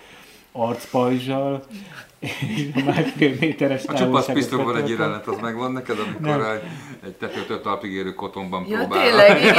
arcpajzsal, 0.55 1.63
és 2.19 2.83
másfél 2.85 3.33
méteres 3.39 3.81
A 3.81 3.85
csupasz 3.85 3.99
távolságot 3.99 4.33
pisztolyból 4.35 4.77
egy 4.77 4.89
jelenet, 4.89 5.27
az 5.27 5.37
megvan 5.41 5.71
neked, 5.71 5.95
amikor 5.99 6.45
egy, 6.45 6.61
egy 7.05 7.11
tetőtől 7.11 7.61
talpig 7.61 7.91
érő 7.91 8.13
kotonban 8.13 8.65
Ja, 8.69 8.77
próbál. 8.77 9.03
tényleg, 9.03 9.37
igen. 9.41 9.53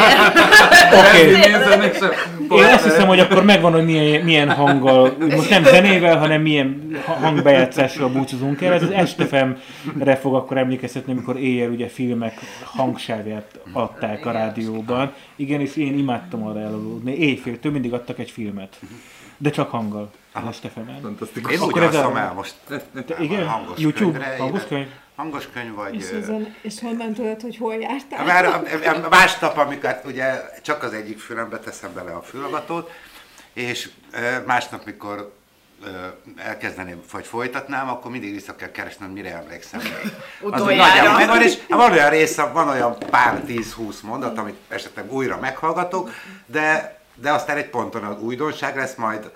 Oké. 0.99 1.31
Mégsem 1.79 2.11
Én 2.51 2.65
azt 2.75 2.85
hiszem, 2.85 3.07
hogy 3.07 3.19
akkor 3.21 3.45
megvan, 3.45 3.73
hogy 3.73 3.85
milyen, 3.85 4.25
milyen 4.25 4.51
hanggal, 4.51 5.17
most 5.19 5.51
nem 5.51 5.65
zenével, 5.65 6.19
hanem 6.19 6.43
milyen 6.43 6.99
ha- 7.05 7.13
hangbejátszással 7.13 8.09
búcsúzunk 8.09 8.63
el. 8.63 8.73
Ez 8.73 8.83
az 8.83 8.91
Estefemre 8.91 10.17
fog 10.21 10.35
akkor 10.35 10.57
emlékeztetni, 10.57 11.13
amikor 11.13 11.37
éjjel 11.37 11.71
ugye 11.71 11.89
filmek 11.89 12.35
hangsávját 12.65 13.59
adták 13.73 14.27
a 14.27 14.31
rádióban. 14.31 15.13
Igen, 15.37 15.61
és 15.61 15.77
én 15.77 15.99
imádtam 15.99 16.47
arra 16.47 16.61
elaludni. 16.61 17.13
Éjféltől 17.19 17.73
mindig 17.73 17.93
adtak 17.93 18.19
egy 18.19 18.31
filmet. 18.31 18.79
De 19.37 19.51
csak 19.51 19.71
hanggal. 19.71 20.11
Az 20.33 20.43
Estefemen. 20.49 21.01
Fantasztikus. 21.01 21.53
Én 21.53 21.61
úgy 21.61 21.79
alszom 21.79 22.17
el 22.17 22.33
most. 22.33 22.55
Te 23.07 23.17
igen? 23.19 23.47
Hangos 23.49 23.79
YouTube? 23.79 24.19
könyvre, 24.19 24.37
Hangos 24.39 24.65
könyv? 24.65 24.89
Hangos 25.17 25.49
könyv 25.53 25.75
vagy... 25.75 25.95
És, 25.95 26.11
azon, 26.23 26.55
és 26.63 26.81
honnan 26.81 27.13
tudod, 27.13 27.41
hogy 27.41 27.57
hol 27.57 27.75
jártál? 27.75 28.25
Már 28.25 28.63
másnap, 29.11 29.57
amikor 29.57 30.01
ugye 30.05 30.43
csak 30.63 30.83
az 30.83 30.93
egyik 30.93 31.19
fülembe 31.19 31.59
teszem 31.59 31.95
bele 31.95 32.13
a 32.13 32.23
fülhallgatót, 32.23 32.91
és 33.53 33.91
másnap, 34.47 34.85
mikor 34.85 35.33
elkezdeném, 36.37 37.03
vagy 37.13 37.27
folytatnám, 37.27 37.89
akkor 37.89 38.11
mindig 38.11 38.33
vissza 38.33 38.57
kell 38.57 38.71
keresnem, 38.71 39.11
mire 39.11 39.35
emlékszem. 39.37 39.81
Az 39.81 40.11
Utoljára. 40.41 40.87
nagyjából 40.87 41.19
megvan, 41.19 41.43
és 41.43 41.59
van 41.69 41.93
olyan 41.93 42.11
része, 42.11 42.45
van 42.45 42.69
olyan 42.69 42.99
pár 43.11 43.43
10-20 43.47 44.03
mondat, 44.03 44.39
amit 44.39 44.57
esetleg 44.69 45.13
újra 45.13 45.39
meghallgatok, 45.41 46.11
de, 46.47 47.01
de 47.17 47.33
aztán 47.33 47.57
egy 47.57 47.71
ponton 47.71 48.05
az 48.05 48.21
újdonság 48.21 48.77
lesz, 48.77 48.95
majd 48.95 49.31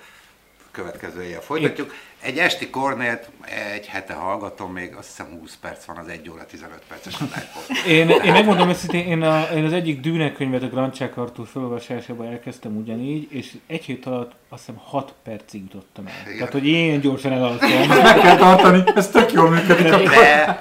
következő 0.70 1.22
éjjel 1.22 1.41
folytatjuk. 1.41 1.93
Egy 2.23 2.39
esti 2.39 2.71
kornélt 2.71 3.31
egy 3.75 3.87
hete 3.87 4.12
hallgatom, 4.14 4.73
még 4.73 4.95
azt 4.95 5.07
hiszem 5.09 5.27
20 5.41 5.57
perc 5.61 5.85
van 5.85 5.97
az 5.97 6.09
1 6.09 6.31
óra 6.31 6.47
15 6.47 6.83
perces 6.89 7.14
adályból. 7.14 7.62
Én, 7.87 8.23
én 8.25 8.33
megmondom 8.33 8.68
őszintén, 8.68 9.07
én, 9.07 9.23
a, 9.23 9.43
én 9.55 9.64
az 9.64 9.73
egyik 9.73 10.01
Dűne 10.01 10.33
könyvet, 10.33 10.62
a 10.62 10.66
Grancsák 10.68 11.17
Artúr 11.17 11.47
felolvasásában 11.47 12.26
elkezdtem 12.26 12.76
ugyanígy, 12.76 13.33
és 13.33 13.53
egy 13.67 13.84
hét 13.84 14.07
alatt 14.07 14.33
azt 14.49 14.67
hiszem 14.67 14.80
6 14.84 15.14
percig 15.25 15.63
jutottam 15.63 16.07
el. 16.07 16.13
Igen. 16.25 16.37
Tehát, 16.37 16.53
hogy 16.53 16.67
én 16.67 17.01
gyorsan 17.01 17.33
elalszom. 17.33 17.71
Meg 18.03 18.18
kell 18.21 18.37
tartani, 18.37 18.83
ez 18.95 19.09
tök 19.09 19.33
jól 19.33 19.51
működik. 19.51 19.88
De, 19.88 20.59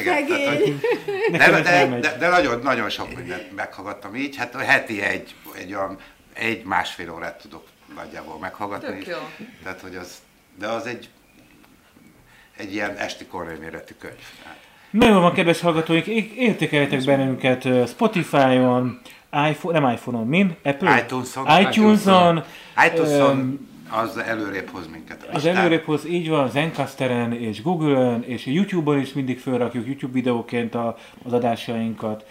igen, 0.00 0.26
tehát, 0.26 0.58
hogy- 0.58 0.80
de, 1.30 1.50
de, 1.62 2.00
de, 2.00 2.16
de, 2.18 2.28
nagyon, 2.28 2.58
nagyon 2.62 2.88
sok 2.90 3.14
mindent 3.16 3.54
meghallgattam 3.56 4.14
így, 4.14 4.36
hát 4.36 4.54
heti 4.56 5.02
egy, 5.02 5.34
egy 5.58 5.74
olyan 5.74 5.98
egy 6.32 6.64
másfél 6.64 7.12
órát 7.12 7.40
tudok 7.42 7.64
nagyjából 7.94 8.38
meghallgatni. 8.38 8.86
Tök 8.86 9.06
jó. 9.06 9.18
Tehát, 9.62 9.80
hogy 9.80 9.96
az, 9.96 10.12
de 10.58 10.66
az 10.66 10.86
egy, 10.86 11.08
egy 12.56 12.74
ilyen 12.74 12.96
esti 12.96 13.26
kornél 13.26 13.58
méretű 13.58 13.94
könyv. 13.98 14.14
Hát, 14.44 14.56
Nagyon 14.90 15.20
van, 15.20 15.32
kedves 15.32 15.60
hallgatóink, 15.60 16.06
értékeljetek 16.36 17.04
bennünket 17.04 17.88
Spotify-on, 17.88 19.00
iPhone, 19.50 19.78
nem 19.78 19.90
iPhone-on, 19.90 20.26
min? 20.26 20.56
Apple? 20.62 20.98
iTunes-on. 20.98 21.60
iTunes-on, 21.60 22.44
iTunes-on 22.86 23.70
az 23.92 24.16
előrébb 24.16 24.68
hoz 24.68 24.86
minket. 24.86 25.22
az 25.22 25.32
listán. 25.32 25.56
előréphoz 25.56 26.06
így 26.06 26.28
van, 26.28 26.50
Zencasteren 26.50 27.32
és 27.32 27.62
Google-ön, 27.62 28.22
és 28.22 28.46
YouTube-on 28.46 29.00
is 29.00 29.12
mindig 29.12 29.38
felrakjuk 29.38 29.86
YouTube 29.86 30.12
videóként 30.12 30.74
a, 30.74 30.96
az 31.24 31.32
adásainkat. 31.32 32.24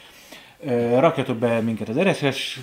Rakjatok 0.99 1.37
be 1.37 1.59
minket 1.59 1.89
az 1.89 1.99
RSS 1.99 2.59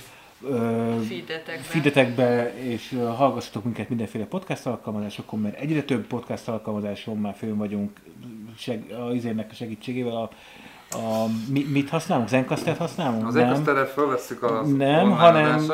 Feedetekbe. 1.09 1.63
feedetekbe, 1.63 2.55
és 2.59 2.97
hallgassatok 3.17 3.65
minket 3.65 3.89
mindenféle 3.89 4.25
podcast 4.25 4.67
alkalmazásokon, 4.67 5.41
mert 5.41 5.61
egyre 5.61 5.83
több 5.83 6.07
podcast 6.07 6.49
alkalmazáson 6.49 7.17
már 7.17 7.35
fönn 7.35 7.57
vagyunk 7.57 8.01
seg, 8.57 8.93
a 8.93 9.13
izének 9.13 9.51
a 9.51 9.55
segítségével. 9.55 10.17
A, 10.17 10.31
a, 10.93 11.27
mi, 11.53 11.67
mit 11.73 11.89
használunk? 11.89 12.29
Zencastert 12.29 12.79
használunk? 12.79 13.27
Az 13.27 13.35
nem. 13.35 13.45
Ecosterre 13.45 13.85
felvesszük 13.85 14.43
az 14.43 14.73
Nem, 14.77 15.11
hanem-. 15.11 15.67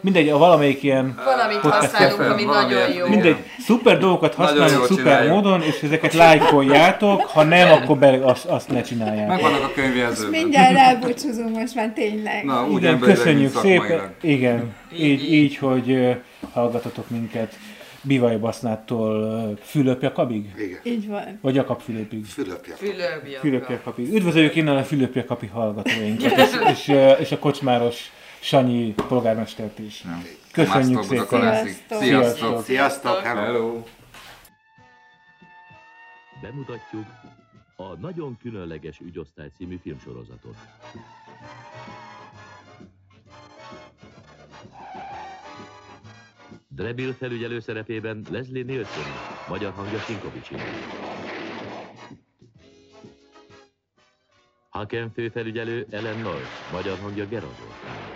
Mindegy, 0.00 0.28
a 0.28 0.38
valamelyik 0.38 0.82
ilyen 0.82 1.20
Valamit 1.24 1.58
Podcast 1.60 1.94
használunk, 1.94 2.32
ami 2.32 2.44
nagyon 2.44 2.92
jó. 2.92 3.06
Mindegy, 3.06 3.36
szuper 3.58 3.98
dolgokat 3.98 4.34
használunk 4.34 4.84
szuper 4.84 4.96
csináljuk. 5.04 5.32
módon, 5.34 5.62
és 5.62 5.82
ezeket 5.82 6.12
lájkoljátok, 6.14 7.20
ha 7.20 7.42
nem, 7.42 7.72
akkor 7.72 7.98
be, 7.98 8.18
azt, 8.22 8.44
azt 8.44 8.68
ne 8.68 8.80
csináljátok. 8.82 9.28
Megvannak 9.28 9.62
a 9.62 9.72
könyvjelzőben. 9.74 10.40
Mindjárt 10.40 10.76
elbúcsúzunk 10.76 11.56
most 11.56 11.74
már 11.74 11.92
tényleg. 11.94 12.44
Na, 12.44 12.66
úgy 12.66 12.82
Igen, 12.82 12.98
köszönjük 12.98 13.56
szépen. 13.56 14.14
Igen, 14.20 14.74
Így, 14.92 15.02
így, 15.02 15.32
így. 15.32 15.56
hogy 15.56 15.90
ö, 15.90 16.10
hallgatatok 16.52 17.10
minket 17.10 17.54
Bivaj 18.02 18.36
Basznától 18.36 19.22
ö, 19.22 19.52
Fülöpjakabig? 19.62 20.54
Igen. 20.58 20.80
Így 20.82 21.08
van. 21.08 21.38
Vagy 21.40 21.54
Jakab 21.54 21.80
Fülöpig? 21.80 22.24
Fülöbjak. 22.24 22.78
Fülöpjakabig. 23.40 24.14
Üdvözöljük 24.14 24.54
innen 24.54 24.76
a 24.76 24.82
Fülöpjakapi 24.82 25.46
hallgatóinkat, 25.46 26.32
és, 26.36 26.56
és, 26.72 26.92
és 27.18 27.32
a 27.32 27.38
kocsmáros 27.38 28.10
Sanyi 28.40 28.94
polgármestert 29.08 29.78
is. 29.78 30.04
Köszönjük 30.52 31.02
szépen. 31.02 31.26
Sziasztok. 31.26 32.02
Sziasztok. 32.02 32.64
Sziasztok, 32.64 33.18
hello. 33.18 33.40
Hello. 33.40 33.82
Bemutatjuk 36.42 37.06
a 37.76 37.94
Nagyon 38.00 38.38
Különleges 38.42 38.98
Ügyosztály 39.00 39.50
című 39.56 39.78
filmsorozatot. 39.82 40.56
Drebil 46.78 47.12
felügyelő 47.12 47.60
szerepében 47.60 48.26
Leslie 48.30 48.64
Nielsen, 48.64 49.06
magyar 49.46 49.72
hangja 49.72 50.00
Sinkovics 50.00 50.50
Haken 54.68 55.10
főfelügyelő 55.10 55.86
Ellen 55.90 56.18
North, 56.18 56.70
magyar 56.70 56.98
hangja 56.98 57.26
Gerard 57.26 57.56
Zoltán. 57.56 58.12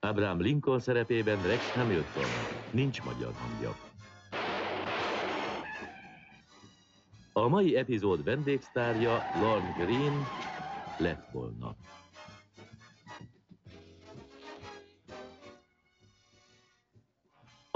Abraham 0.00 0.40
Lincoln 0.40 0.80
szerepében 0.80 1.42
Rex 1.42 1.72
Hamilton, 1.72 2.30
nincs 2.70 3.02
magyar 3.02 3.32
hangja. 3.32 3.76
A 7.32 7.48
mai 7.48 7.76
epizód 7.76 8.24
vendégsztárja 8.24 9.22
Lorne 9.32 9.72
Green 9.72 10.28
lett 10.96 11.30
volna. 11.32 11.76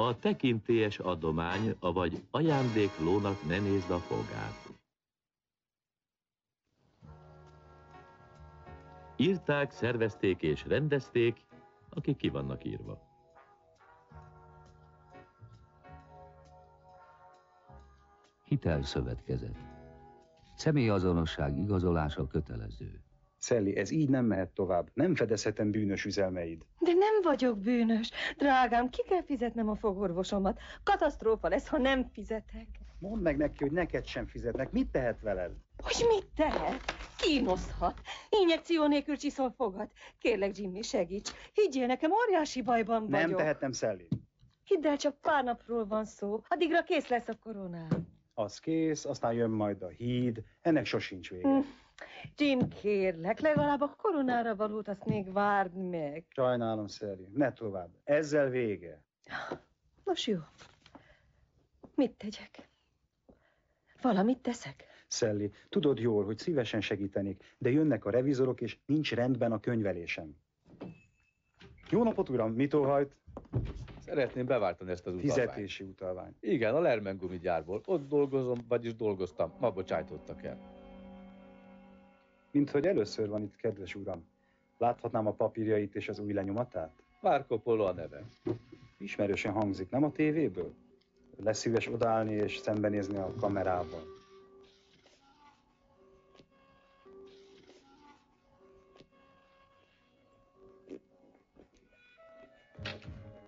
A 0.02 0.18
tekintélyes 0.18 0.98
adomány, 0.98 1.76
avagy 1.80 2.22
ajándék 2.30 2.98
lónak 2.98 3.46
ne 3.46 3.58
nézd 3.58 3.90
a 3.90 3.98
fogát. 3.98 4.68
Írták, 9.16 9.70
szervezték 9.70 10.42
és 10.42 10.64
rendezték, 10.66 11.46
akik 11.90 12.16
ki 12.16 12.28
vannak 12.28 12.64
írva. 12.64 13.00
Hitelszövetkezet. 18.44 19.56
Személyazonosság 20.54 21.58
igazolása 21.58 22.26
kötelező. 22.26 23.11
Szelli, 23.42 23.76
ez 23.76 23.90
így 23.90 24.08
nem 24.08 24.24
mehet 24.24 24.48
tovább. 24.50 24.90
Nem 24.94 25.14
fedezhetem 25.14 25.70
bűnös 25.70 26.04
üzelmeid. 26.04 26.62
De 26.78 26.92
nem 26.92 27.22
vagyok 27.22 27.58
bűnös. 27.58 28.10
Drágám, 28.36 28.88
ki 28.88 29.02
kell 29.08 29.22
fizetnem 29.22 29.68
a 29.68 29.74
fogorvosomat. 29.74 30.60
Katasztrófa 30.82 31.48
lesz, 31.48 31.68
ha 31.68 31.78
nem 31.78 32.08
fizetek. 32.12 32.66
Mondd 32.98 33.22
meg 33.22 33.36
neki, 33.36 33.56
hogy 33.58 33.72
neked 33.72 34.06
sem 34.06 34.26
fizetnek. 34.26 34.72
Mit 34.72 34.88
tehet 34.90 35.20
veled? 35.20 35.50
Hogy 35.82 36.06
mit 36.08 36.26
tehet? 36.36 36.80
Kínoszhat. 37.16 38.00
Injekció 38.42 38.86
nélkül 38.86 39.16
csiszol 39.16 39.50
fogad. 39.56 39.88
Kérlek, 40.18 40.56
Jimmy, 40.58 40.82
segíts. 40.82 41.30
Higgyél 41.52 41.86
nekem, 41.86 42.10
óriási 42.12 42.62
bajban 42.62 43.06
Nem 43.08 43.22
vagyok. 43.22 43.38
tehetem, 43.38 43.72
Szelli. 43.72 44.08
Hidd 44.64 44.86
el, 44.86 44.96
csak 44.96 45.20
pár 45.20 45.44
napról 45.44 45.86
van 45.86 46.04
szó. 46.04 46.40
Addigra 46.48 46.82
kész 46.82 47.08
lesz 47.08 47.28
a 47.28 47.34
koronám. 47.42 47.88
Az 48.34 48.58
kész, 48.58 49.04
aztán 49.04 49.32
jön 49.32 49.50
majd 49.50 49.82
a 49.82 49.88
híd. 49.88 50.42
Ennek 50.60 50.84
sosincs 50.86 51.30
vége. 51.30 51.60
Jim, 52.36 52.68
kérlek, 52.68 53.40
legalább 53.40 53.80
a 53.80 53.94
koronára 53.96 54.56
valót 54.56 54.88
azt 54.88 55.04
még 55.04 55.32
várd 55.32 55.74
meg. 55.74 56.24
Sajnálom, 56.28 56.86
Szelli. 56.86 57.28
Ne 57.34 57.52
tovább. 57.52 57.90
Ezzel 58.04 58.48
vége. 58.48 59.02
Nos 60.04 60.26
jó. 60.26 60.38
Mit 61.94 62.12
tegyek? 62.12 62.68
Valamit 64.02 64.38
teszek? 64.38 64.84
Szelli, 65.06 65.52
tudod 65.68 65.98
jól, 65.98 66.24
hogy 66.24 66.38
szívesen 66.38 66.80
segítenék, 66.80 67.54
de 67.58 67.70
jönnek 67.70 68.04
a 68.04 68.10
revizorok, 68.10 68.60
és 68.60 68.78
nincs 68.86 69.14
rendben 69.14 69.52
a 69.52 69.60
könyvelésem. 69.60 70.36
Jó 71.90 72.02
napot, 72.02 72.28
uram! 72.28 72.52
Mit 72.52 72.74
óhajt? 72.74 73.16
Szeretném 73.98 74.46
beváltani 74.46 74.90
ezt 74.90 75.06
az 75.06 75.14
utalványt. 75.14 75.38
Fizetési 75.38 75.84
utalvány. 75.84 76.34
Igen, 76.40 76.74
a 76.74 76.80
Lermen 76.80 77.16
gumigyárból. 77.16 77.80
Ott 77.86 78.08
dolgozom, 78.08 78.58
vagyis 78.68 78.94
dolgoztam. 78.94 79.52
Ma 79.60 79.70
bocsájtottak 79.70 80.44
el. 80.44 80.58
Mint 82.52 82.70
hogy 82.70 82.86
először 82.86 83.28
van 83.28 83.42
itt, 83.42 83.56
kedves 83.56 83.94
uram. 83.94 84.24
Láthatnám 84.78 85.26
a 85.26 85.32
papírjait 85.32 85.94
és 85.94 86.08
az 86.08 86.18
új 86.18 86.32
lenyomatát? 86.32 86.92
Marco 87.20 87.58
Polo 87.58 87.84
a 87.84 87.92
neve. 87.92 88.22
Ismerősen 88.98 89.52
hangzik, 89.52 89.90
nem 89.90 90.04
a 90.04 90.12
tévéből? 90.12 90.74
Lesz 91.36 91.58
szíves 91.58 91.88
odaállni 91.88 92.34
és 92.34 92.56
szembenézni 92.56 93.16
a 93.16 93.34
kamerával. 93.40 94.02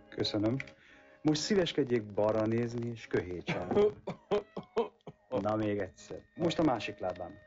Köszönöm. 0.09 0.57
Most 1.23 1.41
szíveskedjék 1.41 2.03
balra 2.03 2.47
nézni 2.47 2.91
és 2.91 3.07
köhétsen. 3.07 3.69
Na 5.41 5.57
még 5.57 5.79
egyszer. 5.79 6.21
Most 6.35 6.59
a 6.59 6.63
másik 6.63 6.99
lábán. 6.99 7.39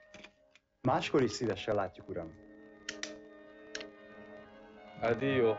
Máskor 0.88 1.22
is 1.22 1.32
szívesen 1.32 1.76
látjuk, 1.76 2.10
uram. 2.10 2.32
Addio. 5.02 5.56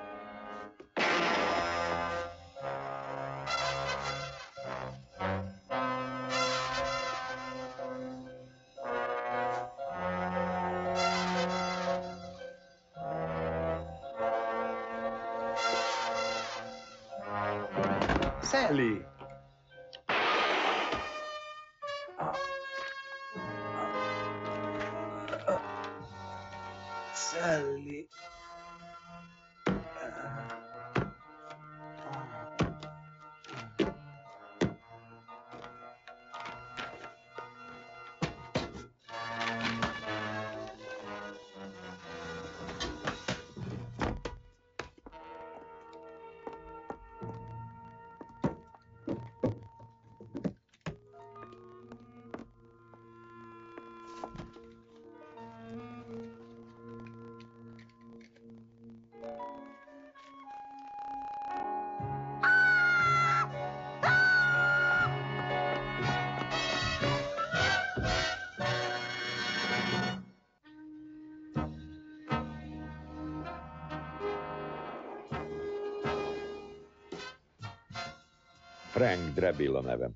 Frank 78.98 79.34
Drebill 79.34 79.76
a 79.76 79.80
nevem. 79.80 80.12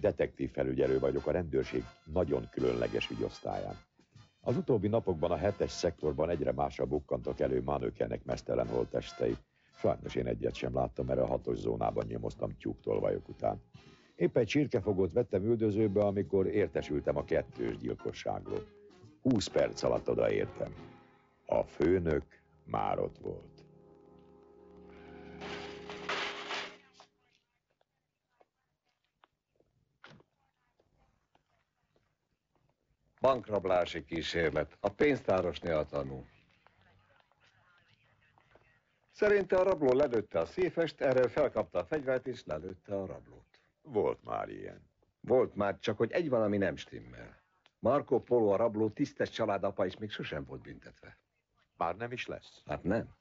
Detektív 0.00 0.50
felügyelő 0.50 0.98
vagyok 0.98 1.26
a 1.26 1.30
rendőrség 1.30 1.84
nagyon 2.04 2.48
különleges 2.50 3.10
ügyosztályán. 3.10 3.74
Az 4.40 4.56
utóbbi 4.56 4.88
napokban 4.88 5.30
a 5.30 5.36
hetes 5.36 5.70
szektorban 5.70 6.30
egyre 6.30 6.52
másra 6.52 6.84
bukkantak 6.86 7.40
elő 7.40 7.62
manökenek 7.62 8.24
mesztelen 8.24 8.66
holttestei. 8.68 9.36
Sajnos 9.76 10.14
én 10.14 10.26
egyet 10.26 10.54
sem 10.54 10.74
láttam, 10.74 11.06
mert 11.06 11.20
a 11.20 11.26
hatos 11.26 11.56
zónában 11.58 12.06
nyomoztam 12.08 12.56
tyúktolvajok 12.58 13.28
után. 13.28 13.62
Épp 14.16 14.36
egy 14.36 14.46
csirkefogót 14.46 15.12
vettem 15.12 15.44
üldözőbe, 15.44 16.00
amikor 16.00 16.46
értesültem 16.46 17.16
a 17.16 17.24
kettős 17.24 17.76
gyilkosságról. 17.78 18.66
20 19.22 19.46
perc 19.46 19.82
alatt 19.82 20.08
odaértem. 20.08 20.74
A 21.46 21.62
főnök 21.62 22.24
már 22.64 22.98
ott 22.98 23.18
volt. 23.18 23.57
Bankrablási 33.28 34.04
kísérlet. 34.04 34.76
A 34.80 34.88
pénztárosnél 34.88 35.86
tanul. 35.86 36.26
Szerinte 39.12 39.56
a 39.56 39.62
rabló 39.62 39.92
lelőtte 39.92 40.38
a 40.38 40.46
széfest, 40.46 41.00
erről 41.00 41.28
felkapta 41.28 41.78
a 41.78 41.84
fegyvert 41.84 42.26
és 42.26 42.44
lelőtte 42.44 42.94
a 42.94 43.06
rablót. 43.06 43.60
Volt 43.82 44.24
már 44.24 44.48
ilyen. 44.48 44.90
Volt 45.20 45.54
már, 45.54 45.78
csak 45.78 45.96
hogy 45.96 46.12
egy 46.12 46.28
valami 46.28 46.56
nem 46.56 46.76
stimmel. 46.76 47.42
Marco 47.78 48.20
Polo 48.20 48.52
a 48.52 48.56
rabló 48.56 48.88
tisztes 48.90 49.30
családapa 49.30 49.86
is 49.86 49.96
még 49.96 50.10
sosem 50.10 50.44
volt 50.44 50.60
büntetve. 50.60 51.18
Már 51.76 51.96
nem 51.96 52.12
is 52.12 52.26
lesz. 52.26 52.62
Hát 52.66 52.82
nem. 52.82 53.17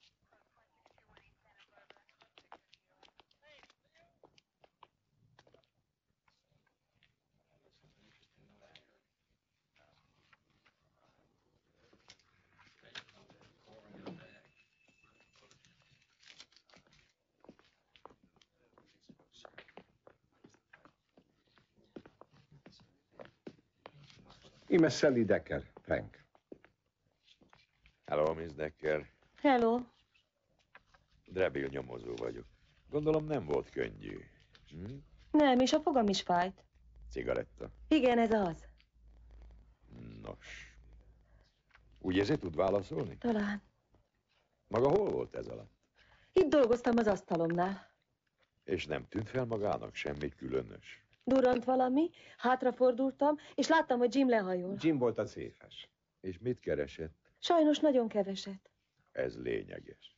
Ime 24.78 24.90
Sally 24.90 25.26
Decker, 25.26 25.64
Frank. 25.82 26.24
Hello, 28.06 28.34
Miss 28.34 28.54
Decker. 28.54 29.10
Hello. 29.42 29.80
Drebill 31.26 31.68
nyomozó 31.70 32.16
vagyok. 32.16 32.46
Gondolom 32.90 33.26
nem 33.26 33.46
volt 33.46 33.70
könnyű. 33.70 34.20
Hm? 34.70 34.96
Nem, 35.32 35.60
és 35.60 35.74
a 35.74 35.80
fogam 35.80 36.08
is 36.08 36.22
fájt. 36.22 36.64
Cigaretta. 37.10 37.70
Igen, 37.88 38.20
ez 38.20 38.32
az. 38.32 38.68
Nos. 40.22 40.76
Úgy 42.00 42.16
érzi, 42.16 42.38
tud 42.38 42.56
válaszolni? 42.56 43.18
Talán. 43.18 43.62
Maga 44.68 44.90
hol 44.90 45.10
volt 45.10 45.36
ez 45.36 45.48
alatt? 45.48 45.72
Itt 46.34 46.50
dolgoztam 46.50 46.98
az 46.98 47.08
asztalomnál. 47.08 47.92
És 48.64 48.86
nem 48.86 49.08
tűnt 49.08 49.30
fel 49.30 49.46
magának 49.46 49.96
semmi 49.96 50.30
különös. 50.30 51.07
Durant 51.28 51.64
valami, 51.64 52.10
hátrafordultam, 52.38 53.38
és 53.56 53.68
láttam, 53.68 53.98
hogy 53.98 54.16
Jim 54.16 54.30
lehajol. 54.30 54.76
Jim 54.80 54.98
volt 54.98 55.18
a 55.18 55.26
széfes. 55.26 55.90
És 56.20 56.38
mit 56.40 56.60
keresett? 56.60 57.16
Sajnos 57.40 57.80
nagyon 57.80 58.08
keveset. 58.08 58.70
Ez 59.12 59.38
lényeges. 59.38 60.18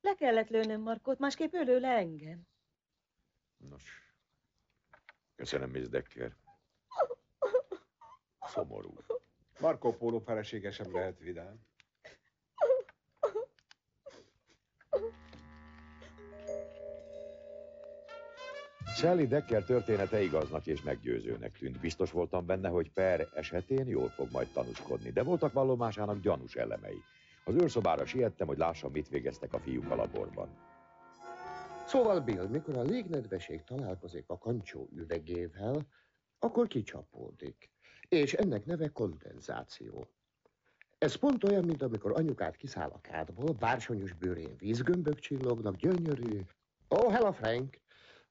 Le 0.00 0.14
kellett 0.14 0.48
lőnöm 0.48 0.80
Markot, 0.80 1.18
másképp 1.18 1.54
ő 1.54 1.62
lő 1.62 1.78
le 1.80 1.88
engem. 1.88 2.46
Nos. 3.56 4.12
Köszönöm, 5.34 5.70
Miss 5.70 5.88
Decker. 5.88 6.36
Szomorú. 8.40 8.94
Marco 9.60 9.92
Polo 9.92 10.18
felesége 10.18 10.70
sem 10.70 10.92
lehet 10.92 11.18
vidám. 11.18 11.68
Sally 19.00 19.26
Decker 19.26 19.64
története 19.64 20.22
igaznak 20.22 20.66
és 20.66 20.82
meggyőzőnek 20.82 21.58
tűnt. 21.58 21.80
Biztos 21.80 22.10
voltam 22.10 22.46
benne, 22.46 22.68
hogy 22.68 22.90
Per 22.90 23.28
esetén 23.34 23.86
jól 23.86 24.08
fog 24.08 24.28
majd 24.32 24.48
tanúskodni, 24.52 25.10
de 25.10 25.22
voltak 25.22 25.52
vallomásának 25.52 26.20
gyanús 26.20 26.54
elemei. 26.54 27.02
Az 27.44 27.54
őrszobára 27.54 28.06
siettem, 28.06 28.46
hogy 28.46 28.58
lássam, 28.58 28.92
mit 28.92 29.08
végeztek 29.08 29.52
a 29.52 29.58
fiúk 29.58 29.90
a 29.90 29.94
laborban. 29.94 30.48
Szóval 31.86 32.20
Bill, 32.20 32.46
mikor 32.46 32.76
a 32.76 32.82
légnedveség 32.82 33.64
találkozik 33.64 34.24
a 34.26 34.38
kancsó 34.38 34.88
üvegével, 34.94 35.86
akkor 36.38 36.66
kicsapódik. 36.66 37.70
És 38.08 38.32
ennek 38.32 38.64
neve 38.64 38.88
kondenzáció. 38.88 40.06
Ez 40.98 41.14
pont 41.14 41.44
olyan, 41.44 41.64
mint 41.64 41.82
amikor 41.82 42.12
anyukát 42.12 42.56
kiszáll 42.56 42.90
a 42.90 43.00
kádból, 43.00 43.52
bársonyos 43.52 44.12
bőrén 44.12 44.56
vízgömbök 44.58 45.18
csillognak, 45.18 45.76
gyönyörű. 45.76 46.40
Oh, 46.88 47.12
hello 47.12 47.32
Frank! 47.32 47.78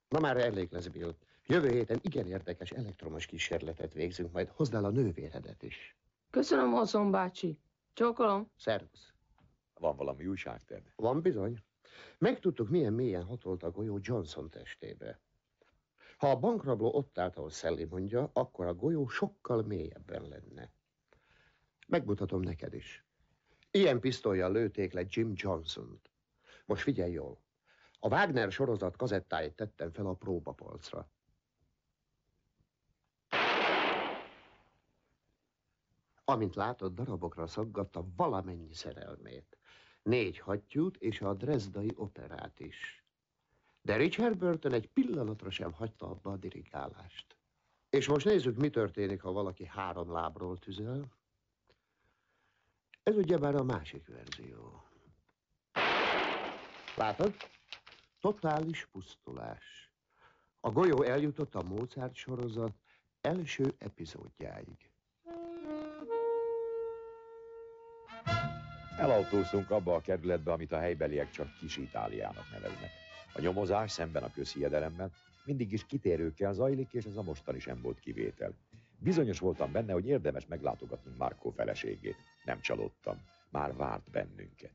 Na 0.10 0.20
már 0.20 0.38
elég 0.38 0.72
lesz, 0.72 0.88
Bill. 0.88 1.16
Jövő 1.46 1.70
héten 1.70 2.00
igen 2.02 2.28
érdekes 2.28 2.72
elektromos 2.72 3.26
kísérletet 3.26 3.94
végzünk, 3.94 4.32
majd 4.32 4.48
hozd 4.48 4.74
el 4.74 4.86
a 4.86 4.90
nővéredet 4.90 5.64
is. 5.64 5.98
Köszönöm, 6.30 6.72
Hosszon 6.72 7.12
bácsi. 7.12 7.60
Csókolom. 7.94 8.52
Szervusz. 8.58 9.14
Van 9.74 9.96
valami 9.96 10.28
újságted? 10.28 10.94
Van 10.96 11.22
bizony. 11.22 11.64
Megtudtuk, 12.18 12.70
milyen 12.70 12.94
mélyen 12.94 13.24
hatolt 13.24 13.64
a 13.64 13.72
golyó 13.72 14.00
Johnson 14.02 14.50
testébe. 14.50 15.20
Ha 16.18 16.30
a 16.30 16.40
bankrabló 16.40 16.94
ott 16.94 17.18
állt, 17.18 17.38
ahol 17.38 17.50
Sally 17.50 17.84
mondja, 17.84 18.30
akkor 18.34 18.66
a 18.66 18.74
golyó 18.74 19.08
sokkal 19.08 19.64
mélyebben 19.64 20.28
lenne. 20.28 20.72
Megmutatom 21.88 22.42
neked 22.42 22.74
is. 22.74 23.06
Ilyen 23.72 24.00
pisztolyjal 24.00 24.52
lőték 24.52 24.94
le 24.94 25.04
Jim 25.08 25.32
Johnson-t. 25.36 26.10
Most 26.66 26.84
figyelj 26.84 27.12
jól. 27.12 27.42
A 28.00 28.08
Wagner 28.08 28.52
sorozat 28.52 28.96
kazettáit 28.96 29.56
tettem 29.56 29.92
fel 29.92 30.06
a 30.06 30.14
próbapolcra. 30.14 31.10
Amint 36.24 36.56
látod, 36.56 36.94
darabokra 36.94 37.48
szaggatta 37.48 38.06
valamennyi 38.16 38.74
szerelmét. 38.74 39.58
Négy 40.04 40.40
hattyút 40.40 40.98
és 40.98 41.22
a 41.22 41.34
Dresdai 41.34 41.92
operát 41.96 42.60
is. 42.60 43.04
De 43.82 43.96
Richard 43.96 44.38
Burton 44.38 44.74
egy 44.74 44.88
pillanatra 44.88 45.50
sem 45.50 45.74
hagyta 45.74 46.10
abba 46.10 46.32
a 46.32 46.38
dirigálást. 46.38 47.38
És 47.90 48.08
most 48.08 48.26
nézzük, 48.26 48.58
mi 48.58 48.70
történik, 48.70 49.22
ha 49.22 49.32
valaki 49.32 49.66
három 49.66 50.12
lábról 50.12 50.58
tüzel. 50.58 51.18
Ez 53.04 53.16
ugyebár 53.16 53.56
a 53.56 53.64
másik 53.64 54.08
verzió. 54.08 54.84
Látod? 56.96 57.34
Totális 58.20 58.86
pusztulás. 58.92 59.92
A 60.60 60.72
golyó 60.72 61.04
eljutott 61.04 61.56
a 61.56 61.64
Mozart 61.64 62.16
sorozat 62.16 62.74
első 63.22 63.74
epizódjáig. 63.78 64.92
Elautóztunk 68.98 69.72
abba 69.72 69.96
a 69.96 70.02
kerületbe, 70.02 70.52
amit 70.52 70.72
a 70.72 70.80
helybeliek 70.80 71.32
csak 71.32 71.58
Kis 71.60 71.78
Itáliának 71.78 72.52
neveznek. 72.52 72.90
A 73.34 73.42
nyomozás 73.42 73.92
szemben 73.92 74.24
a 74.24 74.32
közhiedelemmel 74.32 75.12
mindig 75.46 75.72
is 75.72 75.86
kitérőkkel 75.86 76.54
zajlik, 76.54 76.94
és 76.94 77.06
ez 77.06 77.18
a 77.18 77.24
mostani 77.24 77.60
sem 77.60 77.82
volt 77.82 78.00
kivétel. 78.00 78.54
Bizonyos 78.98 79.40
voltam 79.40 79.72
benne, 79.72 79.94
hogy 79.94 80.08
érdemes 80.08 80.46
meglátogatnunk 80.46 81.18
Markó 81.18 81.50
feleségét. 81.50 82.16
Nem 82.46 82.62
csalódtam. 82.62 83.22
Már 83.52 83.76
várt 83.76 84.12
bennünket. 84.12 84.74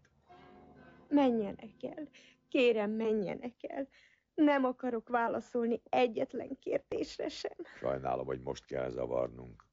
Menjenek 1.09 1.83
el. 1.83 2.09
Kérem, 2.55 2.91
menjenek 2.91 3.55
el. 3.61 3.89
Nem 4.35 4.65
akarok 4.65 5.09
válaszolni 5.09 5.83
egyetlen 5.89 6.59
kérdésre 6.59 7.29
sem. 7.29 7.53
Sajnálom, 7.79 8.27
hogy 8.27 8.41
most 8.41 8.65
kell 8.65 8.91
zavarnunk. 8.91 9.65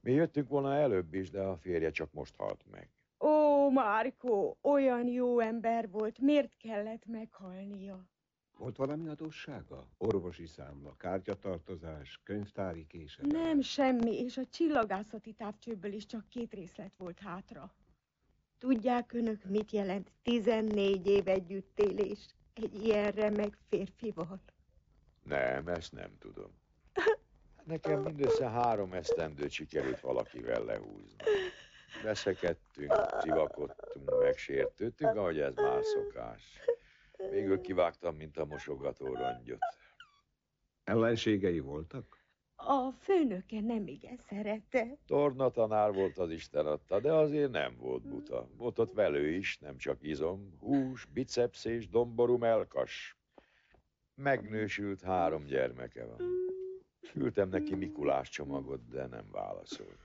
Mi 0.00 0.12
jöttünk 0.12 0.48
volna 0.48 0.74
előbb 0.74 1.14
is, 1.14 1.30
de 1.30 1.40
a 1.40 1.56
férje 1.56 1.90
csak 1.90 2.12
most 2.12 2.36
halt 2.36 2.64
meg. 2.70 2.88
Ó, 3.18 3.70
Márkó, 3.70 4.58
olyan 4.62 5.06
jó 5.06 5.38
ember 5.40 5.90
volt, 5.90 6.18
miért 6.18 6.56
kellett 6.56 7.06
meghalnia? 7.06 8.06
Volt 8.58 8.76
valami 8.76 9.08
adóssága? 9.08 9.86
Orvosi 9.98 10.46
számla, 10.46 10.96
kártyatartozás, 10.96 12.20
könyvtári 12.22 12.86
késedelem? 12.86 13.42
Nem 13.42 13.60
semmi, 13.60 14.18
és 14.18 14.36
a 14.36 14.46
csillagászati 14.46 15.32
távcsőből 15.32 15.92
is 15.92 16.06
csak 16.06 16.28
két 16.28 16.54
részlet 16.54 16.96
volt 16.96 17.18
hátra. 17.18 17.74
Tudják 18.62 19.12
önök, 19.12 19.44
mit 19.44 19.70
jelent 19.70 20.12
14 20.22 21.06
év 21.06 21.28
együttélés 21.28 22.26
egy 22.54 22.84
ilyen 22.84 23.10
remek 23.10 23.58
férfival? 23.68 24.40
Nem, 25.22 25.68
ezt 25.68 25.92
nem 25.92 26.18
tudom. 26.18 26.50
Nekem 27.64 28.00
mindössze 28.00 28.48
három 28.48 28.92
esztendőt 28.92 29.50
sikerült 29.50 30.00
valakivel 30.00 30.64
lehúzni. 30.64 31.16
Veszekedtünk, 32.02 32.92
civakodtunk, 33.20 34.20
megsértődtünk, 34.20 35.16
ahogy 35.16 35.40
ez 35.40 35.54
már 35.54 35.84
szokás. 35.84 36.42
Végül 37.30 37.60
kivágtam, 37.60 38.16
mint 38.16 38.36
a 38.36 38.44
mosogató 38.44 39.14
rongyot. 39.14 39.60
Ellenségei 40.84 41.60
voltak? 41.60 42.21
A 42.64 42.90
főnöke 42.98 43.60
nem 43.60 43.86
igen 43.86 44.18
szerette. 44.28 44.98
Torna 45.06 45.50
tanár 45.50 45.92
volt 45.92 46.18
az 46.18 46.30
Isten 46.30 46.66
adta, 46.66 47.00
de 47.00 47.12
azért 47.12 47.50
nem 47.50 47.76
volt 47.76 48.02
buta. 48.02 48.48
Volt 48.56 48.78
ott 48.78 48.92
velő 48.92 49.28
is, 49.28 49.58
nem 49.58 49.76
csak 49.76 49.98
izom, 50.00 50.56
hús, 50.60 51.04
biceps 51.04 51.64
és 51.64 51.88
domború 51.88 52.36
melkas. 52.36 53.16
Megnősült 54.14 55.00
három 55.00 55.44
gyermeke 55.44 56.06
van. 56.06 56.20
Küldtem 57.12 57.48
neki 57.48 57.74
Mikulás 57.74 58.28
csomagot, 58.28 58.88
de 58.88 59.06
nem 59.06 59.30
válaszolt. 59.30 60.00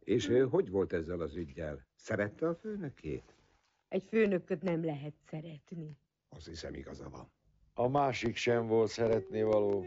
És 0.00 0.28
ő 0.28 0.46
hogy 0.46 0.70
volt 0.70 0.92
ezzel 0.92 1.20
az 1.20 1.36
ügyjel? 1.36 1.86
Szerette 1.96 2.48
a 2.48 2.54
főnökét? 2.54 3.34
Egy 3.88 4.04
főnököt 4.08 4.62
nem 4.62 4.84
lehet 4.84 5.14
szeretni. 5.30 5.98
Az 6.28 6.46
hiszem 6.46 6.74
igaza 6.74 7.08
van. 7.10 7.32
A 7.74 7.88
másik 7.88 8.36
sem 8.36 8.66
volt 8.66 8.88
szeretni 8.90 9.42
való. 9.42 9.84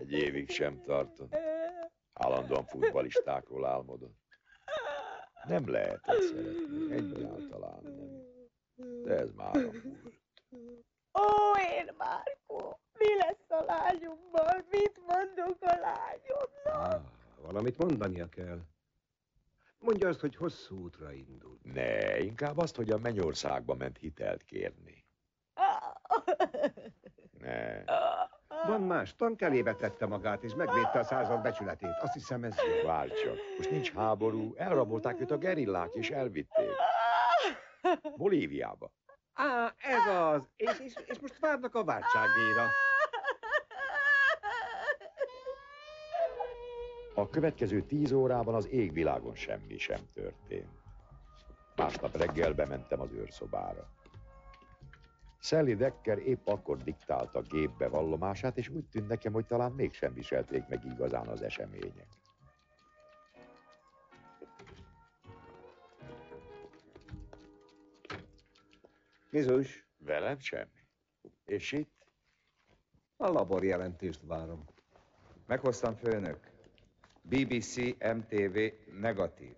Egy 0.00 0.12
évig 0.12 0.50
sem 0.50 0.82
tartott. 0.82 1.36
Állandóan 2.12 2.64
futbalistákról 2.64 3.66
álmodott. 3.66 4.18
Nem 5.46 5.70
lehetett 5.70 6.20
szeretni, 6.20 6.92
egyáltalán 6.92 7.82
nem. 7.82 9.02
De 9.02 9.14
ez 9.14 9.30
már 9.32 9.56
a 9.56 9.58
múlt. 9.58 10.20
Ó, 11.20 11.56
én 11.78 11.94
Márkó, 11.98 12.80
mi 12.92 13.16
lesz 13.16 13.50
a 13.60 13.64
lányommal? 13.64 14.64
Mit 14.70 15.00
mondok 15.06 15.56
a 15.60 15.78
lányomnak? 15.80 16.92
Ah, 16.94 17.02
valamit 17.42 17.78
mondania 17.78 18.28
kell. 18.28 18.60
Mondja 19.78 20.08
azt, 20.08 20.20
hogy 20.20 20.36
hosszú 20.36 20.82
útra 20.82 21.12
indult. 21.12 21.72
Ne, 21.72 22.18
inkább 22.18 22.58
azt, 22.58 22.76
hogy 22.76 22.90
a 22.90 22.98
mennyországba 22.98 23.74
ment 23.74 23.98
hitelt 23.98 24.42
kérni. 24.44 25.06
Ne. 27.38 27.84
Van 28.66 28.80
más, 28.80 29.16
tank 29.16 29.42
elébe 29.42 29.74
tette 29.74 30.06
magát, 30.06 30.42
és 30.42 30.54
megvédte 30.54 30.98
a 30.98 31.04
század 31.04 31.42
becsületét. 31.42 31.96
Azt 32.00 32.12
hiszem 32.12 32.44
ez 32.44 32.54
jó. 32.56 32.88
Várj 32.88 33.12
csak, 33.24 33.36
most 33.56 33.70
nincs 33.70 33.92
háború, 33.92 34.54
elrabolták 34.56 35.20
őt 35.20 35.30
a 35.30 35.38
gerillák, 35.38 35.90
és 35.92 36.10
elvitték. 36.10 36.70
Bolíviába. 38.16 38.92
Á, 39.34 39.74
ez 39.78 40.14
az. 40.14 40.48
És, 40.56 40.78
és, 40.78 40.94
és 41.04 41.18
most 41.20 41.38
várnak 41.38 41.74
a 41.74 41.84
váltságdíjra. 41.84 42.66
A 47.14 47.28
következő 47.28 47.82
tíz 47.82 48.12
órában 48.12 48.54
az 48.54 48.68
égvilágon 48.68 49.34
semmi 49.34 49.78
sem 49.78 50.00
történt. 50.14 50.68
Másnap 51.76 52.16
reggel 52.16 52.52
bementem 52.52 53.00
az 53.00 53.12
őrszobára. 53.12 53.88
Sally 55.42 55.74
Decker 55.74 56.18
épp 56.18 56.46
akkor 56.46 56.82
diktálta 56.82 57.38
a 57.38 57.42
gépbe 57.42 57.88
vallomását, 57.88 58.58
és 58.58 58.68
úgy 58.68 58.84
tűnt 58.84 59.08
nekem, 59.08 59.32
hogy 59.32 59.46
talán 59.46 59.72
mégsem 59.72 60.14
viselték 60.14 60.68
meg 60.68 60.84
igazán 60.84 61.26
az 61.26 61.42
események. 61.42 62.06
Mizus? 69.30 69.86
Velem 69.98 70.38
semmi. 70.38 70.84
És 71.46 71.72
itt? 71.72 72.06
A 73.16 73.28
labor 73.28 73.64
jelentést 73.64 74.20
várom. 74.22 74.64
Meghoztam 75.46 75.94
főnök. 75.94 76.50
BBC 77.22 77.76
MTV 77.98 78.58
negatív. 79.00 79.54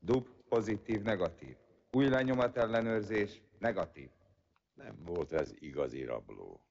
Dub 0.00 0.26
pozitív 0.48 1.02
negatív. 1.02 1.56
Új 1.90 2.08
lenyomat 2.08 2.56
ellenőrzés 2.56 3.40
negatív. 3.58 4.08
Nem 4.74 5.04
volt 5.04 5.32
ez 5.32 5.52
igazi 5.58 6.04
rabló. 6.04 6.66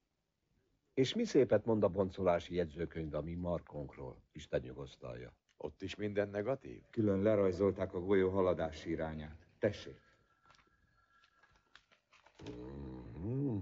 És 0.93 1.13
mi 1.13 1.23
szépet 1.23 1.65
mond 1.65 1.83
a 1.83 1.87
boncolási 1.87 2.55
jegyzőkönyv 2.55 3.13
a 3.13 3.21
mi 3.21 3.33
markonkról, 3.33 4.21
Isten 4.31 4.61
nyugosztalja. 4.61 5.33
Ott 5.57 5.81
is 5.81 5.95
minden 5.95 6.29
negatív? 6.29 6.81
Külön 6.89 7.21
lerajzolták 7.21 7.93
a 7.93 7.99
golyó 7.99 8.29
haladási 8.29 8.89
irányát. 8.89 9.47
Tessék. 9.59 10.01
Mm. 13.19 13.57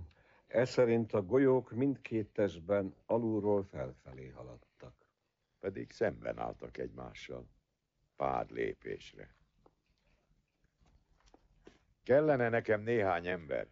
Ez 0.47 0.69
szerint 0.69 1.13
a 1.13 1.21
golyók 1.21 1.71
mindkét 1.71 2.27
testben 2.33 2.95
alulról 3.05 3.63
felfelé 3.63 4.27
haladtak. 4.27 4.93
Pedig 5.59 5.91
szemben 5.91 6.39
álltak 6.39 6.77
egymással. 6.77 7.47
Pár 8.15 8.49
lépésre. 8.49 9.35
Kellene 12.03 12.49
nekem 12.49 12.81
néhány 12.81 13.27
ember. 13.27 13.67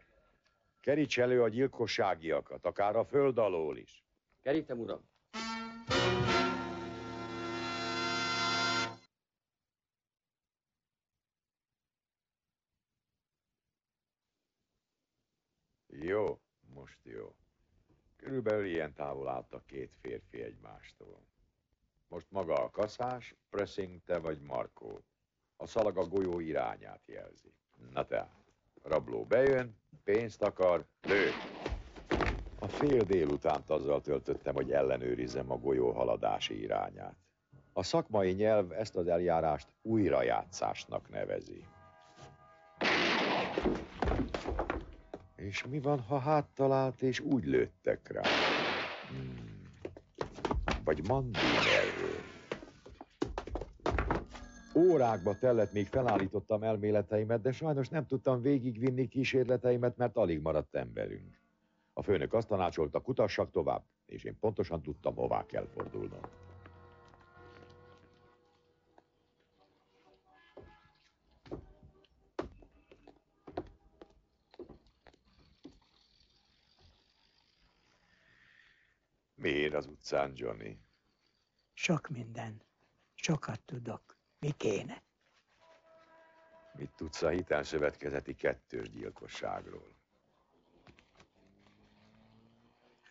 Keríts 0.87 1.19
elő 1.19 1.41
a 1.43 1.47
gyilkosságiakat, 1.47 2.65
akár 2.65 2.95
a 2.95 3.05
föld 3.05 3.37
alól 3.37 3.77
is. 3.77 4.03
Kerítem, 4.41 4.79
uram. 4.79 5.09
Jó, 15.87 16.39
most 16.73 16.99
jó. 17.03 17.35
Körülbelül 18.15 18.65
ilyen 18.65 18.93
távol 18.93 19.27
álltak 19.27 19.65
két 19.65 19.95
férfi 20.01 20.41
egymástól. 20.41 21.25
Most 22.07 22.31
maga 22.31 22.53
a 22.53 22.69
kaszás, 22.69 23.35
Pressing, 23.49 24.01
te 24.05 24.19
vagy 24.19 24.41
Markó. 24.41 25.03
A 25.55 25.65
szalag 25.65 25.97
a 25.97 26.07
golyó 26.07 26.39
irányát 26.39 27.01
jelzi. 27.05 27.53
Na 27.91 28.05
tehát, 28.05 28.46
rabló 28.83 29.23
bejön, 29.23 29.77
pénzt 30.03 30.41
akar, 30.41 30.85
lő. 31.01 31.29
A 32.59 32.67
fél 32.67 33.03
délutánt 33.03 33.69
azzal 33.69 34.01
töltöttem, 34.01 34.55
hogy 34.55 34.71
ellenőrizzem 34.71 35.51
a 35.51 35.57
golyó 35.57 35.91
haladási 35.91 36.61
irányát. 36.61 37.15
A 37.73 37.83
szakmai 37.83 38.31
nyelv 38.31 38.71
ezt 38.71 38.95
az 38.95 39.07
eljárást 39.07 39.67
újrajátszásnak 39.81 41.09
nevezi. 41.09 41.63
És 45.35 45.65
mi 45.65 45.79
van, 45.79 45.99
ha 45.99 46.19
háttalált 46.19 47.01
és 47.01 47.19
úgy 47.19 47.45
lőttek 47.45 48.11
rá? 48.11 48.21
Hmm. 49.09 49.61
Vagy 50.83 51.07
mandínerről. 51.07 51.96
Órákba 54.77 55.37
tellett, 55.37 55.73
még 55.73 55.87
felállítottam 55.87 56.63
elméleteimet, 56.63 57.41
de 57.41 57.51
sajnos 57.51 57.89
nem 57.89 58.05
tudtam 58.05 58.41
végigvinni 58.41 59.07
kísérleteimet, 59.07 59.97
mert 59.97 60.17
alig 60.17 60.41
maradt 60.41 60.75
emberünk. 60.75 61.39
A 61.93 62.01
főnök 62.01 62.33
azt 62.33 62.47
tanácsolta, 62.47 62.99
kutassak 62.99 63.51
tovább, 63.51 63.83
és 64.05 64.23
én 64.23 64.39
pontosan 64.39 64.81
tudtam, 64.81 65.15
hová 65.15 65.45
kell 65.45 65.67
fordulnom. 65.67 66.19
Miért 79.35 79.73
az 79.73 79.85
utcán, 79.85 80.31
Johnny? 80.35 80.79
Sok 81.73 82.07
minden. 82.09 82.61
Sokat 83.13 83.61
tudok. 83.61 84.16
Mi 84.39 84.51
kéne? 84.51 85.03
Mit 86.73 86.91
tudsz 86.95 87.21
a 87.21 87.29
hitelszövetkezeti 87.29 88.35
kettős 88.35 88.89
gyilkosságról? 88.89 89.95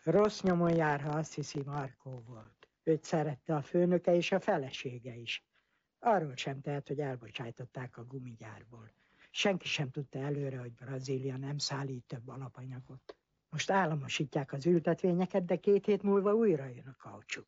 Rossz 0.03 0.41
nyomon 0.41 0.75
jár, 0.75 1.01
ha 1.01 1.09
azt 1.09 1.33
hiszi 1.33 1.61
Markó 1.65 2.23
volt. 2.27 2.67
Őt 2.83 3.03
szerette 3.03 3.55
a 3.55 3.61
főnöke 3.61 4.15
és 4.15 4.31
a 4.31 4.39
felesége 4.39 5.15
is. 5.15 5.45
Arról 5.99 6.35
sem 6.35 6.61
tehet, 6.61 6.87
hogy 6.87 6.99
elbocsájtották 6.99 7.97
a 7.97 8.03
gumigyárból. 8.05 8.91
Senki 9.31 9.67
sem 9.67 9.91
tudta 9.91 10.19
előre, 10.19 10.57
hogy 10.57 10.73
Brazília 10.73 11.37
nem 11.37 11.57
szállít 11.57 12.05
több 12.05 12.27
alapanyagot. 12.27 13.15
Most 13.49 13.69
államosítják 13.69 14.53
az 14.53 14.65
ültetvényeket, 14.65 15.45
de 15.45 15.55
két 15.55 15.85
hét 15.85 16.01
múlva 16.03 16.33
újra 16.33 16.65
jön 16.65 16.87
a 16.87 16.95
kaucsuk. 17.09 17.47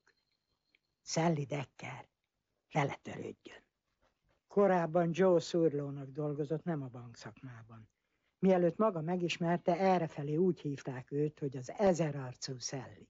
Sally 1.01 1.45
Decker, 1.45 2.07
vele 2.72 2.95
törődjön. 3.01 3.68
Korábban 4.60 5.10
Joe 5.14 5.40
Szurlónak 5.40 6.10
dolgozott, 6.10 6.64
nem 6.64 6.81
a 6.81 6.88
bankszakmában. 6.88 7.90
Mielőtt 8.40 8.77
maga 8.77 9.02
megismerte, 9.02 9.77
errefelé 9.77 10.36
úgy 10.36 10.60
hívták 10.60 11.11
őt, 11.11 11.40
hogy 11.40 11.57
az 11.57 11.72
ezerarcú 11.72 12.57
Sally. 12.57 13.07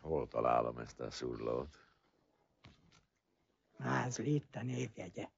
Hol 0.00 0.28
találom 0.28 0.78
ezt 0.78 1.00
a 1.00 1.10
szurlót? 1.10 1.78
Mázli 3.76 4.34
itt 4.34 4.56
a 4.56 4.62
névjegye. 4.62 5.28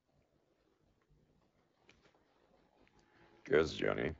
Kösz, 3.43 3.77
Johnny. 3.79 4.15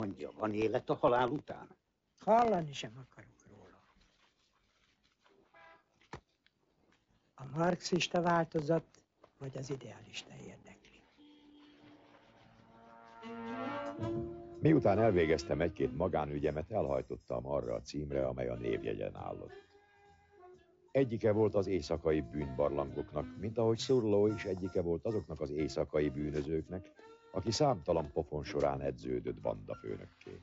mondja, 0.00 0.30
van 0.38 0.54
élet 0.54 0.90
a 0.90 0.94
halál 0.94 1.28
után? 1.28 1.68
Hallani 2.20 2.72
sem 2.72 2.92
akarok 2.96 3.34
róla. 3.50 3.82
A 7.34 7.58
marxista 7.58 8.22
változat 8.22 8.84
vagy 9.38 9.56
az 9.56 9.70
idealista 9.70 10.32
érdekli. 10.46 11.02
Miután 14.60 14.98
elvégeztem 14.98 15.60
egy-két 15.60 15.96
magánügyemet, 15.96 16.70
elhajtottam 16.70 17.46
arra 17.46 17.74
a 17.74 17.80
címre, 17.80 18.26
amely 18.26 18.48
a 18.48 18.54
névjegyen 18.54 19.16
állott. 19.16 19.68
Egyike 20.90 21.32
volt 21.32 21.54
az 21.54 21.66
éjszakai 21.66 22.20
bűnbarlangoknak, 22.20 23.36
mint 23.38 23.58
ahogy 23.58 23.78
Szurló 23.78 24.26
is 24.26 24.44
egyike 24.44 24.82
volt 24.82 25.04
azoknak 25.04 25.40
az 25.40 25.50
éjszakai 25.50 26.08
bűnözőknek, 26.08 27.09
aki 27.30 27.50
számtalan 27.50 28.12
pofon 28.12 28.44
során 28.44 28.80
edződött 28.80 29.40
bandafőnökké. 29.40 30.40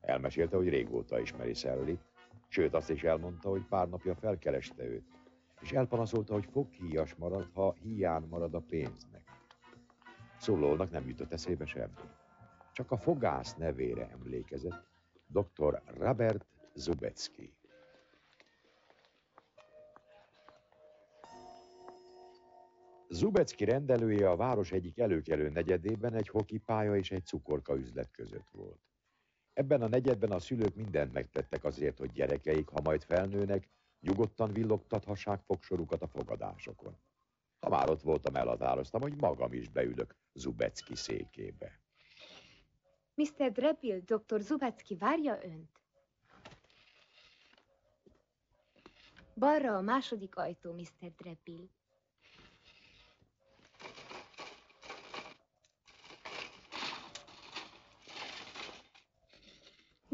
Elmesélte, 0.00 0.56
hogy 0.56 0.68
régóta 0.68 1.20
ismeri 1.20 1.54
Szellit, 1.54 2.00
sőt 2.48 2.74
azt 2.74 2.90
is 2.90 3.02
elmondta, 3.02 3.48
hogy 3.48 3.66
pár 3.68 3.88
napja 3.88 4.14
felkereste 4.14 4.84
őt, 4.84 5.04
és 5.60 5.72
elpanaszolta, 5.72 6.32
hogy 6.32 6.48
foghíjas 6.52 7.14
marad, 7.14 7.50
ha 7.54 7.72
hiány 7.82 8.26
marad 8.28 8.54
a 8.54 8.60
pénznek. 8.60 9.22
Szólónak 10.38 10.90
nem 10.90 11.08
jutott 11.08 11.32
eszébe 11.32 11.66
semmi. 11.66 11.94
Csak 12.72 12.90
a 12.90 12.96
fogász 12.96 13.54
nevére 13.54 14.08
emlékezett, 14.08 14.86
dr. 15.26 15.82
Robert 15.98 16.46
Zubecki. 16.74 17.59
Zubecki 23.12 23.64
rendelője 23.64 24.30
a 24.30 24.36
város 24.36 24.72
egyik 24.72 24.98
előkelő 24.98 25.48
negyedében 25.48 26.14
egy 26.14 26.28
hokipálya 26.28 26.96
és 26.96 27.10
egy 27.10 27.24
cukorka 27.24 27.76
üzlet 27.76 28.10
között 28.10 28.48
volt. 28.50 28.80
Ebben 29.52 29.82
a 29.82 29.88
negyedben 29.88 30.30
a 30.30 30.38
szülők 30.38 30.74
mindent 30.74 31.12
megtettek 31.12 31.64
azért, 31.64 31.98
hogy 31.98 32.12
gyerekeik, 32.12 32.68
ha 32.68 32.80
majd 32.80 33.02
felnőnek, 33.02 33.68
nyugodtan 34.00 34.52
villogtathassák 34.52 35.42
fogsorukat 35.42 36.02
a 36.02 36.06
fogadásokon. 36.08 36.96
Ha 37.60 37.68
már 37.68 37.90
ott 37.90 38.02
voltam, 38.02 38.36
elhatároztam, 38.36 39.00
hogy 39.00 39.16
magam 39.16 39.52
is 39.52 39.68
beülök 39.68 40.16
Zubecki 40.32 40.94
székébe. 40.94 41.80
Mr. 43.14 43.52
Drepil, 43.52 44.00
dr. 44.00 44.40
Zubacki 44.40 44.96
várja 44.96 45.38
önt. 45.42 45.70
Balra 49.34 49.76
a 49.76 49.80
második 49.80 50.36
ajtó, 50.36 50.72
Mr. 50.72 51.12
Drepil. 51.16 51.70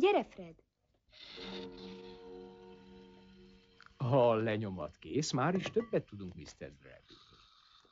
Gyere, 0.06 0.24
Fred! 0.24 0.54
Ha 3.96 4.30
a 4.30 4.34
lenyomat 4.34 4.96
kész, 4.96 5.30
már 5.30 5.54
is 5.54 5.64
többet 5.64 6.04
tudunk, 6.04 6.34
Mr. 6.34 6.72
Dredd. 6.80 7.02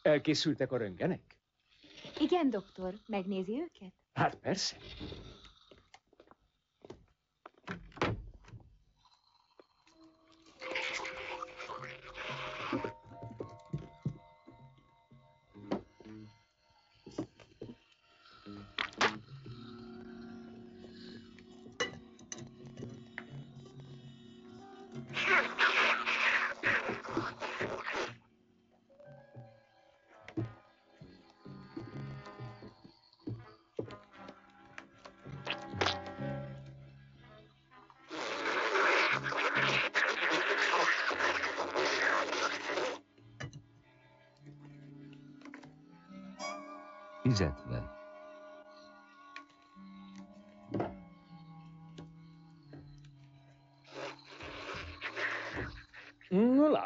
Elkészültek 0.02 0.72
a 0.72 0.76
röngenek? 0.76 1.36
Igen, 2.18 2.50
doktor, 2.50 2.94
megnézi 3.06 3.52
őket? 3.52 3.92
Hát 4.12 4.34
persze. 4.34 4.76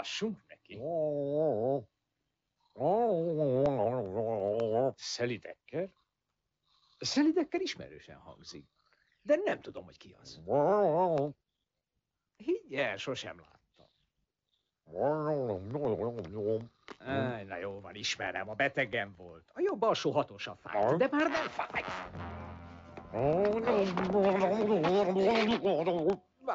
Lássunk 0.08 0.38
neki. 0.48 0.74
Sally 7.00 7.30
Decker 7.32 7.60
ismerősen 7.60 8.16
hangzik, 8.16 8.66
de 9.22 9.36
nem 9.36 9.60
tudom, 9.60 9.84
hogy 9.84 9.96
ki 9.96 10.16
az. 10.20 10.40
Higgy 12.36 12.74
el, 12.74 12.96
sosem 12.96 13.36
láttam. 13.40 13.86
Áj, 16.98 17.44
na 17.44 17.56
jó 17.56 17.80
van, 17.80 17.94
ismerem, 17.94 18.48
a 18.48 18.54
betegem 18.54 19.14
volt. 19.16 19.50
A 19.54 19.60
jobb 19.60 19.82
alsó 19.82 20.10
hatosa 20.10 20.54
fájt, 20.56 20.96
de 20.96 21.08
már 21.10 21.30
nem 21.30 21.48
fáj. 21.48 21.82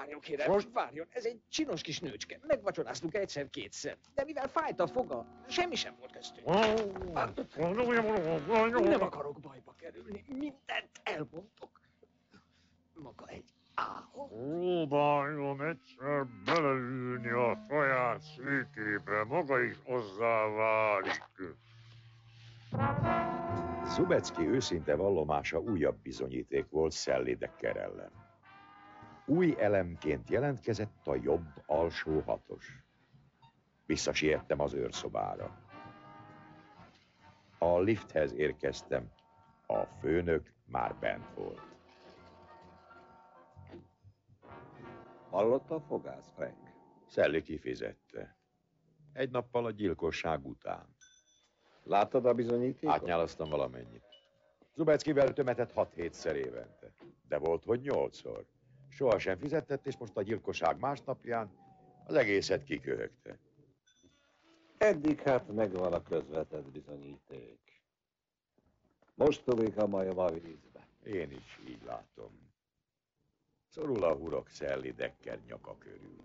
Várjon, 0.03 0.19
kérem, 0.19 0.59
várjon, 0.73 1.07
ez 1.09 1.25
egy 1.25 1.41
csinos 1.49 1.81
kis 1.81 1.99
nőcske. 1.99 2.39
Megvacsoráztunk 2.47 3.13
egyszer-kétszer, 3.13 3.97
de 4.13 4.23
mivel 4.23 4.47
fájt 4.47 4.79
a 4.79 4.87
foga, 4.87 5.25
semmi 5.47 5.75
sem 5.75 5.95
volt 5.99 6.11
köztünk. 6.11 6.47
Nem 8.87 9.01
akarok 9.01 9.39
bajba 9.39 9.75
kerülni, 9.77 10.23
mindent 10.27 11.01
elmondok. 11.03 11.81
Maga 12.93 13.27
egy 13.27 13.49
álom. 13.73 14.27
Próbáljon 14.27 15.61
egyszer 15.61 16.25
beleülni 16.45 17.29
a 17.29 17.57
saját 17.69 18.21
székébe, 18.21 19.23
maga 19.23 19.61
is 19.63 19.77
hozzá 19.83 20.47
válik. 20.47 21.31
Zubecki 23.85 24.47
őszinte 24.47 24.95
vallomása 24.95 25.59
újabb 25.59 25.97
bizonyíték 26.01 26.69
volt 26.69 26.93
Sally 26.93 27.35
Decker 27.35 27.77
ellen. 27.77 28.22
Új 29.25 29.55
elemként 29.57 30.29
jelentkezett 30.29 31.07
a 31.07 31.15
jobb 31.15 31.63
alsó 31.65 32.19
hatos. 32.19 32.83
Visszasiettem 33.85 34.59
az 34.59 34.73
őrszobára. 34.73 35.61
A 37.57 37.79
lifthez 37.79 38.33
érkeztem. 38.33 39.11
A 39.67 39.83
főnök 39.83 40.53
már 40.65 40.95
bent 40.95 41.33
volt. 41.35 41.61
Hallotta 45.29 45.75
a 45.75 45.79
fogász, 45.79 46.31
Frank? 46.35 46.57
Szelli 47.07 47.41
kifizette. 47.41 48.37
Egy 49.13 49.31
nappal 49.31 49.65
a 49.65 49.71
gyilkosság 49.71 50.45
után. 50.45 50.95
Láttad 51.83 52.25
a 52.25 52.33
bizonyítékot? 52.33 52.95
Átnyálaztam 52.95 53.49
valamennyit. 53.49 54.03
Zubeckivel 54.75 55.33
tömetett 55.33 55.71
6-7-szer 55.75 56.33
évente. 56.33 56.93
De 57.27 57.37
volt, 57.37 57.63
hogy 57.63 57.81
8-szor. 57.83 58.45
Sohasem 58.95 59.37
fizetett, 59.37 59.85
és 59.85 59.97
most 59.97 60.17
a 60.17 60.21
gyilkosság 60.21 60.79
másnapján 60.79 61.51
az 62.05 62.15
egészet 62.15 62.63
kiköhögte. 62.63 63.39
Eddig 64.77 65.21
hát 65.21 65.53
megvan 65.53 65.93
a 65.93 66.03
közvetett 66.03 66.71
bizonyíték. 66.71 67.59
Most 69.15 69.43
többik 69.43 69.77
a 69.77 69.87
majom 69.87 70.17
a 70.17 70.29
vízbe. 70.29 70.87
Én 71.03 71.31
is 71.31 71.59
így 71.67 71.83
látom. 71.85 72.51
Szorul 73.69 74.03
a 74.03 74.15
hurok 74.15 74.49
Szelli 74.49 74.91
Decker 74.91 75.39
nyaka 75.47 75.77
körül. 75.77 76.23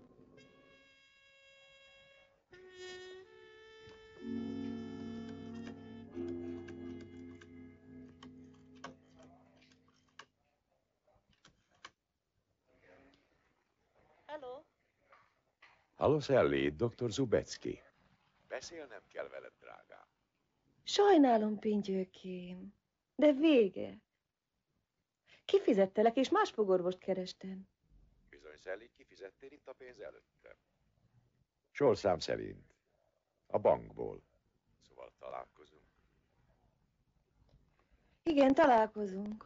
Hello? 4.21 4.58
Halló, 15.99 16.51
itt 16.51 16.77
dr. 16.77 17.11
Zubecki. 17.11 17.81
Beszélnem 18.47 19.01
kell 19.07 19.27
veled, 19.27 19.51
drágám. 19.59 20.07
Sajnálom, 20.83 21.59
pingyőkém, 21.59 22.73
de 23.15 23.33
vége. 23.33 24.01
Kifizettelek, 25.45 26.15
és 26.15 26.29
más 26.29 26.49
fogorvost 26.49 26.97
kerestem. 26.97 27.67
Bizony, 28.29 28.55
Szelli, 28.55 28.89
kifizettél 28.97 29.51
itt 29.51 29.67
a 29.67 29.73
pénz 29.73 29.99
előttem. 29.99 30.55
Sorszám 31.71 32.19
szerint. 32.19 32.75
A 33.47 33.57
bankból. 33.57 34.23
Szóval 34.87 35.11
találkozunk. 35.17 35.83
Igen, 38.23 38.53
találkozunk. 38.53 39.45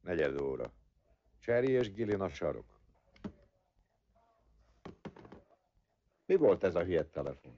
Negyed 0.00 0.40
óra. 0.40 0.72
Cseri 1.40 1.70
és 1.70 1.92
Gilin 1.92 2.20
a 2.20 2.28
sarok. 2.28 2.73
Mi 6.26 6.36
volt 6.36 6.64
ez 6.64 6.74
a 6.74 6.84
hülye 6.84 7.04
telefon? 7.04 7.56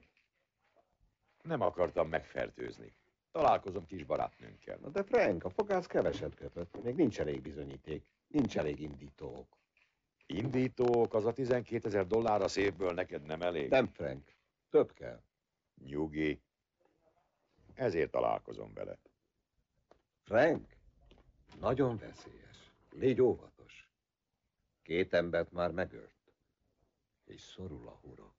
Nem 1.43 1.61
akartam 1.61 2.09
megfertőzni. 2.09 2.95
Találkozom 3.31 3.87
kis 3.87 4.05
barátnőnkkel. 4.05 4.79
Na 4.79 4.89
de 4.89 5.03
Frank, 5.03 5.45
a 5.45 5.51
fogász 5.51 5.87
keveset 5.87 6.35
köpött. 6.35 6.83
Még 6.83 6.95
nincs 6.95 7.21
elég 7.21 7.43
bizonyíték. 7.43 8.05
Nincs 8.29 8.59
elég 8.59 8.81
indítók. 8.81 9.57
Indítók, 10.27 11.15
az 11.15 11.25
a 11.25 11.33
12 11.33 11.87
ezer 11.89 12.07
dollár 12.07 12.43
a 12.43 12.49
szépből 12.49 12.93
neked 12.93 13.23
nem 13.23 13.43
elég? 13.43 13.71
Nem, 13.71 13.87
Frank. 13.89 14.35
Több 14.71 14.93
kell. 14.93 15.23
Nyugi. 15.85 16.41
Ezért 17.75 18.11
találkozom 18.11 18.73
vele. 18.75 18.99
Frank, 20.23 20.77
nagyon 21.61 21.97
veszélyes. 21.97 22.73
Légy 22.91 23.21
óvatos. 23.21 23.89
Két 24.83 25.15
embert 25.15 25.53
már 25.53 25.71
megölt. 25.71 26.15
És 27.25 27.41
szorul 27.41 27.89
a 27.89 27.99
hurok. 28.03 28.36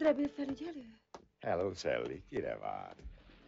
Drebil 0.00 0.28
felügyelő? 0.28 0.84
Hello, 1.40 1.74
Sally, 1.74 2.22
kire 2.28 2.56
vár? 2.56 2.96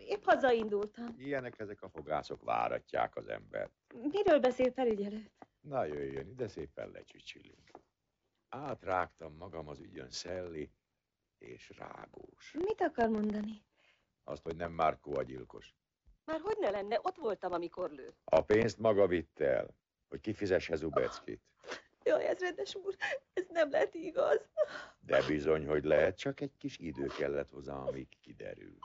Épp 0.06 0.24
hazaindultam. 0.24 1.14
Ilyenek 1.18 1.58
ezek 1.58 1.82
a 1.82 1.88
fogászok, 1.88 2.42
váratják 2.42 3.16
az 3.16 3.28
embert. 3.28 3.72
Miről 3.94 4.38
beszél 4.40 4.72
felügyelő? 4.72 5.30
Na 5.60 5.84
jöjjön, 5.84 6.28
ide 6.28 6.48
szépen 6.48 6.90
lecsücsülünk. 6.90 7.70
Átrágtam 8.48 9.34
magam 9.36 9.68
az 9.68 9.80
ügyön 9.80 10.10
Szelli 10.10 10.70
és 11.38 11.72
Rágós. 11.76 12.52
Mit 12.52 12.80
akar 12.80 13.08
mondani? 13.08 13.64
Azt, 14.24 14.42
hogy 14.42 14.56
nem 14.56 14.72
Márkó 14.72 15.16
a 15.16 15.22
gyilkos. 15.22 15.74
Már 16.24 16.40
hogy 16.40 16.56
ne 16.60 16.70
lenne, 16.70 16.98
ott 17.02 17.16
voltam, 17.16 17.52
amikor 17.52 17.90
lőtt. 17.90 18.20
A 18.24 18.40
pénzt 18.40 18.78
maga 18.78 19.06
vitte 19.06 19.44
el, 19.44 19.76
hogy 20.08 20.20
kifizesse 20.20 20.76
Zubeckit. 20.76 21.40
Jaj, 22.04 22.26
ez 22.26 22.38
rendes 22.38 22.74
úr, 22.74 22.96
ez 23.32 23.46
nem 23.48 23.70
lehet 23.70 23.94
igaz. 23.94 24.48
De 25.00 25.26
bizony, 25.26 25.66
hogy 25.66 25.84
lehet, 25.84 26.18
csak 26.18 26.40
egy 26.40 26.56
kis 26.58 26.78
idő 26.78 27.06
kellett 27.06 27.50
hozzá, 27.50 27.74
amíg 27.74 28.08
kiderül. 28.20 28.78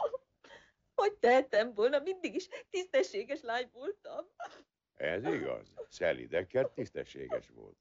Hogy 0.98 1.14
tehettem 1.14 1.74
volna, 1.74 1.99
mindig 1.99 2.36
is 2.36 2.48
tisztességes 2.69 3.41
lány 3.41 3.69
voltam. 3.74 4.26
Ez 4.95 5.26
igaz. 5.26 5.74
Sally 5.90 6.26
Decker 6.26 6.68
tisztességes 6.68 7.49
volt. 7.49 7.78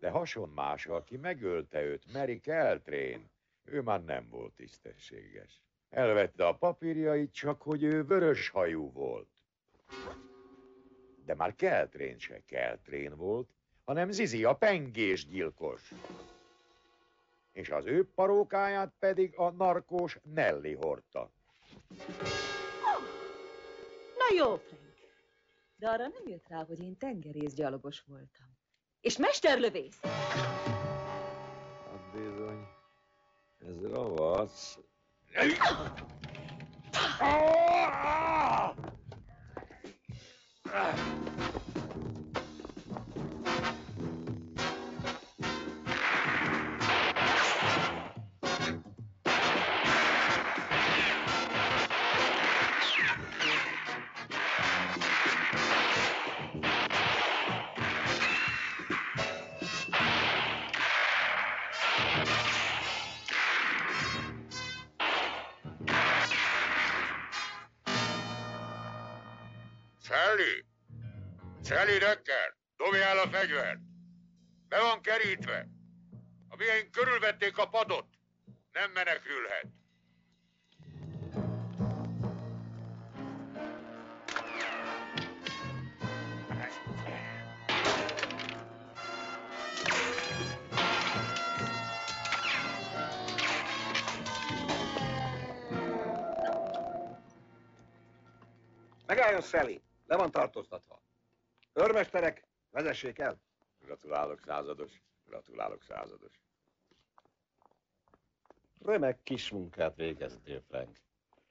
De 0.00 0.10
hason 0.10 0.48
más, 0.48 0.86
aki 0.86 1.16
megölte 1.16 1.82
őt, 1.82 2.12
Mary 2.12 2.40
Keltrén, 2.40 3.30
ő 3.64 3.80
már 3.80 4.04
nem 4.04 4.28
volt 4.28 4.52
tisztességes. 4.52 5.60
Elvette 5.90 6.46
a 6.46 6.56
papírjait, 6.56 7.32
csak 7.32 7.62
hogy 7.62 7.82
ő 7.82 8.04
vörös 8.04 8.48
hajú 8.48 8.92
volt. 8.92 9.28
De 11.24 11.34
már 11.34 11.54
Keltrén 11.54 12.18
se 12.18 12.42
Keltrén 12.46 13.16
volt, 13.16 13.48
hanem 13.84 14.10
Zizi 14.10 14.44
a 14.44 14.56
pengés 14.56 15.26
gyilkos. 15.26 15.92
És 17.52 17.70
az 17.70 17.86
ő 17.86 18.08
parókáját 18.14 18.92
pedig 18.98 19.36
a 19.36 19.50
narkós 19.50 20.18
Nelly 20.22 20.72
hordta. 20.74 21.30
Na 24.16 24.36
jó, 24.36 24.56
Frank. 24.56 24.80
De 25.76 25.88
arra 25.88 26.08
nem 26.08 26.22
jött 26.26 26.48
rá, 26.48 26.64
hogy 26.64 26.80
én 26.80 26.98
tengerészgyalogos 26.98 28.02
voltam. 28.06 28.58
És 29.00 29.16
mesterlövész. 29.16 29.98
Hát 30.02 32.10
bizony. 32.12 32.66
Ez 33.58 33.90
ravasz. 33.90 34.78
Sally! 35.32 35.56
Sally 71.80 71.98
Decker! 71.98 72.56
Dobjál 72.76 73.18
a 73.18 73.28
fegyvert! 73.28 73.78
Be 74.68 74.80
van 74.80 75.00
kerítve! 75.00 75.68
A 76.48 76.56
miénk 76.56 76.90
körülvették 76.90 77.58
a 77.58 77.68
padot! 77.68 78.06
Nem 78.72 78.90
menekülhet! 78.90 79.66
Megálljon, 99.06 99.42
Sally! 99.42 99.82
Le 100.06 100.16
van 100.16 100.30
tartóztatva. 100.30 100.99
Őrmesterek, 101.80 102.44
vezessék 102.70 103.18
el! 103.18 103.40
Gratulálok, 103.84 104.40
százados. 104.40 105.02
Gratulálok, 105.26 105.82
százados. 105.82 106.40
Remek 108.84 109.22
kis 109.22 109.50
munkát 109.50 109.96
végeztél, 109.96 110.62
Frank. 110.68 110.96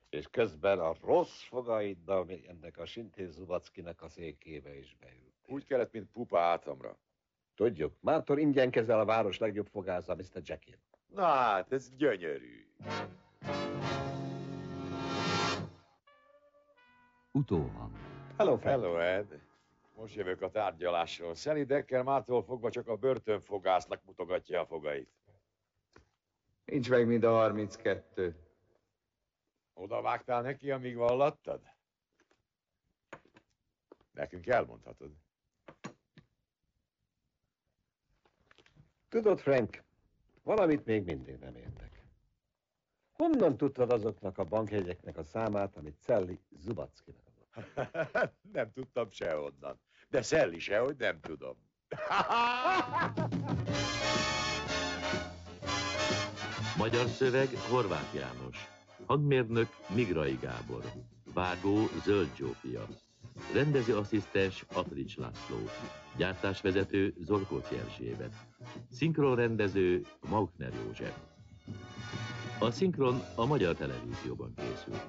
És 0.10 0.27
közben 0.31 0.80
a 0.80 0.93
rossz 1.01 1.41
fogaiddal 1.41 2.26
még 2.26 2.45
ennek 2.45 2.77
a 2.77 2.85
Sintéz 2.85 3.34
Zubackinek 3.34 4.01
a 4.01 4.10
székébe 4.10 4.77
is 4.77 4.95
beült. 4.99 5.34
Úgy 5.47 5.65
kellett, 5.65 5.91
mint 5.91 6.11
pupa 6.11 6.39
átamra. 6.39 6.97
Tudjuk, 7.56 7.95
mától 7.99 8.39
ingyen 8.39 8.72
kezel 8.72 8.99
a 8.99 9.06
város 9.06 9.38
legjobb 9.38 9.68
fogásza, 9.68 10.15
Mr. 10.15 10.41
Jekyll. 10.43 10.77
Na 11.07 11.26
hát, 11.26 11.72
ez 11.72 11.95
gyönyörű. 11.95 12.68
Utóhang. 17.31 17.91
Hello, 18.38 18.57
Frank. 18.57 18.81
Hello, 18.81 18.97
Ed. 18.97 19.49
Most 20.00 20.16
jövök 20.16 20.42
a 20.42 20.50
tárgyalásról. 20.50 21.36
Sally 21.36 21.64
Decker 21.64 22.04
mától 22.04 22.44
fogva 22.44 22.70
csak 22.70 22.88
a 22.88 22.96
börtönfogásznak 22.96 24.04
mutogatja 24.06 24.62
a 24.62 24.66
fogait. 24.66 25.10
Nincs 26.66 26.90
meg 26.90 27.08
mind 27.08 27.24
a 27.24 27.32
32. 27.32 28.36
Oda 29.74 30.02
vágtál 30.02 30.42
neki, 30.42 30.72
amíg 30.72 30.96
vallattad? 30.96 31.62
Nekünk 34.12 34.48
elmondhatod. 34.48 35.12
Tudod, 39.10 39.40
Frank, 39.40 39.84
valamit 40.44 40.86
még 40.86 41.04
mindig 41.04 41.38
nem 41.38 41.56
értek. 41.56 42.04
Honnan 43.12 43.58
tudtad 43.58 43.92
azoknak 43.92 44.38
a 44.38 44.44
bankjegyeknek 44.44 45.18
a 45.18 45.24
számát, 45.24 45.78
amit 45.78 46.02
Celli 46.02 46.40
Zubackinak 46.50 47.24
adott? 47.26 48.34
nem 48.54 48.72
tudtam 48.72 49.12
sehonnan. 49.12 49.80
De 50.10 50.22
Szelli 50.22 50.60
se, 50.60 50.80
hogy 50.80 50.95
nem 50.98 51.19
tudom. 51.22 51.56
Magyar 56.77 57.07
szöveg 57.07 57.49
Horváth 57.69 58.15
János. 58.15 58.68
Hangmérnök 59.06 59.68
Migrai 59.95 60.38
Gábor. 60.41 60.84
Vágó 61.34 61.88
Zöld 62.03 62.30
Zsófia. 62.38 62.88
Rendező 63.53 63.98
asszisztens 63.98 64.65
Atrics 64.73 65.18
László. 65.18 65.57
Gyártásvezető 66.18 67.14
Zorkóci 67.19 67.76
Erzsébet. 67.77 68.34
Szinkronrendező 68.91 70.06
Maukner 70.30 70.73
József. 70.86 71.15
A 72.60 72.72
szinkron 72.72 73.22
a 73.36 73.45
magyar 73.45 73.76
televízióban 73.76 74.53
készült. 74.56 75.06